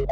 Uh, 0.00 0.06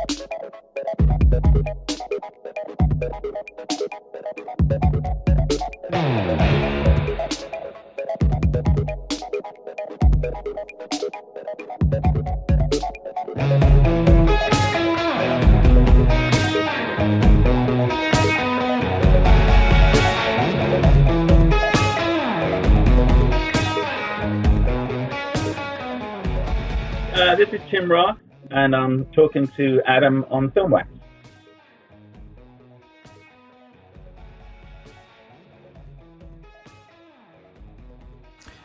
this 27.36 27.52
is 27.52 27.60
Tim 27.70 27.90
Roth, 27.90 28.18
and 28.64 28.74
I'm 28.74 29.04
talking 29.06 29.46
to 29.56 29.80
Adam 29.86 30.24
on 30.30 30.50
Filmwax. 30.50 30.86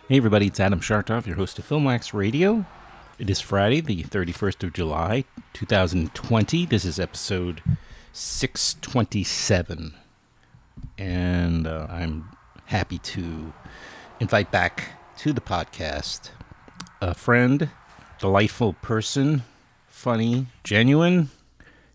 Hey 0.10 0.18
everybody, 0.18 0.48
it's 0.48 0.60
Adam 0.60 0.80
Schartoff, 0.80 1.26
your 1.28 1.36
host 1.36 1.60
of 1.60 1.68
Filmwax 1.68 2.14
Radio. 2.14 2.66
It 3.20 3.30
is 3.30 3.40
Friday, 3.40 3.82
the 3.82 4.04
31st 4.04 4.64
of 4.64 4.74
July, 4.74 5.26
2020. 5.54 6.66
This 6.66 6.86
is 6.86 7.00
episode 7.00 7.62
627. 8.12 9.94
And 10.98 11.68
uh, 11.68 11.88
I'm 11.90 12.30
happy 12.66 12.98
to 12.98 13.54
invite 14.20 14.52
back 14.52 15.00
to 15.18 15.34
the 15.34 15.42
podcast 15.42 16.32
a 17.02 17.14
friend, 17.14 17.70
delightful 18.20 18.74
person, 18.74 19.44
funny, 20.04 20.46
genuine. 20.66 21.30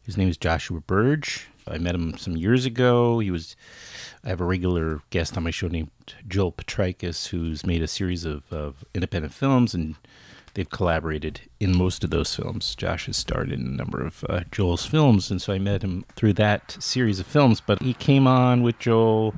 His 0.00 0.16
name 0.16 0.30
is 0.30 0.38
Joshua 0.38 0.80
Burge. 0.80 1.46
I 1.66 1.76
met 1.76 1.94
him 1.94 2.16
some 2.16 2.38
years 2.38 2.64
ago. 2.64 3.18
He 3.18 3.30
was 3.30 3.54
I 4.24 4.30
have 4.30 4.40
a 4.40 4.46
regular 4.46 5.02
guest 5.10 5.36
on 5.36 5.42
my 5.42 5.50
show 5.50 5.68
named 5.68 5.90
Joel 6.26 6.52
Potrykus, 6.52 7.28
who's 7.28 7.66
made 7.66 7.82
a 7.82 7.86
series 7.86 8.24
of, 8.24 8.50
of 8.50 8.82
independent 8.94 9.34
films, 9.34 9.74
and 9.74 9.96
they've 10.54 10.70
collaborated 10.70 11.42
in 11.60 11.76
most 11.76 12.02
of 12.02 12.08
those 12.08 12.34
films. 12.34 12.74
Josh 12.74 13.04
has 13.04 13.18
starred 13.18 13.52
in 13.52 13.60
a 13.60 13.76
number 13.76 14.00
of 14.02 14.24
uh, 14.26 14.40
Joel's 14.50 14.86
films, 14.86 15.30
and 15.30 15.42
so 15.42 15.52
I 15.52 15.58
met 15.58 15.82
him 15.82 16.06
through 16.16 16.32
that 16.32 16.78
series 16.80 17.20
of 17.20 17.26
films. 17.26 17.60
But 17.60 17.82
he 17.82 17.92
came 17.92 18.26
on 18.26 18.62
with 18.62 18.78
Joel 18.78 19.34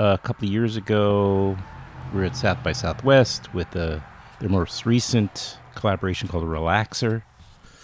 uh, 0.00 0.16
a 0.20 0.26
couple 0.26 0.48
of 0.48 0.52
years 0.52 0.74
ago. 0.74 1.56
We 2.12 2.18
were 2.18 2.26
at 2.26 2.36
South 2.36 2.60
by 2.64 2.72
Southwest 2.72 3.54
with 3.54 3.76
uh, 3.76 4.00
their 4.40 4.48
most 4.48 4.84
recent 4.84 5.58
collaboration 5.76 6.26
called 6.26 6.42
Relaxer. 6.42 7.22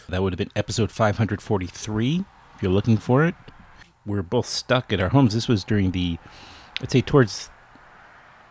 That 0.08 0.22
would 0.22 0.32
have 0.32 0.38
been 0.38 0.52
episode 0.56 0.90
543 0.90 2.24
if 2.54 2.62
you're 2.62 2.72
looking 2.72 2.96
for 2.96 3.24
it 3.24 3.34
we 4.06 4.18
are 4.18 4.22
both 4.22 4.46
stuck 4.46 4.92
at 4.92 5.00
our 5.00 5.08
homes. 5.08 5.34
This 5.34 5.48
was 5.48 5.64
during 5.64 5.90
the, 5.90 6.18
I'd 6.80 6.90
say, 6.90 7.02
towards 7.02 7.50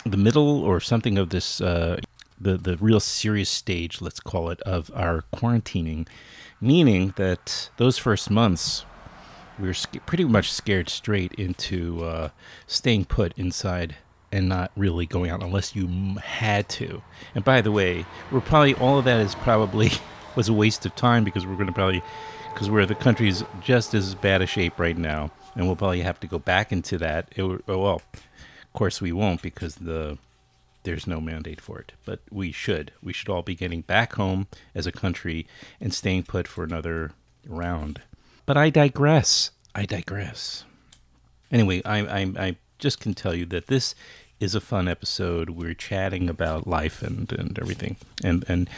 the 0.05 0.17
middle 0.17 0.61
or 0.61 0.79
something 0.79 1.17
of 1.17 1.29
this, 1.29 1.61
uh, 1.61 1.99
the 2.39 2.57
the 2.57 2.75
real 2.77 2.99
serious 2.99 3.49
stage, 3.49 4.01
let's 4.01 4.19
call 4.19 4.49
it, 4.49 4.61
of 4.61 4.91
our 4.93 5.23
quarantining, 5.33 6.07
meaning 6.59 7.13
that 7.15 7.69
those 7.77 7.97
first 7.97 8.29
months 8.29 8.85
we 9.57 9.67
were 9.67 9.73
sc- 9.73 10.05
pretty 10.05 10.25
much 10.25 10.51
scared 10.51 10.89
straight 10.89 11.31
into 11.33 12.03
uh, 12.03 12.29
staying 12.67 13.05
put 13.05 13.31
inside 13.37 13.95
and 14.31 14.49
not 14.49 14.69
really 14.75 15.05
going 15.05 15.31
out 15.31 15.41
unless 15.41 15.77
you 15.77 15.87
had 16.21 16.67
to. 16.67 17.01
And 17.33 17.45
by 17.45 17.61
the 17.61 17.71
way, 17.71 18.05
we're 18.29 18.41
probably 18.41 18.73
all 18.73 18.99
of 18.99 19.05
that 19.05 19.21
is 19.21 19.33
probably 19.35 19.91
was 20.35 20.49
a 20.49 20.53
waste 20.53 20.85
of 20.85 20.95
time 20.95 21.23
because 21.23 21.45
we're 21.45 21.55
going 21.55 21.67
to 21.67 21.73
probably 21.73 22.03
because 22.53 22.69
we're 22.69 22.85
the 22.85 22.95
country's 22.95 23.43
just 23.61 23.93
as 23.93 24.15
bad 24.15 24.41
a 24.41 24.45
shape 24.45 24.79
right 24.79 24.97
now 24.97 25.31
and 25.55 25.65
we'll 25.65 25.75
probably 25.75 26.01
have 26.01 26.19
to 26.19 26.27
go 26.27 26.39
back 26.39 26.71
into 26.71 26.97
that. 26.97 27.27
It, 27.35 27.43
oh, 27.43 27.59
well, 27.67 28.01
of 28.01 28.73
course 28.73 29.01
we 29.01 29.11
won't 29.11 29.41
because 29.41 29.75
the 29.75 30.17
there's 30.83 31.07
no 31.07 31.19
mandate 31.19 31.59
for 31.59 31.79
it, 31.79 31.93
but 32.05 32.19
we 32.29 32.51
should. 32.51 32.91
We 33.01 33.11
should 33.11 33.29
all 33.29 33.41
be 33.41 33.55
getting 33.55 33.81
back 33.81 34.13
home 34.13 34.47
as 34.75 34.85
a 34.85 34.91
country 34.91 35.47
and 35.81 35.91
staying 35.91 36.23
put 36.23 36.47
for 36.47 36.63
another 36.63 37.11
round. 37.47 38.01
But 38.45 38.55
I 38.55 38.69
digress. 38.69 39.49
I 39.73 39.85
digress. 39.85 40.63
Anyway, 41.51 41.81
I, 41.83 41.99
I, 41.99 42.33
I 42.37 42.55
just 42.77 42.99
can 42.99 43.15
tell 43.15 43.33
you 43.33 43.47
that 43.47 43.65
this 43.65 43.95
is 44.39 44.53
a 44.53 44.61
fun 44.61 44.87
episode. 44.87 45.49
We're 45.49 45.73
chatting 45.73 46.29
about 46.29 46.67
life 46.67 47.01
and, 47.01 47.31
and 47.31 47.57
everything, 47.57 47.95
and 48.23 48.45
and 48.47 48.69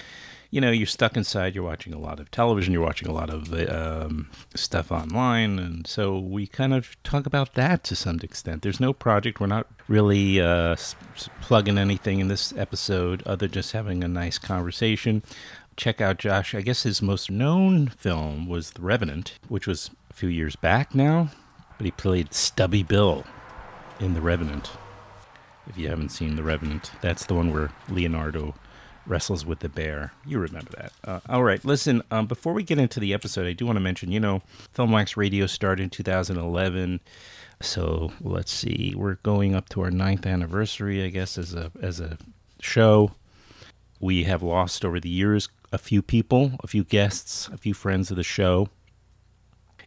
you 0.49 0.61
know, 0.61 0.71
you're 0.71 0.87
stuck 0.87 1.17
inside, 1.17 1.55
you're 1.55 1.63
watching 1.63 1.93
a 1.93 1.99
lot 1.99 2.19
of 2.19 2.31
television, 2.31 2.73
you're 2.73 2.81
watching 2.81 3.07
a 3.07 3.13
lot 3.13 3.29
of 3.29 3.53
um, 3.69 4.29
stuff 4.55 4.91
online. 4.91 5.59
And 5.59 5.85
so 5.85 6.17
we 6.17 6.47
kind 6.47 6.73
of 6.73 7.01
talk 7.03 7.25
about 7.25 7.53
that 7.55 7.83
to 7.85 7.95
some 7.95 8.19
extent. 8.23 8.61
There's 8.61 8.79
no 8.79 8.93
project. 8.93 9.39
We're 9.39 9.47
not 9.47 9.67
really 9.87 10.39
uh, 10.39 10.75
plugging 11.41 11.77
anything 11.77 12.19
in 12.19 12.27
this 12.27 12.53
episode 12.57 13.23
other 13.23 13.47
than 13.47 13.53
just 13.53 13.73
having 13.73 14.03
a 14.03 14.07
nice 14.07 14.37
conversation. 14.37 15.23
Check 15.75 16.01
out 16.01 16.17
Josh. 16.17 16.55
I 16.55 16.61
guess 16.61 16.83
his 16.83 17.01
most 17.01 17.29
known 17.29 17.87
film 17.87 18.47
was 18.47 18.71
The 18.71 18.81
Revenant, 18.81 19.37
which 19.47 19.67
was 19.67 19.91
a 20.09 20.13
few 20.13 20.29
years 20.29 20.55
back 20.55 20.95
now, 20.95 21.29
but 21.77 21.85
he 21.85 21.91
played 21.91 22.33
Stubby 22.33 22.83
Bill 22.83 23.25
in 23.99 24.13
The 24.13 24.21
Revenant. 24.21 24.71
If 25.67 25.77
you 25.77 25.89
haven't 25.89 26.09
seen 26.09 26.35
The 26.35 26.43
Revenant, 26.43 26.91
that's 27.01 27.25
the 27.25 27.35
one 27.35 27.53
where 27.53 27.71
Leonardo 27.89 28.55
wrestles 29.07 29.45
with 29.45 29.59
the 29.59 29.69
bear. 29.69 30.11
You 30.25 30.39
remember 30.39 30.71
that. 30.77 30.91
Uh, 31.03 31.19
all 31.29 31.43
right, 31.43 31.63
listen, 31.63 32.01
um, 32.11 32.27
before 32.27 32.53
we 32.53 32.63
get 32.63 32.77
into 32.77 32.99
the 32.99 33.13
episode, 33.13 33.47
I 33.47 33.53
do 33.53 33.65
want 33.65 33.77
to 33.77 33.81
mention, 33.81 34.11
you 34.11 34.19
know, 34.19 34.41
Filmwax 34.75 35.17
Radio 35.17 35.45
started 35.45 35.83
in 35.83 35.89
2011. 35.89 36.99
So 37.61 38.11
let's 38.21 38.51
see, 38.51 38.93
we're 38.95 39.15
going 39.15 39.55
up 39.55 39.69
to 39.69 39.81
our 39.81 39.91
ninth 39.91 40.25
anniversary, 40.25 41.03
I 41.03 41.09
guess, 41.09 41.37
as 41.37 41.53
a 41.53 41.71
as 41.81 41.99
a 41.99 42.17
show. 42.59 43.11
We 43.99 44.25
have 44.25 44.43
lost 44.43 44.85
over 44.85 44.99
the 44.99 45.09
years 45.09 45.49
a 45.71 45.77
few 45.77 46.01
people, 46.01 46.51
a 46.63 46.67
few 46.67 46.83
guests, 46.83 47.47
a 47.47 47.57
few 47.57 47.73
friends 47.73 48.11
of 48.11 48.17
the 48.17 48.23
show. 48.23 48.69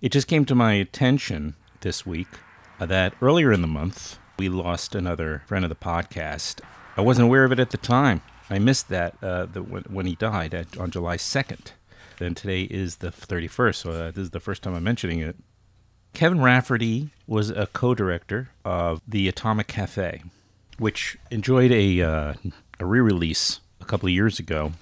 It 0.00 0.10
just 0.10 0.26
came 0.26 0.44
to 0.47 0.54
my 0.54 0.72
attention 0.75 1.54
this 1.80 2.04
week 2.04 2.28
uh, 2.80 2.86
that 2.86 3.14
earlier 3.22 3.53
in 3.53 3.62
the 3.62 3.69
month 3.69 4.19
we 4.38 4.48
lost 4.48 4.94
another 4.94 5.42
friend 5.47 5.64
of 5.64 5.69
the 5.69 5.76
podcast. 5.76 6.60
I 6.97 7.03
wasn't 7.03 7.26
aware 7.26 7.44
of 7.44 7.53
it 7.53 7.60
at 7.60 7.70
the 7.70 7.76
time. 7.76 8.22
I 8.50 8.58
missed 8.58 8.88
that 8.88 9.14
uh, 9.22 9.46
the, 9.46 9.62
when, 9.62 9.84
when, 9.84 10.06
he 10.06 10.16
died 10.16 10.52
at, 10.52 10.76
on 10.76 10.90
July 10.90 11.16
2nd. 11.16 11.68
Then 12.18 12.34
today 12.34 12.62
is 12.64 12.96
the 12.96 13.10
31st, 13.10 13.74
so 13.76 13.92
uh, 13.92 14.10
this 14.10 14.24
is 14.24 14.30
the 14.30 14.40
first 14.40 14.62
time 14.62 14.74
I'm 14.74 14.82
mentioning 14.82 15.20
it. 15.20 15.36
Kevin 16.12 16.40
Rafferty 16.40 17.10
was 17.28 17.50
a 17.50 17.68
co 17.68 17.94
director 17.94 18.50
of 18.64 19.00
The 19.06 19.28
Atomic 19.28 19.68
Cafe, 19.68 20.22
which 20.78 21.16
enjoyed 21.30 21.70
a, 21.70 22.02
uh, 22.02 22.34
a 22.80 22.84
re 22.84 23.00
release 23.00 23.60
a 23.80 23.84
couple 23.84 24.08
of 24.08 24.12
years 24.12 24.38
ago. 24.40 24.72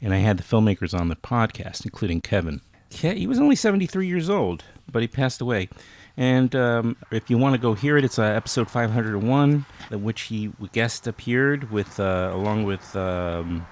And 0.00 0.12
I 0.12 0.18
had 0.18 0.36
the 0.36 0.42
filmmakers 0.42 0.98
on 0.98 1.08
the 1.08 1.16
podcast, 1.16 1.84
including 1.84 2.20
Kevin. 2.20 2.60
He 2.90 3.26
was 3.26 3.40
only 3.40 3.56
73 3.56 4.06
years 4.06 4.28
old, 4.28 4.62
but 4.90 5.02
he 5.02 5.08
passed 5.08 5.40
away. 5.40 5.68
And 6.16 6.54
um, 6.56 6.96
if 7.10 7.28
you 7.28 7.36
want 7.36 7.54
to 7.54 7.60
go 7.60 7.74
hear 7.74 7.98
it, 7.98 8.04
it's 8.04 8.18
uh, 8.18 8.22
episode 8.22 8.70
501, 8.70 9.66
in 9.90 10.02
which 10.02 10.22
he 10.22 10.50
guest 10.72 11.06
appeared 11.06 11.70
with 11.70 12.00
uh, 12.00 12.30
along 12.32 12.64
with 12.64 12.96
um, 12.96 13.66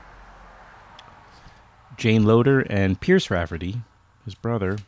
Jayne 1.97 2.25
Loader 2.25 2.61
and 2.61 3.01
Pierce 3.01 3.31
Rafferty, 3.31 3.83
his 4.25 4.35
brother. 4.35 4.79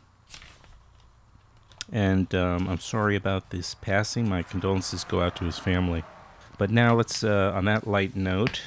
And 1.91 2.33
um, 2.35 2.67
I'm 2.67 2.79
sorry 2.79 3.15
about 3.15 3.49
this 3.49 3.73
passing. 3.73 4.29
My 4.29 4.43
condolences 4.43 5.03
go 5.03 5.21
out 5.21 5.35
to 5.37 5.45
his 5.45 5.57
family. 5.57 6.03
But 6.57 6.69
now 6.69 6.95
let's, 6.95 7.23
uh, 7.23 7.51
on 7.55 7.65
that 7.65 7.87
light 7.87 8.15
note, 8.15 8.61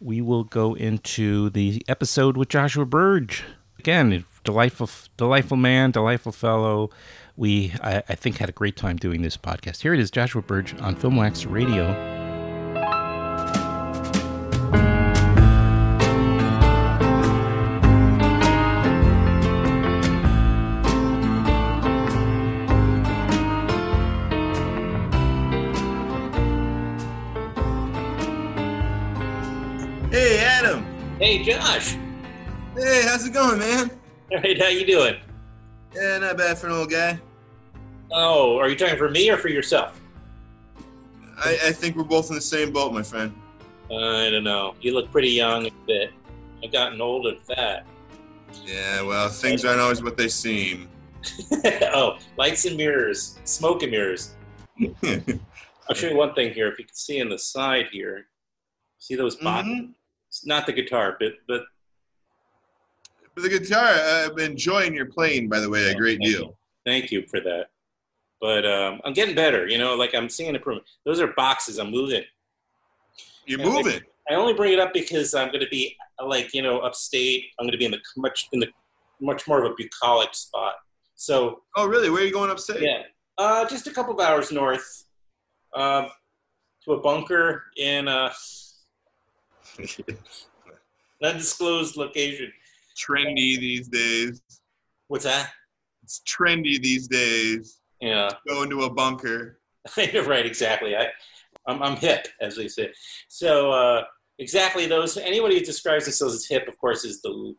we 0.00 0.20
will 0.20 0.44
go 0.44 0.74
into 0.74 1.48
the 1.50 1.82
episode 1.88 2.36
with 2.36 2.48
Joshua 2.48 2.84
Burge. 2.84 3.44
Again, 3.78 4.24
delightful, 4.44 4.90
delightful 5.16 5.56
man, 5.56 5.90
delightful 5.90 6.32
fellow 6.32 6.90
we, 7.36 7.72
I, 7.82 8.02
I, 8.08 8.14
think, 8.14 8.38
had 8.38 8.48
a 8.48 8.52
great 8.52 8.76
time 8.76 8.96
doing 8.96 9.22
this 9.22 9.36
podcast. 9.36 9.82
Here 9.82 9.92
it 9.92 10.00
is, 10.00 10.10
Joshua 10.10 10.42
Burge 10.42 10.78
on 10.80 10.96
Filmwax 10.96 11.50
Radio. 11.50 11.92
Hey, 30.10 30.38
Adam. 30.38 30.86
Hey, 31.18 31.44
Josh. 31.44 31.96
Hey, 32.74 33.02
how's 33.04 33.26
it 33.26 33.34
going, 33.34 33.58
man? 33.58 33.90
All 34.32 34.38
right, 34.38 34.58
how 34.60 34.68
you 34.68 34.86
doing? 34.86 35.16
Yeah, 35.94 36.18
not 36.18 36.38
bad 36.38 36.58
for 36.58 36.68
an 36.68 36.72
old 36.72 36.90
guy. 36.90 37.20
Oh, 38.12 38.58
are 38.58 38.68
you 38.68 38.76
talking 38.76 38.96
for 38.96 39.10
me 39.10 39.30
or 39.30 39.36
for 39.36 39.48
yourself? 39.48 40.00
I, 41.38 41.58
I 41.66 41.72
think 41.72 41.96
we're 41.96 42.04
both 42.04 42.30
in 42.30 42.34
the 42.34 42.40
same 42.40 42.72
boat, 42.72 42.92
my 42.92 43.02
friend. 43.02 43.34
I 43.90 44.30
don't 44.30 44.44
know. 44.44 44.74
You 44.80 44.94
look 44.94 45.10
pretty 45.10 45.30
young 45.30 45.66
a 45.66 45.70
bit. 45.86 46.12
I've 46.64 46.72
gotten 46.72 47.00
old 47.00 47.26
and 47.26 47.40
fat. 47.40 47.86
Yeah, 48.64 49.02
well, 49.02 49.28
things 49.28 49.64
aren't 49.64 49.80
always 49.80 50.02
what 50.02 50.16
they 50.16 50.28
seem. 50.28 50.88
oh, 51.92 52.18
lights 52.38 52.64
and 52.64 52.76
mirrors, 52.76 53.38
smoke 53.44 53.82
and 53.82 53.90
mirrors. 53.90 54.34
I'll 55.88 55.94
show 55.94 56.08
you 56.08 56.16
one 56.16 56.34
thing 56.34 56.52
here. 56.52 56.68
If 56.68 56.78
you 56.78 56.84
can 56.84 56.94
see 56.94 57.18
in 57.18 57.28
the 57.28 57.38
side 57.38 57.86
here, 57.92 58.26
see 58.98 59.14
those 59.14 59.36
boxes? 59.36 59.72
Mhm. 59.72 59.92
It's 60.28 60.46
not 60.46 60.66
the 60.66 60.72
guitar, 60.72 61.16
but 61.20 61.34
but 61.46 61.62
But 63.34 63.42
the 63.42 63.48
guitar, 63.48 63.84
I'm 63.86 64.38
enjoying 64.38 64.94
your 64.94 65.06
playing, 65.06 65.48
by 65.48 65.60
the 65.60 65.68
way, 65.68 65.90
a 65.90 65.94
great 65.94 66.18
Thank 66.18 66.30
you. 66.30 66.38
deal. 66.38 66.58
Thank 66.84 67.10
you 67.12 67.26
for 67.28 67.40
that. 67.40 67.66
But 68.46 68.64
um, 68.64 69.00
I'm 69.04 69.12
getting 69.12 69.34
better. 69.34 69.66
You 69.66 69.76
know, 69.76 69.96
like 69.96 70.14
I'm 70.14 70.28
seeing 70.28 70.54
improvement. 70.54 70.86
Those 71.04 71.18
are 71.18 71.26
boxes. 71.36 71.78
I'm 71.78 71.90
moving. 71.90 72.22
You're 73.44 73.58
Yeah, 73.58 73.64
moving. 73.66 74.00
I 74.30 74.34
only 74.34 74.54
bring 74.54 74.72
it 74.72 74.78
up 74.78 74.92
because 74.94 75.34
I'm 75.34 75.48
going 75.48 75.62
to 75.64 75.68
be 75.68 75.96
like 76.24 76.54
you 76.54 76.62
know 76.62 76.78
upstate. 76.78 77.46
I'm 77.58 77.64
going 77.64 77.72
to 77.72 77.78
be 77.78 77.86
in 77.86 77.90
the 77.90 77.98
much 78.16 78.46
in 78.52 78.60
the 78.60 78.68
much 79.20 79.48
more 79.48 79.64
of 79.64 79.72
a 79.72 79.74
bucolic 79.76 80.32
spot. 80.32 80.74
So 81.16 81.62
Oh, 81.76 81.88
really? 81.88 82.08
Where 82.08 82.22
are 82.22 82.24
you 82.24 82.32
going 82.32 82.48
upstate? 82.48 82.82
yeah, 82.82 83.02
uh, 83.36 83.66
just 83.66 83.88
a 83.88 83.90
couple 83.92 84.14
of 84.14 84.20
hours 84.24 84.52
north 84.52 85.06
um, 85.74 86.06
to 86.84 86.92
a 86.92 87.00
bunker 87.00 87.64
in 87.76 88.06
a 88.06 88.30
undisclosed 91.20 91.96
location. 91.96 92.52
trendy 92.96 93.58
these 93.58 93.88
days. 93.88 94.40
What's 95.08 95.24
that? 95.24 95.50
It's 96.04 96.22
trendy 96.24 96.80
these 96.80 97.08
days. 97.08 97.80
Yeah, 98.00 98.30
Go 98.46 98.62
into 98.62 98.82
a 98.82 98.90
bunker. 98.90 99.58
right. 99.96 100.44
Exactly. 100.46 100.96
I, 100.96 101.08
I'm, 101.66 101.82
I'm 101.82 101.96
hip, 101.96 102.28
as 102.40 102.56
they 102.56 102.68
say. 102.68 102.92
So 103.28 103.70
uh, 103.70 104.04
exactly 104.38 104.86
those. 104.86 105.16
Anybody 105.16 105.58
who 105.58 105.64
describes 105.64 106.04
themselves 106.04 106.34
as 106.34 106.46
hip, 106.46 106.68
of 106.68 106.78
course, 106.78 107.04
is 107.04 107.22
the 107.22 107.54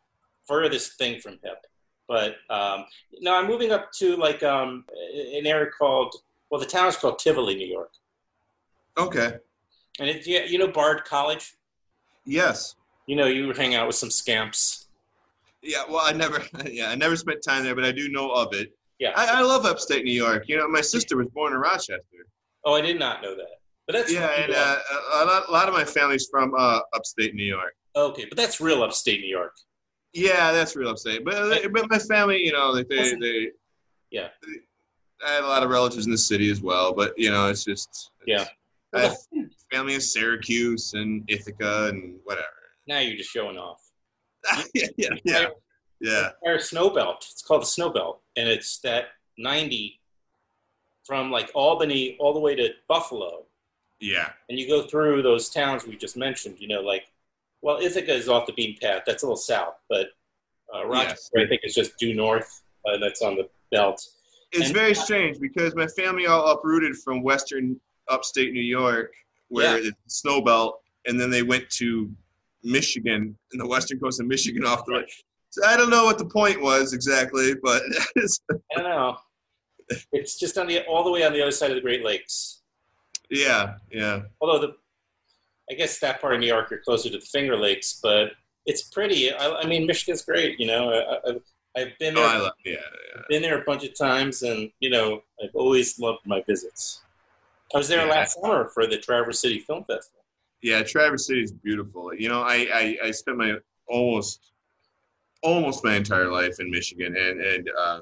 furthest 0.46 0.98
thing 0.98 1.20
from 1.20 1.40
hip. 1.44 1.66
But 2.08 2.36
um, 2.50 2.86
no, 3.20 3.36
I'm 3.36 3.48
moving 3.48 3.72
up 3.72 3.92
to 3.94 4.16
like 4.16 4.42
um, 4.44 4.86
an 5.36 5.46
area 5.46 5.70
called 5.78 6.16
well, 6.50 6.62
the 6.62 6.66
town 6.68 6.88
is 6.88 6.96
called 6.96 7.20
Tivoli, 7.20 7.56
New 7.56 7.68
York, 7.68 7.92
Okay. 8.98 9.34
and 10.00 10.10
it, 10.10 10.26
you, 10.26 10.40
you 10.48 10.58
know 10.58 10.70
Bard 10.70 11.04
College. 11.04 11.56
Yes. 12.26 12.76
You 13.06 13.18
know, 13.18 13.26
you 13.26 13.52
hang 13.54 13.76
out 13.76 13.88
with 13.88 13.98
some 13.98 14.10
scamps. 14.10 14.88
Yeah. 15.62 15.84
Well, 15.90 16.02
I 16.04 16.14
never. 16.14 16.42
Yeah, 16.66 16.90
I 16.90 16.96
never 16.96 17.16
spent 17.18 17.44
time 17.44 17.64
there, 17.66 17.76
but 17.76 17.84
I 17.84 17.92
do 17.92 18.08
know 18.10 18.32
of 18.32 18.54
it. 18.54 18.72
Yeah. 19.00 19.12
I, 19.16 19.40
I 19.40 19.42
love 19.42 19.66
upstate 19.66 20.04
New 20.06 20.14
York. 20.14 20.46
You 20.48 20.58
know, 20.58 20.68
my 20.68 20.82
sister 20.82 21.18
was 21.18 21.28
born 21.28 21.54
in 21.54 21.60
Rochester. 21.60 22.02
Oh, 22.66 22.74
I 22.74 22.82
did 22.82 23.00
not 23.00 23.22
know 23.22 23.36
that. 23.36 23.48
But 23.86 23.94
that's 23.94 24.12
Yeah, 24.12 24.28
and 24.30 24.54
uh, 24.54 24.78
a, 25.14 25.26
lot, 25.26 25.44
a 25.48 25.52
lot 25.52 25.68
of 25.70 25.74
my 25.74 25.86
family's 25.86 26.28
from 26.30 26.54
uh, 26.58 26.80
upstate 26.94 27.36
New 27.36 27.46
York. 27.46 27.74
okay, 27.96 28.26
but 28.28 28.38
that's 28.38 28.60
real 28.60 28.84
upstate 28.84 29.22
New 29.22 29.30
York. 29.30 29.54
Yeah, 30.14 30.52
that's 30.52 30.76
real 30.76 30.90
upstate. 30.90 31.24
But 31.24 31.72
but 31.72 31.90
my 31.90 32.00
family, 32.00 32.44
you 32.44 32.52
know, 32.52 32.70
like 32.72 32.88
they 32.90 33.16
they. 33.16 33.52
Yeah. 34.12 34.30
they- 34.44 34.62
I 35.26 35.32
had 35.32 35.44
a 35.44 35.48
lot 35.48 35.64
of 35.64 35.70
relatives 35.72 36.06
in 36.06 36.12
the 36.12 36.18
city 36.18 36.52
as 36.52 36.62
well, 36.62 36.94
but 36.94 37.14
you 37.18 37.32
know, 37.32 37.48
it's 37.50 37.64
just. 37.64 38.12
Yeah. 38.28 38.46
I 38.94 39.02
have 39.02 39.18
family 39.72 39.96
in 39.96 40.02
Syracuse 40.02 40.94
and 40.94 41.24
Ithaca 41.28 41.88
and 41.88 42.20
whatever. 42.24 42.46
Now 42.88 43.00
you're 43.00 43.18
just 43.18 43.32
showing 43.32 43.58
off. 43.58 43.82
yeah, 44.74 44.88
yeah, 44.98 45.10
yeah, 45.26 45.46
yeah. 46.00 46.30
Our 46.46 46.60
snow 46.60 46.90
belt. 46.90 47.26
It's 47.32 47.42
called 47.42 47.62
the 47.64 47.66
snow 47.68 47.90
belt, 47.90 48.22
and 48.36 48.48
it's 48.48 48.80
that 48.80 49.06
90 49.38 50.00
from 51.06 51.32
like 51.32 51.50
Albany 51.56 52.18
all 52.20 52.34
the 52.34 52.40
way 52.40 52.56
to 52.56 52.70
Buffalo, 52.88 53.46
Yeah. 54.00 54.32
and 54.50 54.60
you 54.60 54.68
go 54.68 54.84
through 54.84 55.22
those 55.22 55.50
towns 55.50 55.86
we 55.86 55.96
just 55.96 56.18
mentioned. 56.18 56.60
You 56.60 56.68
know, 56.68 56.82
like 56.82 57.08
well, 57.62 57.80
Ithaca 57.82 58.14
is 58.14 58.30
off 58.30 58.46
the 58.46 58.54
beaten 58.54 58.78
path. 58.82 59.04
That's 59.06 59.24
a 59.24 59.26
little 59.26 59.36
south, 59.38 59.76
but 59.90 60.10
uh, 60.74 60.86
Rochester, 60.86 61.40
Yes. 61.40 61.46
I 61.46 61.50
think, 61.50 61.62
is 61.64 61.74
just 61.74 61.98
due 61.98 62.14
north. 62.14 62.62
Uh, 62.86 62.98
that's 63.00 63.22
on 63.22 63.36
the 63.36 63.50
belt. 63.72 64.06
It's 64.52 64.66
And- 64.68 64.74
very 64.76 64.94
strange 64.94 65.40
because 65.40 65.76
my 65.76 65.88
family 65.88 66.28
all 66.28 66.52
uprooted 66.52 66.96
from 66.98 67.24
western 67.24 67.80
upstate 68.10 68.54
New 68.54 68.62
York, 68.62 69.14
where 69.48 69.80
Yeah. 69.80 69.88
it's 69.90 69.98
the 70.06 70.10
snow 70.10 70.42
belt, 70.42 70.82
and 71.08 71.20
then 71.20 71.30
they 71.30 71.42
went 71.42 71.70
to 71.72 72.10
Michigan, 72.64 73.38
and 73.52 73.62
the 73.62 73.66
western 73.68 74.00
coast 74.00 74.20
of 74.20 74.28
Michigan 74.28 74.66
off 74.66 74.86
the 74.86 74.94
lake. 74.94 75.26
So 75.50 75.66
I 75.66 75.78
don't 75.78 75.90
know 75.90 76.04
what 76.06 76.18
the 76.18 76.26
point 76.26 76.62
was 76.62 76.94
exactly, 76.94 77.54
but 77.64 77.82
it's, 78.16 78.40
I 78.52 78.56
don't 78.76 78.84
know. 78.84 79.18
It's 80.12 80.38
just 80.38 80.58
on 80.58 80.68
the 80.68 80.84
all 80.86 81.04
the 81.04 81.12
way 81.12 81.24
on 81.26 81.32
the 81.34 81.42
other 81.42 81.52
side 81.52 81.72
of 81.72 81.76
the 81.76 81.82
Great 81.82 82.04
Lakes. 82.04 82.62
yeah, 83.30 83.76
yeah. 83.92 84.22
although 84.42 84.60
the 84.60 84.76
I 85.72 85.74
guess 85.76 86.00
that 86.00 86.22
part 86.22 86.34
of 86.34 86.40
New 86.40 86.48
York 86.48 86.70
you're 86.70 86.80
closer 86.82 87.10
to 87.10 87.18
the 87.18 87.26
Finger 87.26 87.56
Lakes, 87.58 88.00
but 88.04 88.32
it's 88.66 88.84
pretty. 88.84 89.32
I, 89.34 89.62
I 89.62 89.66
mean, 89.66 89.86
Michigan's 89.88 90.24
great. 90.24 90.60
You 90.60 90.68
know, 90.68 90.90
I, 90.92 91.30
I, 91.30 91.82
I've 91.82 91.98
been 92.00 92.18
Oh, 92.18 92.22
there, 92.22 92.30
I 92.30 92.38
love, 92.40 92.54
yeah, 92.66 92.74
yeah. 93.16 93.22
been 93.30 93.42
there 93.42 93.62
a 93.62 93.64
bunch 93.64 93.84
of 93.86 93.98
times, 93.98 94.44
and 94.44 94.70
you 94.80 94.90
know, 94.90 95.22
I've 95.42 95.56
always 95.56 95.98
loved 96.00 96.20
my 96.26 96.44
visits. 96.48 97.02
I 97.74 97.78
was 97.78 97.88
there 97.88 98.06
Yeah. 98.06 98.12
last 98.12 98.40
summer 98.42 98.70
for 98.74 98.88
the 98.88 98.98
Traverse 98.98 99.40
City 99.40 99.60
Film 99.60 99.84
Festival. 99.86 100.24
Yeah, 100.62 100.84
Traverse 100.84 101.28
City 101.28 101.44
is 101.44 101.52
beautiful. 101.52 102.14
You 102.14 102.30
know, 102.30 102.42
I, 102.42 102.68
I, 102.74 102.98
I 103.08 103.12
spent 103.12 103.38
my 103.38 103.56
almost 103.88 104.52
almost 105.44 105.84
my 105.84 105.96
entire 105.96 106.32
life 106.32 106.60
in 106.60 106.70
Michigan, 106.72 107.16
and 107.18 107.42
and 107.42 107.70
um, 107.82 108.02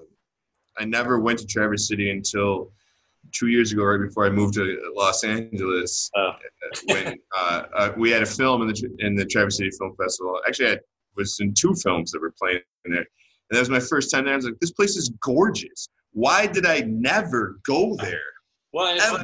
I 0.78 0.86
never 0.86 1.20
went 1.20 1.40
to 1.40 1.46
Traverse 1.46 1.88
City 1.88 2.10
until 2.12 2.72
two 3.34 3.48
years 3.48 3.72
ago, 3.72 3.84
right 3.84 4.02
before 4.08 4.26
I 4.26 4.30
moved 4.30 4.54
to 4.56 4.94
Los 4.96 5.24
Angeles. 5.24 6.10
Oh. 6.16 6.32
when 6.86 7.16
uh, 7.38 7.64
uh, 7.76 7.92
we 7.98 8.12
had 8.12 8.22
a 8.24 8.26
film 8.26 8.62
in 8.62 8.68
the 8.70 8.96
in 9.00 9.16
the 9.16 9.26
Traverse 9.26 9.58
City 9.58 9.72
Film 9.78 9.96
Festival. 10.02 10.40
Actually, 10.48 10.72
I 10.74 10.78
was 11.16 11.38
in 11.40 11.54
two 11.54 11.74
films 11.76 12.12
that 12.12 12.22
were 12.22 12.34
playing 12.40 12.62
in 12.86 12.92
there, 12.92 13.00
and 13.02 13.08
that 13.52 13.60
was 13.60 13.70
my 13.70 13.80
first 13.80 14.12
time 14.12 14.26
there. 14.26 14.34
I 14.34 14.38
was 14.38 14.46
like, 14.46 14.60
this 14.60 14.72
place 14.72 14.96
is 14.96 15.10
gorgeous. 15.22 15.90
Why 16.12 16.48
did 16.48 16.66
I 16.66 16.80
never 16.88 17.60
go 17.66 17.96
there? 17.98 18.20
Well, 18.72 18.96
it's, 18.96 19.06
Ever? 19.06 19.24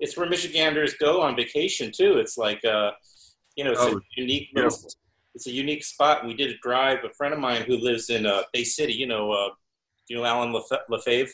it's 0.00 0.16
where 0.16 0.28
Michiganders 0.28 0.94
go 0.94 1.20
on 1.22 1.34
vacation 1.36 1.90
too. 1.94 2.18
It's 2.18 2.36
like, 2.38 2.62
uh, 2.64 2.90
you 3.56 3.64
know, 3.64 3.72
it's 3.72 3.80
Oh, 3.80 3.96
a 3.96 4.00
unique 4.16 4.48
beautiful. 4.54 4.90
It's 5.34 5.46
a 5.46 5.50
unique 5.50 5.84
spot. 5.84 6.26
We 6.26 6.34
did 6.34 6.50
a 6.50 6.58
drive. 6.58 7.04
A 7.04 7.10
friend 7.10 7.32
of 7.34 7.40
mine 7.40 7.62
who 7.62 7.76
lives 7.76 8.10
in 8.10 8.26
uh, 8.26 8.42
Bay 8.52 8.64
City, 8.64 8.92
you 8.92 9.06
know, 9.06 9.32
uh, 9.32 9.50
you 10.08 10.16
know 10.16 10.24
Alan 10.24 10.52
Lefe- 10.52 10.88
Lefebvre. 10.88 11.32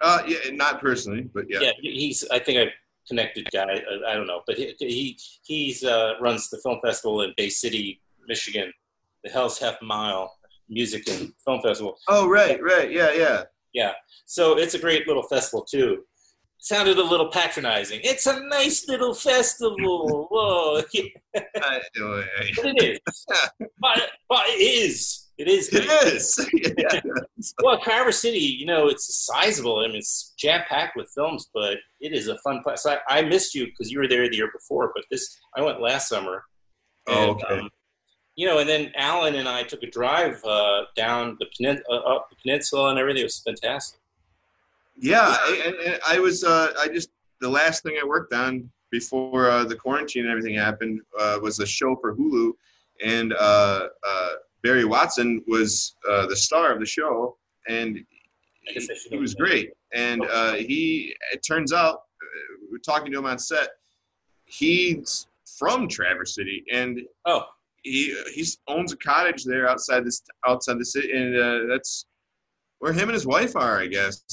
Uh, 0.00 0.22
yeah, 0.26 0.38
not 0.52 0.80
personally, 0.80 1.28
but 1.32 1.44
yeah. 1.48 1.60
yeah, 1.60 1.72
he's 1.80 2.24
I 2.30 2.38
think 2.40 2.58
a 2.58 2.72
connected 3.06 3.48
guy. 3.52 3.64
I, 3.64 4.12
I 4.12 4.14
don't 4.14 4.26
know, 4.26 4.42
but 4.46 4.56
he 4.56 4.74
he 4.78 5.18
he's 5.44 5.84
uh, 5.84 6.14
runs 6.20 6.50
the 6.50 6.58
film 6.58 6.80
festival 6.84 7.22
in 7.22 7.32
Bay 7.36 7.48
City, 7.48 8.00
Michigan, 8.26 8.72
the 9.22 9.30
Hell's 9.30 9.58
Half 9.58 9.80
Mile 9.80 10.34
Music 10.68 11.08
and 11.08 11.32
Film 11.44 11.60
Festival. 11.62 11.98
Oh, 12.08 12.28
right, 12.28 12.60
right, 12.62 12.90
yeah, 12.90 13.12
yeah, 13.12 13.42
yeah. 13.72 13.92
So 14.26 14.58
it's 14.58 14.74
a 14.74 14.78
great 14.78 15.06
little 15.06 15.22
festival 15.22 15.64
too. 15.64 16.04
Sounded 16.64 16.96
a 16.96 17.02
little 17.02 17.26
patronizing. 17.26 17.98
It's 18.04 18.24
a 18.28 18.38
nice 18.46 18.86
little 18.86 19.14
festival. 19.14 20.28
Whoa, 20.30 20.76
but 20.94 20.94
it 20.94 22.82
is. 22.84 23.00
but, 23.80 24.10
but 24.28 24.44
it 24.46 24.60
is. 24.62 25.30
It 25.38 25.48
is. 25.48 25.70
it 25.72 25.84
is. 26.06 26.38
yeah. 26.78 27.00
Well, 27.64 27.80
Carver 27.82 28.12
City, 28.12 28.38
you 28.38 28.64
know, 28.66 28.86
it's 28.86 29.12
sizable. 29.26 29.80
I 29.80 29.88
mean, 29.88 29.96
it's 29.96 30.34
jam 30.38 30.62
packed 30.68 30.96
with 30.96 31.10
films, 31.12 31.50
but 31.52 31.78
it 32.00 32.12
is 32.12 32.28
a 32.28 32.38
fun 32.38 32.62
place. 32.62 32.86
I, 32.86 32.98
I 33.08 33.22
missed 33.22 33.56
you 33.56 33.66
because 33.66 33.90
you 33.90 33.98
were 33.98 34.06
there 34.06 34.28
the 34.30 34.36
year 34.36 34.50
before, 34.52 34.92
but 34.94 35.02
this 35.10 35.36
I 35.56 35.62
went 35.62 35.80
last 35.80 36.08
summer. 36.08 36.44
Oh, 37.08 37.32
And, 37.32 37.42
okay. 37.42 37.58
um, 37.58 37.70
you 38.36 38.46
know, 38.46 38.58
and 38.60 38.68
then 38.68 38.92
Alan 38.94 39.34
and 39.34 39.48
I 39.48 39.64
took 39.64 39.82
a 39.82 39.90
drive 39.90 40.40
uh, 40.44 40.82
down 40.94 41.36
the 41.40 41.46
penin- 41.58 41.82
uh, 41.90 41.96
up 41.96 42.28
the 42.30 42.36
peninsula 42.40 42.90
and 42.90 43.00
everything. 43.00 43.22
It 43.22 43.24
was 43.24 43.42
fantastic. 43.44 43.98
Yeah, 44.96 45.20
I- 45.22 45.74
and, 45.86 46.00
I 46.06 46.18
was. 46.18 46.44
Uh, 46.44 46.72
I 46.78 46.88
just 46.88 47.10
the 47.40 47.48
last 47.48 47.82
thing 47.82 47.96
I 48.00 48.06
worked 48.06 48.32
on 48.32 48.70
before 48.90 49.50
uh, 49.50 49.64
the 49.64 49.74
quarantine 49.74 50.22
and 50.24 50.30
everything 50.30 50.54
happened 50.54 51.00
uh, 51.18 51.38
was 51.42 51.58
a 51.60 51.66
show 51.66 51.96
for 51.96 52.14
Hulu, 52.14 52.52
and 53.04 53.32
uh, 53.32 53.88
uh, 54.06 54.30
Barry 54.62 54.84
Watson 54.84 55.42
was 55.48 55.96
uh, 56.08 56.26
the 56.26 56.36
star 56.36 56.72
of 56.72 56.78
the 56.78 56.86
show, 56.86 57.36
and 57.68 57.98
I 58.68 58.72
guess 58.74 58.88
I 58.90 58.94
should 58.94 59.12
he 59.12 59.18
was 59.18 59.34
great. 59.34 59.72
And 59.92 60.24
uh, 60.30 60.52
he, 60.54 61.14
it 61.32 61.42
turns 61.46 61.72
out, 61.72 61.94
uh, 61.94 62.56
we 62.62 62.68
we're 62.72 62.78
talking 62.78 63.10
to 63.12 63.18
him 63.18 63.26
on 63.26 63.38
set. 63.38 63.70
He's 64.44 65.26
from 65.58 65.88
Traverse 65.88 66.34
City, 66.34 66.64
and 66.72 67.00
Oh, 67.24 67.44
he 67.82 68.16
he 68.34 68.46
owns 68.68 68.92
a 68.92 68.96
cottage 68.96 69.44
there 69.44 69.68
outside 69.68 70.04
this 70.04 70.22
outside 70.46 70.78
the 70.78 70.84
city, 70.84 71.12
and 71.12 71.36
uh, 71.36 71.58
that's 71.68 72.06
where 72.82 72.92
him 72.92 73.02
and 73.02 73.12
his 73.12 73.28
wife 73.28 73.54
are. 73.54 73.80
I 73.80 73.86
guess 73.86 74.24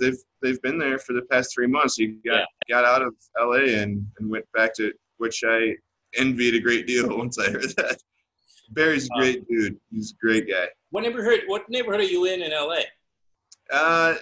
they've 0.00 0.16
they've 0.40 0.62
been 0.62 0.78
there 0.78 0.98
for 0.98 1.12
the 1.12 1.26
past 1.30 1.52
three 1.54 1.66
months. 1.66 1.96
He 1.96 2.16
got 2.26 2.46
got 2.66 2.86
out 2.86 3.02
of 3.02 3.14
L.A. 3.38 3.82
and 3.82 4.06
and 4.18 4.30
went 4.30 4.46
back 4.54 4.74
to 4.76 4.92
which 5.18 5.44
I 5.46 5.76
envied 6.16 6.54
a 6.54 6.60
great 6.60 6.86
deal 6.86 7.06
once 7.18 7.38
I 7.38 7.50
heard 7.50 7.70
that. 7.76 7.98
Barry's 8.70 9.06
a 9.06 9.18
great 9.18 9.46
dude. 9.46 9.78
He's 9.90 10.12
a 10.12 10.26
great 10.26 10.48
guy. 10.48 10.68
what 10.90 11.02
neighborhood? 11.02 11.40
What 11.48 11.68
neighborhood 11.68 12.00
are 12.00 12.04
you 12.04 12.24
in 12.24 12.40
in 12.40 12.50
L.A.? 12.50 12.84
Uh, 13.70 14.14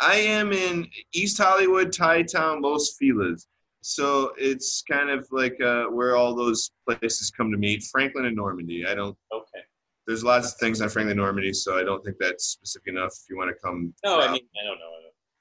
I 0.00 0.16
am 0.16 0.52
in 0.52 0.88
East 1.12 1.36
Hollywood, 1.36 1.92
Thai 1.92 2.22
Town, 2.22 2.62
Los 2.62 2.96
Feliz. 2.98 3.46
So 3.82 4.32
it's 4.38 4.82
kind 4.90 5.10
of 5.10 5.28
like 5.30 5.60
uh, 5.60 5.84
where 5.84 6.16
all 6.16 6.34
those 6.34 6.70
places 6.88 7.30
come 7.30 7.50
to 7.50 7.58
meet. 7.58 7.82
Franklin 7.92 8.24
and 8.24 8.36
Normandy. 8.36 8.86
I 8.86 8.94
don't. 8.94 9.16
Okay. 9.30 9.60
There's 10.06 10.24
lots 10.24 10.52
of 10.52 10.58
things 10.58 10.80
on 10.80 10.88
Franklin 10.88 11.16
Normandy, 11.16 11.52
so 11.52 11.78
I 11.78 11.82
don't 11.82 12.04
think 12.04 12.16
that's 12.18 12.44
specific 12.44 12.88
enough. 12.88 13.12
If 13.12 13.30
you 13.30 13.36
want 13.36 13.50
to 13.50 13.56
come, 13.62 13.94
No, 14.04 14.20
I 14.20 14.30
mean 14.30 14.42
I 14.60 14.66
don't 14.66 14.78
know. 14.78 14.94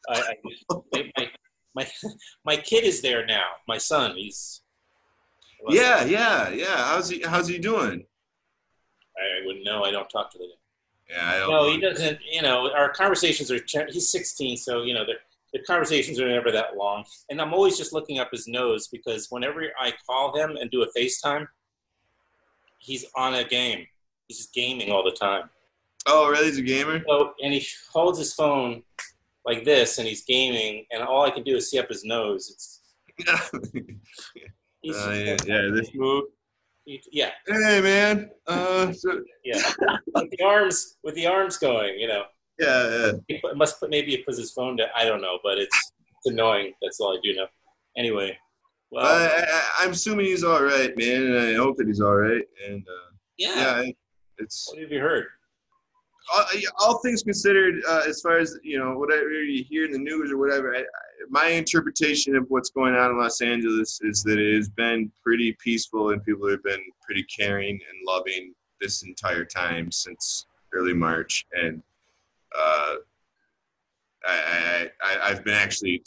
I, 0.10 0.20
I, 0.20 1.06
my, 1.16 1.28
my 1.76 1.88
my 2.46 2.58
kid 2.58 2.84
is 2.84 3.02
there 3.02 3.26
now. 3.26 3.44
My 3.68 3.78
son, 3.78 4.16
he's. 4.16 4.62
yeah, 5.70 6.04
yeah, 6.04 6.50
yeah. 6.50 6.78
How's 6.78 7.10
he? 7.10 7.22
How's 7.22 7.48
he 7.48 7.58
doing? 7.58 8.06
I 9.18 9.46
wouldn't 9.46 9.66
know. 9.66 9.84
I 9.84 9.92
don't 9.92 10.10
talk 10.10 10.32
to 10.32 10.38
the. 10.38 10.46
Yeah, 11.10 11.30
I 11.30 11.40
don't. 11.40 11.52
No, 11.52 11.72
he 11.72 11.80
doesn't. 11.80 12.20
You 12.30 12.42
know, 12.42 12.72
our 12.74 12.90
conversations 12.90 13.52
are. 13.52 13.60
He's 13.90 14.12
16, 14.12 14.58
so 14.58 14.84
you 14.84 14.94
know, 14.94 15.06
the 15.06 15.14
the 15.54 15.60
conversations 15.64 16.20
are 16.20 16.28
never 16.28 16.52
that 16.52 16.76
long. 16.76 17.06
And 17.30 17.40
I'm 17.40 17.54
always 17.54 17.78
just 17.78 17.94
looking 17.94 18.20
up 18.20 18.30
his 18.32 18.48
nose 18.48 18.88
because 18.88 19.28
whenever 19.30 19.64
I 19.80 19.94
call 20.06 20.36
him 20.36 20.58
and 20.60 20.70
do 20.72 20.84
a 20.84 20.88
FaceTime, 21.00 21.46
he's 22.80 23.06
on 23.16 23.36
a 23.36 23.44
game. 23.44 23.86
He's 24.34 24.40
just 24.40 24.54
gaming 24.56 24.92
all 24.92 25.04
the 25.04 25.12
time. 25.12 25.48
Oh, 26.08 26.28
really? 26.28 26.46
He's 26.48 26.58
a 26.58 26.64
gamer. 26.64 27.04
So, 27.08 27.34
and 27.44 27.54
he 27.54 27.64
holds 27.92 28.18
his 28.18 28.34
phone 28.34 28.82
like 29.46 29.64
this, 29.64 30.00
and 30.00 30.08
he's 30.08 30.24
gaming, 30.24 30.88
and 30.92 31.04
all 31.04 31.24
I 31.24 31.30
can 31.30 31.44
do 31.44 31.56
is 31.56 31.70
see 31.70 31.78
up 31.78 31.88
his 31.88 32.04
nose. 32.04 32.50
It's 33.20 33.72
he's 34.82 34.96
Uh, 34.96 35.12
yeah, 35.12 35.38
yeah, 35.46 35.70
this 35.72 35.92
move. 35.94 36.24
yeah, 36.86 37.30
Hey, 37.46 37.80
man. 37.80 38.32
Uh, 38.48 38.92
so, 38.92 39.22
yeah. 39.46 39.62
with 40.16 40.32
the 40.32 40.44
arms, 40.44 40.98
with 41.04 41.14
the 41.14 41.28
arms 41.28 41.58
going, 41.58 42.00
you 42.00 42.08
know. 42.08 42.24
yeah, 42.58 42.90
yeah. 42.90 43.12
He 43.28 43.40
must 43.56 43.80
put 43.80 43.92
maybe 43.92 44.12
he 44.12 44.18
puts 44.24 44.40
his 44.40 44.52
phone 44.52 44.78
down. 44.78 44.88
I 44.96 45.06
don't 45.06 45.22
know, 45.22 45.38
but 45.44 45.60
it's, 45.60 45.92
it's 46.26 46.34
annoying. 46.34 46.74
That's 46.82 47.00
all 47.00 47.16
I 47.16 47.20
do 47.24 47.36
know. 47.36 47.46
Anyway, 47.96 48.36
well, 48.90 49.06
I, 49.06 49.44
I, 49.44 49.62
I'm 49.84 49.92
assuming 49.92 50.26
he's 50.26 50.44
all 50.44 50.64
right, 50.64 50.92
man, 50.98 51.22
and 51.22 51.38
I 51.38 51.54
hope 51.54 51.78
that 51.78 51.86
he's 51.86 52.02
all 52.02 52.16
right. 52.16 52.42
And 52.68 52.84
uh, 52.88 53.12
yeah. 53.38 53.84
yeah, 53.84 53.92
it's 54.38 54.68
What 54.72 54.82
have 54.82 54.92
you 54.92 55.00
heard? 55.00 55.26
all, 56.34 56.46
all 56.80 56.98
things 57.00 57.22
considered, 57.22 57.84
uh, 57.88 58.04
as 58.08 58.22
far 58.22 58.38
as 58.38 58.58
you 58.64 58.80
know, 58.80 58.98
whatever 58.98 59.30
you 59.30 59.64
hear 59.64 59.84
in 59.86 59.92
the 59.92 59.98
news 59.98 60.32
or 60.32 60.38
whatever, 60.38 60.74
I, 60.76 60.80
I, 60.80 60.84
my 61.30 61.48
interpretation 61.48 62.36
of 62.36 62.46
what's 62.50 62.70
going 62.70 62.96
on 62.96 63.12
in 63.12 63.18
Los 63.18 63.42
Angeles 63.42 64.00
is 64.04 64.24
that 64.24 64.40
it 64.40 64.56
has 64.56 64.70
been 64.70 65.12
pretty 65.22 65.56
peaceful 65.62 66.12
and 66.12 66.24
people 66.24 66.50
have 66.50 66.64
been 66.64 66.82
pretty 67.06 67.24
caring 67.24 67.74
and 67.76 68.08
loving 68.08 68.54
this 68.80 69.04
entire 69.04 69.44
time 69.46 69.92
since 69.92 70.46
early 70.74 70.94
March, 70.94 71.46
and 71.54 71.82
uh, 72.58 72.96
I, 74.26 74.34
I, 74.34 74.90
I, 75.04 75.30
I've 75.30 75.44
been 75.44 75.54
actually 75.54 76.02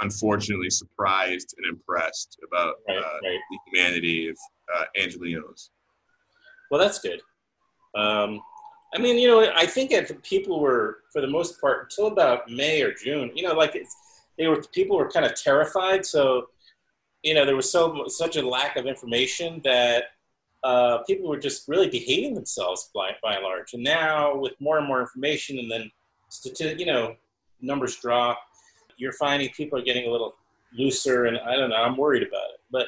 unfortunately 0.00 0.70
surprised 0.70 1.54
and 1.58 1.66
impressed 1.66 2.38
about 2.46 2.76
Right, 2.88 2.98
uh, 2.98 3.00
right. 3.22 3.38
the 3.50 3.58
humanity 3.66 4.28
of 4.28 4.36
uh, 4.76 4.84
Angelenos. 4.98 5.70
Well, 6.70 6.80
that's 6.80 6.98
good. 6.98 7.20
Um, 7.94 8.40
I 8.94 8.98
mean, 8.98 9.18
you 9.18 9.28
know, 9.28 9.50
I 9.54 9.66
think 9.66 9.90
that 9.90 10.22
people 10.22 10.60
were, 10.60 10.98
for 11.12 11.20
the 11.20 11.26
most 11.26 11.60
part, 11.60 11.82
until 11.84 12.06
about 12.06 12.48
May 12.50 12.80
or 12.82 12.92
June, 12.92 13.32
you 13.34 13.42
know, 13.42 13.54
like 13.54 13.74
it's, 13.74 13.96
they 14.38 14.46
were 14.46 14.62
people 14.72 14.96
were 14.96 15.10
kind 15.10 15.26
of 15.26 15.34
terrified. 15.34 16.04
So, 16.06 16.48
you 17.22 17.34
know, 17.34 17.44
there 17.44 17.56
was 17.56 17.70
so 17.70 18.04
such 18.08 18.36
a 18.36 18.46
lack 18.46 18.76
of 18.76 18.86
information 18.86 19.60
that 19.64 20.04
uh, 20.62 20.98
people 21.06 21.28
were 21.28 21.38
just 21.38 21.68
really 21.68 21.88
behaving 21.88 22.34
themselves 22.34 22.90
by, 22.94 23.10
by 23.22 23.34
and 23.34 23.44
large. 23.44 23.74
And 23.74 23.82
now, 23.82 24.36
with 24.36 24.52
more 24.60 24.78
and 24.78 24.86
more 24.86 25.00
information, 25.00 25.58
and 25.58 25.70
then, 25.70 25.90
stati- 26.30 26.78
you 26.78 26.86
know, 26.86 27.16
numbers 27.60 27.96
drop, 27.96 28.38
you're 28.96 29.12
finding 29.12 29.48
people 29.50 29.78
are 29.78 29.82
getting 29.82 30.06
a 30.06 30.10
little 30.10 30.36
looser. 30.76 31.26
And 31.26 31.38
I 31.38 31.56
don't 31.56 31.70
know, 31.70 31.76
I'm 31.76 31.96
worried 31.96 32.22
about 32.22 32.50
it. 32.54 32.60
But 32.70 32.86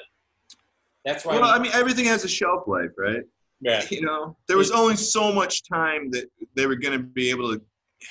that's 1.04 1.24
why. 1.24 1.34
Well, 1.34 1.44
I'm- 1.44 1.60
I 1.60 1.62
mean, 1.62 1.72
everything 1.74 2.04
has 2.06 2.24
a 2.24 2.28
shelf 2.28 2.66
life, 2.66 2.90
right? 2.96 3.22
Yeah, 3.60 3.84
you 3.90 4.02
know, 4.02 4.36
there 4.48 4.56
was 4.56 4.70
only 4.70 4.96
so 4.96 5.32
much 5.32 5.68
time 5.68 6.10
that 6.10 6.26
they 6.54 6.66
were 6.66 6.76
going 6.76 6.98
to 6.98 7.04
be 7.04 7.30
able 7.30 7.54
to 7.54 7.60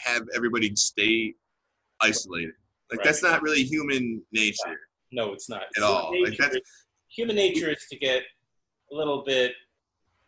have 0.03 0.23
everybody 0.35 0.75
stay 0.75 1.33
isolated. 2.01 2.53
Like 2.91 2.99
Right. 2.99 3.05
that's 3.05 3.23
not 3.23 3.41
really 3.41 3.63
human 3.63 4.21
nature. 4.31 4.79
No, 5.11 5.33
it's 5.33 5.49
not. 5.49 5.63
At 5.77 5.83
all. 5.83 6.11
Human 6.11 6.31
Like, 6.31 6.39
nature, 6.39 6.51
that's- 6.53 6.85
human 7.09 7.35
nature 7.35 7.69
is 7.69 7.85
to 7.89 7.97
get 7.97 8.23
a 8.91 8.95
little 8.95 9.23
bit 9.23 9.53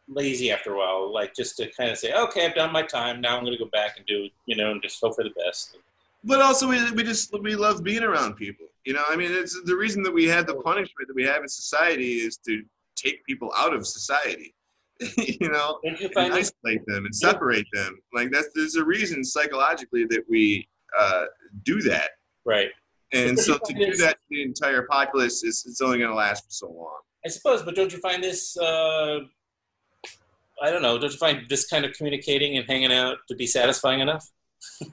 lazy 0.07 0.51
after 0.51 0.73
a 0.73 0.77
while, 0.77 1.13
like 1.13 1.35
just 1.35 1.57
to 1.57 1.69
kind 1.71 1.91
of 1.91 1.97
say, 1.97 2.13
okay, 2.13 2.45
I've 2.45 2.55
done 2.55 2.71
my 2.71 2.83
time. 2.83 3.19
Now 3.21 3.37
I'm 3.37 3.43
going 3.43 3.57
to 3.57 3.63
go 3.63 3.69
back 3.71 3.97
and 3.97 4.05
do, 4.05 4.29
you 4.45 4.55
know, 4.55 4.71
and 4.71 4.81
just 4.81 4.99
hope 5.01 5.15
for 5.15 5.23
the 5.23 5.31
best. 5.31 5.77
But 6.23 6.41
also, 6.41 6.67
we, 6.67 6.91
we 6.91 7.03
just 7.03 7.31
we 7.41 7.55
love 7.55 7.83
being 7.83 8.03
around 8.03 8.35
people. 8.35 8.67
You 8.85 8.93
know, 8.93 9.03
I 9.07 9.15
mean, 9.15 9.31
it's 9.31 9.59
the 9.63 9.75
reason 9.75 10.01
that 10.03 10.13
we 10.13 10.25
have 10.25 10.47
the 10.47 10.55
oh. 10.55 10.61
punishment 10.61 11.07
that 11.07 11.15
we 11.15 11.23
have 11.23 11.41
in 11.41 11.47
society 11.47 12.15
is 12.15 12.37
to 12.47 12.63
take 12.95 13.23
people 13.25 13.51
out 13.55 13.73
of 13.73 13.85
society. 13.85 14.53
you 15.17 15.49
know, 15.49 15.79
and 15.83 15.97
isolate 16.33 16.85
them 16.85 17.05
and 17.05 17.15
separate 17.15 17.67
them. 17.73 17.99
Like 18.13 18.31
that's 18.31 18.49
there's 18.55 18.75
a 18.75 18.83
reason 18.83 19.23
psychologically 19.23 20.05
that 20.05 20.23
we 20.29 20.67
uh, 20.97 21.25
do 21.63 21.81
that. 21.81 22.11
Right. 22.45 22.69
And 23.13 23.39
so 23.39 23.57
to 23.57 23.73
do 23.73 23.95
that 23.97 24.13
to 24.13 24.19
the 24.29 24.41
entire 24.41 24.83
populace 24.83 25.43
is 25.43 25.63
it's 25.67 25.81
only 25.81 25.99
going 25.99 26.09
to 26.09 26.15
last 26.15 26.43
for 26.45 26.51
so 26.51 26.67
long. 26.67 26.99
I 27.25 27.29
suppose, 27.29 27.63
but 27.63 27.75
don't 27.75 27.91
you 27.91 27.99
find 27.99 28.23
this, 28.23 28.57
uh, 28.57 29.19
I 30.61 30.71
don't 30.71 30.81
know, 30.81 30.97
don't 30.97 31.11
you 31.11 31.17
find 31.17 31.47
this 31.47 31.67
kind 31.67 31.85
of 31.85 31.93
communicating 31.93 32.57
and 32.57 32.67
hanging 32.67 32.91
out 32.91 33.17
to 33.29 33.35
be 33.35 33.47
satisfying 33.47 33.99
enough? 34.01 34.29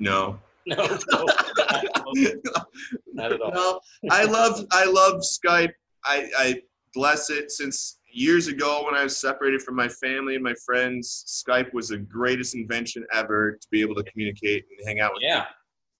No. 0.00 0.38
No, 0.66 0.76
no, 0.76 1.24
not, 1.56 1.86
not 3.14 3.32
at 3.32 3.40
all. 3.40 3.50
no, 3.52 3.80
I 4.10 4.24
love 4.24 4.66
I 4.70 4.84
love 4.84 5.22
Skype. 5.22 5.72
I, 6.04 6.28
I 6.38 6.62
bless 6.92 7.30
it 7.30 7.50
since 7.50 7.97
years 8.10 8.48
ago 8.48 8.84
when 8.84 8.94
I 8.94 9.04
was 9.04 9.16
separated 9.16 9.62
from 9.62 9.74
my 9.76 9.88
family 9.88 10.34
and 10.34 10.42
my 10.44 10.54
friends. 10.64 11.24
Skype 11.46 11.72
was 11.72 11.88
the 11.88 11.98
greatest 11.98 12.54
invention 12.54 13.06
ever 13.12 13.52
to 13.52 13.68
be 13.70 13.80
able 13.80 13.94
to 13.96 14.04
communicate 14.04 14.64
and 14.70 14.86
hang 14.88 15.00
out 15.00 15.12
with. 15.14 15.22
Yeah, 15.22 15.44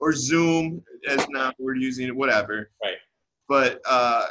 Or 0.01 0.13
Zoom, 0.13 0.83
as 1.09 1.27
now 1.31 1.53
we're 1.59 1.77
using 1.77 2.07
it, 2.09 2.15
whatever. 2.17 2.71
Right. 2.83 2.97
But 3.49 3.81
uh, 3.89 4.27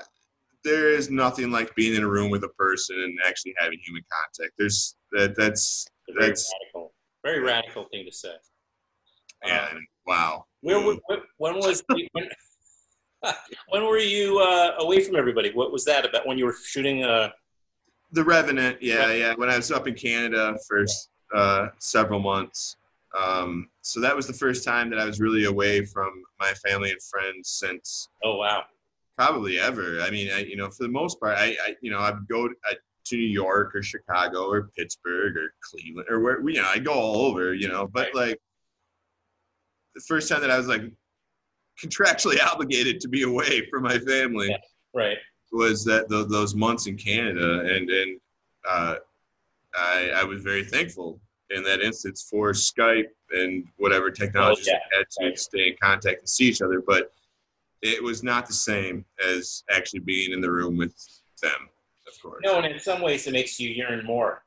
there 0.63 0.89
is 0.89 1.09
nothing 1.09 1.51
like 1.51 1.73
being 1.75 1.95
in 1.95 2.03
a 2.03 2.07
room 2.07 2.29
with 2.29 2.43
a 2.43 2.49
person 2.49 2.95
and 2.99 3.17
actually 3.27 3.53
having 3.59 3.79
human 3.83 4.03
contact. 4.11 4.53
There's 4.57 4.95
that. 5.13 5.35
That's 5.35 5.85
a 6.09 6.13
very 6.13 6.27
That's- 6.27 6.51
radical, 6.61 6.93
very 7.23 7.39
radical 7.39 7.85
thing 7.91 8.05
to 8.05 8.11
say. 8.11 8.33
yeah. 9.45 9.67
Um, 9.71 9.87
wow. 10.05 10.45
Where, 10.61 10.79
where, 10.79 10.97
when 11.37 11.55
was 11.55 11.83
when, 11.89 12.27
when 13.69 13.85
were 13.85 13.97
you 13.99 14.39
uh, 14.39 14.75
away 14.79 15.03
from 15.03 15.15
everybody? 15.15 15.51
What 15.51 15.71
was 15.71 15.85
that 15.85 16.05
about? 16.05 16.27
When 16.27 16.37
you 16.37 16.45
were 16.45 16.55
shooting? 16.65 17.03
Uh, 17.03 17.29
The 18.11 18.23
Revenant, 18.23 18.81
yeah, 18.81 19.05
Right. 19.07 19.19
yeah. 19.19 19.33
When 19.35 19.49
I 19.49 19.57
was 19.57 19.71
up 19.71 19.87
in 19.87 19.93
Canada 19.93 20.57
for 20.67 20.85
uh, 21.35 21.69
several 21.79 22.19
months, 22.19 22.77
um, 23.17 23.69
so 23.81 23.99
that 23.99 24.15
was 24.15 24.27
the 24.27 24.33
first 24.33 24.63
time 24.63 24.89
that 24.91 24.99
I 24.99 25.05
was 25.05 25.19
really 25.19 25.45
away 25.45 25.83
from 25.85 26.23
my 26.39 26.53
family 26.53 26.91
and 26.91 27.01
friends 27.03 27.49
since 27.49 28.07
oh 28.23 28.37
wow, 28.37 28.63
probably 29.17 29.59
ever. 29.59 30.01
I 30.01 30.09
mean, 30.09 30.31
I, 30.31 30.39
you 30.39 30.55
know, 30.55 30.69
for 30.69 30.83
the 30.83 30.89
most 30.89 31.19
part, 31.19 31.37
I, 31.37 31.57
I 31.65 31.75
you 31.81 31.91
know, 31.91 31.99
I 31.99 32.11
would 32.11 32.27
go 32.27 32.47
to, 32.47 32.53
I, 32.65 32.73
to 33.05 33.15
New 33.17 33.23
York 33.27 33.75
or 33.75 33.81
Chicago 33.83 34.49
or 34.49 34.69
Pittsburgh 34.77 35.35
or 35.37 35.53
Cleveland 35.61 36.07
or 36.09 36.19
where, 36.19 36.47
you 36.49 36.61
know, 36.61 36.67
I 36.67 36.79
go 36.79 36.93
all 36.93 37.25
over, 37.25 37.53
you 37.53 37.67
know, 37.69 37.87
but 37.87 38.07
Right. 38.07 38.29
like 38.29 38.41
the 39.95 40.01
first 40.07 40.29
time 40.29 40.41
that 40.41 40.51
I 40.51 40.57
was 40.57 40.67
like 40.67 40.83
contractually 41.83 42.41
obligated 42.51 42.99
to 43.01 43.07
be 43.07 43.23
away 43.23 43.65
from 43.69 43.83
my 43.83 43.97
family 43.99 44.47
Yeah. 44.49 44.57
right? 44.93 45.17
Was 45.51 45.83
that 45.85 46.09
th- 46.09 46.27
those 46.27 46.55
months 46.55 46.87
in 46.87 46.97
Canada, 46.97 47.59
and 47.61 47.89
and 47.89 48.19
uh, 48.67 48.95
I, 49.75 50.11
I 50.17 50.23
was 50.23 50.41
very 50.41 50.63
thankful 50.63 51.19
in 51.49 51.63
that 51.63 51.81
instance 51.81 52.27
for 52.29 52.51
Skype 52.51 53.07
and 53.31 53.65
whatever 53.77 54.11
technologies 54.11 54.67
Oh, 54.69 54.73
yeah, 54.73 54.97
had 55.21 55.31
to 55.31 55.37
stay 55.37 55.67
in 55.69 55.75
contact 55.81 56.19
and 56.21 56.29
see 56.29 56.45
each 56.45 56.61
other. 56.61 56.81
But 56.85 57.11
it 57.81 58.03
was 58.03 58.23
not 58.23 58.47
the 58.47 58.53
same 58.53 59.05
as 59.25 59.63
actually 59.69 59.99
being 59.99 60.31
in 60.33 60.41
the 60.41 60.51
room 60.51 60.77
with 60.77 60.93
them, 61.41 61.69
of 62.07 62.21
course. 62.21 62.41
No, 62.43 62.57
and 62.57 62.65
in 62.65 62.79
some 62.79 63.01
ways 63.01 63.27
it 63.27 63.33
makes 63.33 63.59
you 63.59 63.69
yearn 63.69 64.05
more 64.05 64.43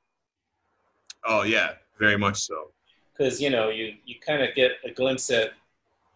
Oh 1.24 1.42
yeah, 1.42 1.72
very 1.98 2.16
much 2.18 2.38
so. 2.38 2.70
because 3.12 3.40
you 3.40 3.50
know 3.50 3.68
you 3.68 3.94
you 4.04 4.16
kind 4.20 4.42
of 4.42 4.54
get 4.54 4.72
a 4.84 4.90
glimpse 4.90 5.30
at 5.30 5.52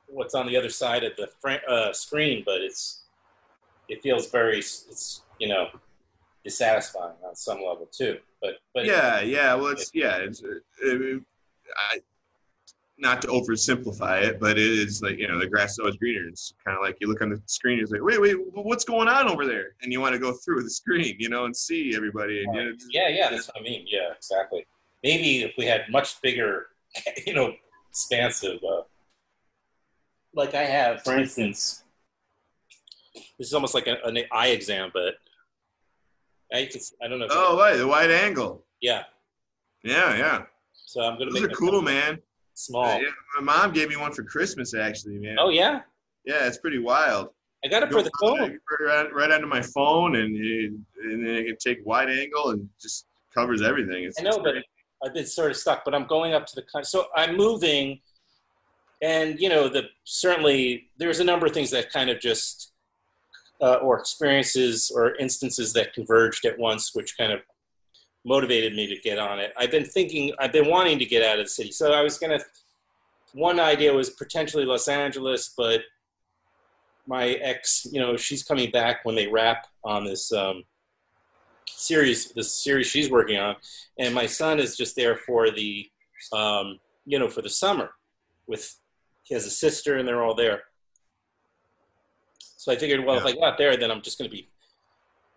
what's 0.06 0.34
on 0.34 0.46
the 0.46 0.56
other 0.56 0.70
side 0.70 1.04
of 1.04 1.14
the 1.16 1.28
fr- 1.40 1.64
uh, 1.68 1.92
screen, 1.92 2.42
but 2.44 2.60
it's 2.60 3.03
it 3.88 4.02
feels 4.02 4.30
very 4.30 4.58
it's 4.58 5.22
you 5.38 5.48
know 5.48 5.68
dissatisfying 6.44 7.14
on 7.26 7.34
some 7.34 7.58
level 7.58 7.88
too. 7.90 8.18
But 8.40 8.54
but 8.74 8.84
Yeah, 8.84 9.20
yeah. 9.20 9.54
Well, 9.54 9.68
it's 9.68 9.90
yeah. 9.94 10.16
It's 10.16 10.42
uh, 10.42 10.58
it, 10.82 11.22
I, 11.76 12.00
not 12.96 13.20
to 13.22 13.28
oversimplify 13.28 14.22
it, 14.22 14.38
but 14.38 14.52
it 14.52 14.58
is 14.58 15.02
like 15.02 15.18
you 15.18 15.26
know 15.26 15.38
the 15.38 15.46
grass 15.48 15.72
is 15.72 15.78
always 15.80 15.96
greener. 15.96 16.28
It's 16.28 16.54
kind 16.64 16.76
of 16.76 16.82
like 16.82 16.96
you 17.00 17.08
look 17.08 17.22
on 17.22 17.30
the 17.30 17.42
screen, 17.46 17.78
and 17.78 17.82
it's 17.82 17.92
like 17.92 18.02
wait, 18.02 18.20
wait, 18.20 18.36
what's 18.52 18.84
going 18.84 19.08
on 19.08 19.28
over 19.28 19.46
there? 19.46 19.74
And 19.82 19.92
you 19.92 20.00
want 20.00 20.12
to 20.12 20.18
go 20.18 20.32
through 20.32 20.62
the 20.62 20.70
screen, 20.70 21.16
you 21.18 21.28
know, 21.28 21.44
and 21.46 21.56
see 21.56 21.94
everybody. 21.96 22.44
And, 22.44 22.54
you 22.54 22.64
know, 22.64 22.72
just- 22.72 22.92
Yeah, 22.94 23.08
yeah, 23.08 23.30
that's 23.30 23.48
what 23.48 23.58
I 23.58 23.62
mean. 23.62 23.86
Yeah, 23.88 24.12
exactly. 24.16 24.66
Maybe 25.02 25.42
if 25.42 25.52
we 25.58 25.66
had 25.66 25.82
much 25.90 26.20
bigger, 26.22 26.66
you 27.26 27.34
know, 27.34 27.54
expansive, 27.90 28.60
uh, 28.62 28.82
like 30.34 30.54
I 30.54 30.64
have, 30.64 31.02
for 31.02 31.16
instance, 31.16 31.83
this 33.14 33.48
is 33.48 33.54
almost 33.54 33.74
like 33.74 33.86
a, 33.86 33.96
an 34.04 34.18
eye 34.32 34.48
exam, 34.48 34.90
but 34.92 35.14
I, 36.52 36.66
could, 36.66 36.80
I 37.02 37.08
don't 37.08 37.18
know. 37.18 37.26
If 37.26 37.32
oh, 37.34 37.58
right, 37.58 37.76
the 37.76 37.86
wide 37.86 38.10
angle. 38.10 38.64
yeah, 38.80 39.04
Yeah, 39.82 40.16
yeah. 40.16 40.42
So 40.72 41.02
I'm 41.02 41.18
gonna 41.18 41.30
Those 41.30 41.42
make 41.42 41.50
are 41.50 41.54
cool, 41.54 41.82
man. 41.82 42.18
small. 42.54 42.84
Uh, 42.84 42.98
yeah, 42.98 43.08
my 43.40 43.42
mom 43.42 43.72
gave 43.72 43.88
me 43.88 43.96
one 43.96 44.12
for 44.12 44.22
Christmas, 44.22 44.74
actually, 44.74 45.18
man. 45.18 45.36
Oh 45.38 45.48
yeah, 45.48 45.80
Yeah, 46.24 46.46
it's 46.46 46.58
pretty 46.58 46.78
wild. 46.78 47.28
I 47.64 47.68
got 47.68 47.82
it 47.82 47.90
for 47.90 48.02
the 48.02 48.10
phone. 48.20 48.58
Right, 48.80 49.12
right 49.14 49.30
onto 49.30 49.46
my 49.46 49.62
phone, 49.62 50.16
and 50.16 50.36
it, 50.36 50.72
and 51.02 51.26
then 51.26 51.34
it 51.34 51.46
can 51.46 51.56
take 51.56 51.84
wide 51.86 52.10
angle 52.10 52.50
and 52.50 52.68
just 52.80 53.06
covers 53.34 53.62
everything. 53.62 54.04
It's, 54.04 54.20
I 54.20 54.24
know, 54.24 54.38
but. 54.42 54.56
I've 55.04 55.12
been 55.12 55.26
sort 55.26 55.50
of 55.50 55.56
stuck. 55.56 55.84
But 55.84 55.94
I'm 55.94 56.06
going 56.06 56.34
up 56.34 56.46
to 56.46 56.54
the 56.54 56.62
country, 56.62 56.86
so 56.86 57.06
I'm 57.14 57.36
moving, 57.36 58.00
and 59.02 59.38
you 59.38 59.48
know, 59.48 59.68
the 59.68 59.84
certainly 60.04 60.90
there's 60.98 61.20
a 61.20 61.24
number 61.24 61.46
of 61.46 61.52
things 61.52 61.70
that 61.70 61.90
kind 61.90 62.10
of 62.10 62.20
just 62.20 62.72
uh, 63.60 63.76
or 63.76 63.98
experiences 63.98 64.90
or 64.94 65.16
instances 65.16 65.72
that 65.72 65.94
converged 65.94 66.44
at 66.44 66.58
once, 66.58 66.94
which 66.94 67.16
kind 67.16 67.32
of 67.32 67.40
motivated 68.24 68.74
me 68.74 68.86
to 68.86 68.96
get 69.02 69.18
on 69.18 69.38
it. 69.38 69.52
I've 69.56 69.70
been 69.70 69.84
thinking, 69.84 70.32
I've 70.38 70.52
been 70.52 70.68
wanting 70.68 70.98
to 70.98 71.04
get 71.04 71.22
out 71.22 71.38
of 71.38 71.44
the 71.44 71.50
city, 71.50 71.72
so 71.72 71.92
I 71.92 72.02
was 72.02 72.18
gonna. 72.18 72.40
One 73.32 73.58
idea 73.58 73.92
was 73.92 74.10
potentially 74.10 74.64
Los 74.64 74.86
Angeles, 74.86 75.54
but 75.56 75.80
my 77.06 77.30
ex, 77.30 77.86
you 77.90 78.00
know, 78.00 78.16
she's 78.16 78.44
coming 78.44 78.70
back 78.70 79.04
when 79.04 79.14
they 79.14 79.26
wrap 79.26 79.66
on 79.84 80.04
this 80.04 80.32
um, 80.32 80.62
series, 81.66 82.30
this 82.32 82.52
series 82.52 82.86
she's 82.86 83.10
working 83.10 83.38
on, 83.38 83.56
and 83.98 84.14
my 84.14 84.26
son 84.26 84.58
is 84.60 84.76
just 84.76 84.96
there 84.96 85.16
for 85.16 85.50
the, 85.50 85.90
um, 86.32 86.78
you 87.04 87.18
know, 87.18 87.28
for 87.28 87.42
the 87.42 87.50
summer. 87.50 87.90
With 88.46 88.78
he 89.24 89.34
has 89.34 89.46
a 89.46 89.50
sister, 89.50 89.96
and 89.96 90.06
they're 90.06 90.22
all 90.22 90.34
there. 90.34 90.64
So 92.64 92.72
I 92.72 92.76
figured, 92.76 93.04
well, 93.04 93.18
if 93.18 93.26
I 93.26 93.32
got 93.32 93.58
there, 93.58 93.76
then 93.76 93.90
I'm 93.90 94.00
just 94.00 94.16
going 94.16 94.30
to 94.30 94.34
be, 94.34 94.48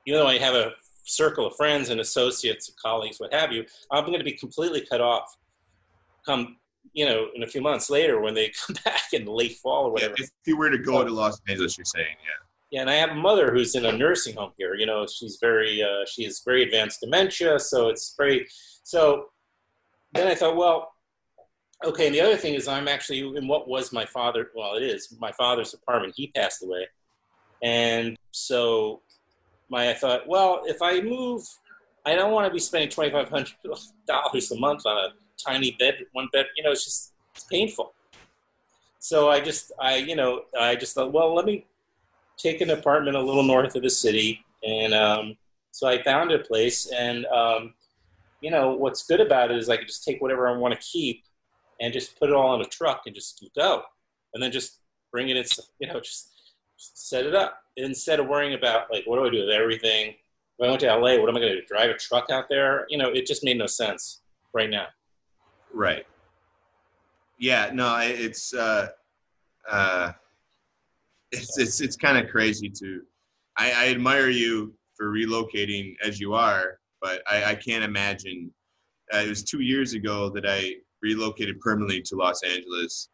even 0.05 0.21
though 0.21 0.27
I 0.27 0.37
have 0.37 0.55
a 0.55 0.71
circle 1.03 1.45
of 1.45 1.57
friends 1.57 1.89
and 1.89 1.99
associates, 1.99 2.69
and 2.69 2.77
colleagues, 2.77 3.19
what 3.19 3.33
have 3.33 3.51
you, 3.51 3.65
I'm 3.91 4.05
going 4.05 4.19
to 4.19 4.23
be 4.23 4.31
completely 4.31 4.85
cut 4.89 5.01
off. 5.01 5.35
Come, 6.25 6.55
you 6.93 7.05
know, 7.05 7.27
in 7.35 7.43
a 7.43 7.47
few 7.47 7.59
months 7.59 7.89
later 7.89 8.21
when 8.21 8.33
they 8.33 8.49
come 8.65 8.77
back 8.85 9.11
in 9.11 9.25
the 9.25 9.31
late 9.33 9.57
fall 9.57 9.87
or 9.87 9.99
Yeah, 9.99 10.07
whatever. 10.07 10.13
if 10.19 10.29
you 10.45 10.55
were 10.55 10.69
to 10.69 10.77
go 10.77 11.03
to 11.03 11.11
Los 11.11 11.41
Angeles, 11.49 11.77
you're 11.77 11.83
saying, 11.83 12.15
yeah. 12.23 12.45
Yeah, 12.71 12.81
and 12.81 12.89
I 12.89 12.93
have 12.95 13.09
a 13.09 13.15
mother 13.15 13.51
who's 13.51 13.75
in 13.75 13.85
a 13.85 13.91
nursing 13.91 14.37
home 14.37 14.53
here. 14.57 14.75
You 14.75 14.85
know, 14.85 15.05
she's 15.05 15.37
very 15.41 15.83
uh, 15.83 16.05
she 16.05 16.23
has 16.23 16.41
very 16.45 16.63
advanced 16.63 17.01
dementia, 17.01 17.59
so 17.59 17.89
it's 17.89 18.13
very. 18.17 18.45
So 18.83 19.25
then 20.13 20.27
I 20.27 20.35
thought, 20.35 20.55
well, 20.57 20.91
okay. 21.85 22.07
And 22.07 22.15
the 22.15 22.19
other 22.19 22.35
thing 22.35 22.55
is, 22.55 22.67
I'm 22.69 22.89
actually 22.89 23.19
in 23.37 23.47
what 23.47 23.69
was 23.69 23.93
my 23.93 24.05
father. 24.05 24.51
Well, 24.53 24.75
it 24.75 24.83
is 24.83 25.13
my 25.19 25.31
father's 25.33 25.73
apartment. 25.73 26.13
He 26.17 26.27
passed 26.27 26.61
away, 26.61 26.85
and 27.63 28.15
so 28.31 29.01
my 29.69 29.89
I 29.89 29.93
thought, 29.93 30.27
well, 30.27 30.61
if 30.65 30.81
I 30.81 31.01
move, 31.01 31.43
I 32.05 32.15
don't 32.15 32.31
want 32.31 32.47
to 32.47 32.53
be 32.53 32.59
spending 32.59 32.89
twenty 32.89 33.11
five 33.11 33.29
hundred 33.29 33.55
dollars 34.07 34.51
a 34.51 34.59
month 34.59 34.85
on 34.85 34.97
a 34.97 35.09
tiny 35.37 35.71
bed, 35.79 35.97
one 36.13 36.29
bed. 36.31 36.45
You 36.55 36.63
know, 36.63 36.71
it's 36.71 36.85
just 36.85 37.13
it's 37.35 37.45
painful. 37.45 37.93
So 38.99 39.29
I 39.29 39.39
just 39.39 39.71
I 39.79 39.97
you 39.97 40.15
know 40.15 40.43
I 40.59 40.75
just 40.75 40.95
thought, 40.95 41.11
well, 41.11 41.33
let 41.33 41.45
me 41.45 41.65
take 42.37 42.61
an 42.61 42.69
apartment 42.69 43.17
a 43.17 43.21
little 43.21 43.43
north 43.43 43.75
of 43.75 43.83
the 43.83 43.89
city, 43.89 44.43
and 44.63 44.93
um, 44.93 45.37
so 45.71 45.87
I 45.87 46.01
found 46.01 46.31
a 46.31 46.39
place. 46.39 46.91
And 46.91 47.25
um, 47.27 47.73
you 48.41 48.51
know 48.51 48.73
what's 48.73 49.05
good 49.05 49.21
about 49.21 49.51
it 49.51 49.57
is 49.57 49.69
I 49.69 49.77
can 49.77 49.87
just 49.87 50.03
take 50.03 50.21
whatever 50.21 50.47
I 50.47 50.57
want 50.57 50.73
to 50.73 50.79
keep 50.79 51.23
and 51.79 51.93
just 51.93 52.17
put 52.19 52.29
it 52.29 52.35
all 52.35 52.55
in 52.55 52.61
a 52.61 52.69
truck 52.69 53.01
and 53.05 53.13
just 53.13 53.43
go, 53.55 53.83
and 54.33 54.41
then 54.41 54.51
just 54.51 54.79
bring 55.11 55.29
it 55.29 55.37
in. 55.37 55.45
You 55.79 55.87
know, 55.87 55.99
just 55.99 56.36
set 56.77 57.25
it 57.25 57.35
up 57.35 57.59
instead 57.75 58.19
of 58.19 58.27
worrying 58.27 58.53
about 58.53 58.91
like 58.91 59.03
what 59.05 59.17
do 59.17 59.25
I 59.25 59.29
do 59.29 59.45
with 59.45 59.49
everything. 59.49 60.09
If 60.59 60.65
I 60.65 60.69
went 60.69 60.79
to 60.81 60.87
LA, 60.87 61.19
what 61.19 61.29
am 61.29 61.37
I 61.37 61.39
going 61.39 61.53
to 61.53 61.61
do? 61.61 61.67
Drive 61.67 61.89
a 61.89 61.97
truck 61.97 62.29
out 62.31 62.45
there? 62.49 62.85
You 62.89 62.97
know, 62.97 63.09
it 63.09 63.27
just 63.27 63.43
made 63.43 63.57
no 63.57 63.67
sense 63.67 64.21
right 64.53 64.69
now. 64.69 64.87
Right. 65.73 66.05
Yeah, 67.37 67.69
no, 67.71 67.97
it's 68.01 68.53
uh, 68.53 68.87
uh, 69.69 70.11
it's 71.31 71.57
it's 71.57 71.81
it's 71.81 71.95
kind 71.95 72.17
of 72.17 72.31
crazy 72.31 72.69
to. 72.69 73.01
I, 73.57 73.71
I 73.71 73.87
admire 73.89 74.29
you 74.29 74.73
for 74.95 75.11
relocating 75.11 75.95
as 76.03 76.19
you 76.19 76.33
are, 76.33 76.79
but 77.01 77.21
I, 77.29 77.51
I 77.51 77.55
can't 77.55 77.83
imagine. 77.83 78.51
Uh, 79.13 79.19
it 79.19 79.29
was 79.29 79.43
two 79.43 79.61
years 79.61 79.93
ago 79.93 80.29
that 80.31 80.45
I 80.47 80.73
relocated 81.01 81.59
permanently 81.59 82.01
to 82.01 82.15
Los 82.15 82.41
Angeles, 82.43 83.09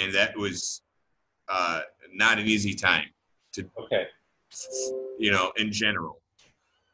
and 0.00 0.12
that 0.12 0.36
was 0.36 0.82
uh, 1.48 1.80
not 2.12 2.38
an 2.38 2.46
easy 2.46 2.74
time. 2.74 3.06
Okay. 3.58 4.06
You 5.18 5.30
know, 5.30 5.52
in 5.56 5.72
general. 5.72 6.20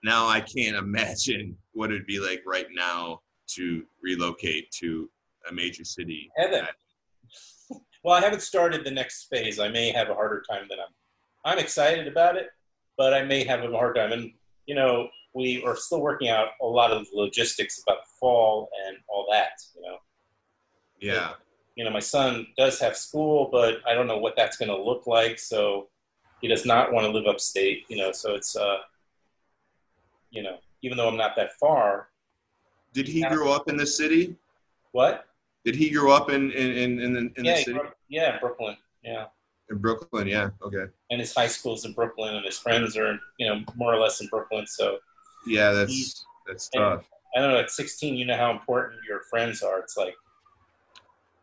Now 0.02 0.26
I 0.26 0.40
can't 0.40 0.76
imagine 0.76 1.56
what 1.72 1.90
it'd 1.90 2.06
be 2.06 2.20
like 2.20 2.42
right 2.46 2.66
now 2.72 3.20
to 3.56 3.82
relocate 4.02 4.70
to 4.80 5.10
a 5.48 5.52
major 5.52 5.84
city. 5.84 6.30
Heaven. 6.36 6.64
Well, 8.02 8.14
I 8.16 8.22
haven't 8.22 8.40
started 8.40 8.82
the 8.82 8.90
next 8.90 9.26
phase. 9.30 9.60
I 9.60 9.68
may 9.68 9.90
have 9.92 10.08
a 10.08 10.14
harder 10.14 10.42
time 10.50 10.66
than 10.70 10.78
I'm. 10.80 10.94
I'm 11.44 11.58
excited 11.58 12.08
about 12.08 12.34
it, 12.34 12.46
but 12.96 13.12
I 13.12 13.24
may 13.24 13.44
have 13.44 13.62
a 13.62 13.70
hard 13.70 13.96
time. 13.96 14.12
And 14.12 14.32
you 14.64 14.74
know, 14.74 15.08
we 15.34 15.62
are 15.64 15.76
still 15.76 16.00
working 16.00 16.30
out 16.30 16.48
a 16.62 16.66
lot 16.66 16.92
of 16.92 17.06
logistics 17.12 17.82
about 17.82 17.98
the 18.02 18.08
fall 18.18 18.70
and 18.86 18.96
all 19.06 19.26
that. 19.30 19.50
You 19.76 19.82
know, 19.82 19.96
Yeah. 20.98 21.32
You 21.80 21.86
know, 21.86 21.90
my 21.90 21.98
son 21.98 22.46
does 22.58 22.78
have 22.78 22.94
school, 22.94 23.48
but 23.50 23.76
I 23.88 23.94
don't 23.94 24.06
know 24.06 24.18
what 24.18 24.36
that's 24.36 24.58
going 24.58 24.68
to 24.68 24.76
look 24.76 25.06
like. 25.06 25.38
So 25.38 25.88
he 26.42 26.46
does 26.46 26.66
not 26.66 26.92
want 26.92 27.06
to 27.06 27.10
live 27.10 27.26
upstate. 27.26 27.84
You 27.88 27.96
know, 27.96 28.12
so 28.12 28.34
it's 28.34 28.54
uh, 28.54 28.80
you 30.30 30.42
know, 30.42 30.58
even 30.82 30.98
though 30.98 31.08
I'm 31.08 31.16
not 31.16 31.36
that 31.36 31.54
far, 31.54 32.08
Did 32.92 33.08
he 33.08 33.22
grow 33.22 33.50
up 33.50 33.70
in 33.70 33.78
the 33.78 33.86
city? 33.86 34.36
what? 34.92 35.24
Did 35.64 35.74
he 35.74 35.88
grow 35.88 36.12
up 36.12 36.28
in 36.28 36.50
in 36.50 36.70
in, 36.72 37.00
in, 37.00 37.12
the, 37.14 37.20
in 37.36 37.44
yeah, 37.46 37.54
the 37.54 37.62
city? 37.62 37.78
up- 37.78 37.96
yeah, 38.10 38.38
Brooklyn. 38.38 38.76
Yeah. 39.02 39.28
In 39.70 39.78
Brooklyn, 39.78 40.26
yeah. 40.26 40.50
Okay. 40.62 40.84
and 41.10 41.18
his 41.18 41.34
high 41.34 41.46
school's 41.46 41.86
in 41.86 41.94
Brooklyn, 41.94 42.34
and 42.34 42.44
his 42.44 42.58
friends 42.58 42.94
are, 42.98 43.18
you 43.38 43.48
know, 43.48 43.64
more 43.74 43.94
or 43.94 43.98
less 43.98 44.20
in 44.20 44.26
Brooklyn. 44.26 44.66
So 44.66 44.98
Yeah, 45.46 45.72
that's 45.72 46.26
that's 46.46 46.68
tough. 46.68 47.08
I 47.34 47.40
don't 47.40 47.52
know. 47.52 47.58
At 47.60 47.70
16, 47.70 48.16
you 48.16 48.26
know 48.26 48.36
how 48.36 48.50
important 48.50 49.00
your 49.08 49.20
friends 49.30 49.62
are. 49.62 49.78
It's 49.78 49.96
like, 49.96 50.14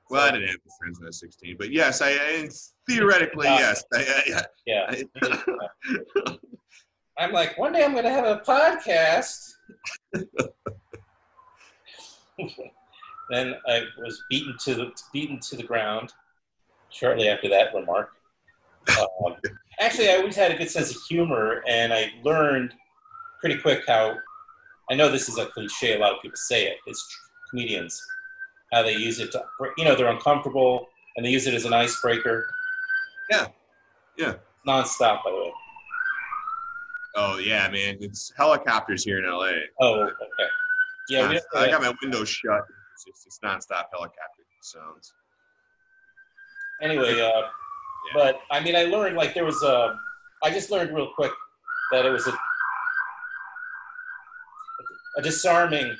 Well, 0.10 0.22
I 0.22 0.32
didn't 0.32 0.48
have 0.48 0.56
any 0.56 0.72
friends 0.80 1.00
when 1.00 1.06
I 1.06 1.10
was 1.10 1.20
16, 1.20 1.56
but 1.58 1.72
yes, 1.72 2.02
I, 2.02 2.12
I 2.12 2.50
theoretically 2.90 3.48
yes. 3.48 3.84
I, 3.94 4.24
I, 4.36 4.42
yeah. 4.66 4.86
I, 5.22 6.38
I'm 7.20 7.34
like, 7.34 7.58
one 7.58 7.74
day 7.74 7.84
I'm 7.84 7.92
going 7.92 8.06
to 8.06 8.10
have 8.10 8.26
a 8.26 8.38
podcast. 8.40 9.54
then 13.30 13.56
I 13.68 13.84
was 13.98 14.24
beaten 14.30 14.56
to 14.64 14.76
the 14.76 14.92
beaten 15.12 15.40
to 15.40 15.58
the 15.58 15.64
ground 15.64 16.14
shortly 16.90 17.28
after 17.28 17.50
that 17.50 17.74
remark. 17.74 18.12
Um, 19.00 19.36
actually, 19.82 20.10
I 20.10 20.18
always 20.18 20.36
had 20.36 20.52
a 20.52 20.58
good 20.58 20.70
sense 20.70 20.92
of 20.92 21.02
humor, 21.10 21.64
and 21.68 21.92
I 21.92 22.12
learned 22.24 22.74
pretty 23.42 23.58
quick 23.60 23.82
how. 23.88 24.16
I 24.90 24.96
know 24.96 25.12
this 25.12 25.28
is 25.28 25.38
a 25.38 25.48
cliche. 25.48 25.98
A 25.98 26.00
lot 26.00 26.14
of 26.14 26.22
people 26.22 26.38
say 26.38 26.68
it. 26.68 26.78
It's 26.86 27.06
tr- 27.10 27.18
comedians 27.50 28.02
how 28.72 28.84
they 28.84 28.94
use 28.94 29.20
it 29.20 29.32
to, 29.32 29.44
you 29.78 29.86
know, 29.86 29.96
they're 29.96 30.10
uncomfortable 30.10 30.88
and 31.16 31.26
they 31.26 31.30
use 31.30 31.48
it 31.48 31.54
as 31.54 31.66
an 31.66 31.74
icebreaker. 31.74 32.46
Yeah. 33.30 33.48
Yeah. 34.18 34.36
Nonstop, 34.68 35.24
by 35.24 35.32
the 35.32 35.38
way. 35.38 35.54
oh 37.16 37.38
yeah, 37.38 37.70
man, 37.70 37.98
it's 38.02 38.34
helicopters 38.36 39.04
here 39.04 39.20
in 39.20 39.30
LA. 39.30 39.52
Oh, 39.80 40.02
okay. 40.02 40.50
Yeah, 41.10 41.30
we, 41.30 41.40
I 41.56 41.70
got 41.70 41.82
my 41.82 41.94
windows 42.02 42.28
shut. 42.28 42.66
It's 42.94 43.06
just 43.06 43.26
it's 43.28 43.40
nonstop 43.40 43.86
helicopter 43.92 44.44
sounds. 44.62 45.14
anyway, 46.82 47.22
uh, 47.22 47.44
but 48.14 48.42
I 48.52 48.60
mean, 48.60 48.76
I 48.76 48.84
learned 48.84 49.16
like 49.16 49.34
there 49.34 49.46
was 49.46 49.62
a. 49.64 49.98
I 50.44 50.52
just 50.52 50.70
learned 50.70 50.94
real 50.94 51.12
quick 51.16 51.32
that 51.92 52.06
it 52.06 52.10
was 52.10 52.28
a 52.28 52.38
a 55.18 55.22
disarming 55.22 55.96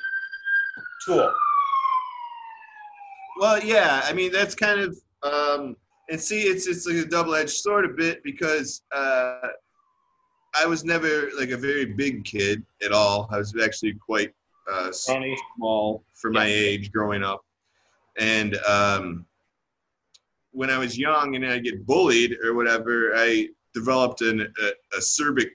tool. 1.04 1.32
Well, 3.38 3.62
yeah, 3.62 4.02
I 4.04 4.12
mean 4.12 4.32
that's 4.32 4.54
kind 4.54 4.80
of 4.80 4.98
um, 5.22 5.76
and 6.10 6.20
see, 6.20 6.42
it's 6.42 6.66
it's 6.66 6.86
like 6.86 6.96
a 6.96 7.04
double 7.04 7.34
edged 7.34 7.50
sword 7.50 7.84
a 7.84 7.88
bit 7.88 8.22
because 8.24 8.82
uh, 8.92 9.48
I 10.58 10.66
was 10.66 10.84
never 10.84 11.30
like 11.38 11.50
a 11.50 11.56
very 11.56 11.84
big 11.84 12.24
kid 12.24 12.64
at 12.82 12.92
all. 12.92 13.28
I 13.30 13.38
was 13.38 13.54
actually 13.62 13.94
quite 13.94 14.32
uh, 14.70 14.90
small 14.92 16.04
for 16.14 16.30
my 16.30 16.46
age 16.46 16.90
growing 16.92 17.22
up, 17.22 17.44
and 18.18 18.56
um, 18.68 19.26
when 20.52 20.70
I 20.70 20.78
was 20.78 20.98
young 20.98 21.36
and 21.36 21.46
I 21.46 21.58
get 21.58 21.86
bullied 21.86 22.36
or 22.42 22.54
whatever, 22.54 23.12
I 23.14 23.48
developed 23.74 24.22
an, 24.22 24.40
a, 24.40 24.96
a 24.96 25.00
Serbic 25.00 25.50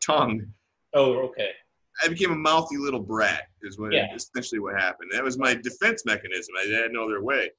tongue. 0.00 0.46
Oh, 0.92 1.14
okay. 1.28 1.50
I 2.04 2.08
became 2.08 2.30
a 2.32 2.36
mouthy 2.36 2.76
little 2.76 3.00
brat. 3.00 3.44
Is 3.62 3.78
what 3.78 3.92
Yeah. 3.92 4.14
essentially 4.14 4.60
what 4.60 4.78
happened. 4.80 5.10
That 5.12 5.24
was 5.24 5.38
my 5.38 5.54
defense 5.54 6.04
mechanism. 6.06 6.54
I 6.58 6.66
had 6.66 6.92
no 6.92 7.04
other 7.04 7.22
way, 7.22 7.50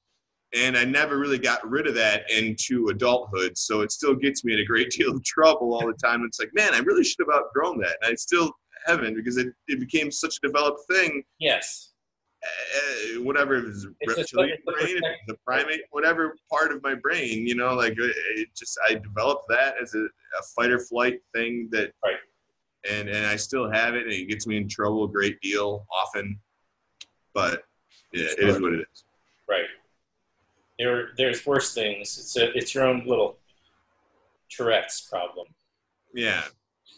and 0.53 0.77
I 0.77 0.85
never 0.85 1.17
really 1.17 1.37
got 1.39 1.67
rid 1.69 1.87
of 1.87 1.95
that 1.95 2.29
into 2.31 2.87
adulthood. 2.89 3.57
So 3.57 3.81
it 3.81 3.91
still 3.91 4.15
gets 4.15 4.43
me 4.45 4.53
in 4.53 4.59
a 4.59 4.65
great 4.65 4.89
deal 4.97 5.15
of 5.15 5.23
trouble 5.23 5.73
all 5.73 5.87
the 5.87 5.93
time. 5.93 6.23
It's 6.25 6.39
like, 6.39 6.51
man, 6.53 6.73
I 6.73 6.79
really 6.79 7.03
should 7.03 7.25
have 7.27 7.35
outgrown 7.35 7.79
that, 7.79 7.97
and 8.01 8.11
I 8.11 8.15
still 8.15 8.51
haven't 8.85 9.15
because 9.15 9.37
it, 9.37 9.47
it 9.67 9.79
became 9.79 10.09
such 10.11 10.37
a 10.41 10.47
developed 10.47 10.81
thing. 10.89 11.21
Yes. 11.39 11.91
uh, 12.43 13.21
whatever 13.21 13.55
it 13.57 13.65
was 13.65 13.85
reptilian 14.07 14.57
brain, 14.65 15.01
the 15.27 15.35
primate, 15.45 15.81
whatever 15.91 16.37
part 16.49 16.71
of 16.71 16.81
my 16.81 16.95
brain, 16.95 17.45
you 17.45 17.55
know, 17.55 17.73
like 17.73 17.91
it, 17.93 18.15
it 18.37 18.47
just 18.57 18.79
I 18.89 18.93
developed 18.93 19.43
that 19.49 19.75
as 19.81 19.93
a, 19.95 19.99
a 20.05 20.43
fight 20.55 20.71
or 20.71 20.79
flight 20.79 21.19
thing 21.35 21.67
that, 21.71 21.91
Right. 22.01 22.15
And 22.89 23.09
and 23.09 23.25
I 23.25 23.35
still 23.35 23.69
have 23.69 23.95
it, 23.95 24.03
and 24.03 24.13
it 24.13 24.29
gets 24.29 24.47
me 24.47 24.57
in 24.57 24.67
trouble 24.67 25.05
a 25.05 25.07
great 25.07 25.39
deal 25.41 25.85
often, 25.91 26.39
but 27.33 27.63
yeah, 28.13 28.27
it 28.37 28.47
is 28.47 28.61
what 28.61 28.73
it 28.73 28.81
is. 28.91 29.03
Right. 29.47 29.65
There, 30.77 31.09
there's 31.17 31.45
worse 31.45 31.73
things. 31.73 32.17
It's 32.17 32.37
a, 32.37 32.57
it's 32.57 32.73
your 32.73 32.85
own 32.85 33.03
little 33.05 33.37
Tourette's 34.49 35.01
problem. 35.01 35.47
Yeah, 36.11 36.41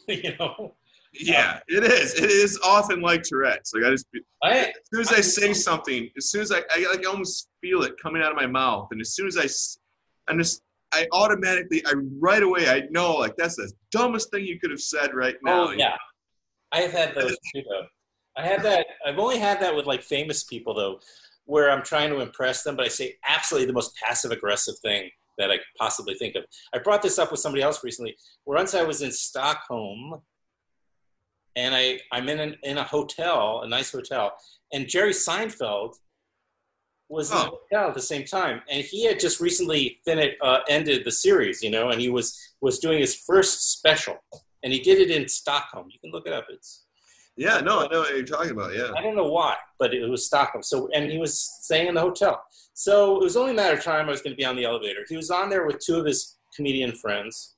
you 0.07 0.33
know. 0.39 0.73
yeah, 1.11 1.55
uh, 1.55 1.59
it 1.67 1.83
is. 1.83 2.13
It 2.13 2.31
is 2.31 2.57
often 2.63 3.01
like 3.01 3.23
Tourette's. 3.23 3.73
Like 3.73 3.83
I 3.83 3.89
just 3.89 4.05
I 4.41 4.57
as 4.57 4.73
soon 4.89 5.01
as 5.01 5.11
I 5.11 5.19
say 5.19 5.53
something, 5.53 6.09
as 6.15 6.31
soon 6.31 6.39
as 6.39 6.53
I, 6.53 6.61
I 6.71 6.89
like 6.89 7.05
almost 7.05 7.49
feel 7.59 7.81
it 7.83 7.95
coming 8.01 8.21
out 8.21 8.31
of 8.31 8.37
my 8.37 8.47
mouth, 8.47 8.87
and 8.91 9.01
as 9.01 9.13
soon 9.13 9.27
as 9.27 9.37
I, 9.37 10.31
I'm 10.31 10.37
just, 10.37 10.61
I 10.93 11.07
automatically, 11.11 11.83
I 11.85 11.93
right 12.19 12.43
away, 12.43 12.69
I 12.69 12.83
know 12.89 13.15
like 13.15 13.35
that's 13.37 13.55
the 13.55 13.71
dumbest 13.91 14.31
thing 14.31 14.45
you 14.45 14.59
could 14.59 14.71
have 14.71 14.81
said 14.81 15.13
right 15.13 15.35
now. 15.43 15.69
oh 15.69 15.71
yeah, 15.71 15.95
I 16.71 16.81
have 16.81 16.91
had 16.91 17.15
those 17.15 17.37
too 17.53 17.63
though. 17.69 17.85
I 18.37 18.45
had 18.45 18.63
that. 18.63 18.85
I've 19.05 19.19
only 19.19 19.37
had 19.37 19.59
that 19.61 19.75
with 19.75 19.85
like 19.85 20.03
famous 20.03 20.43
people 20.43 20.73
though, 20.73 20.99
where 21.45 21.71
I'm 21.71 21.83
trying 21.83 22.09
to 22.11 22.19
impress 22.19 22.63
them, 22.63 22.75
but 22.75 22.85
I 22.85 22.89
say 22.89 23.17
absolutely 23.27 23.67
the 23.67 23.73
most 23.73 23.95
passive 23.95 24.31
aggressive 24.31 24.75
thing 24.79 25.09
that 25.37 25.51
I 25.51 25.57
could 25.57 25.65
possibly 25.77 26.13
think 26.15 26.35
of. 26.35 26.43
I 26.73 26.79
brought 26.79 27.01
this 27.01 27.19
up 27.19 27.31
with 27.31 27.39
somebody 27.39 27.63
else 27.63 27.83
recently. 27.83 28.15
Once 28.45 28.73
I 28.73 28.83
was 28.83 29.01
in 29.01 29.11
Stockholm, 29.11 30.21
and 31.55 31.75
I 31.75 31.99
I'm 32.11 32.29
in 32.29 32.39
an, 32.39 32.55
in 32.63 32.77
a 32.77 32.83
hotel, 32.83 33.61
a 33.63 33.67
nice 33.67 33.91
hotel, 33.91 34.33
and 34.71 34.87
Jerry 34.87 35.11
Seinfeld 35.13 35.95
was 37.11 37.29
in 37.29 37.37
the 37.37 37.43
Oh. 37.43 37.59
hotel 37.69 37.89
at 37.89 37.93
the 37.93 38.01
same 38.01 38.23
time, 38.25 38.61
and 38.69 38.83
he 38.83 39.03
had 39.05 39.19
just 39.19 39.39
recently 39.39 39.99
finished 40.05 40.37
uh, 40.41 40.59
ended 40.69 41.03
the 41.03 41.11
series, 41.11 41.61
you 41.61 41.69
know, 41.69 41.89
and 41.89 41.99
he 42.01 42.09
was 42.09 42.39
was 42.61 42.79
doing 42.79 42.99
his 42.99 43.15
first 43.15 43.73
special, 43.73 44.17
and 44.63 44.71
he 44.71 44.79
did 44.79 44.99
it 44.99 45.11
in 45.11 45.27
Stockholm. 45.27 45.89
You 45.91 45.99
can 45.99 46.11
look 46.11 46.25
it 46.25 46.33
up. 46.33 46.45
It's 46.49 46.85
Yeah, 47.35 47.59
no, 47.59 47.81
I 47.81 47.87
know 47.87 47.99
what 48.01 48.11
you're 48.15 48.23
talking 48.23 48.51
about. 48.51 48.73
Yeah, 48.73 48.91
I 48.97 49.01
don't 49.01 49.15
know 49.15 49.29
why, 49.29 49.55
but 49.79 49.93
it 49.93 50.07
was 50.07 50.25
Stockholm. 50.25 50.63
So, 50.63 50.87
and 50.93 51.11
he 51.11 51.17
was 51.17 51.37
staying 51.63 51.87
in 51.87 51.95
the 51.95 52.01
hotel. 52.01 52.43
So 52.73 53.17
it 53.19 53.23
was 53.23 53.35
only 53.35 53.51
a 53.51 53.55
matter 53.55 53.77
of 53.77 53.83
time 53.83 54.07
I 54.07 54.11
was 54.11 54.21
going 54.21 54.33
to 54.33 54.37
be 54.37 54.45
on 54.45 54.55
the 54.55 54.63
elevator. 54.65 55.01
He 55.07 55.17
was 55.17 55.29
on 55.29 55.49
there 55.49 55.65
with 55.67 55.79
two 55.79 55.97
of 55.99 56.05
his 56.05 56.37
comedian 56.55 56.93
friends, 56.93 57.55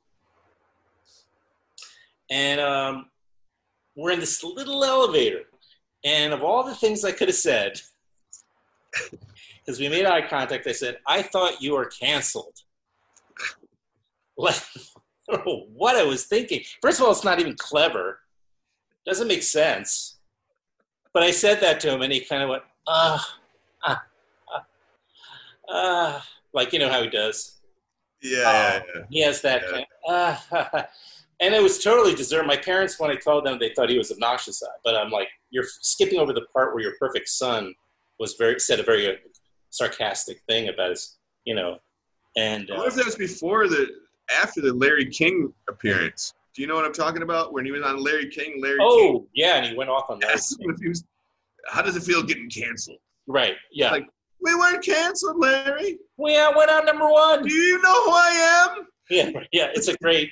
and 2.32 2.60
um, 2.60 3.10
we're 3.96 4.12
in 4.12 4.20
this 4.20 4.44
little 4.44 4.84
elevator. 4.84 5.44
And 6.06 6.34
of 6.34 6.44
all 6.44 6.64
the 6.64 6.76
things 6.76 7.06
I 7.06 7.12
could 7.12 7.28
have 7.30 7.38
said, 7.38 7.80
because 9.66 9.80
we 9.80 9.88
made 9.90 10.06
eye 10.06 10.28
contact, 10.28 10.68
I 10.68 10.72
said, 10.72 10.98
"I 11.08 11.22
thought 11.22 11.62
you 11.62 11.74
were 11.74 11.86
canceled." 11.86 12.56
Like, 14.36 14.56
I 15.30 15.36
don't 15.36 15.46
know 15.46 15.66
what 15.76 15.96
I 15.96 16.04
was 16.04 16.26
thinking. 16.26 16.62
First 16.82 17.00
of 17.00 17.06
all, 17.06 17.12
it's 17.12 17.24
not 17.24 17.40
even 17.40 17.56
clever. 17.56 18.20
Doesn't 19.06 19.28
make 19.28 19.44
sense. 19.44 20.18
But 21.14 21.22
I 21.22 21.30
said 21.30 21.62
that 21.62 21.80
to 21.82 21.94
him, 21.94 22.02
and 22.02 22.12
he 22.12 22.22
kind 22.22 22.42
of 22.42 22.50
went, 22.50 22.64
ah, 22.88 23.36
ah, 23.84 24.04
ah, 24.52 24.66
ah, 25.70 26.28
like 26.54 26.74
you 26.74 26.80
know 26.80 26.90
how 26.90 27.04
he 27.04 27.10
does. 27.10 27.62
yeah, 28.24 28.40
yeah, 28.42 28.82
yeah. 28.96 29.02
He 29.12 29.22
has 29.22 29.42
that 29.42 29.62
Yeah. 29.64 29.72
kind. 29.72 29.86
ah, 30.08 30.88
and 31.40 31.54
it 31.54 31.62
was 31.62 31.84
totally 31.84 32.16
deserved. 32.16 32.48
My 32.48 32.58
parents, 32.58 33.00
when 33.00 33.12
I 33.12 33.16
told 33.16 33.46
them, 33.46 33.60
they 33.60 33.72
thought 33.76 33.90
he 33.92 33.98
was 34.00 34.12
obnoxious. 34.12 34.64
But 34.84 34.96
I'm 34.96 35.12
like, 35.12 35.28
you're 35.52 35.66
skipping 35.82 36.18
over 36.20 36.34
the 36.34 36.46
part 36.54 36.74
where 36.74 36.84
your 36.84 36.96
perfect 37.00 37.30
son 37.30 37.76
was 38.20 38.34
very 38.34 38.60
said 38.60 38.80
a 38.80 38.84
very 38.84 39.08
uh, 39.08 39.14
sarcastic 39.74 40.40
thing 40.48 40.70
about 40.70 40.92
his, 40.92 41.18
you 41.46 41.56
know, 41.56 41.78
and 42.38 42.70
I 42.72 42.76
uh, 42.76 42.78
wonder 42.78 42.90
if 42.90 42.96
that 42.96 43.06
was 43.06 43.16
before 43.16 43.68
the, 43.68 43.88
after 44.42 44.62
the 44.62 44.74
Larry 44.74 45.06
King 45.06 45.52
appearance. 45.70 46.34
Do 46.56 46.62
you 46.62 46.68
know 46.68 46.76
what 46.76 46.86
I'm 46.86 46.94
talking 46.94 47.24
about? 47.24 47.52
When 47.52 47.66
he 47.66 47.72
was 47.72 47.82
on 47.82 48.02
Larry 48.02 48.30
King, 48.30 48.62
Larry 48.62 48.78
King. 48.78 48.88
oh 48.90 49.28
yeah, 49.34 49.56
and 49.58 49.66
he 49.66 49.76
went 49.76 49.90
off 49.90 50.10
on. 50.10 50.20
Was- 50.20 51.04
how 51.68 51.82
does 51.82 51.96
it 51.96 52.04
feel 52.04 52.22
getting 52.22 52.50
canceled? 52.50 53.00
Right? 53.28 53.56
Yeah. 53.72 53.92
Like- 53.92 54.08
We 54.42 54.54
weren't 54.56 54.84
canceled, 54.84 55.40
Larry. 55.40 55.98
we 56.18 56.38
uh, 56.38 56.52
went 56.56 56.70
on 56.70 56.86
number 56.86 57.10
one. 57.10 57.44
Do 57.44 57.54
you 57.54 57.82
know 57.82 58.04
who 58.06 58.12
I 58.12 58.68
am? 58.78 58.88
Yeah, 59.10 59.30
yeah, 59.52 59.70
it's 59.74 59.88
a 59.88 59.98
great. 59.98 60.30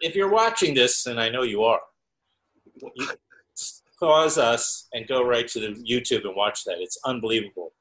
If 0.00 0.14
you're 0.16 0.30
watching 0.30 0.74
this, 0.74 1.06
and 1.06 1.20
I 1.20 1.28
know 1.28 1.42
you 1.42 1.62
are, 1.62 1.80
you 2.96 3.06
pause 4.00 4.36
us 4.38 4.88
and 4.92 5.06
go 5.06 5.22
right 5.24 5.46
to 5.48 5.60
the 5.60 5.68
YouTube 5.88 6.24
and 6.24 6.34
watch 6.34 6.64
that. 6.64 6.76
It's 6.80 6.98
unbelievable 7.06 7.72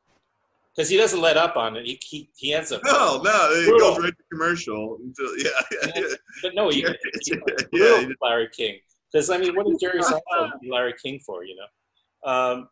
because 0.76 0.90
he 0.90 0.98
doesn't 0.98 1.22
let 1.22 1.38
up 1.38 1.56
on 1.56 1.78
it. 1.78 1.86
He 1.86 2.00
he, 2.04 2.30
he 2.36 2.54
ends 2.54 2.72
up, 2.72 2.82
No, 2.84 3.22
no, 3.24 3.50
it 3.52 3.68
Brutal. 3.68 3.96
goes 3.96 4.04
right 4.04 4.14
to 4.18 4.24
commercial. 4.32 4.98
Until, 5.02 5.38
yeah, 5.38 5.50
yeah, 5.96 6.02
but 6.44 6.56
no, 6.56 6.70
he, 6.70 6.82
yeah, 6.84 6.94
he, 7.24 7.40
yeah, 7.74 8.08
Larry 8.22 8.50
King. 8.56 8.80
Because 9.12 9.30
I 9.30 9.38
mean, 9.38 9.56
what 9.56 9.66
did 9.68 9.80
Jerry 9.80 10.00
Seinfeld 10.02 10.52
Larry 10.70 10.94
King 11.02 11.20
for? 11.26 11.46
You 11.46 11.56
know, 11.56 12.32
um, 12.32 12.70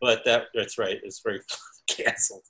but 0.00 0.24
that 0.24 0.46
that's 0.54 0.78
right. 0.78 0.98
It's 1.02 1.20
very 1.24 1.40
canceled. 1.88 2.42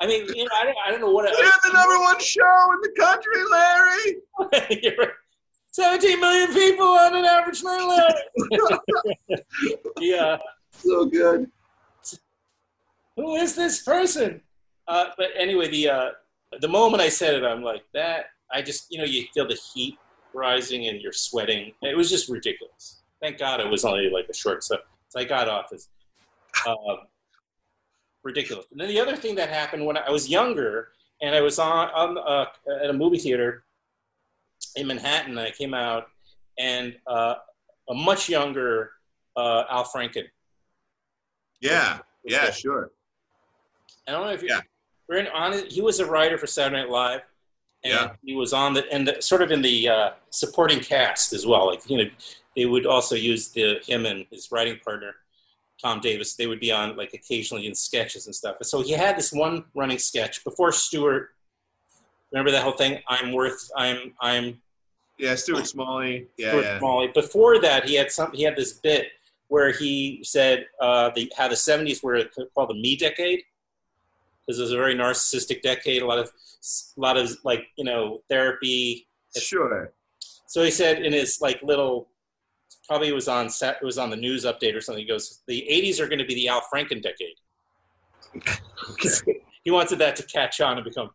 I 0.00 0.06
mean, 0.06 0.26
you 0.34 0.44
know, 0.44 0.50
I 0.56 0.64
don't, 0.64 0.76
I 0.86 0.90
don't 0.90 1.00
know 1.00 1.12
what. 1.12 1.24
We're 1.24 1.70
the 1.70 1.72
number 1.72 1.98
one 2.00 2.18
show 2.20 2.72
in 2.72 2.80
the 2.82 2.92
country, 2.98 3.44
Larry. 3.50 4.16
Right. 4.52 5.10
17 5.72 6.20
million 6.20 6.52
people 6.52 6.86
on 6.86 7.16
an 7.16 7.24
average 7.24 7.62
night, 7.62 8.12
Larry. 8.50 9.42
yeah. 10.00 10.36
So 10.72 11.06
good. 11.06 11.50
Who 13.16 13.36
is 13.36 13.54
this 13.54 13.82
person? 13.82 14.40
Uh, 14.88 15.06
but 15.16 15.28
anyway, 15.36 15.68
the 15.68 15.88
uh, 15.88 16.10
the 16.60 16.68
moment 16.68 17.02
I 17.02 17.08
said 17.08 17.34
it, 17.34 17.44
I'm 17.44 17.62
like 17.62 17.84
that. 17.94 18.26
I 18.52 18.60
just, 18.62 18.86
you 18.90 18.98
know, 18.98 19.04
you 19.04 19.24
feel 19.32 19.48
the 19.48 19.58
heat 19.74 19.96
rising 20.34 20.88
and 20.88 21.00
you're 21.00 21.12
sweating. 21.12 21.72
It 21.82 21.96
was 21.96 22.10
just 22.10 22.28
ridiculous. 22.28 23.02
Thank 23.22 23.38
God 23.38 23.60
it 23.60 23.68
was 23.68 23.84
only 23.84 24.10
like 24.10 24.28
a 24.28 24.34
short 24.34 24.62
so, 24.64 24.76
so 25.08 25.20
I 25.20 25.24
got 25.24 25.48
off. 25.48 25.72
as 25.72 25.88
uh, 26.66 26.74
ridiculous. 28.22 28.66
And 28.70 28.80
then 28.80 28.88
the 28.88 29.00
other 29.00 29.16
thing 29.16 29.34
that 29.36 29.48
happened 29.48 29.84
when 29.86 29.96
I 29.96 30.10
was 30.10 30.28
younger 30.28 30.88
and 31.22 31.34
I 31.34 31.40
was 31.40 31.58
on, 31.58 31.88
on 31.90 32.18
uh, 32.18 32.46
at 32.82 32.90
a 32.90 32.92
movie 32.92 33.18
theater 33.18 33.64
in 34.76 34.86
Manhattan, 34.86 35.38
I 35.38 35.50
came 35.50 35.72
out 35.74 36.08
and 36.58 36.94
uh, 37.06 37.36
a 37.88 37.94
much 37.94 38.28
younger 38.28 38.90
uh, 39.36 39.64
Al 39.70 39.84
Franken 39.84 40.24
Yeah, 41.60 41.98
was 42.24 42.32
yeah, 42.34 42.42
there. 42.44 42.52
sure. 42.52 42.90
I 44.08 44.12
don't 44.12 44.26
know 44.26 44.32
if 44.32 44.42
you 44.42 44.48
Yeah. 44.50 44.60
we're 45.08 45.18
in, 45.18 45.28
on 45.28 45.52
it. 45.52 45.70
He 45.72 45.80
was 45.80 46.00
a 46.00 46.06
writer 46.06 46.38
for 46.38 46.46
Saturday 46.46 46.82
Night 46.82 46.90
Live, 46.90 47.20
and 47.84 47.92
Yeah. 47.92 48.12
he 48.24 48.34
was 48.34 48.52
on 48.52 48.74
the 48.74 48.90
and 48.92 49.06
the, 49.08 49.20
sort 49.22 49.42
of 49.42 49.50
in 49.50 49.62
the 49.62 49.88
uh, 49.88 50.10
supporting 50.30 50.80
cast 50.80 51.32
as 51.32 51.46
well. 51.46 51.66
Like 51.66 51.88
you 51.88 51.98
know, 51.98 52.10
they 52.56 52.66
would 52.66 52.86
also 52.86 53.14
use 53.14 53.48
the 53.50 53.80
him 53.86 54.06
and 54.06 54.26
his 54.30 54.50
writing 54.52 54.78
partner 54.84 55.14
Tom 55.80 56.00
Davis. 56.00 56.34
They 56.34 56.46
would 56.46 56.60
be 56.60 56.72
on 56.72 56.96
like 56.96 57.14
occasionally 57.14 57.66
in 57.66 57.74
sketches 57.74 58.26
and 58.26 58.34
stuff. 58.34 58.56
So 58.62 58.82
he 58.82 58.92
had 58.92 59.16
this 59.16 59.32
one 59.32 59.64
running 59.74 59.98
sketch 59.98 60.44
before 60.44 60.72
Stuart. 60.72 61.30
Remember 62.32 62.50
that 62.50 62.62
whole 62.62 62.72
thing? 62.72 63.00
I'm 63.08 63.32
worth. 63.32 63.70
I'm. 63.76 64.14
I'm 64.20 64.60
Yeah, 65.18 65.34
Stuart 65.36 65.66
Smalley. 65.66 66.26
Yeah, 66.38 66.50
Stuart 66.50 66.62
yeah. 66.62 66.78
Smalley. 66.78 67.08
Before 67.08 67.60
that, 67.60 67.88
he 67.88 67.94
had 67.94 68.10
some. 68.10 68.32
He 68.32 68.42
had 68.42 68.56
this 68.56 68.72
bit 68.74 69.08
where 69.48 69.70
he 69.70 70.20
said 70.24 70.66
uh, 70.80 71.10
the 71.14 71.30
how 71.36 71.46
the 71.48 71.54
'70s 71.54 72.02
were 72.02 72.24
called 72.54 72.70
the 72.70 72.74
Me 72.74 72.96
Decade 72.96 73.42
because 74.46 74.58
it 74.58 74.62
was 74.62 74.72
a 74.72 74.76
very 74.76 74.94
narcissistic 74.94 75.62
decade. 75.62 76.02
A 76.02 76.06
lot 76.06 76.18
of 76.18 76.30
a 76.96 77.00
lot 77.00 77.16
of 77.16 77.30
like 77.44 77.66
you 77.76 77.84
know 77.84 78.20
therapy. 78.28 79.06
Sure. 79.36 79.92
So 80.46 80.62
he 80.62 80.70
said 80.70 81.02
in 81.02 81.12
his 81.12 81.38
like 81.40 81.60
little, 81.62 82.08
probably 82.86 83.08
it 83.08 83.14
was 83.14 83.28
on 83.28 83.48
set, 83.48 83.78
it 83.80 83.84
was 83.84 83.98
on 83.98 84.10
the 84.10 84.16
news 84.16 84.44
update 84.44 84.74
or 84.74 84.80
something. 84.80 85.02
He 85.02 85.08
goes, 85.08 85.42
the 85.46 85.66
'80s 85.70 86.00
are 86.00 86.08
going 86.08 86.18
to 86.18 86.26
be 86.26 86.34
the 86.34 86.48
Al 86.48 86.62
Franken 86.72 87.02
decade. 87.02 87.36
he 89.64 89.70
wanted 89.70 89.98
that 89.98 90.16
to 90.16 90.22
catch 90.24 90.60
on 90.60 90.76
and 90.76 90.84
become. 90.84 91.10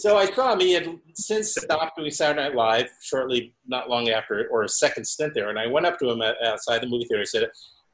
So 0.00 0.16
I 0.16 0.30
saw 0.32 0.54
him. 0.54 0.60
He 0.60 0.72
had 0.72 0.88
since 1.14 1.54
stopped 1.54 1.96
doing 1.96 2.10
Saturday 2.10 2.42
Night 2.42 2.54
Live 2.54 2.88
shortly, 3.02 3.54
not 3.66 3.90
long 3.90 4.08
after, 4.08 4.48
or 4.48 4.62
a 4.62 4.68
second 4.68 5.04
stint 5.04 5.34
there. 5.34 5.50
And 5.50 5.58
I 5.58 5.66
went 5.66 5.84
up 5.84 5.98
to 5.98 6.10
him 6.10 6.22
outside 6.22 6.80
the 6.80 6.86
movie 6.86 7.04
theater. 7.04 7.20
I 7.20 7.24
said, 7.24 7.50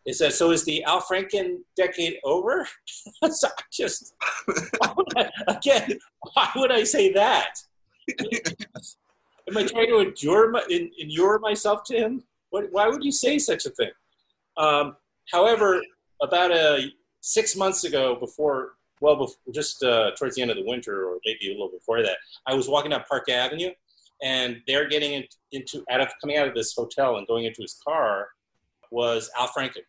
"He 0.06 0.12
said, 0.12 0.32
so 0.32 0.50
is 0.52 0.64
the 0.64 0.82
Al 0.84 1.02
Franken 1.02 1.58
decade 1.76 2.16
over?" 2.24 2.66
so 3.30 3.48
just 3.70 4.14
why 4.78 4.94
I- 5.16 5.30
again, 5.48 5.98
why 6.32 6.48
would 6.56 6.72
I 6.72 6.84
say 6.84 7.12
that? 7.12 7.58
Am 9.48 9.56
I 9.56 9.64
trying 9.66 9.88
to 9.88 9.98
endure 9.98 10.50
my, 10.50 10.64
in, 10.70 10.90
inure 10.98 11.38
myself 11.38 11.82
to 11.86 11.96
him? 11.96 12.24
What, 12.50 12.66
why 12.72 12.88
would 12.88 13.04
you 13.04 13.12
say 13.12 13.38
such 13.38 13.66
a 13.66 13.70
thing? 13.70 13.90
Um, 14.56 14.96
however, 15.30 15.82
about 16.22 16.50
a 16.50 16.88
six 17.20 17.54
months 17.56 17.84
ago, 17.84 18.16
before 18.16 18.72
well, 19.00 19.16
before, 19.16 19.36
just 19.52 19.82
uh, 19.82 20.12
towards 20.18 20.36
the 20.36 20.42
end 20.42 20.50
of 20.50 20.56
the 20.56 20.64
winter, 20.64 21.08
or 21.08 21.18
maybe 21.26 21.48
a 21.48 21.52
little 21.52 21.68
before 21.70 22.02
that, 22.02 22.16
I 22.46 22.54
was 22.54 22.68
walking 22.68 22.90
down 22.92 23.04
Park 23.08 23.28
Avenue, 23.28 23.70
and 24.22 24.62
they're 24.66 24.88
getting 24.88 25.12
in, 25.12 25.24
into 25.52 25.84
out 25.90 26.00
of 26.00 26.08
coming 26.20 26.38
out 26.38 26.48
of 26.48 26.54
this 26.54 26.74
hotel 26.74 27.16
and 27.16 27.26
going 27.26 27.44
into 27.44 27.62
his 27.62 27.78
car 27.86 28.28
was 28.90 29.30
Al 29.38 29.48
Franken. 29.48 29.82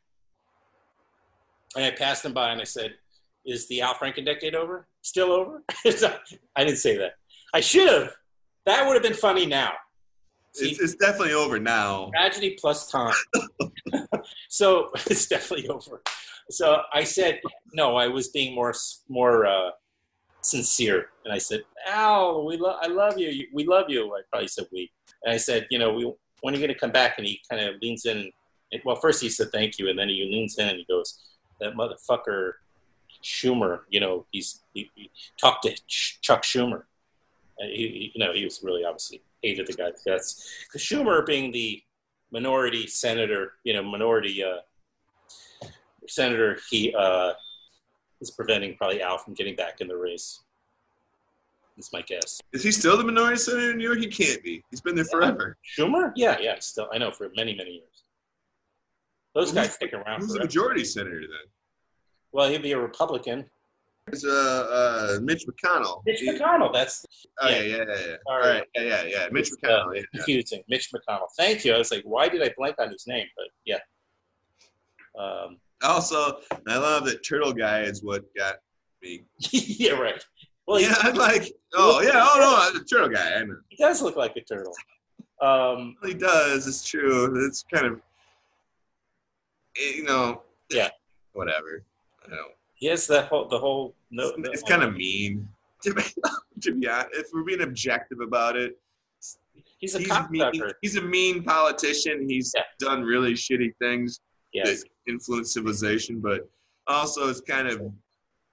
And 1.77 1.85
I 1.85 1.91
passed 1.91 2.23
them 2.23 2.33
by 2.33 2.49
and 2.51 2.59
I 2.59 2.63
said, 2.63 2.95
"Is 3.45 3.67
the 3.67 3.81
Al 3.81 3.93
Franken 3.93 4.25
decade 4.25 4.55
over? 4.55 4.87
Still 5.03 5.31
over?" 5.31 5.63
I 5.85 6.63
didn't 6.65 6.77
say 6.79 6.97
that. 6.97 7.13
I 7.53 7.61
should 7.61 7.87
have. 7.87 8.11
That 8.65 8.85
would 8.85 8.95
have 8.95 9.03
been 9.03 9.13
funny 9.13 9.45
now. 9.45 9.73
See, 10.53 10.71
It's, 10.71 10.79
it's 10.79 10.95
definitely 10.95 11.33
over 11.33 11.59
now. 11.59 12.09
tragedy 12.15 12.57
plus 12.59 12.89
time. 12.91 13.13
so 14.49 14.89
it's 15.05 15.27
definitely 15.27 15.69
over. 15.69 16.01
So 16.49 16.81
I 16.91 17.03
said, 17.03 17.39
no, 17.73 17.95
I 17.95 18.07
was 18.07 18.29
being 18.29 18.55
more 18.55 18.73
more 19.07 19.45
uh, 19.45 19.69
sincere, 20.41 21.09
and 21.25 21.33
I 21.33 21.37
said, 21.37 21.61
Al, 21.87 22.43
we 22.43 22.57
lo- 22.57 22.77
I 22.81 22.87
love 22.87 23.19
you. 23.19 23.45
We 23.53 23.65
love 23.65 23.85
you. 23.87 24.13
I 24.15 24.21
probably 24.31 24.47
said 24.47 24.65
we, 24.71 24.91
and 25.23 25.33
I 25.33 25.37
said, 25.37 25.67
you 25.69 25.77
know, 25.77 25.93
we, 25.93 26.11
when 26.41 26.53
are 26.55 26.57
you 26.57 26.63
going 26.65 26.73
to 26.73 26.79
come 26.79 26.91
back? 26.91 27.19
And 27.19 27.27
he 27.27 27.39
kind 27.49 27.63
of 27.63 27.75
leans 27.83 28.05
in. 28.05 28.31
And, 28.71 28.81
well, 28.83 28.95
first 28.97 29.21
he 29.21 29.29
said 29.29 29.49
thank 29.53 29.77
you, 29.77 29.89
and 29.89 29.97
then 29.99 30.09
he 30.09 30.27
leans 30.29 30.57
in 30.57 30.67
and 30.67 30.77
he 30.77 30.85
goes, 30.89 31.36
that 31.59 31.73
motherfucker 31.75 32.53
Schumer, 33.23 33.79
you 33.89 33.99
know, 33.99 34.25
he's 34.31 34.61
he, 34.73 34.89
he 34.95 35.09
talked 35.39 35.63
to 35.63 35.73
Ch- 35.87 36.19
Chuck 36.21 36.43
Schumer. 36.43 36.83
And 37.59 37.71
he, 37.71 37.77
he- 37.87 38.11
you 38.15 38.23
know, 38.23 38.33
he 38.33 38.43
was 38.43 38.61
really 38.63 38.83
obviously 38.85 39.21
hated 39.41 39.67
the 39.67 39.73
guy 39.73 39.91
That's. 40.05 40.49
Because 40.67 40.81
Schumer, 40.85 41.25
being 41.25 41.51
the 41.51 41.81
minority 42.31 42.85
senator, 42.87 43.53
you 43.63 43.73
know, 43.73 43.81
minority 43.83 44.43
uh, 44.43 44.57
senator, 46.07 46.59
he 46.69 46.93
uh, 46.95 47.33
is 48.21 48.31
preventing 48.31 48.75
probably 48.77 49.01
Al 49.01 49.17
from 49.17 49.33
getting 49.33 49.55
back 49.55 49.81
in 49.81 49.87
the 49.87 49.95
race. 49.97 50.41
That's 51.75 51.93
my 51.93 52.01
guess. 52.01 52.41
Is 52.53 52.63
he 52.63 52.71
still 52.71 52.97
the 52.97 53.03
minority 53.03 53.37
senator 53.37 53.71
in 53.71 53.77
New 53.77 53.83
York? 53.83 53.99
He 53.99 54.07
can't 54.07 54.41
be. 54.43 54.63
He's 54.71 54.81
been 54.81 54.95
there 54.95 55.05
forever. 55.05 55.57
Schumer? 55.77 56.11
Yeah, 56.15 56.37
yeah, 56.39 56.55
still, 56.59 56.89
I 56.91 56.97
know 56.97 57.11
for 57.11 57.29
many, 57.35 57.55
many 57.55 57.71
years. 57.71 58.03
Those 59.37 59.51
guys 59.51 59.73
stick 59.73 59.93
around 59.93 60.21
Who's 60.21 60.33
the 60.33 60.39
majority 60.39 60.83
senator 60.83 61.19
then? 61.21 61.47
Well, 62.31 62.49
he'd 62.49 62.63
be 62.63 62.71
a 62.71 62.79
Republican. 62.79 63.45
It's 64.07 64.25
uh, 64.25 64.29
uh, 64.31 65.19
Mitch 65.21 65.45
McConnell. 65.45 66.01
Mitch 66.07 66.21
He- 66.21 66.31
McConnell. 66.31 66.73
That's 66.73 67.05
Oh 67.39 67.47
yeah, 67.49 67.61
yeah. 67.61 67.77
yeah, 67.87 67.95
yeah. 68.07 68.15
All 68.25 68.39
right. 68.39 68.63
yeah, 68.75 68.81
yeah, 68.81 69.03
yeah. 69.03 69.27
Mitch 69.31 69.49
It's, 69.49 69.57
uh, 69.63 69.67
McConnell. 69.67 69.95
yeah, 69.95 70.01
yeah. 70.01 70.05
confusing. 70.15 70.63
Mitch 70.69 70.89
McConnell. 70.91 71.27
Thank 71.37 71.63
you. 71.65 71.73
I 71.75 71.77
was 71.77 71.91
like, 71.91 72.01
why 72.03 72.27
did 72.29 72.41
I 72.41 72.51
blank 72.57 72.77
on 72.79 72.89
his 72.91 73.05
name? 73.05 73.27
But 73.35 73.45
yeah. 73.65 73.77
Um, 75.19 75.57
Also, 75.83 76.39
I 76.67 76.77
love 76.77 77.05
that 77.05 77.23
Turtle 77.23 77.53
Guy 77.53 77.81
is 77.81 78.03
what 78.03 78.23
got 78.35 78.55
me. 79.03 79.23
yeah, 79.51 79.91
right. 79.91 80.23
Well, 80.67 80.79
yeah, 80.81 80.95
I'm 80.99 81.15
like, 81.15 81.51
oh 81.75 82.01
yeah, 82.01 82.11
oh 82.15 82.69
no, 82.73 82.79
the 82.79 82.85
Turtle 82.85 83.09
Guy. 83.09 83.35
I 83.35 83.43
know. 83.43 83.55
he 83.69 83.77
does 83.77 84.01
look 84.01 84.15
like 84.15 84.35
a 84.35 84.41
turtle. 84.41 84.73
Um, 85.41 85.95
He 86.03 86.13
does. 86.15 86.65
It's 86.67 86.83
true. 86.83 87.45
It's 87.45 87.63
kind 87.71 87.85
of, 87.85 88.01
you 89.79 90.03
know. 90.03 90.41
Yeah. 90.69 90.89
Whatever. 91.33 91.83
I 92.25 92.29
don't. 92.29 92.51
he 92.75 92.87
has 92.87 93.07
the 93.07 93.23
whole 93.23 93.47
the 93.47 93.57
whole. 93.59 93.95
No, 94.11 94.29
It's, 94.37 94.61
it's 94.61 94.63
kind 94.63 94.83
of 94.83 94.95
mean. 94.95 95.47
To 95.83 95.93
be, 95.93 96.01
to 96.61 96.73
be 96.73 96.87
honest, 96.89 97.09
if 97.13 97.27
we're 97.31 97.43
being 97.43 97.61
objective 97.61 98.19
about 98.19 98.55
it, 98.55 98.79
He's 99.77 99.93
a 99.93 99.99
he's, 99.99 100.11
mean, 100.31 100.51
he's 100.81 100.95
a 100.95 101.01
mean 101.03 101.43
politician. 101.43 102.27
He's 102.27 102.51
Yeah. 102.55 102.63
done 102.79 103.03
really 103.03 103.33
shitty 103.33 103.75
things 103.77 104.19
Yes. 104.53 104.81
that 104.81 104.89
influence 105.07 105.53
civilization, 105.53 106.19
but 106.19 106.49
also 106.87 107.29
it's 107.29 107.41
kind 107.41 107.67
of 107.67 107.79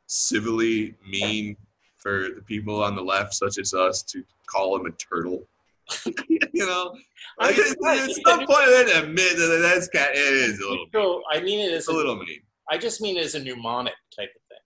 civilly 0.07 0.95
mean 1.09 1.57
for 1.97 2.29
the 2.35 2.43
people 2.43 2.83
on 2.85 2.95
the 2.95 3.03
left, 3.03 3.33
such 3.33 3.57
as 3.59 3.73
us, 3.73 4.03
to 4.03 4.23
call 4.47 4.77
him 4.79 4.85
a 4.85 4.91
turtle. 4.91 5.49
you 6.29 6.67
know, 6.67 6.95
I 7.41 7.51
mean, 7.51 7.61
it's, 7.61 8.21
some 8.25 8.47
point 8.47 8.65
to 8.67 9.03
admit 9.03 9.37
that 9.37 9.61
that's 9.63 9.89
kind. 9.89 10.11
It 10.13 10.19
is 10.19 10.59
a 10.61 10.69
little. 10.69 10.87
So 10.95 11.23
I 11.31 11.41
mean 11.41 11.61
it 11.61 11.73
as 11.73 11.81
It's 11.81 11.89
a 11.89 11.93
little 11.93 12.17
mean. 12.17 12.41
I 12.71 12.79
just 12.79 13.01
mean 13.01 13.17
it 13.17 13.25
as 13.25 13.35
a 13.35 13.41
mnemonic 13.41 13.95
type 14.17 14.31
of 14.35 14.43
thing. 14.49 14.59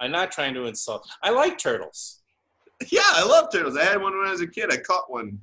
I'm 0.00 0.10
not 0.10 0.32
trying 0.32 0.54
to 0.54 0.64
insult. 0.64 1.08
I 1.22 1.30
like 1.30 1.58
turtles. 1.58 2.20
Yeah, 2.90 3.02
I 3.04 3.24
love 3.24 3.52
turtles. 3.52 3.76
I 3.76 3.84
had 3.84 4.02
one 4.02 4.18
when 4.18 4.26
I 4.26 4.32
was 4.32 4.40
a 4.40 4.48
kid. 4.48 4.70
I 4.70 4.76
caught 4.76 5.10
one. 5.10 5.38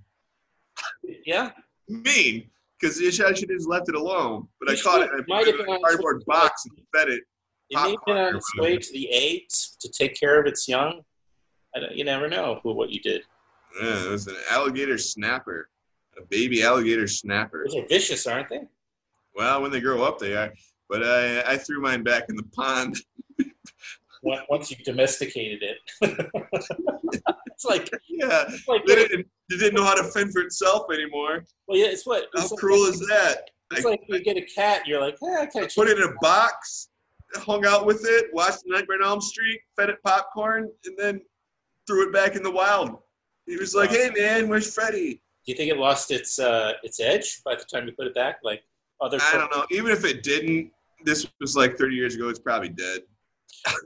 Yeah. 1.26 1.52
Mean, 1.88 2.50
because 2.80 3.00
I 3.00 3.10
should 3.10 3.50
have 3.50 3.58
just 3.58 3.70
left 3.70 3.88
it 3.88 3.96
alone. 3.96 4.50
But 4.60 4.70
I 4.70 4.76
caught 4.76 5.02
should. 5.02 5.04
it. 5.04 5.12
and 5.12 5.22
I 5.22 5.24
Might 5.28 5.46
put 5.46 5.48
it 5.48 5.52
have 5.52 5.60
in 5.62 5.66
been 5.66 5.76
a 5.76 5.80
cardboard 5.80 6.26
box 6.26 6.66
and 6.66 6.78
fed 6.94 7.08
it. 7.08 7.22
It 7.70 7.82
may 7.82 7.92
have 7.92 8.00
been 8.06 8.18
on 8.18 8.36
its 8.36 8.58
way 8.58 8.78
to 8.78 8.94
the 8.94 9.10
eggs 9.12 9.78
to 9.80 9.90
take 9.90 10.20
care 10.20 10.40
of 10.42 10.46
its 10.46 10.68
young. 10.68 11.02
I 11.74 11.80
don't, 11.80 11.96
you 11.96 12.04
never 12.04 12.28
know 12.28 12.60
who 12.62 12.74
what 12.74 12.90
you 12.90 13.00
did. 13.00 13.24
Yeah, 13.80 14.06
it 14.06 14.10
was 14.10 14.28
an 14.28 14.36
alligator 14.50 14.98
snapper, 14.98 15.70
a 16.18 16.22
baby 16.24 16.64
alligator 16.64 17.08
snapper. 17.08 17.66
Those 17.68 17.84
are 17.84 17.88
vicious, 17.88 18.26
aren't 18.28 18.50
they? 18.50 18.62
Well, 19.36 19.62
when 19.62 19.72
they 19.72 19.80
grow 19.80 20.04
up, 20.04 20.20
they 20.20 20.36
are. 20.36 20.52
But 20.90 21.04
I, 21.04 21.42
I 21.54 21.58
threw 21.58 21.80
mine 21.82 22.04
back 22.04 22.24
in 22.30 22.36
the 22.36 22.44
pond. 22.56 22.98
Once- 24.24 24.70
you 24.70 24.78
domesticated 24.84 25.64
it, 25.64 25.78
it's 27.48 27.66
like 27.66 27.90
yeah, 28.08 28.44
it's 28.50 28.68
like 28.68 28.86
they 28.86 28.94
didn't, 28.96 29.26
they 29.50 29.58
didn't 29.58 29.74
know 29.74 29.84
how 29.84 29.96
to 29.96 30.04
fend 30.12 30.32
for 30.32 30.42
itself 30.42 30.86
anymore. 30.94 31.44
well, 31.68 31.78
yeah, 31.80 31.88
it's 31.88 32.06
what 32.06 32.26
How 32.36 32.42
it's 32.44 32.52
like- 32.52 32.60
cruel 32.60 32.86
is 32.88 33.00
that? 33.08 33.50
It's 33.72 33.84
I- 33.86 33.90
like 33.92 34.02
you 34.08 34.22
get 34.22 34.38
a 34.38 34.42
cat, 34.44 34.86
you're 34.86 35.02
like, 35.02 35.18
eh, 35.24 35.42
I 35.42 35.46
can't. 35.48 35.74
Put 35.74 35.88
it 35.88 35.98
in 35.98 36.04
a 36.04 36.14
box, 36.22 36.90
hung 37.36 37.66
out 37.66 37.86
with 37.88 38.06
it, 38.06 38.26
watched 38.34 38.60
the 38.66 38.74
Nightmare 38.76 38.98
on 39.02 39.08
Elm 39.08 39.22
Street, 39.22 39.60
fed 39.76 39.90
it 39.90 39.98
popcorn, 40.04 40.70
and 40.86 40.98
then 41.00 41.22
threw 41.88 42.08
it 42.08 42.14
back 42.14 42.36
in 42.36 42.44
the 42.44 42.52
wild. 42.52 43.00
He 43.48 43.58
was 43.58 43.76
like, 43.76 43.90
"Hey 43.90 44.12
man, 44.16 44.48
where's 44.48 44.74
Freddy?" 44.74 45.22
Do 45.46 45.52
you 45.52 45.56
think 45.56 45.72
it 45.72 45.78
lost 45.78 46.12
its 46.12 46.38
uh, 46.40 46.74
its 46.84 47.00
edge 47.00 47.42
by 47.44 47.56
the 47.56 47.64
time 47.64 47.88
you 47.88 47.94
put 47.94 48.08
it 48.08 48.14
back? 48.14 48.40
Like 48.44 48.64
other, 49.00 49.18
I 49.22 49.38
don't 49.38 49.52
know. 49.52 49.66
Even 49.72 49.92
if 49.92 50.06
it 50.06 50.22
didn't, 50.22 50.72
this 51.04 51.26
was 51.40 51.56
like 51.56 51.78
30 51.78 51.96
years 51.96 52.16
ago. 52.16 52.30
It's 52.30 52.40
probably 52.40 52.70
dead. 52.70 53.02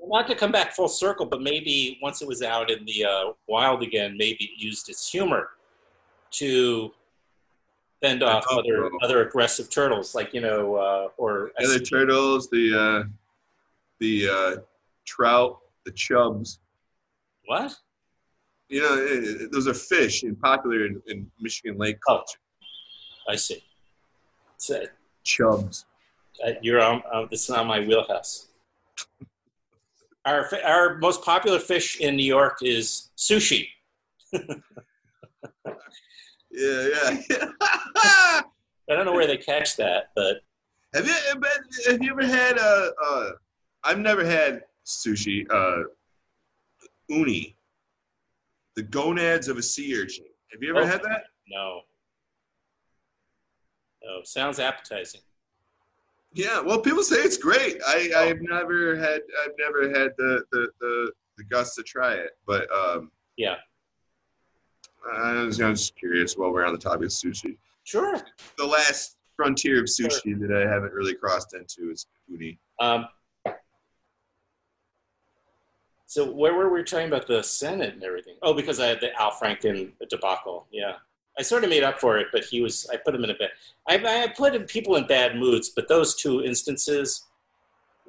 not 0.05 0.27
to 0.27 0.35
come 0.35 0.51
back 0.51 0.73
full 0.73 0.89
circle, 0.89 1.25
but 1.25 1.41
maybe 1.41 1.97
once 2.01 2.21
it 2.21 2.27
was 2.27 2.41
out 2.41 2.69
in 2.69 2.85
the 2.85 3.05
uh, 3.05 3.31
wild 3.47 3.83
again, 3.83 4.15
maybe 4.17 4.45
it 4.45 4.61
used 4.61 4.89
its 4.89 5.09
humor 5.09 5.49
to 6.31 6.91
fend 8.01 8.21
off 8.21 8.45
other 8.51 8.89
other 9.01 9.21
aggressive 9.27 9.69
turtles, 9.69 10.13
like 10.13 10.33
you 10.33 10.41
know, 10.41 10.75
uh, 10.75 11.07
or 11.17 11.51
The 11.57 11.65
other 11.65 11.79
turtles, 11.79 12.49
the 12.49 12.77
uh, 12.77 13.03
the 13.99 14.29
uh, 14.29 14.55
trout, 15.05 15.59
the 15.85 15.91
chubs. 15.91 16.59
what? 17.45 17.73
You 18.69 18.81
know, 18.81 19.05
eh, 19.05 19.43
eh, 19.43 19.47
those 19.51 19.67
are 19.67 19.73
fish 19.73 20.23
and 20.23 20.39
popular 20.39 20.85
in, 20.85 21.01
in 21.07 21.29
Michigan 21.39 21.77
lake 21.77 21.97
Oh. 22.07 22.17
culture. 22.17 22.39
I 23.27 23.35
see. 23.35 23.63
So, 24.57 24.83
Chubs. 25.23 25.85
uh, 26.45 26.51
you're 26.61 26.81
on. 26.81 27.01
Uh, 27.11 27.27
it's 27.31 27.49
not 27.49 27.65
my 27.67 27.79
wheelhouse. 27.79 28.47
Our 30.25 30.49
our 30.63 30.97
most 30.97 31.23
popular 31.23 31.59
fish 31.59 31.99
in 31.99 32.15
New 32.15 32.25
York 32.25 32.57
is 32.61 33.09
sushi. 33.17 33.67
Yeah, 36.57 36.87
yeah. 37.29 37.49
I 37.61 38.43
don't 38.87 39.05
know 39.05 39.11
where 39.11 39.27
they 39.27 39.35
catch 39.35 39.75
that, 39.75 40.11
but 40.15 40.37
have 40.93 41.05
you 41.05 41.13
have 41.87 42.01
you 42.01 42.11
ever 42.11 42.25
had 42.25 42.57
uh, 42.57 42.91
uh 43.05 43.31
I've 43.83 43.99
never 43.99 44.23
had 44.23 44.61
sushi 44.85 45.45
uh 45.51 45.83
uni, 47.09 47.57
the 48.75 48.83
gonads 48.83 49.47
of 49.47 49.57
a 49.57 49.63
sea 49.63 49.95
urchin. 50.01 50.25
Have 50.51 50.61
you 50.61 50.69
ever 50.69 50.81
Oh. 50.81 50.85
had 50.85 51.01
that? 51.03 51.23
no. 51.47 51.81
No, 54.03 54.21
sounds 54.23 54.59
appetizing. 54.59 55.21
Yeah, 56.33 56.59
well, 56.59 56.79
people 56.79 57.01
say 57.01 57.17
it's 57.17 57.37
great. 57.37 57.81
I 57.87 58.09
Oh. 58.13 58.19
I've 58.19 58.41
never 58.41 58.95
had 58.95 59.21
I've 59.43 59.53
never 59.57 59.87
had 59.89 60.11
the 60.17 60.43
the 60.51 60.69
the, 60.79 61.11
the 61.37 61.43
guts 61.45 61.75
to 61.75 61.83
try 61.83 62.13
it, 62.13 62.31
but 62.45 62.71
um 62.71 63.11
Yeah. 63.37 63.55
I 65.11 65.43
was, 65.43 65.61
I 65.61 65.69
was 65.69 65.81
just 65.81 65.95
curious 65.95 66.35
while 66.35 66.51
we're 66.51 66.65
on 66.65 66.73
the 66.73 66.79
topic 66.79 67.03
of 67.05 67.09
sushi. 67.11 67.57
Sure. 67.83 68.19
The 68.57 68.65
last 68.65 69.17
frontier 69.35 69.79
of 69.79 69.85
sushi 69.85 70.39
that 70.39 70.51
I 70.51 70.67
haven't 70.67 70.93
really 70.93 71.13
crossed 71.13 71.53
into 71.53 71.91
is 71.91 72.07
uni. 72.27 72.59
Um, 72.79 73.07
so 76.05 76.29
where 76.29 76.53
were 76.53 76.69
we 76.69 76.83
talking 76.83 77.07
about 77.07 77.27
the 77.27 77.41
Senate 77.43 77.93
and 77.93 78.03
everything? 78.03 78.35
Oh, 78.41 78.53
because 78.53 78.79
I 78.79 78.87
had 78.87 79.01
the 79.01 79.19
Al 79.19 79.31
Franken 79.31 79.91
debacle. 80.09 80.67
Yeah, 80.71 80.93
I 81.37 81.41
sort 81.41 81.63
of 81.63 81.69
made 81.69 81.83
up 81.83 81.99
for 81.99 82.17
it, 82.17 82.27
but 82.31 82.43
he 82.43 82.61
was. 82.61 82.87
I 82.91 82.97
put 82.97 83.15
him 83.15 83.23
in 83.23 83.31
a 83.31 83.35
bad. 83.35 83.49
I, 83.87 84.23
I 84.23 84.27
put 84.27 84.67
people 84.67 84.95
in 84.95 85.07
bad 85.07 85.35
moods, 85.35 85.71
but 85.75 85.87
those 85.87 86.15
two 86.15 86.43
instances. 86.43 87.25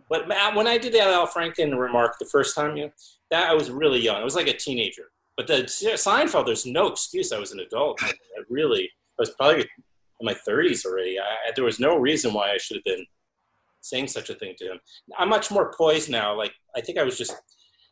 But 0.09 0.29
when 0.55 0.69
I 0.69 0.79
did 0.79 0.93
that 0.93 1.09
Al 1.09 1.27
Franken 1.27 1.77
remark 1.77 2.19
the 2.19 2.27
first 2.27 2.55
time, 2.55 2.77
you 2.77 2.85
know, 2.85 2.93
that 3.31 3.51
I 3.51 3.55
was 3.55 3.71
really 3.71 4.01
young. 4.01 4.17
I 4.17 4.25
was 4.25 4.37
like 4.37 4.47
a 4.47 4.57
teenager. 4.57 5.11
But 5.37 5.49
the 5.49 5.65
Seinfeld, 5.65 6.47
there's 6.47 6.65
no 6.65 6.87
excuse. 6.87 7.33
I 7.33 7.39
was 7.39 7.53
an 7.53 7.61
adult. 7.61 8.03
I 8.03 8.13
really, 8.49 8.85
I 8.85 9.23
was 9.23 9.31
probably 9.31 9.63
in 10.21 10.25
my 10.25 10.35
30s 10.49 10.87
already. 10.87 11.19
I, 11.19 11.51
there 11.55 11.65
was 11.65 11.81
no 11.81 11.97
reason 11.97 12.33
why 12.33 12.53
I 12.53 12.57
should 12.57 12.77
have 12.77 12.85
been 12.85 13.05
saying 13.81 14.09
such 14.09 14.31
a 14.31 14.35
thing 14.35 14.55
to 14.59 14.73
him. 14.73 14.81
I'm 15.19 15.29
much 15.29 15.51
more 15.51 15.73
poised 15.77 16.11
now. 16.11 16.37
Like 16.37 16.53
I 16.75 16.81
think 16.81 16.99
I 16.99 17.03
was 17.03 17.19
just 17.19 17.35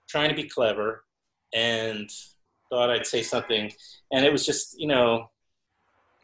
trying 0.09 0.29
to 0.29 0.35
be 0.35 0.49
clever 0.49 1.05
and 1.53 2.11
thought 2.71 2.91
I'd 2.91 3.07
say 3.07 3.23
something, 3.23 3.73
and 4.13 4.25
it 4.25 4.33
was 4.33 4.45
just 4.47 4.79
you 4.79 4.89
know 4.89 5.29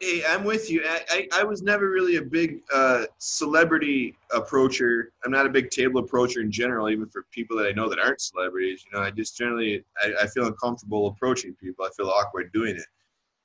Hey, 0.01 0.23
I'm 0.27 0.43
with 0.43 0.71
you. 0.71 0.81
I, 0.83 1.01
I, 1.11 1.27
I 1.41 1.43
was 1.43 1.61
never 1.61 1.91
really 1.91 2.15
a 2.15 2.23
big 2.23 2.61
uh, 2.73 3.05
celebrity 3.19 4.15
approacher. 4.33 5.13
I'm 5.23 5.31
not 5.31 5.45
a 5.45 5.49
big 5.49 5.69
table 5.69 6.01
approacher 6.01 6.41
in 6.41 6.51
general, 6.51 6.89
even 6.89 7.07
for 7.07 7.27
people 7.29 7.55
that 7.57 7.67
I 7.67 7.71
know 7.71 7.87
that 7.87 7.99
aren't 7.99 8.19
celebrities. 8.19 8.83
You 8.83 8.97
know, 8.97 9.05
I 9.05 9.11
just 9.11 9.37
generally 9.37 9.85
I, 10.03 10.23
I 10.23 10.27
feel 10.27 10.47
uncomfortable 10.47 11.05
approaching 11.05 11.53
people. 11.53 11.85
I 11.85 11.91
feel 11.95 12.09
awkward 12.09 12.51
doing 12.51 12.77
it. 12.77 12.85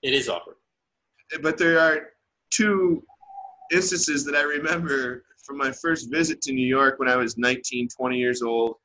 It 0.02 0.14
is 0.14 0.30
awkward. 0.30 0.56
But 1.42 1.58
there 1.58 1.78
are 1.78 2.08
two 2.48 3.04
instances 3.70 4.24
that 4.24 4.34
I 4.34 4.42
remember 4.42 5.24
from 5.44 5.58
my 5.58 5.70
first 5.70 6.10
visit 6.10 6.40
to 6.42 6.52
New 6.52 6.66
York 6.66 6.98
when 6.98 7.08
I 7.08 7.16
was 7.16 7.36
19, 7.36 7.88
20 7.94 8.16
years 8.16 8.40
old. 8.40 8.76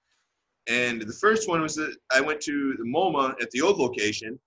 And 0.67 1.02
the 1.02 1.13
first 1.13 1.50
one 1.50 1.62
was 1.62 1.76
that 1.76 1.95
I 2.12 2.21
went 2.21 2.41
to 2.41 2.76
the 2.78 2.84
MoMA 2.84 3.34
at 3.41 3.50
the 3.52 3.62
old 3.62 3.78
location. 3.78 4.39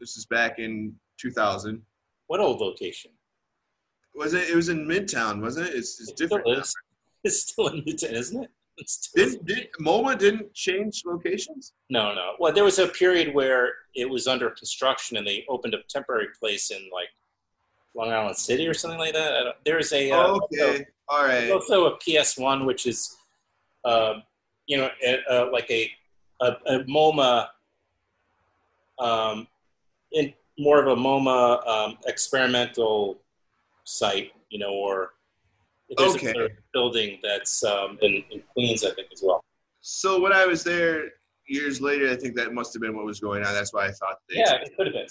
This 0.00 0.16
is 0.16 0.26
back 0.26 0.58
in 0.58 0.94
2000. 1.20 1.82
What 2.28 2.40
old 2.40 2.60
location? 2.60 3.10
Was 4.14 4.34
it? 4.34 4.48
It 4.48 4.56
was 4.56 4.68
in 4.68 4.86
Midtown, 4.86 5.40
wasn't 5.40 5.68
it? 5.68 5.74
It's, 5.74 6.00
it's 6.00 6.12
different. 6.12 6.46
Still 6.46 6.60
is. 6.60 6.74
It's 7.24 7.42
still 7.42 7.66
in 7.68 7.82
Midtown, 7.82 8.12
isn't 8.12 8.44
it? 8.44 8.50
Didn't 9.16 9.46
did, 9.46 9.68
MoMA 9.80 10.18
didn't 10.18 10.52
change 10.52 11.02
locations? 11.06 11.72
No, 11.88 12.14
no. 12.14 12.32
Well, 12.38 12.52
there 12.52 12.62
was 12.62 12.78
a 12.78 12.88
period 12.88 13.34
where 13.34 13.72
it 13.94 14.08
was 14.08 14.26
under 14.26 14.50
construction, 14.50 15.16
and 15.16 15.26
they 15.26 15.44
opened 15.48 15.74
a 15.74 15.78
temporary 15.88 16.28
place 16.38 16.70
in 16.70 16.88
like 16.92 17.08
Long 17.94 18.12
Island 18.12 18.36
City 18.36 18.68
or 18.68 18.74
something 18.74 18.98
like 18.98 19.14
that. 19.14 19.32
I 19.32 19.44
don't, 19.44 19.56
there's 19.64 19.92
a 19.92 20.10
uh, 20.10 20.38
okay, 20.52 20.84
all 21.08 21.26
there's 21.26 21.44
right. 21.44 21.50
also 21.50 21.86
a 21.86 21.96
PS 21.98 22.36
One, 22.36 22.66
which 22.66 22.86
is, 22.86 23.16
uh, 23.84 24.14
you 24.66 24.76
know, 24.76 24.90
like 25.52 25.70
a, 25.70 25.90
a, 26.40 26.56
a 26.66 26.84
MoMA, 26.84 27.48
um, 28.98 29.46
in 30.12 30.32
more 30.58 30.80
of 30.82 30.86
a 30.86 31.00
MoMA 31.00 31.66
um, 31.66 31.98
experimental 32.06 33.18
site, 33.84 34.32
you 34.50 34.58
know, 34.58 34.72
or 34.72 35.12
there's 35.96 36.16
Okay. 36.16 36.32
a 36.32 36.48
building 36.72 37.18
that's 37.22 37.62
um, 37.62 37.98
in, 38.02 38.24
in 38.30 38.42
Queens, 38.52 38.84
I 38.84 38.90
think, 38.94 39.08
as 39.12 39.22
well. 39.22 39.44
So 39.80 40.20
when 40.20 40.32
I 40.32 40.44
was 40.46 40.64
there 40.64 41.10
years 41.46 41.80
later, 41.80 42.10
I 42.10 42.16
think 42.16 42.34
that 42.36 42.52
must 42.52 42.72
have 42.74 42.82
been 42.82 42.96
what 42.96 43.04
was 43.04 43.20
going 43.20 43.44
on. 43.44 43.54
That's 43.54 43.72
why 43.72 43.86
I 43.86 43.92
thought 43.92 44.18
they. 44.28 44.38
Yeah, 44.38 44.54
it 44.54 44.76
could 44.76 44.86
have 44.86 44.94
been. 44.94 45.06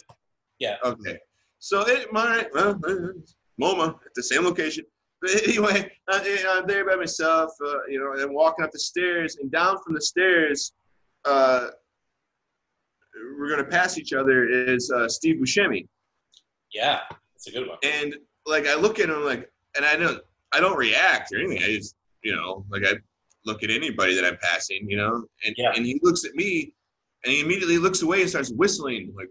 Yeah. 0.59 0.75
Okay. 0.83 1.17
So 1.59 1.87
it, 1.87 2.11
my 2.11 2.45
well, 2.53 2.71
uh, 2.85 3.13
MoMA 3.61 3.95
at 3.95 4.13
the 4.15 4.23
same 4.23 4.43
location. 4.43 4.83
But 5.25 5.43
anyway, 5.47 5.91
uh, 6.07 6.19
I'm 6.49 6.67
there 6.67 6.85
by 6.87 6.95
myself, 6.95 7.51
uh, 7.65 7.85
you 7.89 7.99
know, 7.99 8.21
and 8.21 8.31
walking 8.33 8.63
up 8.63 8.71
the 8.71 8.77
stairs 8.79 9.37
and 9.37 9.51
down 9.51 9.77
from 9.83 9.95
the 9.95 10.01
stairs. 10.01 10.71
Uh, 11.25 11.69
we're 13.39 13.49
gonna 13.49 13.63
pass 13.67 13.97
each 13.97 14.13
other 14.13 14.47
is 14.47 14.91
uh, 14.91 15.07
Steve 15.09 15.37
Buscemi, 15.41 15.87
Yeah, 16.73 16.99
that's 17.33 17.47
a 17.47 17.51
good 17.51 17.67
one. 17.67 17.77
and 17.83 18.15
like 18.45 18.67
I 18.67 18.75
look 18.75 18.99
at 18.99 19.09
him 19.09 19.23
like, 19.25 19.49
and 19.75 19.83
I 19.85 19.95
don't, 19.95 20.21
I 20.53 20.59
don't 20.59 20.77
react 20.77 21.33
or 21.33 21.39
anything. 21.39 21.63
I 21.63 21.67
just, 21.77 21.95
you 22.23 22.35
know, 22.35 22.63
like 22.69 22.83
I 22.85 22.93
look 23.45 23.63
at 23.63 23.71
anybody 23.71 24.13
that 24.15 24.25
I'm 24.25 24.37
passing, 24.43 24.87
you 24.87 24.97
know, 24.97 25.25
and 25.45 25.55
Yeah. 25.57 25.71
and 25.75 25.85
he 25.85 25.99
looks 26.03 26.23
at 26.25 26.35
me, 26.35 26.75
and 27.23 27.33
he 27.33 27.39
immediately 27.41 27.77
looks 27.79 28.03
away 28.03 28.21
and 28.21 28.29
starts 28.29 28.51
whistling 28.51 29.11
like. 29.17 29.29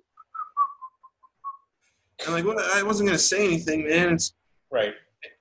I'm 2.26 2.32
like, 2.32 2.44
what? 2.44 2.58
I 2.58 2.82
wasn't 2.82 3.08
gonna 3.08 3.18
say 3.18 3.44
anything, 3.44 3.84
man. 3.86 4.14
It's, 4.14 4.34
Right. 4.72 4.94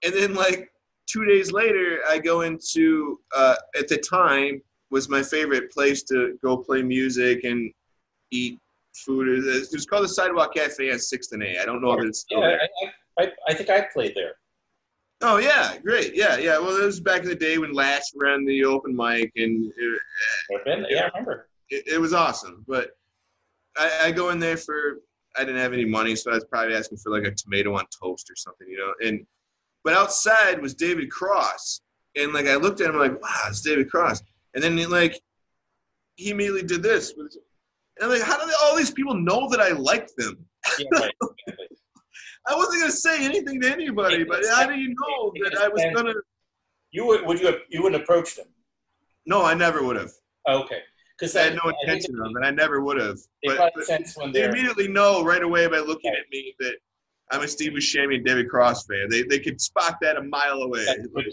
And 0.04 0.13
then 0.13 0.34
like 0.34 0.69
two 1.08 1.26
days 1.26 1.52
later, 1.52 2.00
I 2.08 2.19
go 2.19 2.41
into 2.41 3.19
uh, 3.36 3.56
at 3.78 3.88
the 3.88 3.98
time 3.98 4.62
was 4.89 5.10
my 5.10 5.24
favorite 5.24 5.72
place 5.72 6.04
to 6.04 6.38
go 6.43 6.58
play 6.58 6.84
music 6.84 7.43
and 7.43 7.72
eat 8.32 8.60
food. 8.96 9.28
It 9.46 9.67
was 9.72 9.86
called 9.86 10.04
the 10.04 10.10
Sidewalk 10.10 10.54
Cafe 10.54 10.91
on 10.91 11.00
Sixth 11.00 11.32
and 11.32 11.43
A. 11.43 11.62
I 11.62 11.65
don't 11.65 11.82
know 11.82 11.93
if 11.93 12.06
it's 12.06 12.19
still 12.19 12.41
Yeah, 12.41 12.48
there. 12.48 12.62
I, 13.19 13.24
I, 13.24 13.32
I 13.48 13.54
think 13.54 13.69
I 13.69 13.88
played 13.91 14.13
there. 14.15 14.34
Oh 15.22 15.38
yeah, 15.38 15.78
great. 15.78 16.15
Yeah, 16.15 16.38
yeah. 16.38 16.60
Well, 16.60 16.76
it 16.76 16.86
was 16.86 17.00
back 17.00 17.24
in 17.24 17.30
the 17.30 17.36
day 17.36 17.58
when 17.58 17.74
Lach 17.74 18.02
ran 18.15 18.46
the 18.46 18.65
open 18.65 18.96
mic, 18.96 19.32
and 19.38 19.72
it, 19.78 20.02
been. 20.65 20.86
Yeah, 20.89 21.04
I 21.04 21.08
remember. 21.08 21.48
it, 21.69 21.88
it 21.88 21.98
was 22.02 22.13
awesome. 22.13 22.65
But 22.67 22.91
I, 23.78 24.00
I 24.06 24.12
go 24.12 24.32
in 24.32 24.39
there 24.39 24.58
for 24.58 25.00
I 25.38 25.46
didn't 25.46 25.62
have 25.62 25.74
any 25.74 25.86
money, 25.86 26.15
so 26.15 26.32
I 26.32 26.36
was 26.36 26.46
probably 26.46 26.76
asking 26.76 26.98
for 26.98 27.12
like 27.12 27.24
a 27.24 27.34
tomato 27.34 27.74
on 27.74 27.86
toast 28.00 28.30
or 28.30 28.36
something, 28.36 28.67
you 28.67 28.78
know. 28.78 28.93
And 29.08 29.26
but 29.84 29.93
outside 29.93 30.62
was 30.62 30.74
David 30.74 31.12
Cross, 31.12 31.82
and 32.15 32.34
like 32.34 32.48
I 32.48 32.56
looked 32.56 32.82
at 32.82 32.89
him 32.89 32.98
like, 32.98 33.22
wow, 33.22 33.43
it's 33.48 33.62
David 33.62 33.89
Cross. 33.89 34.22
And 34.54 34.63
then 34.63 34.78
he, 34.78 34.86
like 34.86 35.19
he 36.15 36.30
immediately 36.30 36.63
did 36.63 36.84
this, 36.84 37.13
and 37.17 37.30
I'm 38.02 38.10
like, 38.10 38.22
how 38.22 38.39
do 38.39 38.46
they, 38.48 38.54
all 38.62 38.76
these 38.76 38.91
people 38.91 39.15
know 39.15 39.50
that 39.50 39.60
I 39.60 39.69
like 39.69 40.10
them? 40.15 40.46
Yeah, 40.80 41.00
right. 41.00 41.13
I 42.48 42.56
wasn't 42.56 42.82
gonna 42.82 42.91
say 42.91 43.24
anything 43.24 43.62
to 43.62 43.72
anybody, 43.72 44.24
but 44.24 44.43
how 44.50 44.67
do 44.67 44.76
you 44.76 44.89
know 44.89 45.32
that 45.43 45.58
I 45.60 45.67
was 45.69 45.84
gonna? 45.96 46.13
You 46.91 47.08
would, 47.08 47.26
would 47.26 47.39
you 47.39 47.48
have, 47.48 47.56
you 47.69 47.82
wouldn't 47.82 48.04
approach 48.04 48.36
them? 48.36 48.46
No, 49.26 49.43
I 49.43 49.54
never 49.54 49.84
would 49.84 49.96
have. 49.96 50.12
Okay, 50.48 50.80
because 51.17 51.36
I 51.36 51.43
had 51.43 51.56
no 51.56 51.72
intention 51.82 52.19
of 52.19 52.32
it. 52.36 52.46
I 52.46 52.52
never 52.52 52.82
would 52.82 53.00
have. 53.00 53.17
But, 53.43 53.72
but 53.76 54.34
they 54.34 54.43
immediately 54.43 54.88
know 54.88 55.24
right 55.24 55.41
away 55.41 55.67
by 55.67 55.80
looking 55.80 56.12
at 56.12 56.30
me 56.32 56.54
that 56.60 56.76
I'm 57.34 57.41
a 57.41 57.48
Steve 57.48 57.72
Buscemi 57.72 58.17
and 58.17 58.26
David 58.26 58.48
Cross 58.48 58.86
fan. 58.86 59.08
They 59.10 59.24
they 59.24 59.39
could 59.39 59.60
spot 59.60 59.98
that 60.02 60.17
a 60.17 60.22
mile 60.22 60.62
away. 60.62 60.86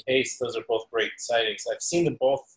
case. 0.08 0.38
Those 0.38 0.56
are 0.56 0.64
both 0.66 0.90
great 0.90 1.12
sightings. 1.18 1.64
I've 1.70 1.82
seen 1.82 2.06
them 2.06 2.16
both, 2.18 2.56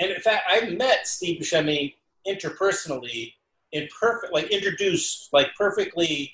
and 0.00 0.10
in 0.10 0.20
fact, 0.20 0.42
I 0.48 0.70
met 0.70 1.06
Steve 1.06 1.40
Buscemi 1.40 1.94
interpersonally 2.26 3.34
in 3.70 3.88
perfect, 4.00 4.32
like 4.32 4.50
introduced, 4.50 5.28
like 5.32 5.54
perfectly 5.56 6.32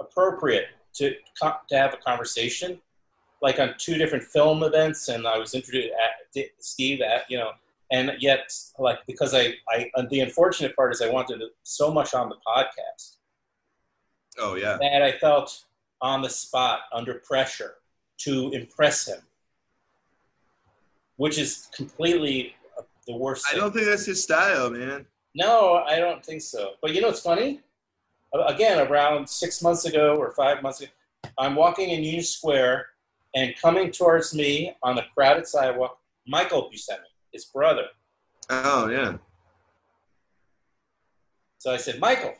appropriate 0.00 0.66
to 0.94 1.14
to 1.40 1.76
have 1.76 1.94
a 1.94 1.98
conversation, 1.98 2.80
like 3.40 3.60
on 3.60 3.74
two 3.78 3.98
different 3.98 4.24
film 4.24 4.64
events, 4.64 5.08
and 5.08 5.28
I 5.28 5.38
was 5.38 5.54
introduced 5.54 5.90
at 6.34 6.44
Steve 6.58 7.02
at 7.02 7.22
you 7.30 7.38
know, 7.38 7.52
and 7.92 8.14
yet 8.18 8.52
like 8.80 8.98
because 9.06 9.32
I 9.32 9.54
I 9.70 9.92
the 10.10 10.20
unfortunate 10.20 10.74
part 10.74 10.92
is 10.92 11.00
I 11.00 11.08
wanted 11.08 11.40
so 11.62 11.94
much 11.94 12.14
on 12.14 12.30
the 12.30 12.36
podcast 12.44 13.17
Oh 14.38 14.54
yeah. 14.54 14.78
that 14.80 15.02
I 15.02 15.12
felt 15.12 15.64
on 16.00 16.22
the 16.22 16.30
spot 16.30 16.80
under 16.92 17.14
pressure 17.14 17.74
to 18.18 18.50
impress 18.50 19.06
him, 19.08 19.20
which 21.16 21.38
is 21.38 21.68
completely 21.74 22.54
uh, 22.78 22.82
the 23.06 23.16
worst. 23.16 23.46
I 23.46 23.52
thing. 23.52 23.60
don't 23.60 23.72
think 23.72 23.86
that's 23.86 24.06
his 24.06 24.22
style, 24.22 24.70
man. 24.70 25.06
No, 25.34 25.84
I 25.86 25.98
don't 25.98 26.24
think 26.24 26.42
so. 26.42 26.72
But 26.82 26.94
you 26.94 27.00
know, 27.00 27.08
what's 27.08 27.20
funny. 27.20 27.60
Again, 28.46 28.86
around 28.86 29.28
six 29.28 29.62
months 29.62 29.86
ago 29.86 30.16
or 30.16 30.32
five 30.32 30.62
months 30.62 30.80
ago, 30.82 30.90
I'm 31.38 31.54
walking 31.54 31.90
in 31.90 32.04
Union 32.04 32.22
Square, 32.22 32.86
and 33.34 33.54
coming 33.60 33.90
towards 33.90 34.34
me 34.34 34.74
on 34.82 34.96
the 34.96 35.04
crowded 35.14 35.46
sidewalk, 35.46 35.98
Michael 36.26 36.70
Buscemi, 36.70 36.98
his 37.32 37.46
brother. 37.46 37.86
Oh 38.50 38.88
yeah. 38.88 39.16
So 41.58 41.72
I 41.72 41.76
said, 41.76 41.98
Michael, 41.98 42.34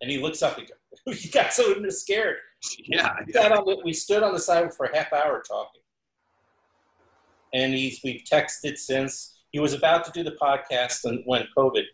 and 0.00 0.10
he 0.10 0.18
looks 0.18 0.42
up. 0.42 0.58
He, 0.58 0.66
he 1.06 1.28
got 1.28 1.52
so 1.52 1.74
scared. 1.88 2.36
Yeah. 2.84 3.14
We, 3.26 3.32
the, 3.32 3.80
we 3.84 3.92
stood 3.92 4.22
on 4.22 4.32
the 4.32 4.38
sidewalk 4.40 4.74
for 4.74 4.86
a 4.86 4.96
half 4.96 5.12
hour 5.12 5.42
talking, 5.46 5.80
and 7.54 7.72
he's 7.72 8.00
we've 8.04 8.22
texted 8.30 8.76
since. 8.76 9.36
He 9.50 9.58
was 9.58 9.72
about 9.72 10.04
to 10.04 10.12
do 10.12 10.22
the 10.22 10.36
podcast, 10.40 11.04
and 11.04 11.22
when 11.24 11.44
COVID, 11.56 11.84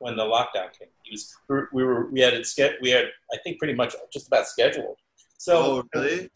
when 0.00 0.16
the 0.16 0.24
lockdown 0.24 0.72
came, 0.78 0.88
he 1.02 1.12
was 1.12 1.34
we 1.72 1.84
were 1.84 2.10
we 2.10 2.20
had 2.20 2.34
it 2.34 2.46
ske- 2.46 2.80
we 2.82 2.90
had 2.90 3.06
I 3.32 3.38
think 3.44 3.58
pretty 3.58 3.74
much 3.74 3.94
just 4.12 4.26
about 4.26 4.46
scheduled. 4.46 4.96
So 5.38 5.56
Oh 5.56 5.84
really? 5.94 6.30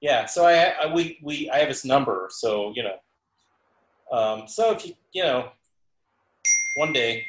yeah, 0.00 0.26
so 0.26 0.44
I, 0.44 0.74
I 0.82 0.92
we 0.92 1.18
we 1.22 1.48
I 1.50 1.58
have 1.58 1.68
his 1.68 1.84
number, 1.84 2.28
so 2.30 2.72
you 2.74 2.82
know. 2.82 2.96
Um, 4.16 4.46
so 4.46 4.72
if 4.72 4.86
you 4.86 4.94
you 5.12 5.22
know, 5.24 5.48
one 6.76 6.92
day, 6.92 7.24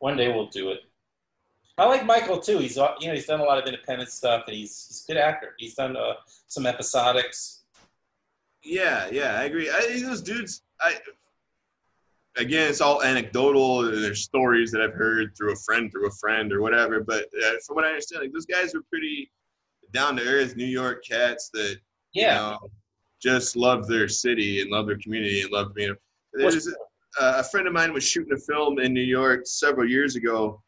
one 0.00 0.16
day 0.16 0.28
we'll 0.28 0.48
do 0.48 0.70
it. 0.70 0.80
I 1.78 1.86
like 1.86 2.04
Michael 2.04 2.38
too. 2.38 2.58
He's 2.58 2.76
you 2.76 3.08
know 3.08 3.14
he's 3.14 3.26
done 3.26 3.40
a 3.40 3.44
lot 3.44 3.58
of 3.58 3.66
independent 3.66 4.10
stuff, 4.10 4.44
and 4.48 4.56
he's 4.56 4.86
he's 4.88 5.04
a 5.08 5.12
good 5.12 5.20
actor. 5.20 5.54
He's 5.58 5.74
done 5.74 5.96
uh, 5.96 6.14
some 6.48 6.64
episodics. 6.64 7.60
Yeah, 8.64 9.08
yeah, 9.12 9.38
I 9.38 9.44
agree. 9.44 9.70
I, 9.70 10.00
those 10.02 10.20
dudes, 10.20 10.62
I 10.80 10.96
again, 12.36 12.68
it's 12.68 12.80
all 12.80 13.02
anecdotal. 13.02 13.82
There's 13.82 14.22
stories 14.22 14.72
that 14.72 14.82
I've 14.82 14.94
heard 14.94 15.36
through 15.36 15.52
a 15.52 15.56
friend, 15.56 15.90
through 15.90 16.08
a 16.08 16.12
friend, 16.12 16.52
or 16.52 16.62
whatever. 16.62 17.00
But 17.00 17.26
uh, 17.44 17.52
from 17.64 17.76
what 17.76 17.84
I 17.84 17.88
understand, 17.88 18.22
like 18.22 18.32
those 18.32 18.46
guys 18.46 18.74
were 18.74 18.82
pretty 18.90 19.30
down 19.92 20.16
to 20.16 20.22
earth 20.22 20.56
New 20.56 20.66
York 20.66 21.04
cats 21.04 21.50
that 21.54 21.78
Yeah, 22.12 22.34
you 22.34 22.40
know, 22.40 22.58
just 23.22 23.56
love 23.56 23.86
their 23.86 24.08
city 24.08 24.60
and 24.60 24.70
love 24.70 24.86
their 24.86 24.98
community 24.98 25.42
and 25.42 25.52
love 25.52 25.74
being. 25.74 25.94
There's 26.32 26.66
a, 26.66 26.72
a 27.20 27.44
friend 27.44 27.66
of 27.66 27.72
mine 27.72 27.92
was 27.92 28.04
shooting 28.04 28.32
a 28.32 28.38
film 28.38 28.78
in 28.80 28.92
New 28.92 29.00
York 29.00 29.46
several 29.46 29.88
years 29.88 30.16
ago, 30.16 30.62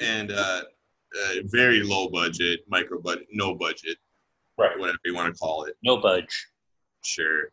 and 0.00 0.32
uh, 0.32 0.62
uh, 0.64 1.34
very 1.44 1.82
low 1.82 2.08
budget, 2.08 2.60
micro 2.68 3.00
budget, 3.00 3.26
no 3.32 3.54
budget, 3.54 3.96
right. 4.58 4.78
whatever 4.78 4.98
you 5.04 5.14
want 5.14 5.32
to 5.32 5.38
call 5.38 5.64
it. 5.64 5.76
No 5.82 5.98
budge. 6.00 6.46
Sure, 7.02 7.50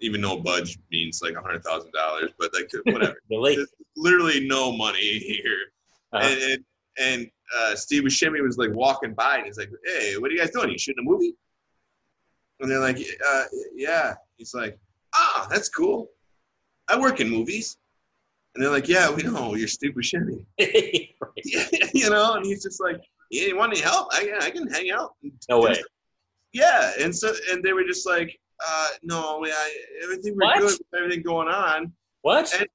even 0.00 0.20
no 0.20 0.38
budge 0.40 0.78
means 0.90 1.20
like 1.22 1.34
a 1.34 1.40
hundred 1.40 1.62
thousand 1.64 1.92
dollars, 1.92 2.30
but 2.38 2.50
like 2.54 2.70
whatever. 2.94 3.16
Really? 3.30 3.56
Literally 3.96 4.46
no 4.46 4.76
money 4.76 5.18
here, 5.18 5.72
Uh-huh. 6.12 6.26
and, 6.28 6.42
and 6.42 6.64
and 7.00 7.30
uh, 7.56 7.74
Steve 7.76 8.02
Buscemi 8.02 8.42
was 8.42 8.58
like 8.58 8.70
walking 8.72 9.14
by, 9.14 9.36
and 9.38 9.46
he's 9.46 9.56
like, 9.58 9.70
"Hey, 9.84 10.16
what 10.18 10.30
are 10.30 10.34
you 10.34 10.40
guys 10.40 10.50
doing? 10.50 10.70
You 10.70 10.78
shooting 10.78 11.04
a 11.06 11.08
movie?" 11.08 11.34
And 12.60 12.70
they're 12.70 12.80
like, 12.80 12.98
uh, 12.98 13.44
"Yeah." 13.74 14.14
He's 14.36 14.52
like, 14.52 14.78
"Ah, 15.14 15.46
that's 15.50 15.68
cool. 15.68 16.10
I 16.88 16.98
work 16.98 17.20
in 17.20 17.28
movies." 17.30 17.76
And 18.58 18.64
they're 18.64 18.72
like, 18.72 18.88
"Yeah, 18.88 19.08
we 19.08 19.22
know 19.22 19.54
you're 19.54 19.68
Steve 19.68 19.92
Buscemi." 19.94 20.44
Right. 20.58 21.94
you 21.94 22.10
know, 22.10 22.34
and 22.34 22.44
he's 22.44 22.60
just 22.64 22.80
like, 22.80 23.00
"Yeah, 23.30 23.46
you 23.46 23.56
want 23.56 23.72
any 23.72 23.80
help? 23.80 24.08
I, 24.10 24.32
I 24.42 24.50
can 24.50 24.66
hang 24.66 24.90
out." 24.90 25.14
No 25.48 25.60
way. 25.60 25.80
Yeah, 26.52 26.90
and 26.98 27.14
so 27.14 27.32
and 27.52 27.62
they 27.62 27.72
were 27.72 27.84
just 27.84 28.04
like, 28.04 28.36
uh, 28.66 28.88
"No, 29.04 29.44
I, 29.44 29.76
everything 30.02 30.34
we're 30.34 30.46
What? 30.46 30.58
good 30.58 30.72
with 30.72 31.00
everything 31.00 31.22
going 31.22 31.46
on." 31.46 31.92
What? 32.22 32.52
And 32.58 32.66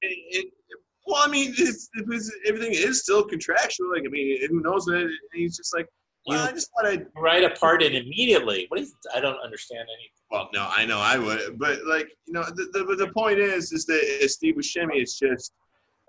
well, 1.06 1.22
I 1.22 1.28
mean, 1.28 1.52
it's, 1.58 1.90
it 1.96 2.08
was, 2.08 2.34
everything 2.46 2.72
is 2.72 3.02
still 3.02 3.22
contractual. 3.24 3.90
Like, 3.92 4.04
I 4.06 4.08
mean, 4.08 4.48
who 4.48 4.62
knows? 4.62 4.88
It, 4.88 4.94
and 5.02 5.10
he's 5.34 5.54
just 5.54 5.74
like, 5.76 5.86
well, 6.26 6.42
You- 6.42 6.48
I 6.48 6.52
just 6.52 6.70
thought 6.74 6.86
I'd. 6.86 7.04
Right 7.14 7.44
apart 7.44 7.82
it 7.82 7.94
immediately. 7.94 8.64
What 8.68 8.80
is? 8.80 8.94
I 9.14 9.20
don't 9.20 9.38
understand 9.44 9.80
any. 9.82 10.10
Well, 10.30 10.48
no, 10.54 10.66
I 10.70 10.86
know 10.86 10.98
I 11.00 11.18
would, 11.18 11.58
but 11.58 11.84
like, 11.84 12.08
you 12.26 12.32
know, 12.32 12.42
the 12.44 12.70
the, 12.72 12.96
the 13.04 13.12
point 13.12 13.38
is, 13.38 13.70
is 13.72 13.84
that 13.84 14.26
Steve 14.30 14.54
Buscemi 14.54 15.02
is 15.02 15.18
just 15.18 15.52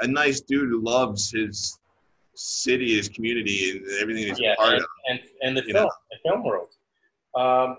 a 0.02 0.08
nice 0.08 0.42
dude 0.42 0.70
who 0.70 0.82
loves 0.82 1.32
his 1.32 1.80
city, 2.36 2.96
his 2.98 3.08
community, 3.10 3.72
and 3.72 4.02
everything 4.02 4.28
he's 4.28 4.40
Yeah, 4.40 4.56
part 4.56 4.74
and, 4.74 4.82
of. 4.82 4.88
and 5.10 5.20
and 5.44 5.58
the 5.58 5.62
film, 5.64 5.86
know. 5.86 5.92
the 6.12 6.18
film 6.30 6.44
world. 6.44 6.70
Um, 7.36 7.78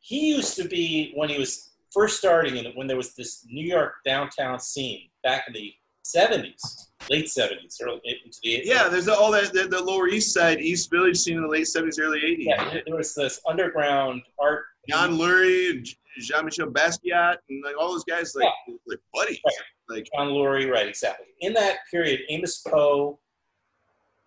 he 0.00 0.28
used 0.28 0.56
to 0.56 0.68
be 0.68 1.12
when 1.16 1.28
he 1.28 1.38
was 1.38 1.70
first 1.92 2.18
starting, 2.18 2.64
and 2.64 2.74
when 2.76 2.86
there 2.86 2.96
was 2.96 3.14
this 3.14 3.44
New 3.48 3.66
York 3.66 3.94
downtown 4.04 4.60
scene 4.60 5.08
back 5.24 5.44
in 5.48 5.54
the 5.54 5.72
seventies, 6.04 6.90
late 7.10 7.28
seventies, 7.28 7.80
early 7.82 8.00
into 8.24 8.38
the 8.44 8.62
Yeah, 8.64 8.88
there's 8.88 9.08
all 9.08 9.32
that 9.32 9.52
the, 9.52 9.66
the 9.66 9.82
Lower 9.82 10.06
East 10.08 10.32
Side, 10.32 10.60
East 10.60 10.90
Village 10.90 11.16
scene 11.16 11.36
in 11.36 11.42
the 11.42 11.48
late 11.48 11.64
'70s, 11.66 11.98
early 12.00 12.20
'80s. 12.20 12.36
yeah. 12.44 12.78
There 12.86 12.96
was 12.96 13.14
this 13.14 13.40
underground 13.48 14.22
art. 14.40 14.64
John 14.88 15.18
Lurie, 15.18 15.84
Jean 16.20 16.44
Michel 16.44 16.68
Basquiat, 16.68 17.38
and 17.50 17.64
like 17.64 17.74
all 17.76 17.90
those 17.90 18.04
guys, 18.04 18.36
like 18.36 18.46
like 18.86 19.00
buddies. 19.12 19.40
Like 19.88 20.08
John 20.14 20.28
Lurie, 20.28 20.70
right? 20.70 20.88
Exactly. 20.88 21.26
In 21.40 21.52
that 21.54 21.78
period, 21.90 22.20
Amos 22.28 22.58
Poe 22.58 23.18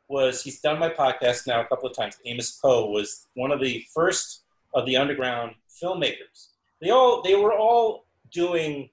was. 0.08 0.42
He's 0.42 0.62
done 0.62 0.80
my 0.80 0.90
podcast 0.90 1.48
now 1.48 1.62
a 1.62 1.66
couple 1.66 1.90
of 1.90 1.96
times. 1.96 2.18
Amos 2.26 2.52
Poe 2.52 2.90
was 2.90 3.28
one 3.36 3.52
of 3.52 3.60
the 3.60 3.86
first 3.94 4.44
of 4.74 4.86
the 4.86 4.96
underground 4.98 5.56
filmmakers. 5.82 6.50
They 6.82 6.92
all 6.92 7.22
they 7.22 7.36
were 7.36 7.54
all 7.54 8.06
doing 8.32 8.90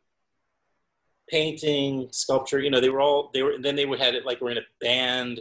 painting, 1.28 2.08
sculpture. 2.10 2.60
You 2.60 2.70
know, 2.70 2.80
they 2.80 2.90
were 2.90 3.00
all 3.00 3.30
they 3.32 3.42
were. 3.42 3.52
And 3.52 3.64
then 3.64 3.76
they 3.76 3.86
had 3.98 4.14
it 4.14 4.26
like 4.26 4.40
we're 4.40 4.50
in 4.50 4.58
a 4.58 4.66
band, 4.80 5.40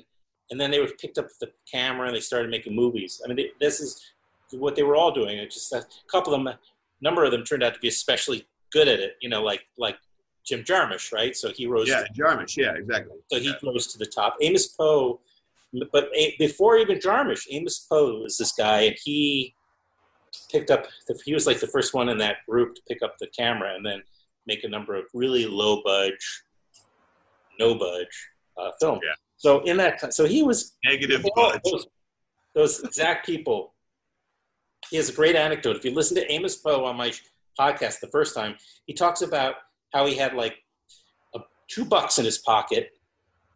and 0.51 0.59
then 0.59 0.71
they 0.71 0.79
would 0.79 0.97
picked 0.97 1.17
up 1.17 1.27
the 1.39 1.51
camera 1.71 2.07
and 2.07 2.15
they 2.15 2.21
started 2.21 2.51
making 2.51 2.75
movies. 2.75 3.21
I 3.23 3.27
mean, 3.27 3.37
they, 3.37 3.51
this 3.59 3.79
is 3.79 4.01
what 4.51 4.75
they 4.75 4.83
were 4.83 4.95
all 4.95 5.11
doing. 5.11 5.37
It 5.37 5.51
just 5.51 5.73
a 5.73 5.85
couple 6.11 6.33
of 6.33 6.39
them, 6.39 6.47
a 6.47 6.59
number 7.01 7.23
of 7.23 7.31
them 7.31 7.43
turned 7.43 7.63
out 7.63 7.73
to 7.73 7.79
be 7.79 7.87
especially 7.87 8.45
good 8.71 8.87
at 8.87 8.99
it. 8.99 9.15
You 9.21 9.29
know, 9.29 9.43
like 9.43 9.65
like 9.77 9.97
Jim 10.45 10.63
Jarmusch, 10.63 11.11
right? 11.11 11.35
So 11.35 11.51
he 11.51 11.65
rose. 11.67 11.87
yeah, 11.89 12.03
Jarmusch. 12.17 12.55
Yeah, 12.57 12.73
exactly. 12.75 13.17
So 13.31 13.39
he 13.39 13.47
Yeah. 13.49 13.55
rose 13.63 13.87
to 13.87 13.97
the 13.97 14.05
top. 14.05 14.35
Amos 14.41 14.67
Poe, 14.67 15.19
but 15.91 16.09
before 16.39 16.77
even 16.77 16.97
Jarmusch, 16.99 17.47
Amos 17.49 17.79
Poe 17.79 18.19
was 18.21 18.37
this 18.37 18.53
guy, 18.53 18.81
and 18.81 18.95
he 19.03 19.55
picked 20.51 20.69
up. 20.71 20.87
The, 21.07 21.19
he 21.25 21.33
was 21.33 21.47
like 21.47 21.59
the 21.59 21.67
first 21.67 21.93
one 21.93 22.09
in 22.09 22.17
that 22.19 22.37
group 22.47 22.75
to 22.75 22.81
pick 22.87 23.01
up 23.01 23.17
the 23.19 23.27
camera 23.27 23.73
and 23.75 23.85
then 23.85 24.03
make 24.47 24.63
a 24.63 24.69
number 24.69 24.95
of 24.95 25.05
really 25.13 25.45
low 25.47 25.81
budge, 25.83 26.43
no 27.59 27.75
budge 27.75 28.27
uh, 28.57 28.71
film. 28.79 28.99
Yeah. 29.03 29.13
So 29.37 29.61
in 29.63 29.77
that, 29.77 30.13
so 30.13 30.25
he 30.25 30.43
was 30.43 30.77
Negative 30.85 31.25
budge. 31.35 31.59
those, 31.63 31.87
those 32.53 32.83
exact 32.83 33.25
people. 33.25 33.73
He 34.91 34.97
has 34.97 35.09
a 35.09 35.13
great 35.13 35.35
anecdote. 35.35 35.75
If 35.75 35.83
you 35.83 35.91
listen 35.91 36.15
to 36.17 36.31
Amos 36.31 36.57
Poe 36.57 36.85
on 36.85 36.95
my 36.95 37.11
podcast 37.59 37.99
the 38.01 38.07
first 38.11 38.35
time, 38.35 38.55
he 38.85 38.93
talks 38.93 39.23
about 39.23 39.55
how 39.93 40.05
he 40.05 40.15
had 40.15 40.33
like 40.33 40.55
a, 41.35 41.39
two 41.67 41.85
bucks 41.85 42.17
in 42.19 42.25
his 42.25 42.37
pocket, 42.39 42.91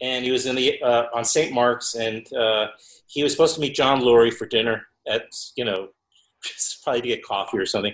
and 0.01 0.23
he 0.25 0.31
was 0.31 0.45
in 0.45 0.55
the 0.55 0.81
uh, 0.81 1.05
on 1.13 1.25
St. 1.25 1.53
Mark's, 1.53 1.95
and 1.95 2.31
uh, 2.33 2.67
he 3.07 3.23
was 3.23 3.31
supposed 3.31 3.55
to 3.55 3.61
meet 3.61 3.75
John 3.75 4.01
Lurie 4.01 4.33
for 4.33 4.45
dinner 4.45 4.87
at 5.07 5.23
you 5.55 5.65
know 5.65 5.89
probably 6.83 7.01
to 7.01 7.07
get 7.07 7.23
coffee 7.23 7.57
or 7.57 7.65
something. 7.65 7.93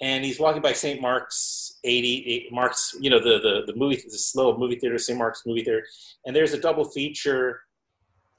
And 0.00 0.24
he's 0.24 0.40
walking 0.40 0.62
by 0.62 0.72
St. 0.72 1.00
Mark's 1.00 1.78
80, 1.84 2.48
Mark's, 2.50 2.96
you 2.98 3.08
know, 3.08 3.20
the, 3.20 3.38
the, 3.38 3.72
the 3.72 3.78
movie, 3.78 3.94
this 3.94 4.34
little 4.34 4.58
movie 4.58 4.74
theater, 4.74 4.98
St. 4.98 5.16
Mark's 5.16 5.46
movie 5.46 5.62
theater. 5.62 5.84
And 6.26 6.34
there's 6.34 6.52
a 6.52 6.58
double 6.58 6.84
feature 6.84 7.60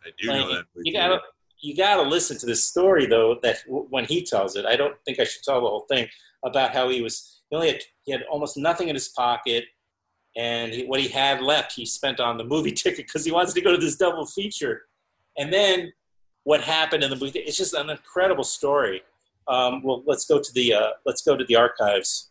I 0.05 0.09
do 0.19 0.27
know 0.27 0.53
that. 0.53 0.65
you 0.83 0.93
gotta 0.93 1.19
you 1.61 1.75
gotta 1.75 2.01
listen 2.01 2.37
to 2.39 2.45
this 2.45 2.65
story 2.65 3.05
though 3.05 3.39
that 3.41 3.63
w- 3.65 3.87
when 3.89 4.05
he 4.05 4.23
tells 4.23 4.55
it 4.55 4.65
i 4.65 4.75
don't 4.75 4.95
think 5.05 5.19
i 5.19 5.23
should 5.23 5.43
tell 5.43 5.61
the 5.61 5.67
whole 5.67 5.85
thing 5.89 6.07
about 6.43 6.73
how 6.73 6.89
he 6.89 7.01
was 7.01 7.32
he 7.53 7.55
only 7.55 7.71
had 7.71 7.81
he 8.03 8.11
had 8.11 8.23
almost 8.31 8.57
nothing 8.57 8.87
in 8.89 8.95
his 8.95 9.09
pocket 9.09 9.65
and 10.35 10.73
he, 10.73 10.85
what 10.85 10.99
he 10.99 11.07
had 11.07 11.41
left 11.41 11.71
he 11.73 11.85
spent 11.85 12.19
on 12.19 12.37
the 12.37 12.43
movie 12.43 12.71
ticket 12.83 13.05
because 13.05 13.23
he 13.23 13.31
wanted 13.31 13.53
to 13.53 13.61
go 13.61 13.71
to 13.71 13.77
this 13.77 13.95
double 13.95 14.25
feature 14.25 14.83
and 15.37 15.53
then 15.53 15.91
what 16.45 16.61
happened 16.61 17.03
in 17.03 17.09
the 17.11 17.15
movie 17.15 17.39
it's 17.39 17.57
just 17.57 17.73
an 17.75 17.89
incredible 17.91 18.43
story 18.43 19.01
um, 19.47 19.83
well 19.83 20.03
let's 20.07 20.25
go 20.25 20.39
to 20.41 20.51
the 20.53 20.73
uh, 20.73 20.89
let's 21.05 21.21
go 21.21 21.37
to 21.37 21.45
the 21.45 21.55
archives 21.55 22.29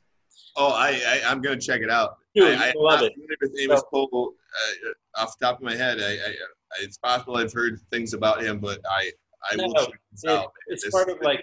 Oh, 0.55 0.68
I, 0.73 0.91
I 1.09 1.23
I'm 1.31 1.41
gonna 1.41 1.57
check 1.59 1.81
it 1.81 1.89
out. 1.89 2.18
Dude, 2.35 2.59
I, 2.59 2.68
I 2.68 2.73
love 2.77 3.01
it. 3.01 3.14
Amos 3.59 3.83
Poe, 3.91 4.07
uh, 4.12 5.23
off 5.23 5.39
the 5.39 5.47
top 5.47 5.57
of 5.57 5.62
my 5.62 5.75
head, 5.75 5.99
I, 5.99 6.11
I, 6.12 6.35
it's 6.83 6.99
possible 6.99 7.39
I've 7.39 7.55
heard 7.55 7.81
things 7.91 8.12
about 8.12 8.43
him, 8.43 8.59
but 8.59 8.79
I 8.87 9.11
I 9.51 9.57
will 9.57 9.73
No, 9.73 9.87
check 9.87 9.95
this 10.11 10.25
it- 10.25 10.31
out. 10.31 10.53
it's 10.66 10.85
This- 10.85 10.93
part 10.93 11.09
of, 11.09 11.23
like- 11.23 11.43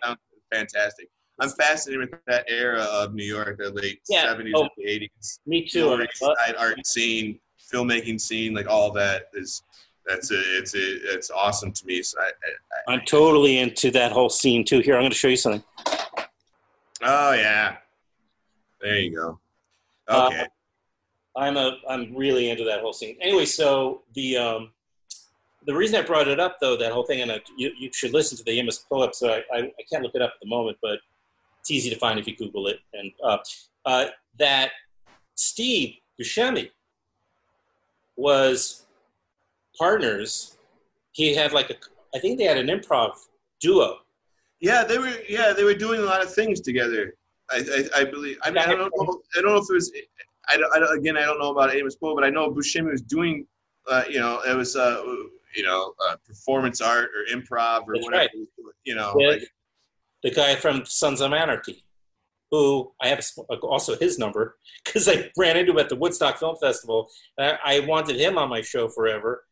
fantastic. 0.54 1.08
I'm 1.42 1.50
fascinated 1.50 2.10
with 2.12 2.20
that 2.28 2.46
era 2.50 2.82
of 2.84 3.14
New 3.14 3.24
York, 3.24 3.58
the 3.58 3.70
late 3.72 4.02
Yeah, 4.10 4.26
70s 4.28 4.52
oh, 4.56 4.62
and 4.64 4.70
the 4.78 4.84
80s. 4.84 5.40
me 5.46 5.68
too 5.68 5.86
Lower 5.88 6.02
I 6.02 6.06
East 6.06 6.22
love- 6.22 6.38
Side 6.46 6.56
art 6.58 6.86
scene, 6.86 7.40
filmmaking 7.72 8.20
scene, 8.20 8.54
like 8.54 8.68
all 8.68 8.92
that 8.94 9.30
is 9.34 9.64
that's 10.06 10.32
a, 10.32 10.40
it's 10.58 10.74
a, 10.74 11.14
it's 11.14 11.30
awesome 11.30 11.72
to 11.72 11.86
me. 11.86 12.02
So 12.02 12.20
I, 12.20 12.26
I, 12.88 12.94
i'm 12.94 13.02
totally 13.06 13.60
into 13.60 13.92
that 13.92 14.12
whole 14.12 14.30
scene 14.30 14.66
too 14.66 14.80
here 14.80 14.96
i'm 14.96 15.02
going 15.02 15.12
to 15.12 15.16
show 15.18 15.28
you 15.28 15.36
something 15.38 15.62
oh 17.04 17.34
yeah, 17.34 17.78
there 18.82 18.98
you 18.98 19.16
go. 19.16 19.40
Uh, 20.08 20.28
Okay, 20.32 20.46
I'm 21.36 21.58
a 21.58 21.78
I'm 21.88 22.16
really 22.16 22.50
into 22.50 22.64
that 22.66 22.82
whole 22.82 22.94
scene. 22.94 23.18
Anyway, 23.22 23.46
so 23.46 24.02
the 24.16 24.38
um, 24.38 24.72
the 25.68 25.76
reason 25.76 25.98
I 25.98 26.02
brought 26.02 26.28
it 26.28 26.40
up 26.40 26.58
though, 26.60 26.76
that 26.78 26.92
whole 26.92 27.04
thing, 27.06 27.22
and 27.22 27.32
I, 27.32 27.42
you, 27.58 27.72
you 27.78 27.92
should 27.94 28.12
listen 28.14 28.38
to 28.40 28.44
the 28.44 28.58
Amos 28.60 28.80
Poe 28.80 29.04
episode. 29.04 29.44
I, 29.54 29.58
I, 29.58 29.60
I 29.60 29.84
can't 29.92 30.02
look 30.04 30.16
it 30.16 30.22
up 30.22 30.32
at 30.34 30.40
the 30.42 30.48
moment, 30.50 30.78
but 30.82 31.00
it's 31.70 31.86
easy 31.86 31.90
to 31.94 32.00
find 32.00 32.20
if 32.20 32.28
you 32.28 32.36
Google 32.36 32.68
it. 32.68 32.80
And 32.94 33.12
uh, 33.24 33.38
uh, 33.86 34.06
that 34.40 34.72
Steve 35.36 35.96
Buscemi 36.20 36.70
was 38.16 38.86
partners. 39.78 40.58
He 41.12 41.36
had 41.36 41.54
like 41.54 41.70
a, 41.70 41.76
I 42.16 42.20
think 42.20 42.38
they 42.40 42.46
had 42.46 42.58
an 42.58 42.68
improv 42.68 43.12
duo. 43.62 44.00
Yeah, 44.60 44.84
they 44.84 44.98
were. 44.98 45.14
Yeah, 45.28 45.54
they 45.54 45.64
were 45.64 45.74
doing 45.76 46.00
a 46.02 46.04
lot 46.04 46.22
of 46.24 46.34
things 46.34 46.60
together. 46.60 47.14
I, 47.52 47.58
I, 47.96 48.02
I 48.02 48.04
believe. 48.04 48.38
I 48.44 48.50
mean, 48.50 48.58
I 48.58 48.66
don't 48.66 48.80
know. 48.80 49.22
I 49.38 49.42
don't 49.42 49.54
know 49.54 49.58
if 49.58 49.66
it 49.70 49.74
was. 49.74 49.92
I, 50.50 50.58
don't- 50.58 50.74
I 50.92 50.96
again, 50.98 51.16
I 51.18 51.22
don't 51.22 51.40
know 51.40 51.52
about 51.52 51.74
Amos 51.74 51.96
Poe, 51.96 52.14
but 52.16 52.24
I 52.26 52.30
know 52.30 52.50
Buscemi 52.52 52.92
was 52.92 53.02
doing. 53.02 53.46
Uh, 53.90 54.04
you 54.10 54.20
know, 54.20 54.42
it 54.48 54.56
was. 54.56 54.76
Uh, 54.76 55.04
you 55.56 55.64
know, 55.64 55.94
uh, 56.08 56.16
performance 56.28 56.80
art 56.80 57.10
or 57.16 57.36
improv 57.36 57.82
or 57.88 57.96
That's 57.96 58.06
whatever. 58.06 58.20
right. 58.22 58.30
You 58.84 58.94
know, 58.94 59.14
with 59.16 59.40
like, 59.42 59.50
the 60.24 60.32
guy 60.32 60.56
from 60.56 60.86
Sons 60.86 61.22
of 61.22 61.34
Anarchy, 61.34 61.84
who 62.52 62.92
I 63.02 63.08
have 63.08 63.24
also 63.64 63.96
his 63.96 64.18
number 64.18 64.58
because 64.86 65.08
I 65.08 65.32
ran 65.38 65.58
into 65.58 65.72
him 65.72 65.80
at 65.80 65.90
the 65.90 65.96
Woodstock 65.96 66.38
Film 66.38 66.56
Festival. 66.62 67.10
I, 67.38 67.58
I 67.64 67.80
wanted 67.82 68.18
him 68.18 68.38
on 68.38 68.50
my 68.50 68.62
show 68.62 68.90
forever, 68.90 69.44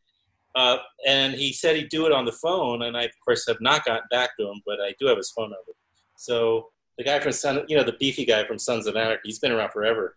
uh, 0.54 0.78
and 1.06 1.34
he 1.34 1.52
said 1.52 1.76
he'd 1.76 1.88
do 1.88 2.06
it 2.06 2.12
on 2.12 2.24
the 2.24 2.32
phone. 2.32 2.82
And 2.82 2.96
I, 2.96 3.04
of 3.04 3.12
course, 3.24 3.46
have 3.46 3.60
not 3.60 3.84
gotten 3.84 4.06
back 4.10 4.36
to 4.38 4.48
him, 4.48 4.60
but 4.66 4.80
I 4.80 4.94
do 4.98 5.06
have 5.06 5.16
his 5.16 5.30
phone 5.30 5.50
number. 5.50 5.72
So 6.16 6.70
the 6.96 7.04
guy 7.04 7.20
from 7.20 7.32
Son, 7.32 7.64
you 7.68 7.76
know, 7.76 7.84
the 7.84 7.92
beefy 7.92 8.24
guy 8.24 8.44
from 8.44 8.58
Sons 8.58 8.86
of 8.86 8.96
Anarchy, 8.96 9.20
he's 9.24 9.38
been 9.38 9.52
around 9.52 9.70
forever. 9.70 10.16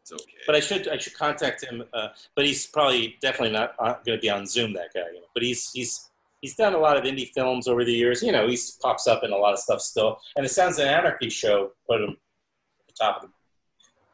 it's 0.00 0.12
okay. 0.12 0.24
But 0.46 0.56
I 0.56 0.60
should 0.60 0.88
I 0.88 0.96
should 0.96 1.14
contact 1.14 1.62
him. 1.62 1.84
Uh, 1.92 2.08
but 2.34 2.46
he's 2.46 2.66
probably 2.66 3.16
definitely 3.20 3.52
not 3.52 3.74
uh, 3.78 3.94
going 4.06 4.18
to 4.18 4.22
be 4.22 4.30
on 4.30 4.46
Zoom. 4.46 4.72
That 4.72 4.94
guy, 4.94 5.02
you 5.12 5.20
know. 5.20 5.26
But 5.34 5.42
he's 5.42 5.70
he's 5.72 6.10
he's 6.44 6.54
done 6.56 6.74
a 6.74 6.78
lot 6.78 6.94
of 6.98 7.04
indie 7.04 7.30
films 7.30 7.66
over 7.66 7.86
the 7.86 7.92
years. 7.92 8.22
You 8.22 8.30
know, 8.30 8.46
he 8.46 8.58
pops 8.82 9.06
up 9.06 9.24
in 9.24 9.32
a 9.32 9.36
lot 9.36 9.54
of 9.54 9.58
stuff 9.58 9.80
still. 9.80 10.18
And 10.36 10.44
the 10.44 10.48
Sounds 10.50 10.78
of 10.78 10.84
Anarchy 10.86 11.30
show 11.30 11.70
put 11.88 12.02
him 12.02 12.10
at 12.10 12.86
the 12.88 12.92
top 13.02 13.16
of 13.16 13.22
the, 13.22 13.28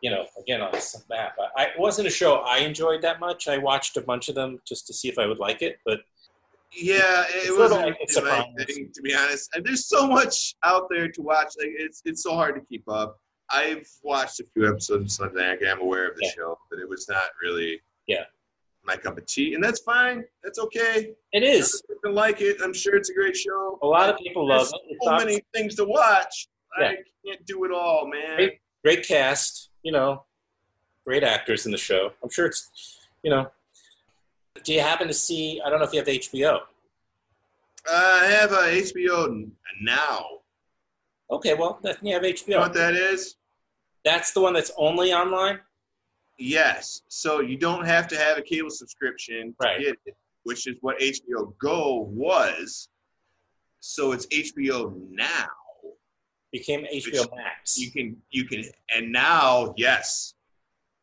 you 0.00 0.10
know, 0.12 0.24
again 0.40 0.60
on 0.60 0.70
this 0.70 1.02
map. 1.10 1.34
I, 1.56 1.64
I 1.64 1.68
wasn't 1.76 2.06
a 2.06 2.10
show 2.10 2.36
I 2.36 2.58
enjoyed 2.58 3.02
that 3.02 3.18
much. 3.18 3.48
I 3.48 3.58
watched 3.58 3.96
a 3.96 4.00
bunch 4.00 4.28
of 4.28 4.36
them 4.36 4.60
just 4.64 4.86
to 4.86 4.94
see 4.94 5.08
if 5.08 5.18
I 5.18 5.26
would 5.26 5.40
like 5.40 5.60
it. 5.60 5.78
But 5.84 6.02
Yeah, 6.72 7.24
it 7.30 7.58
wasn't 7.58 7.96
It's 8.00 8.16
a 8.16 8.22
thing, 8.64 8.92
to 8.94 9.02
be 9.02 9.12
honest. 9.12 9.50
And 9.56 9.64
there's 9.66 9.88
so 9.88 10.06
much 10.06 10.54
out 10.62 10.84
there 10.88 11.08
to 11.08 11.22
watch. 11.22 11.48
Like 11.58 11.72
it's 11.76 12.00
it's 12.04 12.22
so 12.22 12.34
hard 12.36 12.54
to 12.54 12.60
keep 12.60 12.84
up. 12.88 13.18
I've 13.50 13.88
watched 14.04 14.38
a 14.38 14.44
few 14.54 14.68
episodes 14.68 15.18
of 15.18 15.34
of 15.34 15.36
I'm 15.36 15.80
aware 15.80 16.06
of 16.08 16.14
the 16.16 16.26
Yeah. 16.26 16.30
show, 16.36 16.58
but 16.70 16.78
it 16.78 16.88
was 16.88 17.08
not 17.08 17.24
really 17.42 17.80
Yeah. 18.06 18.22
My 18.90 18.96
cup 18.96 19.16
of 19.16 19.26
tea, 19.26 19.54
and 19.54 19.62
that's 19.62 19.80
fine. 19.80 20.24
That's 20.42 20.58
okay. 20.58 21.12
It 21.32 21.42
is. 21.44 21.82
I 22.04 22.08
like 22.10 22.40
it. 22.40 22.56
I'm 22.62 22.74
sure 22.74 22.96
it's 22.96 23.10
a 23.10 23.14
great 23.14 23.36
show. 23.36 23.78
A 23.82 23.86
lot 23.86 24.10
of 24.10 24.18
people 24.18 24.48
love 24.48 24.62
There's 24.62 24.72
it. 24.72 24.80
It's 24.90 25.04
so 25.06 25.16
many 25.16 25.40
things 25.54 25.76
to 25.76 25.84
watch. 25.84 26.48
Yeah. 26.78 26.88
I 26.88 26.96
can't 27.24 27.46
do 27.46 27.64
it 27.64 27.72
all, 27.72 28.08
man. 28.08 28.36
Great, 28.36 28.58
great 28.84 29.06
cast, 29.06 29.70
you 29.82 29.92
know, 29.92 30.24
great 31.06 31.22
actors 31.22 31.66
in 31.66 31.72
the 31.72 31.78
show. 31.78 32.10
I'm 32.22 32.30
sure 32.30 32.46
it's, 32.46 32.98
you 33.22 33.30
know. 33.30 33.50
Do 34.64 34.74
you 34.74 34.80
happen 34.80 35.06
to 35.06 35.14
see? 35.14 35.60
I 35.64 35.70
don't 35.70 35.78
know 35.78 35.86
if 35.86 35.92
you 35.92 36.00
have 36.00 36.08
HBO. 36.08 36.56
Uh, 37.88 38.20
I 38.22 38.26
have 38.26 38.52
a 38.52 38.82
HBO 38.82 39.50
now. 39.80 40.26
Okay, 41.30 41.54
well, 41.54 41.78
you 42.02 42.12
have 42.12 42.24
You 42.24 42.32
know 42.48 42.58
HBO. 42.58 42.58
what 42.58 42.74
that 42.74 42.94
is? 42.94 43.36
That's 44.04 44.32
the 44.32 44.40
one 44.40 44.52
that's 44.52 44.72
only 44.76 45.12
online. 45.12 45.60
Yes. 46.40 47.02
So 47.08 47.40
you 47.40 47.56
don't 47.56 47.86
have 47.86 48.08
to 48.08 48.16
have 48.16 48.38
a 48.38 48.42
cable 48.42 48.70
subscription 48.70 49.54
to 49.60 49.68
get 49.78 49.96
it, 50.06 50.16
which 50.44 50.66
is 50.66 50.76
what 50.80 50.98
HBO 50.98 51.52
Go 51.58 52.08
was. 52.10 52.88
So 53.80 54.12
it's 54.12 54.26
HBO 54.26 54.94
now. 55.10 55.48
Became 56.50 56.84
HBO 56.92 57.28
Max. 57.36 57.78
You 57.78 57.90
can 57.92 58.16
you 58.30 58.44
can 58.44 58.64
and 58.94 59.12
now 59.12 59.72
yes, 59.76 60.34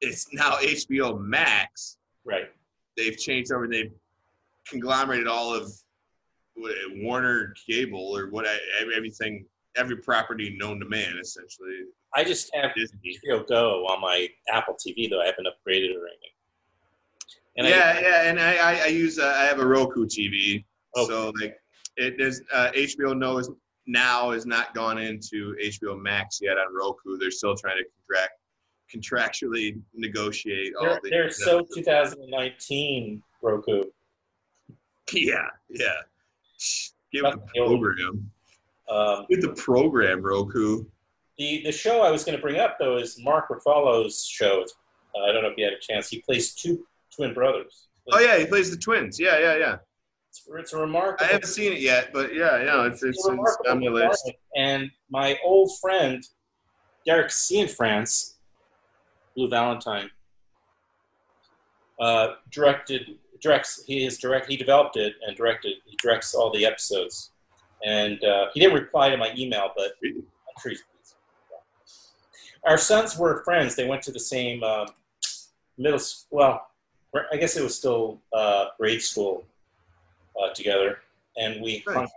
it's 0.02 0.28
now 0.34 0.56
HBO 0.58 1.20
Max. 1.20 1.98
Right. 2.26 2.50
They've 2.98 3.18
changed 3.18 3.52
over. 3.52 3.68
They've 3.68 3.94
conglomerated 4.68 5.28
all 5.28 5.54
of 5.54 5.72
Warner 6.96 7.54
Cable 7.68 8.18
or 8.18 8.30
what 8.30 8.46
everything, 8.94 9.46
every 9.78 9.98
property 9.98 10.56
known 10.60 10.80
to 10.80 10.86
man, 10.88 11.18
essentially. 11.22 11.86
I 12.14 12.24
just 12.24 12.50
have 12.56 12.72
Disney. 12.76 13.20
HBO 13.26 13.48
Go 13.48 13.86
on 13.86 14.02
my 14.02 14.28
Apple 14.52 14.76
TV 14.76 15.10
though. 15.10 15.22
I 15.22 15.26
haven't 15.26 15.46
upgraded 15.48 15.96
or 15.96 16.08
anything. 16.08 16.34
And 17.58 17.68
yeah, 17.68 17.96
I, 17.96 18.02
yeah, 18.02 18.30
and 18.30 18.40
I, 18.40 18.56
I, 18.58 18.84
I 18.84 18.88
use 18.88 19.18
uh, 19.20 19.34
I 19.38 19.46
have 19.46 19.60
a 19.60 19.66
Roku 19.66 20.06
TV, 20.06 20.64
Oh. 20.96 21.08
so 21.08 21.34
like 21.40 21.60
it 21.98 22.20
is 22.20 22.42
uh, 22.54 22.70
HBO 22.76 23.18
no 23.18 23.38
is 23.38 23.50
now 23.88 24.32
is 24.32 24.46
not 24.46 24.74
gone 24.74 24.98
into 24.98 25.56
HBO 25.64 26.00
Max 26.00 26.40
yet 26.42 26.58
on 26.58 26.74
Roku. 26.76 27.18
They're 27.18 27.32
still 27.32 27.56
trying 27.56 27.78
to 27.78 27.86
contract 28.08 28.34
contractually 28.94 29.82
negotiate 29.94 30.74
all 30.80 30.86
they're, 30.86 31.00
the. 31.04 31.10
they're 31.10 31.30
so 31.30 31.66
2019 31.74 33.22
Roku. 33.42 33.84
Yeah, 35.12 35.48
yeah. 35.70 35.88
Give 37.12 37.24
the 37.24 37.40
program. 37.56 38.30
Um, 38.90 39.26
Give 39.30 39.42
the 39.42 39.54
program 39.54 40.22
Roku. 40.22 40.86
the 41.38 41.62
the 41.64 41.72
show 41.72 42.02
I 42.02 42.12
was 42.12 42.24
going 42.24 42.38
to 42.38 42.42
bring 42.42 42.58
up 42.58 42.78
though 42.80 42.98
is 42.98 43.22
Mark 43.22 43.50
Ruffalo's 43.50 44.26
show. 44.26 44.66
Uh, 45.16 45.24
I 45.24 45.32
don't 45.32 45.44
know 45.44 45.50
if 45.50 45.58
you 45.58 45.66
had 45.66 45.74
a 45.74 45.80
chance. 45.80 46.10
He 46.10 46.22
plays 46.22 46.54
two 46.54 46.86
twin 47.14 47.34
brothers. 47.34 47.88
Oh 48.12 48.20
yeah, 48.20 48.38
he 48.38 48.46
plays 48.46 48.72
the 48.72 48.78
twins. 48.78 49.20
Yeah, 49.20 49.38
yeah, 49.40 49.56
yeah. 49.58 49.76
It's, 50.30 50.48
it's 50.58 50.74
a 50.74 50.78
remarkable. 50.78 51.26
I 51.26 51.34
haven't 51.34 51.48
seen 51.48 51.74
it 51.74 51.80
yet, 51.80 52.12
but 52.14 52.34
yeah, 52.34 52.64
yeah, 52.64 52.86
it's 52.86 53.04
it's, 53.04 53.18
it's 53.18 53.28
it's 53.28 53.58
on 53.70 53.80
my 53.80 53.88
list. 53.88 54.32
And 54.56 54.90
my 55.10 55.38
old 55.44 55.72
friend 55.82 56.24
Derek 57.06 57.30
Cianfrance, 57.30 58.36
Blue 59.36 59.50
Valentine, 59.50 60.10
uh, 62.00 62.34
directed 62.52 63.18
directs. 63.42 63.84
He 63.86 64.06
is 64.06 64.18
direct. 64.18 64.48
He 64.48 64.58
developed 64.58 64.98
it 64.98 65.14
and 65.26 65.36
directed. 65.36 65.74
He 65.86 65.98
directs 66.02 66.34
all 66.34 66.52
the 66.52 66.66
episodes. 66.66 67.32
And 67.86 68.24
uh, 68.24 68.48
he 68.54 68.60
didn't 68.60 68.76
reply 68.76 69.10
to 69.10 69.18
my 69.18 69.32
email, 69.38 69.72
but 69.76 69.92
I'm 70.04 70.24
sure 70.62 70.72
he's 70.72 70.82
pleased. 70.82 71.16
Our 72.66 72.78
sons 72.78 73.18
were 73.18 73.44
friends. 73.44 73.76
They 73.76 73.88
went 73.88 74.02
to 74.04 74.12
the 74.12 74.20
same 74.20 74.64
um, 74.64 74.88
middle. 75.78 76.00
school. 76.00 76.38
Well, 76.40 76.68
I 77.32 77.38
guess 77.38 77.56
it 77.56 77.64
was 77.64 77.76
still 77.76 78.20
uh, 78.34 78.66
grade 78.78 79.02
school 79.02 79.46
uh, 80.42 80.54
together, 80.54 81.00
and 81.38 81.62
we 81.62 81.84
Nice. 81.88 82.10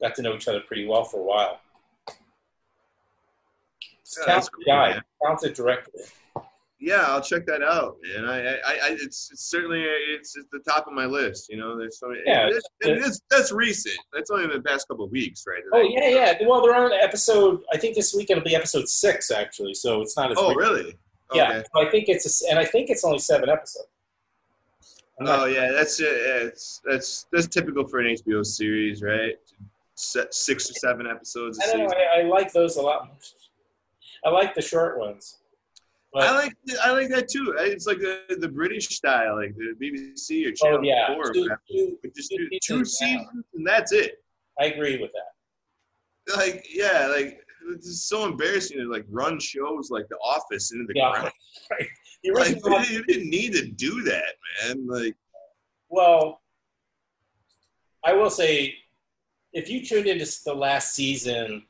got 0.00 0.14
to 0.16 0.22
know 0.22 0.34
each 0.34 0.48
other 0.48 0.60
pretty 0.60 0.86
well 0.86 1.04
for 1.04 1.20
a 1.20 1.22
while. 1.22 1.60
Yeah, 4.18 4.24
talented 4.24 4.52
cool, 4.52 4.64
guy, 4.66 4.90
man. 4.90 5.02
talented 5.22 5.54
director. 5.54 5.90
Yeah, 6.80 7.04
I'll 7.08 7.20
check 7.20 7.44
that 7.46 7.60
out, 7.60 7.96
man. 8.02 8.24
I, 8.24 8.38
I, 8.38 8.54
I 8.54 8.88
it's, 8.92 9.30
it's 9.32 9.50
certainly 9.50 9.82
it's 9.82 10.36
at 10.38 10.44
the 10.52 10.60
top 10.60 10.86
of 10.86 10.92
my 10.92 11.06
list. 11.06 11.48
You 11.50 11.56
know, 11.56 11.76
there's 11.76 11.98
so 11.98 12.08
many. 12.08 12.20
Yeah, 12.24 12.46
it 12.46 12.50
is, 12.50 12.68
it 12.80 12.98
is, 12.98 13.20
that's 13.30 13.50
recent. 13.50 13.98
That's 14.12 14.30
only 14.30 14.44
in 14.44 14.50
the 14.50 14.60
past 14.60 14.86
couple 14.86 15.04
of 15.04 15.10
weeks, 15.10 15.44
right? 15.48 15.62
Oh 15.72 15.80
yeah, 15.80 16.08
yeah. 16.08 16.46
Well, 16.46 16.62
they're 16.62 16.76
on 16.76 16.92
episode. 16.92 17.62
I 17.72 17.78
think 17.78 17.96
this 17.96 18.14
week 18.14 18.30
it'll 18.30 18.44
be 18.44 18.54
episode 18.54 18.88
six, 18.88 19.32
actually. 19.32 19.74
So 19.74 20.02
it's 20.02 20.16
not 20.16 20.30
as. 20.30 20.38
Oh, 20.38 20.50
big. 20.50 20.56
really? 20.56 20.98
Yeah. 21.34 21.62
So 21.62 21.86
I 21.86 21.90
think 21.90 22.08
it's, 22.08 22.44
a 22.44 22.50
and 22.50 22.58
I 22.60 22.64
think 22.64 22.90
it's 22.90 23.04
only 23.04 23.18
seven 23.18 23.48
episodes. 23.48 23.88
Oh 25.26 25.46
yeah, 25.46 25.72
that's 25.72 25.98
it. 26.00 26.06
It's 26.06 26.80
that's 26.84 27.26
that's 27.32 27.48
typical 27.48 27.86
for 27.88 27.98
an 27.98 28.14
HBO 28.14 28.46
series, 28.46 29.02
right? 29.02 29.34
Six 29.96 30.70
or 30.70 30.74
seven 30.74 31.08
episodes 31.08 31.58
a 31.58 31.64
I 31.64 31.72
don't 31.72 31.88
know. 31.88 31.94
I, 32.16 32.20
I 32.20 32.22
like 32.22 32.52
those 32.52 32.76
a 32.76 32.82
lot. 32.82 33.08
I 34.24 34.30
like 34.30 34.54
the 34.54 34.62
short 34.62 34.96
ones. 34.96 35.38
But, 36.12 36.22
I 36.22 36.34
like 36.36 36.54
I 36.82 36.90
like 36.92 37.08
that 37.10 37.28
too. 37.28 37.54
It's 37.58 37.86
like 37.86 37.98
the, 37.98 38.22
the 38.40 38.48
British 38.48 38.88
style, 38.88 39.36
like 39.36 39.54
the 39.56 39.74
BBC 39.78 40.46
or 40.46 40.48
oh, 40.48 40.52
Channel 40.52 40.78
oh 40.80 40.82
yeah, 40.82 41.06
Four. 41.08 41.28
or 41.28 41.32
two, 41.34 41.48
two, 41.70 41.98
just 42.16 42.30
two 42.30 42.48
seasons, 42.48 42.58
two 42.62 42.84
seasons 42.84 43.44
and 43.54 43.66
that's 43.66 43.92
it. 43.92 44.22
I 44.58 44.66
agree 44.66 44.98
with 44.98 45.10
that. 45.12 46.36
Like 46.36 46.66
yeah, 46.72 47.08
like 47.08 47.40
it's 47.70 48.04
so 48.04 48.24
embarrassing 48.26 48.78
to 48.78 48.90
like 48.90 49.04
run 49.10 49.38
shows 49.38 49.90
like 49.90 50.08
The 50.08 50.16
Office 50.16 50.72
into 50.72 50.86
the 50.86 50.94
Yeah, 50.96 51.10
ground. 51.10 51.32
right. 51.70 51.88
The 52.24 52.32
Like 52.32 52.90
you 52.90 53.04
didn't 53.04 53.28
need 53.28 53.52
to 53.52 53.66
do 53.66 54.02
that, 54.04 54.34
man. 54.64 54.86
Like 54.86 55.14
well, 55.88 56.40
I 58.04 58.12
will 58.12 58.30
say, 58.30 58.74
if 59.52 59.68
you 59.68 59.84
tuned 59.84 60.06
into 60.06 60.26
the 60.44 60.54
last 60.54 60.94
season, 60.94 61.64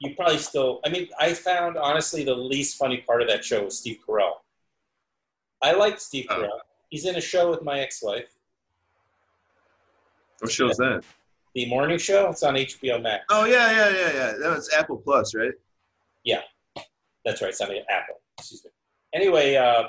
you 0.00 0.14
probably 0.16 0.38
still. 0.38 0.80
I 0.84 0.88
mean, 0.88 1.08
I 1.18 1.32
found 1.34 1.76
honestly 1.76 2.24
the 2.24 2.34
least 2.34 2.76
funny 2.76 2.98
part 3.06 3.22
of 3.22 3.28
that 3.28 3.44
show 3.44 3.64
was 3.64 3.78
Steve 3.78 3.98
Carell. 4.06 4.32
I 5.62 5.72
like 5.72 6.00
Steve 6.00 6.26
Oh. 6.30 6.34
Carell. 6.34 6.58
He's 6.88 7.04
in 7.06 7.14
a 7.16 7.20
show 7.20 7.48
with 7.50 7.62
my 7.62 7.78
ex-wife, 7.80 8.26
what 10.40 10.50
show 10.50 10.68
is 10.70 10.78
that? 10.78 11.04
The 11.54 11.66
Morning 11.68 11.98
Show. 11.98 12.30
It's 12.30 12.42
on 12.42 12.54
HBO 12.54 13.02
Max. 13.02 13.24
Oh 13.28 13.44
yeah, 13.44 13.70
yeah, 13.70 13.90
yeah, 13.90 14.12
yeah. 14.12 14.32
That 14.38 14.56
was 14.56 14.70
Apple 14.76 14.96
Plus, 14.96 15.34
right? 15.34 15.52
Yeah, 16.24 16.40
that's 17.24 17.42
right. 17.42 17.50
It's 17.50 17.60
on 17.60 17.68
Apple. 17.90 18.16
Excuse 18.38 18.64
me. 18.64 18.70
Anyway, 19.14 19.56
uh, 19.56 19.84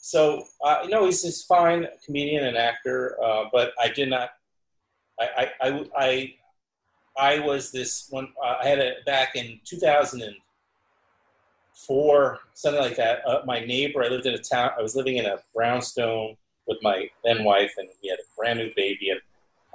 so 0.00 0.44
uh, 0.64 0.80
you 0.84 0.90
know 0.90 1.04
he's 1.06 1.22
this 1.22 1.44
fine 1.44 1.86
comedian 2.04 2.44
and 2.44 2.56
actor, 2.56 3.16
uh, 3.22 3.44
but 3.52 3.72
I 3.80 3.88
did 3.88 4.08
not. 4.10 4.30
I 5.18 5.26
I 5.60 5.68
I 5.68 5.84
I, 5.96 6.34
I 7.18 7.40
was 7.40 7.72
this 7.72 8.06
one. 8.10 8.28
Uh, 8.42 8.56
I 8.62 8.68
had 8.68 8.78
it 8.78 9.04
back 9.04 9.36
in 9.36 9.60
2004, 9.64 12.38
something 12.54 12.82
like 12.82 12.96
that. 12.96 13.20
Uh, 13.26 13.42
my 13.44 13.60
neighbor. 13.60 14.02
I 14.04 14.08
lived 14.08 14.24
in 14.26 14.34
a 14.34 14.38
town. 14.38 14.70
I 14.78 14.82
was 14.82 14.94
living 14.94 15.16
in 15.16 15.26
a 15.26 15.38
brownstone 15.54 16.36
with 16.66 16.78
my 16.82 17.08
then 17.24 17.44
wife, 17.44 17.72
and 17.78 17.88
we 18.02 18.10
had 18.10 18.18
a 18.18 18.22
brand 18.36 18.58
new 18.58 18.70
baby. 18.76 19.10
And 19.10 19.20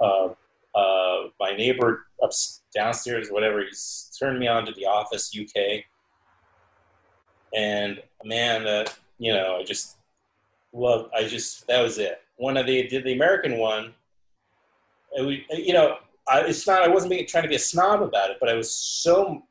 uh, 0.00 0.28
uh, 0.74 1.28
my 1.38 1.54
neighbor 1.56 2.06
up 2.22 2.30
downstairs, 2.74 3.28
whatever, 3.30 3.64
he's 3.64 4.10
turned 4.18 4.38
me 4.38 4.48
on 4.48 4.66
to 4.66 4.72
The 4.72 4.86
Office 4.86 5.30
UK 5.38 5.84
and 7.54 8.02
man, 8.24 8.66
uh, 8.66 8.84
you 9.18 9.32
know, 9.32 9.58
I 9.60 9.64
just 9.64 9.96
love. 10.72 11.08
I 11.16 11.24
just 11.24 11.66
that 11.68 11.80
was 11.80 11.98
it. 11.98 12.20
One 12.36 12.56
of 12.56 12.66
the 12.66 12.86
did 12.88 13.04
the 13.04 13.14
American 13.14 13.58
one. 13.58 13.94
We, 15.16 15.46
you 15.50 15.72
know, 15.72 15.98
I, 16.28 16.40
it's 16.40 16.66
not. 16.66 16.82
I 16.82 16.88
wasn't 16.88 17.10
being, 17.10 17.26
trying 17.26 17.42
to 17.44 17.48
be 17.48 17.54
a 17.56 17.58
snob 17.60 18.02
about 18.02 18.30
it, 18.30 18.38
but 18.40 18.48
I 18.48 18.54
was 18.54 18.70
so 18.74 19.42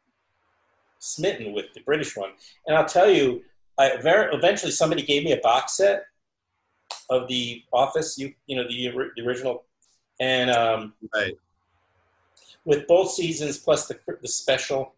smitten 1.00 1.54
with 1.54 1.66
the 1.74 1.82
British 1.82 2.16
one. 2.18 2.32
And 2.66 2.76
I'll 2.76 2.86
tell 2.86 3.10
you, 3.10 3.44
I 3.78 3.98
very, 4.02 4.34
eventually 4.36 4.72
somebody 4.72 5.04
gave 5.04 5.24
me 5.24 5.34
a 5.34 5.38
box 5.38 5.78
set 5.78 6.06
of 7.10 7.28
the 7.28 7.64
Office. 7.72 8.18
You 8.18 8.34
you 8.48 8.56
know 8.56 8.68
the, 8.68 8.92
the 9.16 9.24
original, 9.24 9.66
and 10.20 10.50
um, 10.50 10.94
Right. 11.14 11.38
with 12.66 12.88
both 12.88 13.12
seasons 13.12 13.58
plus 13.58 13.88
the 13.88 14.00
the 14.22 14.28
special. 14.28 14.96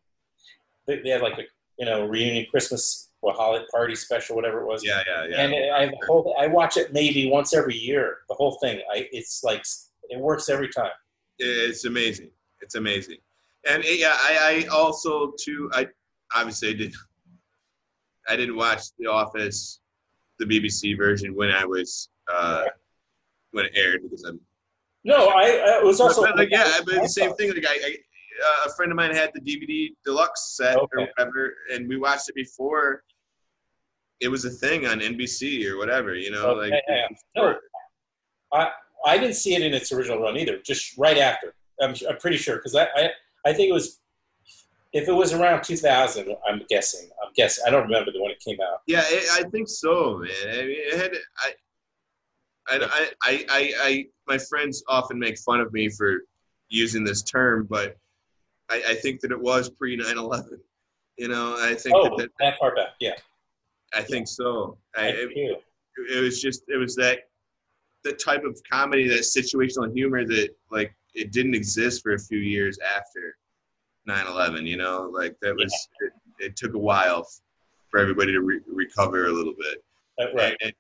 They, 0.88 1.00
they 1.00 1.10
had 1.10 1.22
like 1.22 1.38
a 1.40 1.44
you 1.80 1.86
know 1.86 2.06
reunion 2.06 2.46
Christmas 2.52 3.10
or 3.22 3.34
holiday 3.34 3.66
party 3.72 3.96
special, 3.96 4.36
whatever 4.36 4.62
it 4.62 4.66
was. 4.68 4.86
Yeah, 4.86 5.02
yeah, 5.08 5.26
yeah. 5.28 5.42
And 5.42 5.74
I 5.74 5.92
whole 6.06 6.36
I 6.40 6.48
watch 6.48 6.78
it 6.78 6.94
maybe 6.94 7.30
once 7.30 7.54
every 7.54 7.76
year. 7.76 8.20
The 8.30 8.36
whole 8.36 8.54
thing. 8.62 8.82
I 8.94 9.08
it's 9.12 9.44
like 9.44 9.66
it 10.10 10.20
works 10.20 10.48
every 10.48 10.70
time. 10.70 10.92
It's 11.40 11.86
amazing. 11.86 12.30
It's 12.62 12.76
amazing. 12.76 13.18
And 13.68 13.84
yeah, 13.86 14.16
I, 14.16 14.66
I 14.66 14.76
also 14.76 15.34
too. 15.40 15.70
I 15.74 15.88
obviously 16.36 16.74
did. 16.74 16.94
I 18.28 18.36
didn't 18.36 18.56
watch 18.56 18.82
The 18.98 19.08
Office, 19.08 19.80
the 20.40 20.46
BBC 20.46 20.98
version 20.98 21.36
when 21.36 21.52
I 21.52 21.66
was 21.66 22.10
uh, 22.32 22.66
when 23.52 23.66
it 23.66 23.72
aired 23.76 24.04
because 24.04 24.24
I'm. 24.24 24.40
No, 25.04 25.28
I, 25.28 25.78
I 25.80 25.84
was 25.84 26.00
also 26.00 26.24
but, 26.24 26.38
like 26.38 26.50
yeah, 26.52 26.80
but 26.86 27.02
the 27.02 27.10
same 27.10 27.34
thing. 27.36 27.54
Like 27.54 27.66
I, 27.68 27.74
I 27.74 27.96
uh, 28.44 28.70
a 28.70 28.74
friend 28.76 28.92
of 28.92 28.96
mine 28.96 29.14
had 29.14 29.32
the 29.34 29.42
DVD 29.42 29.96
deluxe 30.04 30.56
set 30.58 30.78
or 30.78 30.88
whatever, 30.94 31.54
and 31.72 31.88
we 31.88 31.98
watched 31.98 32.30
it 32.30 32.36
before. 32.36 33.04
it 34.20 34.28
was 34.28 34.46
a 34.46 34.50
thing 34.50 34.86
on 34.88 35.00
NBC 35.00 35.70
or 35.70 35.78
whatever. 35.78 36.16
You 36.16 36.32
know, 36.32 36.48
Okay, 36.48 36.72
like 36.72 36.84
yeah. 36.88 37.08
No, 37.36 37.56
I 38.54 38.72
I 39.06 39.18
didn't 39.18 39.36
see 39.36 39.56
it 39.56 39.62
in 39.62 39.74
its 39.74 39.92
original 39.92 40.20
run 40.20 40.38
either. 40.38 40.60
Just 40.60 40.98
right 40.98 41.18
after. 41.18 41.54
I'm, 41.82 41.94
I'm 42.10 42.18
pretty 42.18 42.38
sure 42.38 42.56
because 42.58 42.76
I, 42.76 42.86
I 42.96 43.10
I 43.46 43.54
think 43.54 43.70
it 43.70 43.74
was 43.74 44.00
if 44.94 45.08
it 45.08 45.14
was 45.14 45.34
around 45.34 45.64
2000. 45.64 46.36
I'm 46.48 46.64
guessing. 46.70 47.10
I'm 47.24 47.32
guessing. 47.36 47.64
I 47.68 47.70
don't 47.70 47.84
remember 47.84 48.12
the 48.12 48.22
when 48.22 48.32
it 48.32 48.40
came 48.40 48.58
out. 48.62 48.82
Yeah, 48.88 49.04
I 49.06 49.42
I 49.42 49.50
think 49.50 49.68
so, 49.70 50.20
man. 50.20 50.32
I 50.50 50.62
mean, 50.64 50.78
it 50.78 50.98
had 50.98 51.12
I. 51.38 51.54
I, 52.68 52.80
I, 52.82 53.10
I, 53.24 53.46
I, 53.50 53.74
I, 53.84 54.06
my 54.28 54.40
friends 54.40 54.84
often 54.88 55.20
make 55.20 55.38
fun 55.38 55.60
of 55.60 55.72
me 55.72 55.88
for 55.88 56.24
using 56.70 57.04
this 57.04 57.22
term, 57.22 57.68
but 57.70 57.96
I, 58.72 58.82
I 58.88 58.96
think 58.96 59.22
that 59.22 59.32
it 59.32 59.40
was 59.40 59.70
pre 59.70 59.96
9 59.96 60.18
11. 60.18 60.60
You 61.18 61.28
know, 61.28 61.58
I 61.60 61.76
think 61.76 61.96
Oh, 61.96 62.18
that, 62.18 62.18
that, 62.18 62.32
that 62.40 62.58
far 62.58 62.76
back. 62.76 62.96
Yeah. 63.00 63.14
I 63.94 64.02
think 64.02 64.28
so. 64.28 64.80
I, 64.98 65.10
I 65.10 65.10
it, 65.10 65.62
it 66.12 66.22
was 66.22 66.42
just, 66.42 66.64
it 66.68 66.78
was 66.78 66.96
that, 66.96 67.30
the 68.06 68.14
type 68.14 68.44
of 68.46 68.58
comedy, 68.72 69.08
that 69.10 69.22
situational 69.22 69.92
humor 69.94 70.26
that, 70.26 70.50
like, 70.72 70.96
it 71.14 71.32
didn't 71.34 71.56
exist 71.56 72.02
for 72.04 72.14
a 72.14 72.20
few 72.20 72.38
years 72.40 72.78
after 72.80 73.36
9 74.06 74.28
11, 74.28 74.66
you 74.66 74.78
know? 74.78 75.10
Like, 75.12 75.36
that 75.42 75.56
was, 75.56 75.74
it, 76.00 76.14
it 76.40 76.56
took 76.56 76.76
a 76.76 76.80
while 76.80 77.28
for 77.90 78.00
everybody 78.00 78.32
to 78.32 78.42
re- 78.42 78.62
recover 78.68 79.26
a 79.26 79.32
little 79.32 79.56
bit. 79.58 79.84
Uh, 80.22 80.34
Right. 80.34 80.56
And, 80.62 80.74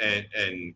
and 0.00 0.26
and 0.34 0.74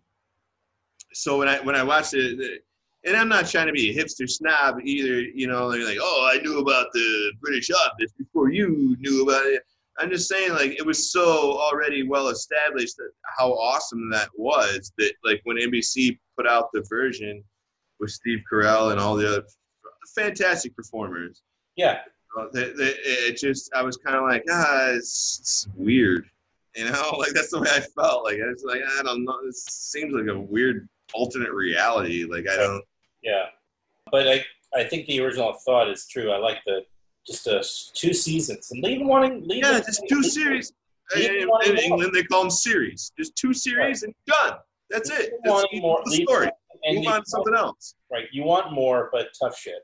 so 1.15 1.39
when 1.39 1.49
I 1.49 1.59
when 1.61 1.75
I 1.75 1.83
watched 1.83 2.15
it, 2.15 2.37
the- 2.39 2.59
and 3.07 3.17
I'm 3.17 3.29
not 3.29 3.47
trying 3.49 3.67
to 3.67 3.73
be 3.73 3.91
a 3.91 3.95
hipster 4.03 4.29
snob 4.29 4.77
either. 4.83 5.21
You 5.21 5.47
know, 5.47 5.71
they're 5.71 5.85
like, 5.85 5.99
oh, 6.01 6.31
I 6.33 6.41
knew 6.43 6.59
about 6.61 6.87
the 6.95 7.33
British 7.41 7.71
office 7.71 8.13
before 8.19 8.51
you 8.51 8.97
knew 8.99 9.23
about 9.23 9.45
it. 9.47 9.63
I'm 9.99 10.11
just 10.11 10.29
saying, 10.29 10.51
like, 10.53 10.73
it 10.73 10.85
was 10.85 11.13
so 11.13 11.53
already 11.59 12.03
well 12.03 12.29
established 12.29 12.97
that 12.97 13.11
how 13.39 13.53
awesome 13.53 14.11
that 14.11 14.29
was. 14.37 14.93
That 14.99 15.13
like 15.25 15.41
when 15.45 15.57
NBC 15.57 16.19
put 16.37 16.47
out 16.49 16.71
the 16.73 16.85
version 16.89 17.43
with 18.01 18.11
Steve 18.11 18.41
Carell 18.51 18.91
and 18.91 18.99
all 19.01 19.15
the 19.17 19.29
other 19.29 19.43
fantastic 20.15 20.75
performers, 20.77 21.43
Yeah. 21.77 22.01
uh, 22.39 22.47
it 22.55 23.37
just 23.37 23.73
I 23.75 23.83
was 23.83 23.97
kind 23.97 24.17
of 24.17 24.23
like 24.25 24.45
ah 24.51 24.89
it's, 24.91 25.39
it's 25.41 25.69
weird 25.77 26.27
you 26.75 26.85
know 26.91 27.15
like 27.19 27.33
that's 27.33 27.51
the 27.51 27.61
way 27.61 27.69
I 27.71 27.81
felt 27.81 28.25
like 28.25 28.39
I 28.45 28.47
was 28.51 28.65
like 28.67 28.81
I 28.99 29.03
don't 29.05 29.25
know 29.25 29.39
this 29.47 29.65
seems 29.65 30.13
like 30.13 30.27
a 30.27 30.39
weird 30.39 30.89
alternate 31.13 31.53
reality 31.53 32.25
like 32.25 32.47
I 32.49 32.57
don't 32.57 32.85
Yeah. 33.23 33.47
But 34.11 34.27
I 34.29 34.45
I 34.77 34.83
think 34.85 35.07
the 35.07 35.21
original 35.21 35.55
thought 35.65 35.89
is 35.89 36.07
true. 36.09 36.33
I 36.33 36.39
like 36.39 36.59
the 36.67 36.85
just 37.27 37.47
uh, 37.49 37.63
two 37.95 38.13
seasons 38.13 38.71
and 38.71 38.83
leave 38.83 39.01
wanting 39.07 39.47
leave 39.47 39.63
yeah 39.65 39.79
just 39.81 40.03
two 40.09 40.23
series 40.23 40.73
in, 41.17 41.49
in. 41.67 41.79
England 41.79 42.13
they 42.15 42.23
call 42.25 42.43
them 42.43 42.51
series 42.51 43.13
just 43.19 43.35
two 43.37 43.53
series 43.55 44.03
and 44.03 44.15
done 44.27 44.55
that's 44.91 45.11
Leave 45.11 45.21
it 45.21 45.33
that's 45.45 45.67
more- 45.81 46.03
the 46.05 46.11
story 46.13 46.51
and 46.85 46.97
move 46.97 47.05
you- 47.05 47.11
on 47.11 47.21
to 47.21 47.27
something 47.31 47.55
else 47.55 47.95
Right. 48.13 48.27
You 48.33 48.45
want 48.45 48.73
more, 48.73 49.09
but 49.13 49.27
tough 49.43 49.59
shit. 49.59 49.75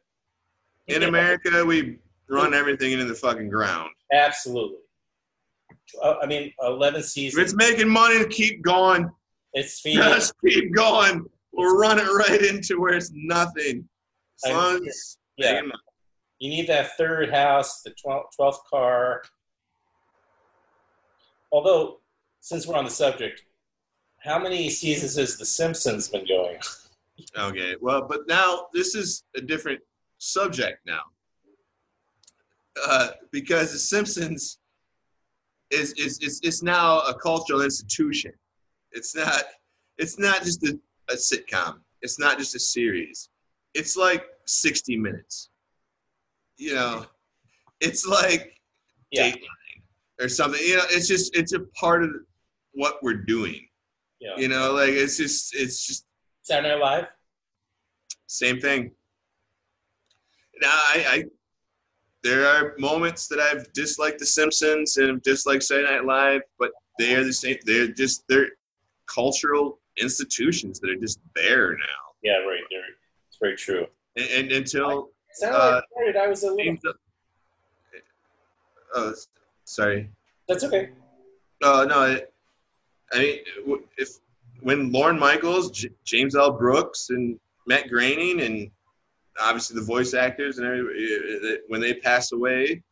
in 0.87 1.03
America 1.05 1.65
we 1.65 1.99
run 2.29 2.55
everything 2.55 2.93
into 2.93 3.07
the 3.07 3.15
fucking 3.15 3.49
ground 3.49 3.91
Absolutely. 4.13 4.79
Uh, 6.03 6.15
I 6.23 6.27
mean, 6.27 6.53
eleven 6.63 7.01
if 7.01 7.07
seasons. 7.07 7.43
it's 7.43 7.55
making 7.55 7.89
money 7.89 8.19
to 8.19 8.29
keep 8.29 8.63
going 8.63 9.11
It's 9.55 9.81
feeding. 9.85 10.03
Just 10.03 10.35
keep 10.47 10.73
going. 10.75 11.25
We'll 11.53 11.77
run 11.77 11.99
it 11.99 12.05
right 12.07 12.41
into 12.43 12.81
where 12.81 12.95
it's 12.95 13.11
nothing. 13.15 13.89
As 14.45 14.53
long 14.53 14.87
as 14.87 15.19
Yeah. 15.37 15.63
You 16.41 16.49
need 16.49 16.69
that 16.69 16.97
third 16.97 17.31
house, 17.31 17.83
the 17.83 17.91
12th, 17.91 18.25
12th 18.39 18.65
car. 18.69 19.23
Although, 21.53 22.01
since 22.41 22.67
we're 22.67 22.77
on 22.77 22.85
the 22.85 22.91
subject, 22.91 23.45
how 24.21 24.39
many 24.39 24.71
seasons 24.71 25.17
has 25.17 25.37
The 25.37 25.47
Simpsons 25.47 26.09
been 26.09 26.27
going? 26.27 26.59
Okay. 27.39 27.75
Well, 27.83 28.07
but 28.09 28.21
now 28.29 28.69
this 28.73 28.95
is 28.95 29.25
a 29.37 29.43
different 29.43 29.81
subject 30.17 30.79
now. 30.87 31.03
Uh, 32.83 33.09
because 33.31 33.73
The 33.73 33.79
Simpsons 33.79 34.59
is 35.71 35.93
is 35.99 36.19
is 36.21 36.41
it's 36.43 36.63
now 36.63 37.01
a 37.01 37.13
cultural 37.13 37.61
institution. 37.61 38.33
It's 38.93 39.15
not 39.15 39.43
it's 39.99 40.19
not 40.19 40.45
just 40.45 40.65
a, 40.65 40.79
a 41.11 41.15
sitcom. 41.15 41.81
It's 42.01 42.19
not 42.19 42.39
just 42.39 42.55
a 42.55 42.59
series. 42.59 43.29
It's 43.75 43.99
like 43.99 44.25
60 44.47 44.97
minutes. 44.97 45.50
You 46.61 46.75
know, 46.75 47.07
it's 47.81 48.07
like 48.07 48.53
Yeah. 49.11 49.31
Dateline 49.31 49.83
or 50.21 50.29
something. 50.29 50.61
You 50.63 50.77
know, 50.77 50.85
it's 50.91 51.09
just 51.09 51.35
it's 51.35 51.55
a 51.55 51.61
part 51.81 52.05
of 52.05 52.11
what 52.73 53.03
we're 53.03 53.25
doing. 53.25 53.67
Yeah. 54.21 54.37
You 54.37 54.49
know, 54.49 54.73
like 54.75 54.91
it's 54.91 55.17
just 55.17 55.55
it's 55.55 55.87
just 55.87 56.05
Saturday 56.43 56.69
Night 56.69 56.81
Live? 56.81 57.07
same 58.27 58.61
thing. 58.61 58.93
Now 60.61 60.69
I, 60.69 61.05
I 61.09 61.25
there 62.23 62.47
are 62.47 62.75
moments 62.79 63.27
that 63.29 63.41
I've 63.41 63.73
disliked 63.73 64.19
The 64.19 64.27
Simpsons 64.27 64.99
and 64.99 65.23
disliked 65.23 65.63
Saturday 65.63 65.91
Night 65.91 66.05
Live, 66.05 66.43
but 66.59 66.73
they 66.99 67.15
are 67.15 67.25
the 67.25 67.33
same. 67.33 67.57
They're 67.65 67.89
just 67.89 68.25
they're 68.29 68.51
cultural 69.07 69.81
institutions 69.97 70.79
that 70.81 70.91
are 70.91 70.97
just 70.97 71.21
there 71.35 71.73
now. 71.73 72.01
Yeah, 72.23 72.37
right. 72.47 72.61
There. 72.71 72.83
It's 73.29 73.39
very 73.41 73.57
true. 73.57 73.87
And, 74.17 74.29
and 74.31 74.53
until 74.53 75.11
Uh, 75.45 75.81
I 76.21 76.27
was 76.27 76.43
a 76.45 76.53
little. 76.53 76.77
oh, 78.95 79.15
sorry. 79.65 80.11
That's 80.49 80.65
okay. 80.65 80.91
Uh, 81.63 81.87
no, 81.89 81.99
I, 82.01 82.23
I 83.13 83.19
mean, 83.19 83.39
if 83.97 84.19
when 84.61 84.91
Lorne 84.93 85.19
Michaels, 85.19 85.71
J- 85.71 85.91
James 86.05 86.35
L. 86.35 86.51
Brooks, 86.53 87.11
and 87.11 87.39
Matt 87.67 87.89
Groening, 87.89 88.41
and 88.43 88.71
obviously 89.41 89.77
the 89.79 89.87
voice 89.87 90.15
actors 90.15 90.59
and 90.59 90.67
everybody, 90.67 91.59
when 91.69 91.81
they 91.81 91.95
pass 91.95 92.33
away, 92.33 92.83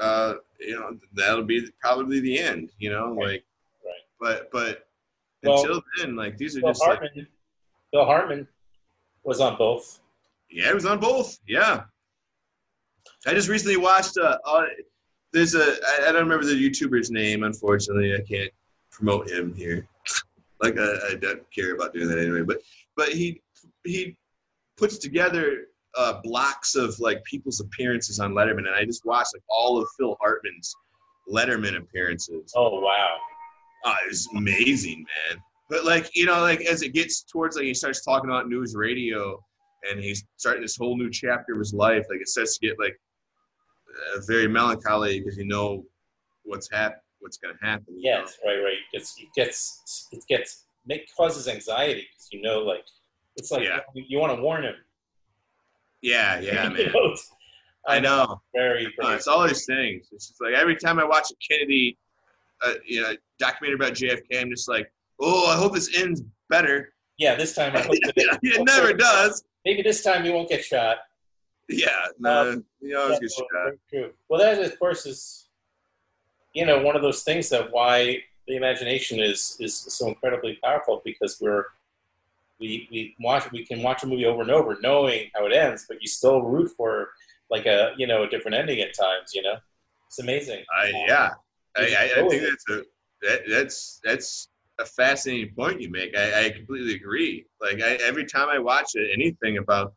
uh, 0.00 0.34
you 0.60 0.74
know, 0.78 0.98
that'll 1.14 1.44
be 1.44 1.68
probably 1.80 2.20
the 2.20 2.38
end. 2.38 2.70
You 2.78 2.90
know, 2.90 3.14
Right. 3.14 3.26
like, 3.26 3.44
Right. 3.84 4.02
but 4.20 4.50
but 4.50 4.86
Well- 5.42 5.60
until 5.62 5.82
then, 5.98 6.16
like 6.16 6.36
these 6.36 6.56
are 6.56 6.60
Bill 6.60 6.70
just 6.70 6.80
like, 6.86 7.00
Phil 7.92 8.04
Hartman 8.04 8.48
was 9.22 9.40
on 9.40 9.56
both. 9.56 10.00
Yeah, 10.56 10.70
it 10.70 10.74
was 10.74 10.86
on 10.86 10.98
both. 10.98 11.38
Yeah, 11.46 11.82
I 13.26 13.34
just 13.34 13.48
recently 13.48 13.76
watched. 13.76 14.16
Uh, 14.16 14.38
uh 14.46 14.64
there's 15.32 15.54
a 15.54 15.76
I, 15.86 16.08
I 16.08 16.12
don't 16.12 16.22
remember 16.22 16.46
the 16.46 16.54
YouTuber's 16.54 17.10
name. 17.10 17.42
Unfortunately, 17.42 18.14
I 18.14 18.22
can't 18.22 18.50
promote 18.90 19.28
him 19.28 19.54
here. 19.54 19.86
like 20.62 20.78
I, 20.78 20.94
I 21.10 21.14
don't 21.16 21.42
care 21.54 21.74
about 21.74 21.92
doing 21.92 22.08
that 22.08 22.18
anyway. 22.18 22.40
But 22.40 22.62
but 22.96 23.10
he 23.10 23.42
he 23.84 24.16
puts 24.78 24.96
together 24.96 25.66
uh, 25.94 26.20
blocks 26.22 26.74
of 26.74 26.98
like 27.00 27.22
people's 27.24 27.60
appearances 27.60 28.18
on 28.18 28.32
Letterman, 28.32 28.66
and 28.66 28.74
I 28.74 28.86
just 28.86 29.04
watched 29.04 29.34
like 29.34 29.44
all 29.50 29.78
of 29.78 29.86
Phil 29.98 30.16
Hartman's 30.22 30.74
Letterman 31.30 31.76
appearances. 31.76 32.54
Oh 32.56 32.80
wow. 32.80 33.16
Oh, 33.84 33.94
it 34.06 34.08
was 34.08 34.26
amazing, 34.34 35.04
man. 35.28 35.42
But 35.68 35.84
like 35.84 36.16
you 36.16 36.24
know, 36.24 36.40
like 36.40 36.62
as 36.62 36.80
it 36.80 36.94
gets 36.94 37.24
towards 37.24 37.56
like 37.56 37.66
he 37.66 37.74
starts 37.74 38.02
talking 38.02 38.30
about 38.30 38.48
news 38.48 38.74
radio, 38.74 39.38
and 39.90 40.02
he's 40.02 40.24
starting 40.36 40.62
this 40.62 40.76
whole 40.76 40.96
new 40.96 41.10
chapter 41.10 41.52
of 41.52 41.58
his 41.58 41.74
life. 41.74 42.04
Like 42.10 42.20
it 42.20 42.28
starts 42.28 42.58
to 42.58 42.66
get 42.66 42.78
like 42.78 42.98
uh, 44.16 44.20
very 44.26 44.48
melancholy 44.48 45.20
because 45.20 45.36
you 45.38 45.46
know 45.46 45.84
what's 46.44 46.70
hap- 46.70 47.02
what's 47.20 47.36
going 47.38 47.56
to 47.58 47.64
happen. 47.64 47.86
you 47.98 48.10
know? 48.10 48.18
Yes, 48.20 48.38
right, 48.44 48.56
right. 48.62 48.76
It's, 48.92 49.14
it 49.18 49.28
gets 49.34 50.08
it 50.12 50.22
gets 50.28 50.64
it 50.88 51.02
causes 51.16 51.48
anxiety 51.48 52.06
because 52.12 52.28
you 52.32 52.42
know, 52.42 52.60
like 52.60 52.84
it's 53.36 53.50
like 53.50 53.64
Yeah. 53.64 53.80
you, 53.94 54.04
you 54.08 54.18
want 54.18 54.36
to 54.36 54.40
warn 54.42 54.64
him. 54.64 54.74
Yeah, 56.02 56.40
yeah, 56.40 56.68
man. 56.70 56.86
I 57.88 58.00
know. 58.00 58.40
very, 58.54 58.84
No, 58.98 59.04
very 59.06 59.16
it's 59.16 59.26
all 59.28 59.46
these 59.46 59.64
things. 59.64 60.08
It's 60.12 60.28
just 60.28 60.40
like 60.40 60.54
every 60.54 60.76
time 60.76 60.98
I 60.98 61.04
watch 61.04 61.26
a 61.30 61.34
Kennedy, 61.52 61.96
uh, 62.64 62.74
you 62.84 63.00
know, 63.02 63.12
documentary 63.38 63.76
about 63.76 63.92
JFK, 63.96 64.40
I'm 64.40 64.50
just 64.50 64.68
like, 64.68 64.90
oh, 65.20 65.46
I 65.46 65.56
hope 65.56 65.72
this 65.74 65.96
ends 65.96 66.22
better. 66.48 66.92
Yeah. 67.18 67.34
This 67.34 67.54
time 67.54 67.76
I 67.76 67.80
hope 67.82 67.96
that 68.02 68.14
it, 68.16 68.38
it 68.42 68.64
never 68.64 68.92
does. 68.92 69.44
Maybe 69.64 69.82
this 69.82 70.02
time 70.02 70.24
you 70.24 70.32
won't 70.32 70.48
get 70.48 70.64
shot. 70.64 70.98
Yeah, 71.68 71.88
no, 72.18 72.52
Um, 72.52 72.64
you 72.80 72.96
always 72.96 73.18
get 73.18 73.32
shot. 73.32 73.46
true. 73.90 74.12
Well, 74.28 74.40
that 74.40 74.62
of 74.62 74.78
course 74.78 75.04
is, 75.06 75.48
you 76.54 76.64
know, 76.64 76.80
one 76.80 76.94
of 76.94 77.02
those 77.02 77.22
things 77.24 77.48
that 77.48 77.72
why 77.72 78.22
the 78.46 78.56
imagination 78.56 79.18
is 79.18 79.56
is 79.60 79.74
so 79.76 80.08
incredibly 80.08 80.58
powerful 80.62 81.02
because 81.04 81.40
we're 81.40 81.64
we 82.60 82.88
we 82.90 83.16
watch 83.20 83.50
we 83.52 83.66
can 83.66 83.82
watch 83.82 84.02
a 84.04 84.06
movie 84.06 84.24
over 84.26 84.42
and 84.42 84.50
over 84.50 84.78
knowing 84.80 85.30
how 85.34 85.44
it 85.46 85.52
ends, 85.52 85.86
but 85.88 86.00
you 86.00 86.06
still 86.06 86.40
root 86.42 86.70
for 86.76 87.10
like 87.50 87.66
a 87.66 87.92
you 87.96 88.06
know 88.06 88.22
a 88.22 88.28
different 88.28 88.56
ending 88.56 88.80
at 88.80 88.94
times. 88.94 89.34
You 89.34 89.42
know, 89.42 89.56
it's 90.06 90.20
amazing. 90.20 90.64
I, 90.80 90.86
Um, 90.88 90.92
yeah, 91.08 91.30
I, 91.76 91.80
I, 91.80 92.22
I 92.24 92.28
think 92.28 92.42
that's 92.42 92.64
a 92.70 92.82
that, 93.22 93.40
that's 93.48 94.00
that's 94.04 94.48
a 94.78 94.84
fascinating 94.84 95.54
point 95.54 95.80
you 95.80 95.90
make. 95.90 96.16
I, 96.16 96.46
I 96.46 96.50
completely 96.50 96.94
agree. 96.94 97.46
Like 97.60 97.82
I, 97.82 97.94
every 98.06 98.26
time 98.26 98.48
I 98.48 98.58
watch 98.58 98.90
it, 98.94 99.10
anything 99.12 99.58
about 99.58 99.94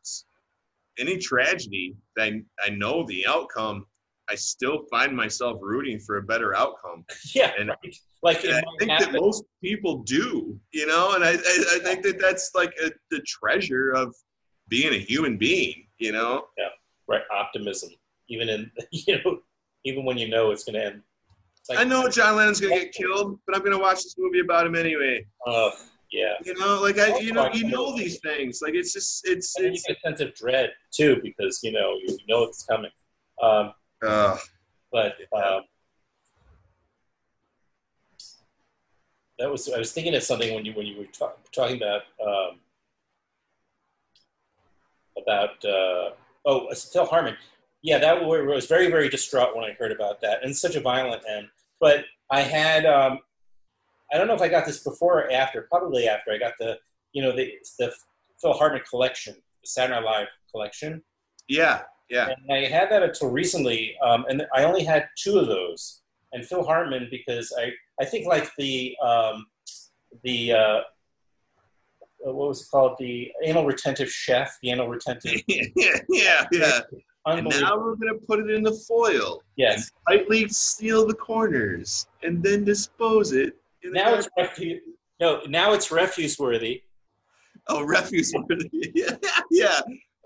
any 0.97 1.17
tragedy 1.17 1.95
that 2.15 2.23
I, 2.33 2.41
I 2.65 2.69
know 2.69 3.05
the 3.05 3.25
outcome, 3.27 3.85
I 4.29 4.35
still 4.35 4.83
find 4.91 5.15
myself 5.15 5.57
rooting 5.61 5.99
for 5.99 6.17
a 6.17 6.23
better 6.23 6.55
outcome. 6.55 7.05
Yeah, 7.33 7.51
And- 7.59 7.69
right. 7.69 7.95
Like 8.21 8.43
And 8.43 8.55
I 8.55 8.61
think 8.79 8.91
that 8.99 9.13
most 9.13 9.45
people 9.63 9.99
do, 10.03 10.59
you 10.73 10.85
know, 10.85 11.13
and 11.15 11.23
I, 11.23 11.31
I, 11.31 11.65
I 11.75 11.79
think 11.81 12.03
that 12.03 12.19
that's 12.19 12.51
like 12.53 12.73
a, 12.83 12.91
the 13.11 13.21
treasure 13.21 13.91
of 13.91 14.13
being 14.67 14.93
a 14.93 14.97
human 14.97 15.37
being, 15.37 15.87
you 15.99 16.11
know. 16.11 16.47
Yeah, 16.57 16.65
right 17.07 17.21
optimism, 17.33 17.91
even 18.27 18.49
in 18.49 18.71
you 18.91 19.19
know, 19.23 19.39
even 19.85 20.03
when 20.03 20.17
you 20.17 20.27
know 20.27 20.51
it's 20.51 20.65
going 20.65 20.73
to 20.75 20.85
end. 20.85 21.01
It's 21.69 21.77
like, 21.77 21.85
I 21.85 21.89
know 21.89 22.09
John 22.09 22.35
Lennon's 22.35 22.59
gonna 22.59 22.75
get 22.75 22.93
killed, 22.93 23.39
but 23.45 23.55
I'm 23.55 23.63
gonna 23.63 23.77
watch 23.79 24.03
this 24.03 24.15
movie 24.17 24.39
about 24.39 24.65
him 24.65 24.75
anyway. 24.75 25.25
Uh, 25.45 25.69
yeah, 26.11 26.33
You 26.43 26.55
know, 26.55 26.81
like 26.81 26.97
I, 26.97 27.19
you 27.19 27.31
know, 27.33 27.51
you 27.53 27.67
know 27.67 27.95
these 27.95 28.19
things. 28.19 28.61
Like 28.63 28.73
it's 28.73 28.91
just, 28.93 29.27
it's, 29.27 29.55
and 29.55 29.65
then 29.65 29.73
you 29.73 29.81
get 29.87 29.97
a 29.97 29.99
sense 29.99 30.21
of 30.21 30.33
dread 30.33 30.71
too 30.91 31.19
because 31.21 31.59
you 31.61 31.71
know 31.71 31.93
you 32.03 32.17
know 32.27 32.43
it's 32.43 32.63
coming. 32.63 32.89
Um, 33.41 33.73
Uh, 34.01 34.37
but 34.91 35.13
um, 35.33 35.61
that 39.37 39.51
was 39.51 39.69
I 39.71 39.77
was 39.77 39.91
thinking 39.91 40.15
of 40.15 40.23
something 40.23 40.55
when 40.55 40.65
you 40.65 40.73
when 40.73 40.87
you 40.87 40.97
were 40.97 41.05
ta- 41.05 41.33
talking 41.51 41.77
about 41.77 42.01
um, 42.25 42.59
about 45.21 45.63
uh, 45.63 46.11
oh 46.45 46.67
it's 46.69 46.91
Phil 46.91 47.05
Hartman. 47.05 47.37
Yeah, 47.83 47.99
that 47.99 48.25
was 48.25 48.65
very 48.65 48.89
very 48.89 49.09
distraught 49.09 49.55
when 49.55 49.63
I 49.63 49.73
heard 49.73 49.91
about 49.91 50.21
that, 50.21 50.43
and 50.43 50.55
such 50.57 50.75
a 50.75 50.81
violent 50.81 51.21
end. 51.29 51.49
But 51.79 52.05
I 52.29 52.41
had 52.41 52.85
um, 52.85 53.19
I 54.13 54.17
don't 54.17 54.27
know 54.27 54.35
if 54.35 54.41
I 54.41 54.47
got 54.47 54.65
this 54.65 54.83
before 54.83 55.21
or 55.21 55.31
after. 55.31 55.67
Probably 55.69 56.07
after 56.07 56.31
I 56.31 56.37
got 56.37 56.53
the 56.59 56.77
you 57.13 57.21
know 57.21 57.35
the 57.35 57.51
the 57.77 57.93
Phil 58.41 58.53
Hartman 58.53 58.81
collection, 58.89 59.33
the 59.33 59.67
Saturday 59.67 59.99
Night 59.99 60.05
Live 60.05 60.27
collection. 60.51 61.01
yeah, 61.47 61.81
yeah. 62.09 62.29
And 62.29 62.51
I 62.51 62.67
had 62.67 62.89
that 62.91 63.03
until 63.03 63.29
recently, 63.29 63.95
um, 64.03 64.25
and 64.29 64.45
I 64.53 64.63
only 64.63 64.83
had 64.83 65.07
two 65.17 65.37
of 65.37 65.47
those. 65.47 66.01
And 66.31 66.45
Phil 66.45 66.63
Hartman, 66.63 67.07
because 67.09 67.51
I, 67.59 67.71
I 67.99 68.05
think 68.05 68.27
like 68.27 68.51
the 68.57 68.95
um, 69.03 69.47
the 70.23 70.53
uh, 70.53 70.79
what 72.19 72.49
was 72.49 72.61
it 72.61 72.67
called? 72.69 72.95
The 72.99 73.31
anal 73.43 73.65
retentive 73.65 74.09
chef, 74.09 74.57
the 74.61 74.71
anal 74.71 74.87
retentive. 74.87 75.41
yeah, 75.47 75.63
yeah, 76.09 76.45
yeah. 76.51 76.79
And 77.25 77.47
now 77.61 77.77
we're 77.77 77.95
gonna 77.95 78.17
put 78.27 78.39
it 78.39 78.49
in 78.49 78.63
the 78.63 78.73
foil. 78.87 79.43
yes. 79.55 79.91
Tightly 80.07 80.47
seal 80.49 81.05
the 81.05 81.13
corners 81.13 82.07
and 82.23 82.41
then 82.41 82.63
dispose 82.63 83.33
it. 83.33 83.55
In 83.83 83.91
Now 83.93 84.13
it's 84.15 84.29
refuse. 84.37 84.81
No, 85.19 85.41
now 85.47 85.73
it's 85.73 85.91
refuse 85.91 86.39
worthy. 86.39 86.83
oh 87.67 87.83
refuse 87.83 88.33
worthy. 88.33 88.91
yeah, 88.95 89.15
yeah. 89.51 89.79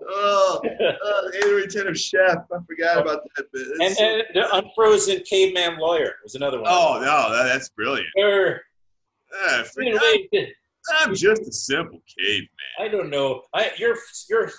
Oh, 0.06 0.60
uh, 0.80 1.30
anal 1.36 1.54
retentive 1.54 1.98
chef. 1.98 2.38
I 2.52 2.58
forgot 2.66 2.98
about 2.98 3.22
that 3.36 3.50
bit. 3.52 3.66
and 3.80 3.94
so- 3.96 4.02
then 4.04 4.22
the 4.34 4.56
unfrozen 4.56 5.22
caveman 5.24 5.78
lawyer 5.78 6.14
was 6.22 6.34
another 6.36 6.58
one. 6.60 6.70
oh 6.70 7.00
no, 7.00 7.32
that, 7.34 7.44
that's 7.52 7.68
brilliant. 7.70 8.08
Ah, 8.18 9.60
I 9.60 9.62
forget- 9.64 9.92
mean, 9.94 9.98
wait, 10.32 10.48
I'm 11.00 11.14
just 11.14 11.42
a 11.42 11.52
simple 11.52 12.00
caveman. 12.18 12.48
I 12.78 12.88
don't 12.88 13.08
know. 13.10 13.42
I, 13.54 13.70
you're 13.78 13.96
you're 14.28 14.50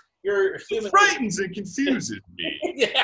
human. 0.70 0.88
It 0.88 0.90
frightens 0.90 1.40
and 1.40 1.54
confuses 1.54 2.20
me. 2.38 2.60
yeah. 2.76 3.04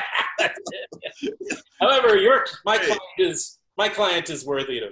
However, 1.80 2.16
your 2.16 2.44
my 2.64 2.76
Hey. 2.78 2.86
client 2.86 3.02
is 3.18 3.58
my 3.76 3.88
client 3.88 4.30
is 4.30 4.44
worthy 4.44 4.78
of 4.78 4.90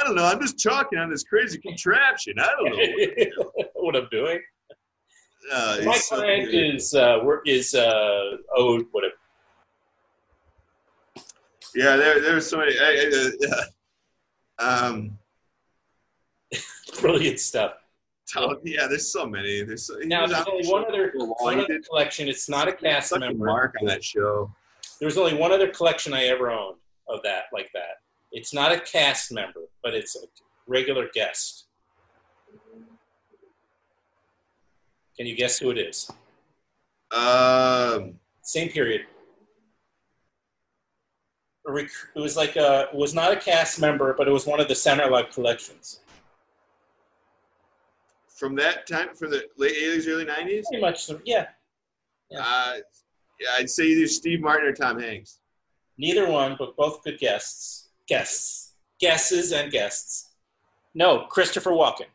I 0.00 0.04
don't 0.04 0.14
know. 0.14 0.24
I'm 0.24 0.40
just 0.40 0.58
chalking 0.58 0.98
on 0.98 1.10
this 1.10 1.24
crazy 1.24 1.58
contraption. 1.58 2.34
I 2.38 2.46
don't 2.46 2.70
know. 2.70 3.66
what 3.74 3.96
I'm 4.00 4.08
doing. 4.10 4.40
Uh, 5.52 5.78
My 5.84 5.96
so 5.96 6.16
client 6.16 6.54
is 6.54 6.94
uh, 6.94 7.18
is 7.46 7.74
uh, 7.74 8.36
owed 8.56 8.86
whatever. 8.92 9.14
Yeah, 11.74 11.96
there, 11.96 12.20
there's 12.20 12.46
so 12.48 12.58
many. 12.58 12.72
I, 12.78 13.10
I, 13.12 14.62
uh, 14.62 14.86
um, 14.86 15.18
Brilliant 17.00 17.40
stuff. 17.40 17.74
Tell- 18.32 18.56
yeah, 18.64 18.86
there's 18.86 19.12
so 19.12 19.26
many. 19.26 19.62
There's 19.62 19.86
so, 19.86 19.96
Now 20.04 20.26
there's 20.26 20.46
only 20.46 20.66
one 20.68 20.84
other 20.86 21.10
a 21.10 21.24
one 21.24 21.60
other 21.60 21.80
collection. 21.80 22.28
It's 22.28 22.48
not 22.48 22.68
a 22.68 22.72
cast 22.72 23.10
such 23.10 23.18
a 23.18 23.20
member. 23.20 23.46
mark 23.46 23.74
on 23.80 23.86
that 23.86 24.04
show. 24.04 24.50
There 24.98 25.06
was 25.06 25.18
only 25.18 25.34
one 25.34 25.52
other 25.52 25.68
collection 25.68 26.12
I 26.12 26.24
ever 26.24 26.50
owned 26.50 26.76
of 27.08 27.22
that 27.24 27.44
like 27.52 27.70
that. 27.74 28.00
It's 28.32 28.54
not 28.54 28.70
a 28.72 28.80
cast 28.80 29.32
member, 29.32 29.62
but 29.82 29.94
it's 29.94 30.14
a 30.16 30.20
regular 30.66 31.08
guest. 31.12 31.66
Can 35.16 35.26
you 35.26 35.36
guess 35.36 35.58
who 35.58 35.70
it 35.70 35.78
is? 35.78 36.10
Um, 37.10 38.14
Same 38.42 38.70
period. 38.70 39.02
A 41.68 41.74
It 41.76 41.90
was 42.14 42.36
like 42.36 42.56
a, 42.56 42.88
it 42.92 42.96
was 42.96 43.14
not 43.14 43.32
a 43.32 43.36
cast 43.36 43.80
member, 43.80 44.14
but 44.16 44.26
it 44.28 44.30
was 44.30 44.46
one 44.46 44.60
of 44.60 44.68
the 44.68 44.74
Center 44.74 45.10
Live 45.10 45.30
collections. 45.30 46.00
From 48.40 48.56
that 48.56 48.86
time, 48.86 49.14
from 49.14 49.30
the 49.30 49.44
late 49.58 49.76
'80s, 49.76 50.08
early 50.08 50.24
'90s. 50.24 50.64
Pretty 50.68 50.80
much, 50.80 51.04
so- 51.04 51.20
yeah. 51.26 51.48
Yeah. 52.30 52.40
Uh, 52.40 52.76
yeah, 53.38 53.48
I'd 53.58 53.68
say 53.68 53.84
either 53.84 54.06
Steve 54.06 54.40
Martin 54.40 54.66
or 54.68 54.72
Tom 54.72 54.98
Hanks. 54.98 55.38
Neither 55.98 56.26
one, 56.28 56.56
but 56.58 56.74
both 56.76 57.04
good 57.04 57.18
guests. 57.18 57.90
Guests. 58.08 58.72
Guesses 59.00 59.52
and 59.52 59.70
guests. 59.70 60.30
No, 60.94 61.26
Christopher 61.26 61.70
Walken. 61.70 62.06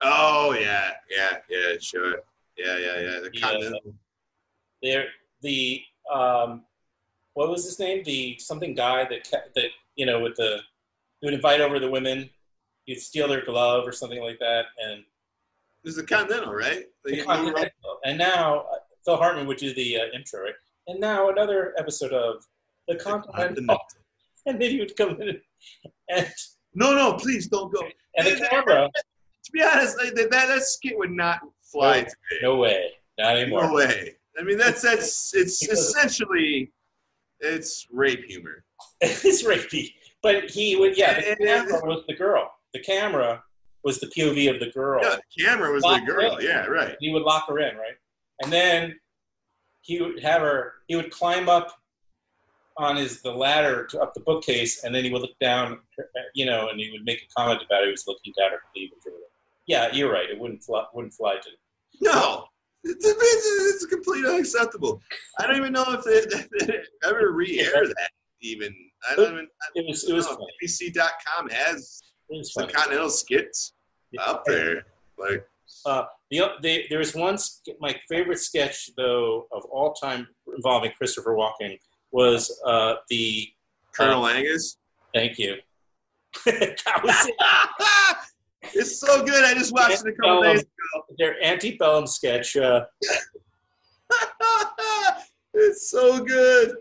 Oh 0.00 0.52
yeah, 0.58 0.92
yeah, 1.10 1.38
yeah, 1.50 1.74
sure. 1.80 2.22
Yeah, 2.56 2.78
yeah, 2.78 3.00
yeah. 3.00 3.20
The 3.20 3.30
Yeah. 3.32 3.40
Continental. 3.40 3.94
There, 4.82 5.06
the 5.42 5.82
um, 6.12 6.62
what 7.34 7.50
was 7.50 7.64
his 7.64 7.78
name? 7.78 8.02
The 8.04 8.38
something 8.38 8.74
guy 8.74 9.04
that 9.08 9.28
that 9.54 9.68
you 9.96 10.06
know 10.06 10.20
with 10.20 10.36
the 10.36 10.60
he 11.20 11.26
would 11.26 11.34
invite 11.34 11.60
over 11.60 11.78
the 11.78 11.90
women. 11.90 12.30
He'd 12.84 13.00
steal 13.00 13.28
their 13.28 13.44
glove 13.44 13.86
or 13.86 13.92
something 13.92 14.22
like 14.22 14.38
that, 14.38 14.66
and 14.82 15.04
This 15.84 15.96
is 15.96 16.00
the 16.00 16.06
Continental, 16.06 16.52
right? 16.52 16.84
the 17.04 17.22
Continental. 17.22 17.70
And 18.04 18.18
now 18.18 18.64
Phil 19.04 19.16
Hartman 19.16 19.46
would 19.46 19.58
do 19.58 19.72
the 19.74 19.98
uh, 19.98 20.04
intro, 20.14 20.42
right? 20.44 20.54
And 20.86 21.00
now 21.00 21.30
another 21.30 21.74
episode 21.78 22.12
of 22.12 22.44
the 22.88 22.96
Continental, 22.96 23.32
Continental. 23.34 23.78
and 24.46 24.60
then 24.60 24.70
he 24.70 24.78
would 24.80 24.96
come 24.96 25.20
in 25.20 25.40
and 26.10 26.32
No, 26.74 26.94
no, 26.94 27.14
please 27.14 27.48
don't 27.48 27.72
go. 27.72 27.82
and 28.16 28.26
the 28.26 28.46
camera. 28.48 28.88
To 29.44 29.52
be 29.52 29.62
honest, 29.62 29.96
like, 29.98 30.14
that, 30.14 30.30
that 30.30 30.48
that 30.48 30.62
skit 30.62 30.98
would 30.98 31.10
not 31.12 31.40
fly 31.62 32.00
today. 32.00 32.14
No 32.42 32.56
way, 32.56 32.90
not 33.18 33.36
anymore. 33.36 33.64
No 33.66 33.72
way. 33.74 34.14
I 34.38 34.42
mean, 34.42 34.58
that's 34.58 34.82
that's 34.82 35.32
it's 35.34 35.62
essentially 35.68 36.72
it's 37.40 37.86
rape 37.90 38.24
humor. 38.24 38.64
it's 39.00 39.42
rapey. 39.44 39.92
But 40.22 40.50
he 40.50 40.76
would, 40.76 40.98
yeah, 40.98 41.14
the 41.20 41.30
And- 41.30 41.40
and- 41.40 41.68
camera 41.68 41.86
was 41.86 42.04
the 42.08 42.14
girl. 42.14 42.50
The 42.74 42.80
camera 42.80 43.42
was 43.84 44.00
the 44.00 44.06
POV 44.06 44.52
of 44.52 44.60
the 44.60 44.70
girl. 44.70 45.00
Yeah, 45.02 45.16
the 45.16 45.44
camera 45.44 45.72
was 45.72 45.82
the 45.82 46.02
girl. 46.06 46.42
Yeah, 46.42 46.66
right. 46.66 46.96
He 47.00 47.12
would 47.12 47.22
lock 47.22 47.48
her 47.48 47.58
in, 47.58 47.76
right? 47.76 47.96
And 48.42 48.52
then 48.52 48.98
he 49.82 50.00
would 50.00 50.20
have 50.22 50.42
her, 50.42 50.74
he 50.86 50.96
would 50.96 51.10
climb 51.10 51.48
up 51.48 51.74
on 52.76 52.96
his 52.96 53.20
the 53.22 53.30
ladder 53.30 53.84
to 53.86 54.00
up 54.00 54.14
the 54.14 54.20
bookcase, 54.20 54.84
and 54.84 54.94
then 54.94 55.04
he 55.04 55.10
would 55.10 55.22
look 55.22 55.38
down, 55.40 55.78
you 56.34 56.46
know, 56.46 56.68
and 56.68 56.78
he 56.78 56.90
would 56.92 57.04
make 57.04 57.20
a 57.22 57.34
comment 57.36 57.62
about 57.64 57.82
it. 57.82 57.86
He 57.86 57.90
was 57.90 58.04
looking 58.06 58.32
down 58.38 58.52
at 58.52 58.60
the. 58.74 58.90
Yeah, 59.66 59.92
you're 59.92 60.10
right. 60.10 60.30
It 60.30 60.38
wouldn't 60.38 60.62
fly, 60.62 60.84
wouldn't 60.94 61.12
fly 61.12 61.34
to. 61.34 61.50
No, 62.00 62.46
it's, 62.84 63.04
it's, 63.04 63.74
it's 63.74 63.86
completely 63.86 64.30
unacceptable. 64.30 65.02
I 65.38 65.46
don't 65.46 65.56
even 65.56 65.72
know 65.72 65.84
if 65.88 66.04
they, 66.04 66.66
they 66.66 66.78
ever 67.06 67.32
re-air 67.32 67.86
that. 67.86 68.10
Even 68.40 68.74
I 69.10 69.16
don't 69.16 69.32
even. 69.32 69.48
I 69.60 69.66
It 69.74 69.86
was 69.88 70.08
it 70.08 70.14
was 70.14 70.26
don't 70.26 70.38
know. 70.38 70.46
NBC.com 70.64 71.50
has 71.50 72.00
It 72.30 72.38
was 72.38 72.52
some 72.52 72.64
funny. 72.64 72.72
Continental 72.74 73.10
skits 73.10 73.72
up 74.18 74.44
there. 74.46 74.84
Like 75.18 75.46
Uh, 75.84 76.04
the, 76.30 76.42
the 76.62 76.84
there 76.90 76.98
was 76.98 77.14
one 77.14 77.38
my 77.80 77.94
favorite 78.08 78.38
sketch 78.38 78.90
though 78.96 79.46
of 79.52 79.64
all 79.66 79.92
time 79.94 80.26
involving 80.56 80.92
Christopher 80.96 81.34
Walken 81.34 81.78
was 82.10 82.60
uh, 82.66 82.94
the 83.08 83.48
Colonel 83.94 84.26
Angus. 84.26 84.78
thank 85.14 85.38
you. 85.38 85.56
that 86.46 87.00
was 87.02 87.26
it. 87.26 87.34
it's 88.74 89.00
so 89.00 89.24
good. 89.24 89.44
I 89.44 89.54
just 89.54 89.72
watched 89.72 90.04
it 90.06 90.14
a 90.14 90.22
couple 90.22 90.42
days 90.42 90.60
ago. 90.60 91.04
their 91.18 91.42
antebellum 91.42 92.06
sketch. 92.06 92.56
Uh, 92.56 92.84
it's 95.54 95.90
so 95.90 96.22
good. 96.22 96.76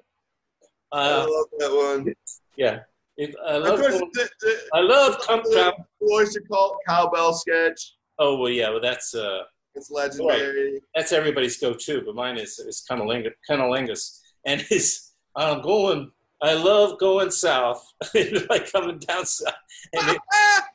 I 0.92 1.10
uh, 1.10 1.28
love 1.30 1.48
that 1.60 1.72
one. 1.96 2.14
yeah, 2.56 2.80
it, 3.18 3.36
I 3.48 3.54
Of 3.56 3.64
love. 3.64 3.80
course, 3.80 4.00
the, 4.14 4.30
the, 4.42 4.56
I 4.74 4.80
love 4.82 5.18
the 5.28 5.74
Oyster 6.12 6.42
Cult 6.52 6.78
cowbell 6.88 7.34
sketch. 7.34 7.96
Oh 8.20 8.38
well, 8.38 8.50
yeah, 8.52 8.70
well 8.70 8.82
that's 8.82 9.14
uh, 9.16 9.44
It's 9.76 9.92
legendary. 9.92 10.80
that's 10.96 11.12
everybody's 11.12 11.60
go-to, 11.60 12.02
but 12.06 12.16
mine 12.16 12.38
is 12.38 12.60
is 12.60 12.84
Cunnilingus, 12.90 14.20
and 14.46 14.62
his 14.62 15.12
I'm 15.36 15.62
going. 15.62 16.12
I 16.40 16.54
love 16.54 17.00
going 17.00 17.32
south, 17.32 17.84
like 18.50 18.72
coming 18.72 19.00
down 19.00 19.26
south, 19.26 19.56
it, 19.94 20.22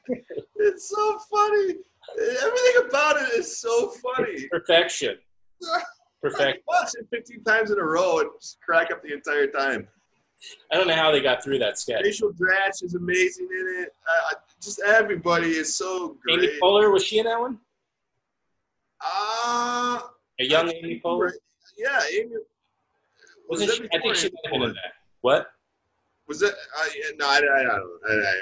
it's 0.56 0.88
so 0.88 1.18
funny. 1.30 1.74
Everything 2.18 2.88
about 2.88 3.22
it 3.22 3.28
is 3.38 3.60
so 3.60 3.90
funny. 4.02 4.48
perfection, 4.48 5.18
perfect. 6.22 6.64
watch 6.66 6.90
it 6.98 7.06
15 7.12 7.44
times 7.44 7.70
in 7.70 7.78
a 7.78 7.84
row 7.84 8.18
and 8.18 8.30
just 8.40 8.58
crack 8.60 8.90
up 8.90 9.02
the 9.04 9.12
entire 9.12 9.46
time. 9.46 9.86
I 10.70 10.76
don't 10.76 10.86
know 10.86 10.94
how 10.94 11.10
they 11.12 11.20
got 11.20 11.42
through 11.42 11.58
that 11.60 11.78
sketch. 11.78 12.02
Rachel 12.04 12.32
Dratch 12.32 12.82
is 12.82 12.94
amazing 12.94 13.46
in 13.50 13.82
it. 13.84 13.94
Uh, 14.06 14.34
just 14.60 14.80
everybody 14.80 15.50
is 15.50 15.74
so 15.74 16.16
great. 16.22 16.38
Amy 16.40 16.58
Poehler 16.60 16.92
was 16.92 17.04
she 17.04 17.18
in 17.18 17.26
that 17.26 17.38
one? 17.38 17.58
Uh, 19.00 20.00
A 20.40 20.44
young 20.44 20.68
I 20.68 20.72
Amy 20.72 21.00
Poehler. 21.04 21.26
right- 21.26 21.34
Yeah, 21.76 22.00
Amy. 22.12 22.36
Was 23.48 23.60
Wasn't 23.60 23.70
she? 23.72 23.84
I 23.96 24.00
think 24.00 24.16
she 24.16 24.26
might 24.28 24.32
have 24.44 24.52
been 24.52 24.62
in 24.62 24.74
that. 24.74 24.92
What? 25.20 25.52
Was 26.28 26.40
that? 26.40 26.54
I 26.76 26.90
no, 27.18 27.26
I, 27.26 27.30
I, 27.30 27.60
I 27.60 27.64
don't. 27.64 28.00
I, 28.08 28.34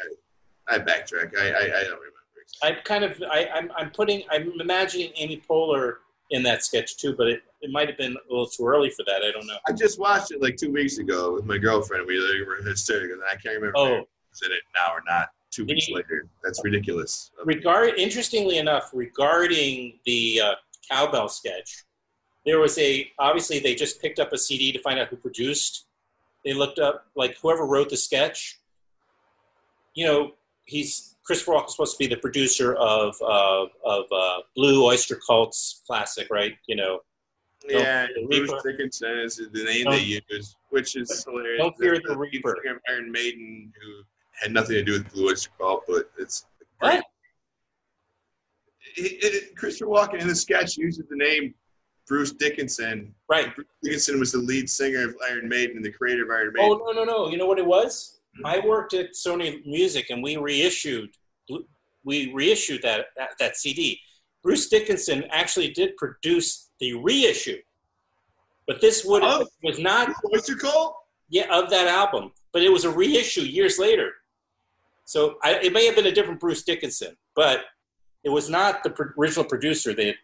I, 0.69 0.75
I 0.77 0.79
backtrack. 0.79 1.37
I, 1.37 1.49
I, 1.51 1.63
I 1.81 1.85
don't 1.85 1.99
remember. 1.99 2.17
I'm 2.63 2.77
kind 2.85 3.05
of 3.05 3.23
I, 3.31 3.49
I'm 3.55 3.71
I'm 3.77 3.91
putting 3.91 4.23
I'm 4.31 4.53
imagining 4.61 5.13
Amy 5.17 5.43
Poehler 5.49 5.97
in 6.31 6.43
that 6.45 6.65
sketch 6.65 6.97
too, 6.97 7.15
but 7.17 7.27
it, 7.29 7.43
it 7.61 7.71
might 7.71 7.89
have 7.89 7.99
been 7.99 8.13
a 8.13 8.31
little 8.33 8.47
too 8.47 8.67
early 8.67 8.91
for 8.91 9.05
that. 9.07 9.23
I 9.27 9.31
don't 9.33 9.47
know. 9.47 9.57
I 9.67 9.73
just 9.73 9.99
watched 9.99 10.31
it 10.31 10.41
like 10.41 10.57
two 10.57 10.73
weeks 10.73 10.99
ago 10.99 11.35
with 11.35 11.45
my 11.45 11.59
girlfriend. 11.59 12.07
We 12.07 12.19
like, 12.19 12.47
were 12.47 12.63
hysterical, 12.67 13.15
and 13.15 13.23
I 13.25 13.33
can't 13.35 13.57
remember 13.57 13.73
Oh. 13.77 13.87
if 14.33 14.47
in 14.47 14.53
it 14.53 14.63
now 14.75 14.93
or 14.95 15.03
not. 15.09 15.31
Two 15.51 15.65
weeks 15.65 15.87
he- 15.87 15.95
later, 15.95 16.29
that's 16.45 16.63
ridiculous. 16.65 17.33
Regard 17.45 17.99
interestingly 17.99 18.59
enough, 18.59 18.91
regarding 18.95 19.99
the 20.07 20.41
uh, 20.45 20.55
cowbell 20.89 21.29
sketch, 21.29 21.83
there 22.47 22.61
was 22.61 22.79
a 22.79 23.11
obviously 23.19 23.59
they 23.59 23.75
just 23.75 24.01
picked 24.01 24.21
up 24.21 24.33
a 24.33 24.39
CD 24.39 24.71
to 24.73 24.79
find 24.79 24.99
out 25.01 25.09
who 25.09 25.17
produced. 25.17 25.87
They 26.45 26.53
looked 26.55 26.79
up 26.79 27.07
like 27.17 27.37
whoever 27.43 27.67
wrote 27.67 27.91
the 27.91 27.97
sketch. 27.97 28.61
You 29.95 30.07
know, 30.07 30.33
he's 30.65 31.10
Christopher 31.31 31.65
is 31.65 31.73
supposed 31.75 31.93
to 31.97 31.99
be 31.99 32.09
the 32.13 32.21
producer 32.21 32.75
of 32.75 33.15
uh, 33.23 33.67
of 33.85 34.05
uh, 34.11 34.39
Blue 34.57 34.85
Oyster 34.85 35.17
Cult's 35.25 35.83
classic, 35.87 36.27
right? 36.29 36.55
You 36.67 36.75
know, 36.75 36.99
Yeah, 37.69 38.09
the 38.15 38.27
Bruce. 38.27 38.51
Dickinson 38.65 39.19
is 39.21 39.37
the 39.37 39.63
name 39.65 39.85
Don't- 39.85 39.93
they 39.95 40.21
use, 40.31 40.57
which 40.71 40.97
is 40.97 41.25
hilarious. 41.25 41.61
Don't 41.63 41.77
fear 41.79 41.93
That's 41.95 42.09
the 42.09 42.17
Reaper. 42.19 42.57
Iron 42.89 43.13
Maiden, 43.13 43.73
who 43.81 44.03
had 44.43 44.53
nothing 44.53 44.75
to 44.75 44.83
do 44.83 44.93
with 44.95 45.13
Blue 45.13 45.29
Oyster 45.31 45.51
Cult, 45.57 45.85
but 45.87 46.11
it's 46.19 46.47
What? 46.81 47.05
It, 48.97 49.23
it, 49.23 49.57
Christopher 49.57 49.89
Walken 49.91 50.21
in 50.21 50.27
the 50.27 50.35
sketch 50.35 50.77
uses 50.77 51.05
the 51.09 51.17
name 51.17 51.55
Bruce 52.09 52.33
Dickinson. 52.33 53.15
right? 53.29 53.55
Bruce 53.55 53.69
Dickinson 53.85 54.19
was 54.19 54.33
the 54.33 54.39
lead 54.39 54.69
singer 54.69 55.05
of 55.09 55.15
Iron 55.31 55.49
Maiden 55.49 55.77
and 55.77 55.85
the 55.85 55.93
creator 55.93 56.25
of 56.25 56.31
Iron 56.31 56.53
Maiden. 56.55 56.71
Oh 56.83 56.93
no 56.93 56.93
no 56.93 57.05
no! 57.05 57.29
You 57.31 57.37
know 57.39 57.47
what 57.47 57.61
it 57.61 57.67
was? 57.67 58.19
Hmm. 58.37 58.47
I 58.47 58.59
worked 58.67 58.95
at 58.95 59.13
Sony 59.13 59.65
Music, 59.65 60.11
and 60.11 60.23
we 60.23 60.37
reissued 60.37 61.11
we 62.05 62.33
reissued 62.33 62.83
that 62.83 63.07
that, 63.17 63.31
that 63.39 63.57
CD. 63.57 64.01
Bruce 64.43 64.69
Dickinson 64.69 65.25
actually 65.31 65.71
did 65.71 65.97
produce 65.99 66.71
the 66.81 66.95
reissue, 66.95 67.59
but 68.67 68.81
this 68.81 69.05
would 69.05 69.23
Of? 69.23 69.49
was 69.63 69.79
not 69.79 70.11
Oyster 70.35 70.57
Cult? 70.57 70.95
yeah 71.29 71.47
of 71.53 71.71
that 71.71 71.87
album, 71.87 72.33
but 72.53 72.63
it 72.63 72.71
was 72.71 72.85
a 72.85 72.91
reissue 72.91 73.43
years 73.43 73.79
later. 73.79 74.13
So 75.05 75.37
I, 75.43 75.55
it 75.57 75.73
may 75.73 75.85
have 75.87 75.95
been 75.97 76.07
a 76.07 76.13
different 76.13 76.41
Bruce 76.41 76.63
Dickinson, 76.63 77.17
but 77.35 77.61
it 78.25 78.31
was 78.31 78.49
not 78.49 78.83
the 78.83 78.91
pro- 78.91 79.13
original 79.19 79.45
producer. 79.45 79.93
They 79.93 80.15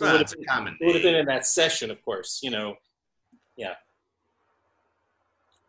Well, 0.00 0.12
would 0.12 0.20
it's 0.22 0.32
a 0.32 0.44
common 0.48 0.76
it 0.80 0.86
would 0.86 0.94
have 0.96 1.02
been 1.02 1.14
in 1.14 1.26
that 1.26 1.46
session, 1.46 1.90
of 1.90 2.02
course. 2.04 2.40
You 2.42 2.50
know, 2.50 2.74
yeah. 3.56 3.74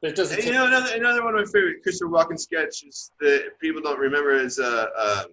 But 0.02 0.12
it 0.12 0.16
doesn't. 0.16 0.38
And, 0.38 0.48
you 0.48 0.54
know, 0.54 0.68
another, 0.68 0.96
another 0.96 1.24
one 1.24 1.36
of 1.36 1.42
my 1.46 1.52
favorite 1.52 1.84
Christopher 1.84 2.10
Walken 2.12 2.40
sketches 2.40 3.12
that 3.20 3.52
people 3.62 3.82
don't 3.82 4.00
remember 4.00 4.32
is 4.34 4.58
uh, 4.60 4.86
uh, 4.98 5.24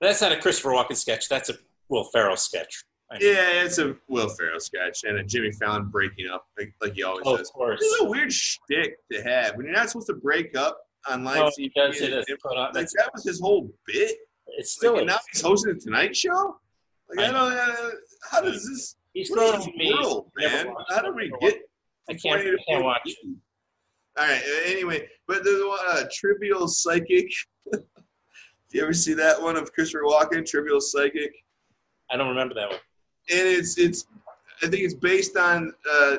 That's 0.00 0.20
not 0.20 0.32
a 0.32 0.36
Christopher 0.36 0.70
Walken 0.70 0.96
sketch. 0.96 1.28
That's 1.28 1.50
a 1.50 1.54
Will 1.88 2.04
Ferrell 2.04 2.36
sketch. 2.36 2.84
I 3.10 3.18
mean, 3.18 3.34
yeah, 3.34 3.64
it's 3.64 3.78
a 3.78 3.96
Will 4.08 4.28
Ferrell 4.28 4.60
sketch 4.60 5.00
and 5.04 5.18
a 5.18 5.24
Jimmy 5.24 5.50
Fallon 5.52 5.86
breaking 5.88 6.28
up 6.32 6.46
like, 6.58 6.72
like 6.80 6.94
he 6.94 7.02
always 7.02 7.24
Oh, 7.26 7.34
of 7.36 7.46
course. 7.52 7.80
This 7.80 7.92
is 7.92 8.00
a 8.00 8.04
weird 8.08 8.32
shtick 8.32 8.96
to 9.10 9.22
have 9.22 9.56
when 9.56 9.66
you're 9.66 9.74
not 9.74 9.90
supposed 9.90 10.06
to 10.06 10.14
break 10.14 10.56
up 10.56 10.78
on 11.08 11.24
live 11.24 11.42
Oh, 11.42 11.50
TV. 11.58 11.70
does 11.74 12.00
it 12.00 12.12
on. 12.44 12.56
like 12.56 12.72
That's, 12.72 12.94
that 12.96 13.10
was 13.12 13.24
his 13.24 13.40
whole 13.40 13.70
bit. 13.86 14.16
it's 14.56 14.72
still. 14.72 14.92
Like, 14.92 15.00
and 15.02 15.08
now 15.10 15.18
he's 15.30 15.42
hosting 15.42 15.74
the 15.74 15.80
Tonight 15.80 16.16
Show. 16.16 16.56
Like 17.10 17.26
I 17.26 17.28
I 17.28 17.32
don't. 17.32 17.52
Uh, 17.52 17.90
how 18.30 18.40
does 18.40 18.66
this? 18.68 18.96
he's 19.12 19.28
throwing 19.30 19.60
is 19.60 19.66
me. 19.76 19.92
world, 19.92 20.30
man? 20.38 20.72
How 20.88 21.02
do 21.02 21.12
we 21.12 21.30
get? 21.40 21.56
I 22.08 22.14
can't. 22.14 22.40
I 22.40 22.56
can't 22.68 22.84
watch. 22.84 23.00
It. 23.04 23.16
All 24.18 24.26
right. 24.26 24.42
Anyway, 24.66 25.08
but 25.26 25.44
there's 25.44 25.62
one 25.64 25.78
uh, 25.88 26.04
Trivial 26.12 26.68
Psychic. 26.68 27.30
Do 27.72 27.78
you 28.78 28.82
ever 28.82 28.92
see 28.92 29.14
that 29.14 29.40
one 29.40 29.56
of 29.56 29.72
Christopher 29.72 30.04
Walken, 30.04 30.46
Trivial 30.46 30.80
Psychic? 30.80 31.32
I 32.10 32.16
don't 32.16 32.28
remember 32.28 32.54
that 32.54 32.68
one. 32.70 32.78
and 33.30 33.46
it's 33.48 33.78
it's 33.78 34.06
I 34.62 34.66
think 34.68 34.82
it's 34.82 34.94
based 34.94 35.36
on 35.36 35.72
uh, 35.90 36.16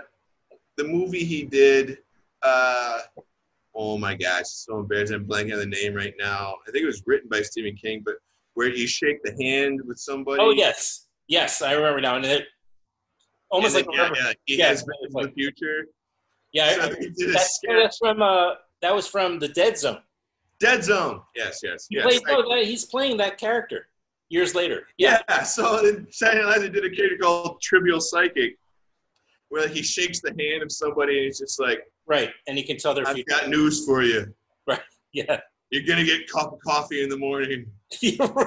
the 0.77 0.83
movie 0.83 1.23
he 1.23 1.43
did. 1.43 1.99
Uh, 2.41 2.99
oh 3.75 3.97
my 3.97 4.15
gosh, 4.15 4.41
it's 4.41 4.65
so 4.67 4.79
embarrassing! 4.79 5.15
I'm 5.15 5.25
blanking 5.27 5.53
on 5.53 5.59
the 5.59 5.65
name 5.65 5.93
right 5.93 6.13
now. 6.19 6.55
I 6.67 6.71
think 6.71 6.83
it 6.83 6.87
was 6.87 7.03
written 7.05 7.29
by 7.29 7.41
Stephen 7.41 7.75
King, 7.75 8.01
but 8.05 8.15
where 8.55 8.67
you 8.69 8.87
shake 8.87 9.21
the 9.23 9.35
hand 9.43 9.81
with 9.85 9.97
somebody. 9.99 10.41
Oh 10.41 10.51
yes, 10.51 11.07
yes, 11.27 11.61
I 11.61 11.73
remember 11.73 12.01
now. 12.01 12.15
And 12.15 12.25
it 12.25 12.45
almost 13.51 13.75
and 13.75 13.85
like 13.85 13.95
remember. 13.95 14.17
yeah, 14.19 14.27
yeah, 14.27 14.33
he 14.45 14.57
Yeah, 14.57 14.67
has 14.69 14.79
it's 14.81 14.87
been 14.87 15.07
in 15.07 15.11
like- 15.13 15.25
the 15.27 15.31
future. 15.33 15.85
Yeah, 16.53 16.75
So 16.75 16.81
I, 16.83 16.87
he 16.99 17.05
a 17.07 17.31
that's, 17.33 17.59
that's 17.67 17.97
from. 17.97 18.21
Uh, 18.21 18.51
that 18.81 18.93
was 18.93 19.07
from 19.07 19.39
the 19.39 19.47
Dead 19.47 19.77
Zone. 19.77 19.99
Dead 20.59 20.83
Zone. 20.83 21.21
Yes, 21.35 21.59
yes, 21.63 21.87
He 21.89 21.95
yes. 21.97 22.05
played, 22.05 22.21
I- 22.27 22.31
no, 22.41 22.55
that, 22.55 22.65
he's 22.65 22.85
playing 22.85 23.17
that 23.17 23.37
character 23.37 23.87
years 24.29 24.53
later. 24.55 24.87
Yeah, 24.97 25.19
yeah. 25.29 25.43
So 25.43 25.81
Saturday 26.11 26.43
Night 26.43 26.49
Live, 26.51 26.61
they 26.61 26.69
did 26.69 26.85
a 26.85 26.95
character 26.95 27.17
called 27.21 27.61
Trivial 27.61 27.99
Psychic, 28.01 28.57
where 29.49 29.67
he 29.67 29.81
shakes 29.81 30.19
the 30.21 30.29
hand 30.37 30.63
of 30.63 30.71
somebody 30.71 31.17
and 31.17 31.25
he's 31.25 31.39
just 31.39 31.59
like, 31.59 31.79
right. 32.07 32.29
And 32.47 32.57
he 32.57 32.63
can 32.63 32.77
tell 32.77 32.93
their 32.93 33.07
"I've 33.07 33.15
future. 33.15 33.29
got 33.29 33.49
news 33.49 33.85
for 33.85 34.03
you. 34.03 34.33
Right. 34.67 34.79
Yeah, 35.13 35.39
You're 35.69 35.83
gonna 35.83 36.03
get 36.03 36.29
cup 36.29 36.53
of 36.53 36.59
coffee 36.59 37.03
in 37.03 37.09
the 37.09 37.17
morning." 37.17 37.65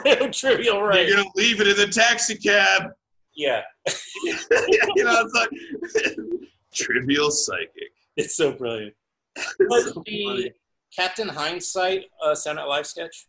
real 0.05 0.31
trivial, 0.31 0.83
right? 0.83 1.07
You're 1.09 1.17
gonna 1.19 1.31
leave 1.37 1.61
it 1.61 1.69
in 1.69 1.77
the 1.77 1.87
taxi 1.87 2.35
cab. 2.37 2.91
Yeah, 3.35 3.63
you 4.25 5.05
know, 5.05 5.25
it's 5.25 5.35
like 5.35 6.19
trivial 6.75 7.31
psychic. 7.31 7.91
It's 8.17 8.37
so 8.37 8.53
brilliant. 8.53 8.95
Was 9.61 9.85
so 9.85 10.03
the 10.07 10.27
funny. 10.27 10.53
Captain 10.97 11.29
Hindsight 11.29 12.05
uh, 12.25 12.35
Saturday 12.35 12.63
Night 12.63 12.69
Live 12.69 12.87
sketch? 12.87 13.27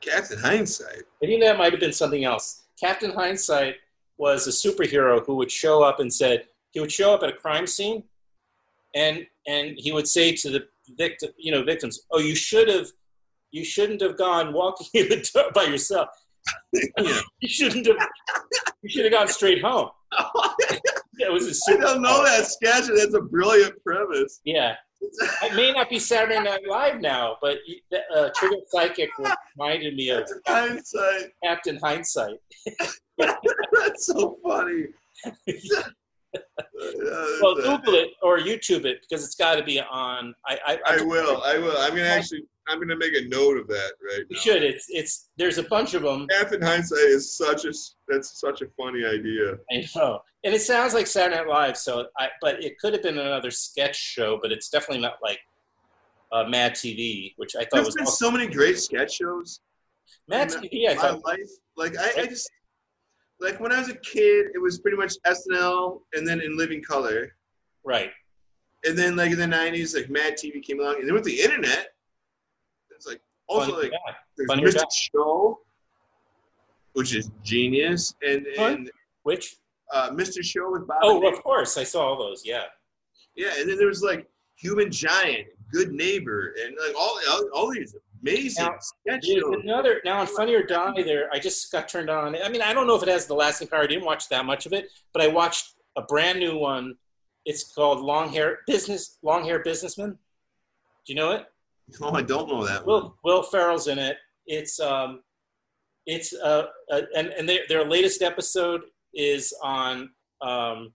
Captain 0.00 0.38
Hindsight. 0.38 1.02
I 1.22 1.26
think 1.26 1.42
that 1.42 1.58
might 1.58 1.72
have 1.72 1.80
been 1.80 1.92
something 1.92 2.24
else. 2.24 2.64
Captain 2.80 3.12
Hindsight 3.12 3.76
was 4.18 4.46
a 4.46 4.50
superhero 4.50 5.24
who 5.24 5.36
would 5.36 5.50
show 5.50 5.82
up 5.82 6.00
and 6.00 6.12
said 6.12 6.44
he 6.72 6.80
would 6.80 6.92
show 6.92 7.14
up 7.14 7.22
at 7.22 7.28
a 7.28 7.32
crime 7.34 7.66
scene, 7.66 8.02
and 8.94 9.26
and 9.46 9.74
he 9.76 9.92
would 9.92 10.08
say 10.08 10.34
to 10.34 10.50
the 10.50 10.66
victim, 10.96 11.30
you 11.38 11.52
know, 11.52 11.62
victims, 11.62 12.00
"Oh, 12.10 12.18
you 12.18 12.34
should 12.34 12.68
have, 12.68 12.88
you 13.50 13.64
shouldn't 13.64 14.00
have 14.00 14.16
gone 14.18 14.52
walking 14.52 14.86
in 14.94 15.08
the 15.08 15.30
dark 15.32 15.54
by 15.54 15.64
yourself. 15.64 16.08
You 17.40 17.48
shouldn't 17.48 17.86
have. 17.86 17.96
You 18.82 18.90
should 18.90 19.04
have 19.04 19.12
gone 19.12 19.28
straight 19.28 19.62
home." 19.62 19.90
It 21.22 21.32
was 21.32 21.46
a 21.46 21.50
I 21.50 21.52
super. 21.52 21.82
don't 21.82 22.02
know 22.02 22.24
that 22.24 22.46
sketch, 22.46 22.86
that's 22.94 23.14
a 23.14 23.20
brilliant 23.20 23.74
premise. 23.84 24.40
Yeah, 24.44 24.76
it 25.42 25.54
may 25.54 25.72
not 25.72 25.90
be 25.90 25.98
Saturday 25.98 26.40
Night 26.40 26.62
Live 26.68 27.00
now, 27.00 27.36
but 27.40 27.58
uh, 28.14 28.30
Trigger 28.36 28.56
Psychic 28.68 29.10
reminded 29.56 29.94
me 29.96 30.10
of 30.10 30.24
Captain 30.46 30.68
Hindsight. 30.70 31.30
Captain 31.42 31.78
Hindsight. 31.82 32.36
That's 33.18 34.06
so 34.06 34.38
funny. 34.42 34.86
Well, 37.40 37.54
Google 37.56 37.94
it 37.94 38.10
or 38.22 38.38
YouTube 38.38 38.84
it 38.84 38.98
because 39.02 39.24
it's 39.24 39.34
got 39.34 39.56
to 39.56 39.64
be 39.64 39.80
on. 39.80 40.34
I, 40.46 40.58
I, 40.66 40.78
I 40.86 41.02
will. 41.02 41.42
I 41.42 41.58
will. 41.58 41.76
I'm 41.78 41.90
gonna 41.90 42.04
actually. 42.04 42.44
I'm 42.68 42.78
gonna 42.78 42.96
make 42.96 43.14
a 43.14 43.28
note 43.28 43.58
of 43.58 43.66
that 43.68 43.92
right 44.02 44.20
now. 44.20 44.26
You 44.30 44.36
should. 44.36 44.62
It's 44.62 44.86
it's. 44.88 45.28
There's 45.36 45.58
a 45.58 45.64
bunch 45.64 45.94
of 45.94 46.02
them. 46.02 46.26
Captain 46.28 46.62
Hindsight 46.62 46.98
is 46.98 47.34
such 47.36 47.64
a. 47.64 47.72
That's 48.08 48.40
such 48.40 48.62
a 48.62 48.66
funny 48.76 49.04
idea. 49.04 49.56
I 49.70 49.84
know, 49.96 50.20
and 50.44 50.54
it 50.54 50.62
sounds 50.62 50.94
like 50.94 51.06
Saturday 51.06 51.36
Night 51.36 51.48
Live. 51.48 51.76
So, 51.76 52.06
I 52.18 52.28
but 52.40 52.62
it 52.62 52.78
could 52.78 52.92
have 52.92 53.02
been 53.02 53.18
another 53.18 53.50
sketch 53.50 53.96
show, 53.96 54.38
but 54.40 54.52
it's 54.52 54.68
definitely 54.68 55.02
not 55.02 55.14
like 55.22 55.40
uh, 56.32 56.44
Mad 56.44 56.74
TV, 56.74 57.34
which 57.36 57.56
I 57.56 57.60
thought 57.60 57.70
There's 57.72 57.86
was 57.86 57.94
been 57.96 58.06
so 58.06 58.30
many 58.30 58.46
great 58.46 58.78
sketch 58.78 59.16
shows. 59.16 59.60
Mad 60.28 60.52
in 60.52 60.60
TV. 60.60 60.88
I 60.88 60.94
my 60.94 61.00
thought 61.00 61.24
life. 61.24 61.50
Like 61.76 61.96
I, 61.98 62.22
I 62.22 62.26
just 62.26 62.48
like 63.40 63.58
when 63.60 63.72
I 63.72 63.78
was 63.78 63.88
a 63.88 63.96
kid, 63.96 64.46
it 64.54 64.60
was 64.60 64.78
pretty 64.78 64.96
much 64.96 65.14
SNL 65.26 66.00
and 66.14 66.26
then 66.26 66.40
in 66.40 66.56
Living 66.56 66.82
Color, 66.82 67.34
right. 67.84 68.10
and 68.84 68.96
then 68.96 69.16
like 69.16 69.32
in 69.32 69.38
the 69.38 69.46
'90s, 69.46 69.94
like 69.94 70.10
Mad 70.10 70.34
TV 70.34 70.62
came 70.62 70.80
along, 70.80 70.96
and 71.00 71.06
then 71.06 71.14
with 71.14 71.24
the 71.24 71.40
internet, 71.40 71.88
it's 73.02 73.08
like 73.10 73.20
also 73.48 73.80
like 73.80 73.90
guy. 73.90 74.14
there's 74.36 74.46
Funny 74.48 74.62
Mr. 74.62 74.84
Show, 74.92 75.58
which 76.92 77.14
is 77.14 77.30
genius, 77.42 78.14
and 78.22 78.46
and 78.46 78.90
Which? 79.24 79.56
uh, 79.92 80.10
Mr. 80.10 80.42
Show 80.44 80.70
with 80.70 80.86
Bob. 80.86 80.98
Oh, 81.02 81.26
of 81.28 81.42
course, 81.42 81.76
I 81.76 81.84
saw 81.84 82.06
all 82.08 82.18
those. 82.18 82.42
Yeah. 82.44 82.64
yeah, 83.34 83.50
and 83.58 83.68
then 83.68 83.76
there 83.78 83.88
was 83.88 84.02
like 84.02 84.28
Human 84.56 84.90
Giant, 84.90 85.48
Good 85.72 85.92
Neighbor, 85.92 86.54
and 86.64 86.76
like 86.86 86.94
all 86.96 87.18
all, 87.30 87.48
all 87.54 87.72
these 87.72 87.94
amazing 88.22 88.64
Now, 88.64 88.76
sketch 88.78 89.24
shows. 89.26 89.56
another 89.62 90.00
now 90.04 90.20
on 90.20 90.26
Funny 90.28 90.54
or 90.54 90.62
Die. 90.62 91.02
There, 91.04 91.28
I 91.32 91.38
just 91.40 91.70
got 91.72 91.88
turned 91.88 92.08
on. 92.10 92.36
I 92.36 92.48
mean, 92.48 92.62
I 92.62 92.72
don't 92.72 92.86
know 92.86 92.94
if 92.94 93.02
it 93.02 93.08
has 93.08 93.26
the 93.26 93.34
lasting 93.34 93.68
power. 93.68 93.82
I 93.82 93.86
didn't 93.86 94.04
watch 94.04 94.28
that 94.28 94.44
much 94.44 94.66
of 94.66 94.72
it, 94.72 94.90
but 95.12 95.22
I 95.22 95.26
watched 95.28 95.74
a 95.96 96.02
brand 96.02 96.38
new 96.38 96.56
one 96.56 96.94
It's 97.44 97.64
called 97.74 98.00
Long 98.00 98.30
Hair 98.32 98.60
Business. 98.68 99.18
Long 99.22 99.44
Hair 99.44 99.60
Businessman. 99.64 100.10
Do 101.04 101.12
you 101.12 101.16
know 101.16 101.32
it? 101.32 101.46
Oh, 102.00 102.12
I 102.12 102.22
don't 102.22 102.48
know 102.48 102.64
that 102.66 102.86
one. 102.86 103.02
Will 103.02 103.16
Will 103.24 103.42
Ferrell's 103.42 103.88
in 103.88 103.98
it. 103.98 104.16
It's 104.46 104.80
um, 104.80 105.20
it's 106.06 106.32
uh, 106.32 106.66
uh 106.90 107.02
and 107.16 107.28
and 107.28 107.48
their 107.48 107.60
their 107.68 107.84
latest 107.84 108.22
episode 108.22 108.82
is 109.14 109.52
on 109.62 110.10
um, 110.40 110.92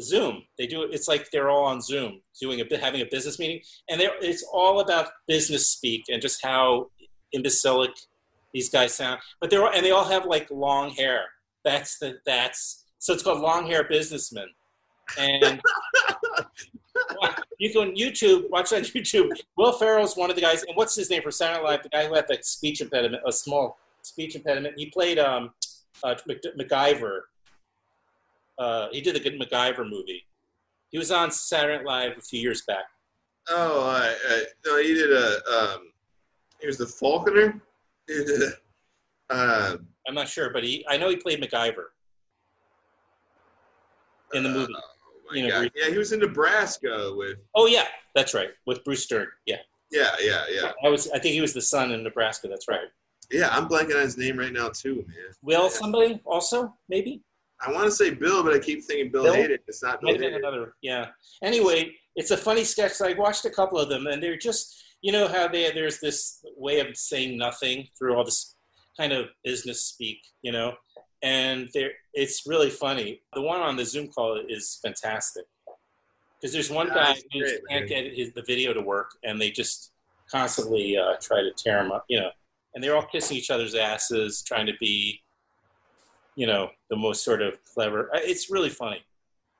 Zoom. 0.00 0.42
They 0.58 0.66
do. 0.66 0.82
It's 0.82 1.08
like 1.08 1.30
they're 1.30 1.50
all 1.50 1.64
on 1.64 1.80
Zoom 1.80 2.20
doing 2.40 2.60
a 2.60 2.78
having 2.78 3.00
a 3.00 3.06
business 3.06 3.38
meeting, 3.38 3.60
and 3.88 4.00
they 4.00 4.08
it's 4.20 4.44
all 4.52 4.80
about 4.80 5.08
business 5.26 5.68
speak 5.70 6.04
and 6.08 6.20
just 6.20 6.44
how 6.44 6.90
imbecilic 7.32 7.92
these 8.52 8.68
guys 8.68 8.94
sound. 8.94 9.20
But 9.40 9.50
they're 9.50 9.62
all, 9.62 9.72
and 9.72 9.84
they 9.84 9.90
all 9.90 10.04
have 10.04 10.26
like 10.26 10.50
long 10.50 10.90
hair. 10.90 11.22
That's 11.64 11.98
the 11.98 12.18
that's 12.26 12.84
so 12.98 13.12
it's 13.12 13.22
called 13.22 13.40
Long 13.40 13.66
Hair 13.66 13.84
Businessman, 13.88 14.48
and 15.18 15.60
you 17.58 17.70
can 17.70 17.94
YouTube 17.94 18.50
watch 18.50 18.72
on 18.72 18.82
YouTube. 18.82 19.30
Will 19.56 19.72
Ferrell's 19.72 20.16
one 20.16 20.30
of 20.30 20.36
the 20.36 20.42
guys, 20.42 20.62
and 20.64 20.76
what's 20.76 20.94
his 20.94 21.10
name 21.10 21.22
for 21.22 21.30
Saturday 21.30 21.62
Night 21.62 21.70
Live? 21.70 21.82
The 21.82 21.88
guy 21.88 22.06
who 22.06 22.14
had 22.14 22.26
the 22.28 22.38
speech 22.42 22.80
impediment, 22.80 23.22
a 23.26 23.32
small 23.32 23.78
speech 24.02 24.34
impediment. 24.34 24.74
He 24.76 24.86
played 24.86 25.18
um, 25.18 25.50
uh, 26.02 26.14
MacGyver. 26.58 27.20
Uh, 28.58 28.88
he 28.92 29.00
did 29.00 29.14
the 29.14 29.20
good 29.20 29.40
MacGyver 29.40 29.88
movie. 29.88 30.24
He 30.90 30.98
was 30.98 31.10
on 31.10 31.30
Saturday 31.30 31.78
Night 31.78 31.86
Live 31.86 32.18
a 32.18 32.20
few 32.20 32.40
years 32.40 32.62
back. 32.62 32.84
Oh, 33.48 33.88
I, 33.88 34.14
I, 34.28 34.44
no, 34.64 34.82
he 34.82 34.94
did 34.94 35.12
a. 35.12 35.40
Um, 35.50 35.92
he 36.60 36.66
was 36.66 36.78
the 36.78 36.86
Falconer. 36.86 37.60
He 38.06 38.14
did 38.14 38.42
a, 38.42 38.52
uh, 39.30 39.76
I'm 40.06 40.14
not 40.14 40.28
sure, 40.28 40.50
but 40.50 40.64
he 40.64 40.84
I 40.88 40.96
know 40.96 41.08
he 41.08 41.16
played 41.16 41.42
MacGyver 41.42 41.86
in 44.34 44.42
the 44.42 44.48
movie. 44.48 44.72
Oh 44.72 44.80
my 44.80 44.93
You 45.32 45.48
know, 45.48 45.68
yeah, 45.74 45.90
he 45.90 45.98
was 45.98 46.12
in 46.12 46.20
Nebraska 46.20 47.12
with. 47.14 47.38
Oh 47.54 47.66
yeah, 47.66 47.86
that's 48.14 48.34
right, 48.34 48.50
with 48.66 48.84
Bruce 48.84 49.06
Dern. 49.06 49.28
Yeah, 49.46 49.56
Yeah, 49.90 50.10
yeah, 50.20 50.44
yeah, 50.50 50.72
I 50.84 50.88
was. 50.88 51.10
I 51.10 51.18
think 51.18 51.34
he 51.34 51.40
was 51.40 51.52
the 51.52 51.62
son 51.62 51.92
in 51.92 52.02
Nebraska. 52.02 52.48
That's 52.48 52.68
right. 52.68 52.88
yeah. 53.30 53.48
I'm 53.50 53.68
blanking 53.68 53.96
on 53.96 54.02
his 54.02 54.18
name 54.18 54.38
right 54.38 54.52
now 54.52 54.68
too, 54.68 55.04
man. 55.08 55.32
Will 55.42 55.70
somebody 55.70 56.20
also 56.24 56.74
maybe? 56.88 57.22
I 57.60 57.72
want 57.72 57.84
to 57.86 57.90
say 57.90 58.10
Bill, 58.12 58.42
but 58.42 58.52
I 58.52 58.58
keep 58.58 58.84
thinking 58.84 59.10
Bill, 59.10 59.24
Bill? 59.24 59.34
Hayden. 59.34 59.58
It's 59.66 59.82
not 59.82 60.00
Bill 60.00 60.10
Hayden. 60.10 60.34
another. 60.34 60.74
Yeah. 60.82 61.06
Anyway, 61.42 61.94
it's 62.16 62.30
a 62.30 62.36
funny 62.36 62.64
sketch. 62.64 63.00
I 63.00 63.14
watched 63.14 63.44
a 63.44 63.50
couple 63.50 63.78
of 63.78 63.88
them, 63.88 64.06
and 64.06 64.22
they're 64.22 64.36
just 64.36 64.84
you 65.00 65.12
know 65.12 65.28
how 65.28 65.48
they 65.48 65.70
there's 65.72 66.00
this 66.00 66.44
way 66.56 66.80
of 66.80 66.96
saying 66.96 67.38
nothing 67.38 67.88
through 67.98 68.16
all 68.16 68.24
this 68.24 68.54
kind 68.98 69.12
of 69.12 69.26
business 69.42 69.82
speak, 69.82 70.18
you 70.42 70.52
know, 70.52 70.74
and 71.24 71.68
there 71.74 71.90
it's 72.12 72.46
really 72.46 72.70
funny. 72.70 73.22
The 73.32 73.40
one 73.42 73.60
on 73.60 73.76
the 73.76 73.84
Zoom 73.84 74.06
call 74.08 74.38
is 74.48 74.78
fantastic 74.84 75.44
because 76.40 76.52
there's 76.52 76.70
one 76.70 76.88
Yeah, 76.88 76.94
guy 76.94 77.14
who 77.32 77.40
great, 77.40 77.60
can't 77.70 77.88
man. 77.90 78.04
get 78.04 78.14
his, 78.14 78.32
the 78.34 78.42
video 78.42 78.72
to 78.72 78.80
work, 78.82 79.10
and 79.24 79.40
they 79.40 79.50
just 79.50 79.90
constantly 80.30 80.96
uh, 80.96 81.14
try 81.20 81.40
to 81.42 81.50
tear 81.56 81.82
him 81.82 81.90
up, 81.90 82.04
you 82.08 82.20
know, 82.20 82.30
and 82.74 82.84
they're 82.84 82.94
all 82.96 83.06
kissing 83.06 83.36
each 83.36 83.50
other's 83.50 83.74
asses, 83.74 84.42
trying 84.42 84.66
to 84.66 84.72
be, 84.80 85.20
you 86.36 86.46
know, 86.46 86.68
the 86.90 86.96
most 86.96 87.24
sort 87.24 87.40
of 87.42 87.54
clever. 87.74 88.10
uh, 88.14 88.20
It's 88.22 88.50
really 88.50 88.68
funny. 88.70 89.02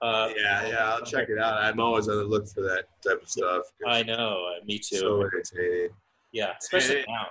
Uh, 0.02 0.30
Yeah, 0.36 0.68
yeah. 0.68 0.88
I'll 0.94 1.04
check 1.04 1.28
it 1.30 1.38
out. 1.38 1.62
I'm 1.62 1.80
always 1.80 2.08
on 2.08 2.16
the 2.18 2.24
look 2.24 2.46
for 2.48 2.62
that 2.62 2.84
type 3.06 3.22
of 3.22 3.28
stuff. 3.28 3.62
I 3.86 4.02
know, 4.02 4.46
uh, 4.52 4.64
me 4.66 4.78
too. 4.78 4.96
So 4.96 5.22
entertaining. 5.22 5.90
yeah, 6.32 6.52
especially 6.60 6.96
Hey. 6.96 7.04
now. 7.08 7.26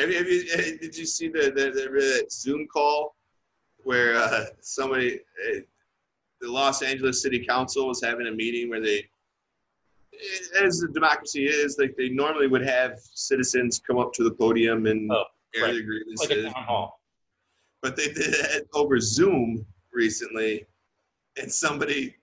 Have 0.00 0.10
you, 0.10 0.16
have 0.18 0.26
you, 0.28 0.78
did 0.78 0.96
you 0.96 1.06
see 1.06 1.28
the, 1.28 1.52
the, 1.54 1.70
the 1.70 2.26
Zoom 2.30 2.66
call 2.66 3.14
where 3.88 4.16
uh, 4.16 4.44
somebody, 4.60 5.14
uh, 5.16 5.60
the 6.42 6.52
Los 6.52 6.82
Angeles 6.82 7.22
City 7.22 7.42
Council 7.46 7.88
was 7.88 8.02
having 8.04 8.26
a 8.26 8.30
meeting 8.30 8.68
where 8.68 8.82
they, 8.82 8.98
eh, 10.12 10.62
as 10.62 10.80
the 10.80 10.88
democracy 10.88 11.46
is, 11.46 11.78
like 11.78 11.94
they 11.96 12.10
normally 12.10 12.48
would 12.48 12.60
have 12.66 12.98
citizens 13.00 13.80
come 13.84 13.96
up 13.98 14.12
to 14.12 14.24
the 14.24 14.30
podium 14.30 14.84
and 14.84 15.10
Oh, 15.10 15.24
air 15.56 15.62
right. 15.64 15.72
their 15.72 16.02
Like 16.18 16.30
a 16.32 16.42
town 16.42 16.64
hall. 16.64 17.00
but 17.80 17.96
they 17.96 18.08
did 18.08 18.34
it 18.34 18.68
over 18.74 19.00
Zoom 19.00 19.64
recently, 19.90 20.66
and 21.40 21.50
somebody 21.50 22.14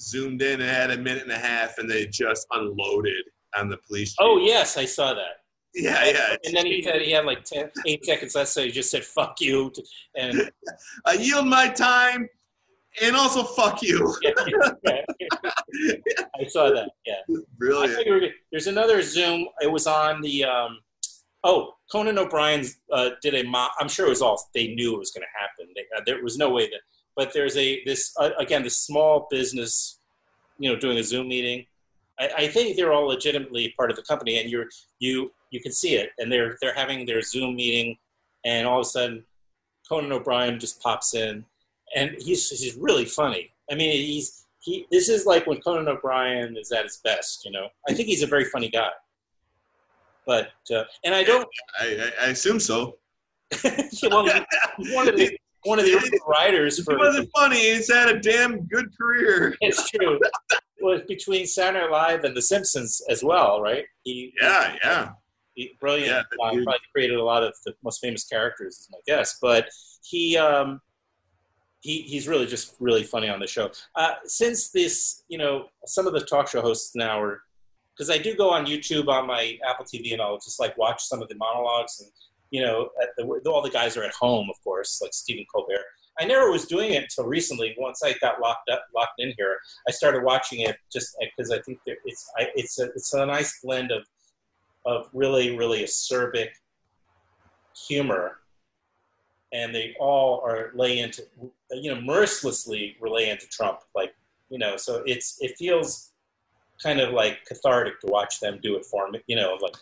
zoomed 0.00 0.42
in 0.42 0.60
and 0.60 0.68
had 0.68 0.90
a 0.90 0.98
minute 0.98 1.22
and 1.22 1.30
a 1.30 1.38
half, 1.38 1.78
and 1.78 1.88
they 1.88 2.06
just 2.06 2.48
unloaded 2.50 3.22
on 3.56 3.68
the 3.68 3.76
police. 3.86 4.10
chief. 4.10 4.16
Oh 4.18 4.38
yes, 4.38 4.76
I 4.76 4.86
saw 4.86 5.14
that. 5.14 5.43
Yeah, 5.74 6.04
yeah. 6.04 6.36
And 6.44 6.56
then 6.56 6.66
he 6.66 6.82
said 6.82 7.02
he 7.02 7.10
had 7.10 7.24
like 7.24 7.44
10, 7.44 7.70
eight 7.86 8.04
seconds 8.04 8.34
left, 8.34 8.50
so 8.50 8.62
he 8.62 8.70
just 8.70 8.90
said 8.90 9.04
"fuck 9.04 9.40
you," 9.40 9.72
and 10.16 10.50
I 11.06 11.14
yield 11.14 11.46
my 11.46 11.68
time, 11.68 12.28
and 13.02 13.16
also 13.16 13.42
fuck 13.42 13.82
you. 13.82 14.14
yeah, 14.22 15.02
I 16.40 16.46
saw 16.46 16.70
that. 16.70 16.90
Yeah, 17.06 17.14
I 17.30 17.40
Brilliant. 17.58 18.32
there's 18.50 18.68
another 18.68 19.02
Zoom. 19.02 19.48
It 19.60 19.70
was 19.70 19.86
on 19.86 20.20
the. 20.20 20.44
Um, 20.44 20.78
oh, 21.42 21.74
Conan 21.90 22.18
O'Brien 22.18 22.64
uh, 22.92 23.10
did 23.20 23.34
a 23.34 23.42
mock. 23.42 23.72
I'm 23.80 23.88
sure 23.88 24.06
it 24.06 24.10
was 24.10 24.22
all 24.22 24.40
they 24.54 24.74
knew 24.74 24.94
it 24.94 24.98
was 24.98 25.10
going 25.10 25.22
to 25.22 25.38
happen. 25.38 25.72
They, 25.74 25.82
uh, 25.96 26.02
there 26.06 26.22
was 26.22 26.38
no 26.38 26.50
way 26.50 26.66
that. 26.66 26.80
But 27.16 27.32
there's 27.32 27.56
a 27.56 27.82
this 27.84 28.12
uh, 28.18 28.30
again 28.38 28.62
this 28.62 28.78
small 28.78 29.26
business, 29.30 30.00
you 30.58 30.72
know, 30.72 30.78
doing 30.78 30.98
a 30.98 31.02
Zoom 31.04 31.28
meeting. 31.28 31.66
I, 32.18 32.30
I 32.36 32.48
think 32.48 32.76
they're 32.76 32.92
all 32.92 33.06
legitimately 33.08 33.74
part 33.76 33.90
of 33.90 33.96
the 33.96 34.02
company, 34.02 34.40
and 34.40 34.50
you're 34.50 34.66
you 34.98 35.32
you 35.54 35.60
can 35.60 35.72
see 35.72 35.94
it, 35.94 36.10
and 36.18 36.30
they're 36.30 36.56
they're 36.60 36.74
having 36.74 37.06
their 37.06 37.22
Zoom 37.22 37.54
meeting, 37.54 37.96
and 38.44 38.66
all 38.66 38.80
of 38.80 38.86
a 38.86 38.90
sudden, 38.90 39.24
Conan 39.88 40.10
O'Brien 40.10 40.58
just 40.58 40.82
pops 40.82 41.14
in, 41.14 41.44
and 41.94 42.10
he's 42.18 42.50
he's 42.50 42.74
really 42.74 43.04
funny. 43.04 43.52
I 43.70 43.76
mean, 43.76 43.92
he's 43.92 44.46
he. 44.58 44.86
This 44.90 45.08
is 45.08 45.26
like 45.26 45.46
when 45.46 45.60
Conan 45.60 45.88
O'Brien 45.88 46.56
is 46.56 46.72
at 46.72 46.82
his 46.82 47.00
best. 47.04 47.44
You 47.44 47.52
know, 47.52 47.68
I 47.88 47.94
think 47.94 48.08
he's 48.08 48.24
a 48.24 48.26
very 48.26 48.46
funny 48.46 48.68
guy. 48.68 48.90
But 50.26 50.50
uh, 50.74 50.84
and 51.04 51.14
I 51.14 51.22
don't. 51.22 51.48
I, 51.80 52.10
I, 52.20 52.26
I 52.26 52.30
assume 52.30 52.58
so. 52.58 52.96
well, 54.02 54.24
one 54.92 55.08
of 55.08 55.16
the 55.16 55.38
one 55.64 55.78
of 55.78 55.84
the 55.84 55.94
original 55.94 56.26
writers 56.26 56.82
for. 56.82 56.92
he 56.92 56.98
wasn't 56.98 57.30
funny, 57.34 57.72
he's 57.72 57.92
had 57.92 58.08
a 58.08 58.18
damn 58.18 58.62
good 58.66 58.86
career. 58.98 59.54
It's 59.60 59.88
true. 59.90 60.18
Was 60.80 61.02
between 61.08 61.46
Saturday 61.46 61.86
Night 61.86 61.90
Live 61.90 62.24
and 62.24 62.36
The 62.36 62.42
Simpsons 62.42 63.00
as 63.08 63.24
well, 63.24 63.62
right? 63.62 63.84
He, 64.02 64.34
Yeah, 64.38 64.76
yeah. 64.84 65.10
He 65.54 65.76
brilliant. 65.80 66.08
Yeah, 66.08 66.18
uh, 66.18 66.52
probably 66.52 66.78
created 66.92 67.18
a 67.18 67.24
lot 67.24 67.42
of 67.42 67.54
the 67.64 67.74
most 67.82 68.00
famous 68.00 68.24
characters, 68.24 68.74
is 68.74 68.88
my 68.90 68.98
guess. 69.06 69.38
But 69.40 69.68
he, 70.02 70.36
um, 70.36 70.80
he, 71.80 72.02
he's 72.02 72.28
really 72.28 72.46
just 72.46 72.76
really 72.80 73.04
funny 73.04 73.28
on 73.28 73.40
the 73.40 73.46
show. 73.46 73.70
Uh, 73.94 74.14
since 74.24 74.70
this, 74.70 75.22
you 75.28 75.38
know, 75.38 75.66
some 75.86 76.06
of 76.06 76.12
the 76.12 76.20
talk 76.20 76.48
show 76.48 76.60
hosts 76.60 76.94
now 76.94 77.20
are, 77.20 77.42
because 77.96 78.10
I 78.10 78.18
do 78.18 78.34
go 78.34 78.50
on 78.50 78.66
YouTube 78.66 79.08
on 79.08 79.26
my 79.26 79.56
Apple 79.68 79.84
TV 79.84 80.12
and 80.12 80.20
I'll 80.20 80.38
just 80.38 80.58
like 80.58 80.76
watch 80.76 81.04
some 81.04 81.22
of 81.22 81.28
the 81.28 81.36
monologues 81.36 82.00
and 82.00 82.10
you 82.54 82.62
know, 82.62 82.90
at 83.02 83.08
the, 83.16 83.24
all 83.50 83.62
the 83.62 83.68
guys 83.70 83.96
are 83.96 84.04
at 84.04 84.14
home, 84.14 84.48
of 84.48 84.62
course, 84.62 85.00
like 85.02 85.12
Stephen 85.12 85.44
Colbert. 85.52 85.84
I 86.20 86.24
never 86.24 86.52
was 86.52 86.66
doing 86.66 86.92
it 86.92 87.02
until 87.02 87.24
recently. 87.24 87.74
Once 87.76 88.00
I 88.04 88.14
got 88.20 88.40
locked 88.40 88.70
up, 88.70 88.84
locked 88.94 89.14
in 89.18 89.34
here, 89.36 89.58
I 89.88 89.90
started 89.90 90.22
watching 90.22 90.60
it 90.60 90.76
just 90.92 91.16
because 91.36 91.50
I 91.50 91.60
think 91.62 91.80
it's 91.84 92.30
I, 92.38 92.46
it's 92.54 92.78
a 92.78 92.84
it's 92.94 93.12
a 93.12 93.26
nice 93.26 93.58
blend 93.60 93.90
of 93.90 94.04
of 94.86 95.08
really 95.12 95.56
really 95.56 95.82
acerbic 95.82 96.48
humor, 97.88 98.38
and 99.52 99.74
they 99.74 99.94
all 99.98 100.40
are 100.44 100.70
lay 100.74 100.98
into 100.98 101.22
you 101.70 101.94
know 101.94 102.00
mercilessly 102.00 102.96
relay 103.00 103.30
into 103.30 103.46
Trump, 103.48 103.80
like 103.94 104.14
you 104.50 104.58
know. 104.58 104.76
So 104.76 105.02
it's 105.06 105.38
it 105.40 105.56
feels 105.56 106.12
kind 106.82 107.00
of 107.00 107.12
like 107.12 107.44
cathartic 107.46 108.00
to 108.00 108.06
watch 108.08 108.40
them 108.40 108.58
do 108.62 108.76
it 108.76 108.84
for 108.84 109.10
me, 109.10 109.20
you 109.26 109.36
know, 109.36 109.56
like 109.60 109.74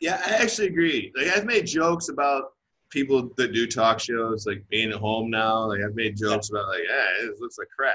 Yeah, 0.00 0.20
I 0.24 0.30
actually 0.30 0.68
agree. 0.68 1.12
Like 1.16 1.28
I've 1.28 1.44
made 1.44 1.66
jokes 1.66 2.08
about 2.08 2.52
people 2.90 3.30
that 3.36 3.52
do 3.52 3.66
talk 3.66 4.00
shows, 4.00 4.46
like 4.46 4.64
being 4.68 4.90
at 4.90 4.98
home 4.98 5.30
now. 5.30 5.64
Like 5.66 5.80
I've 5.86 5.94
made 5.94 6.16
jokes 6.16 6.50
about 6.50 6.68
like, 6.68 6.82
yeah, 6.88 7.26
it 7.26 7.40
looks 7.40 7.58
like 7.58 7.68
crap. 7.76 7.94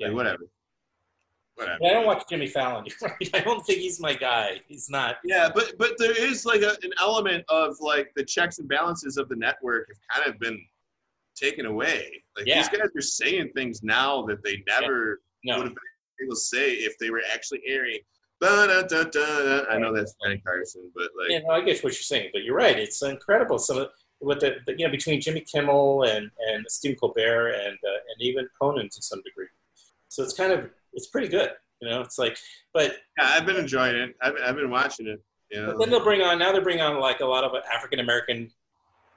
Like 0.00 0.10
Yeah. 0.10 0.14
whatever. 0.14 0.44
Whatever. 1.58 1.84
I 1.84 1.90
don't 1.90 2.06
watch 2.06 2.22
Jimmy 2.28 2.46
Fallon. 2.46 2.84
Right. 3.02 3.30
I 3.34 3.40
don't 3.40 3.64
think 3.66 3.80
he's 3.80 3.98
my 4.00 4.14
guy. 4.14 4.60
He's 4.68 4.88
not. 4.88 5.16
Yeah, 5.24 5.48
but 5.54 5.76
but 5.78 5.92
there 5.98 6.16
is 6.16 6.44
like 6.46 6.62
a, 6.62 6.76
an 6.82 6.92
element 7.00 7.44
of 7.48 7.76
like 7.80 8.12
the 8.16 8.24
checks 8.24 8.58
and 8.60 8.68
balances 8.68 9.16
of 9.16 9.28
the 9.28 9.36
network 9.36 9.88
have 9.88 10.22
kind 10.22 10.32
of 10.34 10.38
been 10.40 10.58
taken 11.36 11.66
away. 11.66 12.22
Like 12.36 12.46
Yeah. 12.46 12.58
these 12.62 12.68
guys 12.68 12.88
are 12.96 13.00
saying 13.00 13.50
things 13.54 13.82
now 13.82 14.22
that 14.26 14.42
they 14.44 14.62
never 14.68 15.20
would 15.44 15.50
No. 15.50 15.54
have 15.64 15.74
been 15.74 16.26
able 16.26 16.34
to 16.34 16.40
say 16.40 16.72
if 16.74 16.96
they 16.98 17.10
were 17.10 17.22
actually 17.32 17.62
airing. 17.66 17.98
I 18.40 19.78
know 19.78 19.92
that's 19.94 20.14
Johnny 20.22 20.38
Carson, 20.38 20.90
but 20.94 21.10
like 21.20 21.30
Yeah, 21.30 21.40
no, 21.40 21.50
I 21.54 21.60
get 21.60 21.82
what 21.82 21.92
you're 21.92 22.02
saying, 22.12 22.30
but 22.32 22.42
you're 22.44 22.54
right. 22.56 22.78
It's 22.78 23.02
incredible. 23.02 23.58
Some 23.58 23.78
of 23.78 23.88
what 24.20 24.40
the, 24.40 24.56
the 24.66 24.72
you 24.78 24.84
know 24.84 24.90
between 24.90 25.20
Jimmy 25.20 25.40
Kimmel 25.40 26.04
and 26.04 26.30
and 26.50 26.64
Stephen 26.68 26.96
Colbert 26.98 27.48
and 27.50 27.74
uh, 27.84 27.98
and 28.10 28.20
even 28.20 28.48
Conan 28.60 28.88
to 28.90 29.02
some 29.02 29.20
degree. 29.22 29.46
So 30.08 30.22
it's 30.22 30.32
kind 30.34 30.52
of 30.52 30.70
it's 30.92 31.08
pretty 31.08 31.28
good. 31.28 31.50
You 31.80 31.90
know, 31.90 32.00
it's 32.00 32.18
like, 32.18 32.36
but 32.74 32.96
yeah, 33.18 33.30
I've 33.34 33.46
been 33.46 33.56
enjoying 33.56 33.96
it. 33.96 34.16
I've, 34.20 34.34
I've 34.44 34.56
been 34.56 34.70
watching 34.70 35.06
it. 35.06 35.22
You 35.50 35.62
know, 35.62 35.66
But 35.68 35.78
then 35.78 35.90
they'll 35.90 36.04
bring 36.04 36.20
on 36.22 36.38
now 36.38 36.52
they're 36.52 36.62
bringing 36.62 36.82
on 36.82 37.00
like 37.00 37.20
a 37.20 37.26
lot 37.26 37.44
of 37.44 37.52
African 37.72 38.00
American 38.00 38.50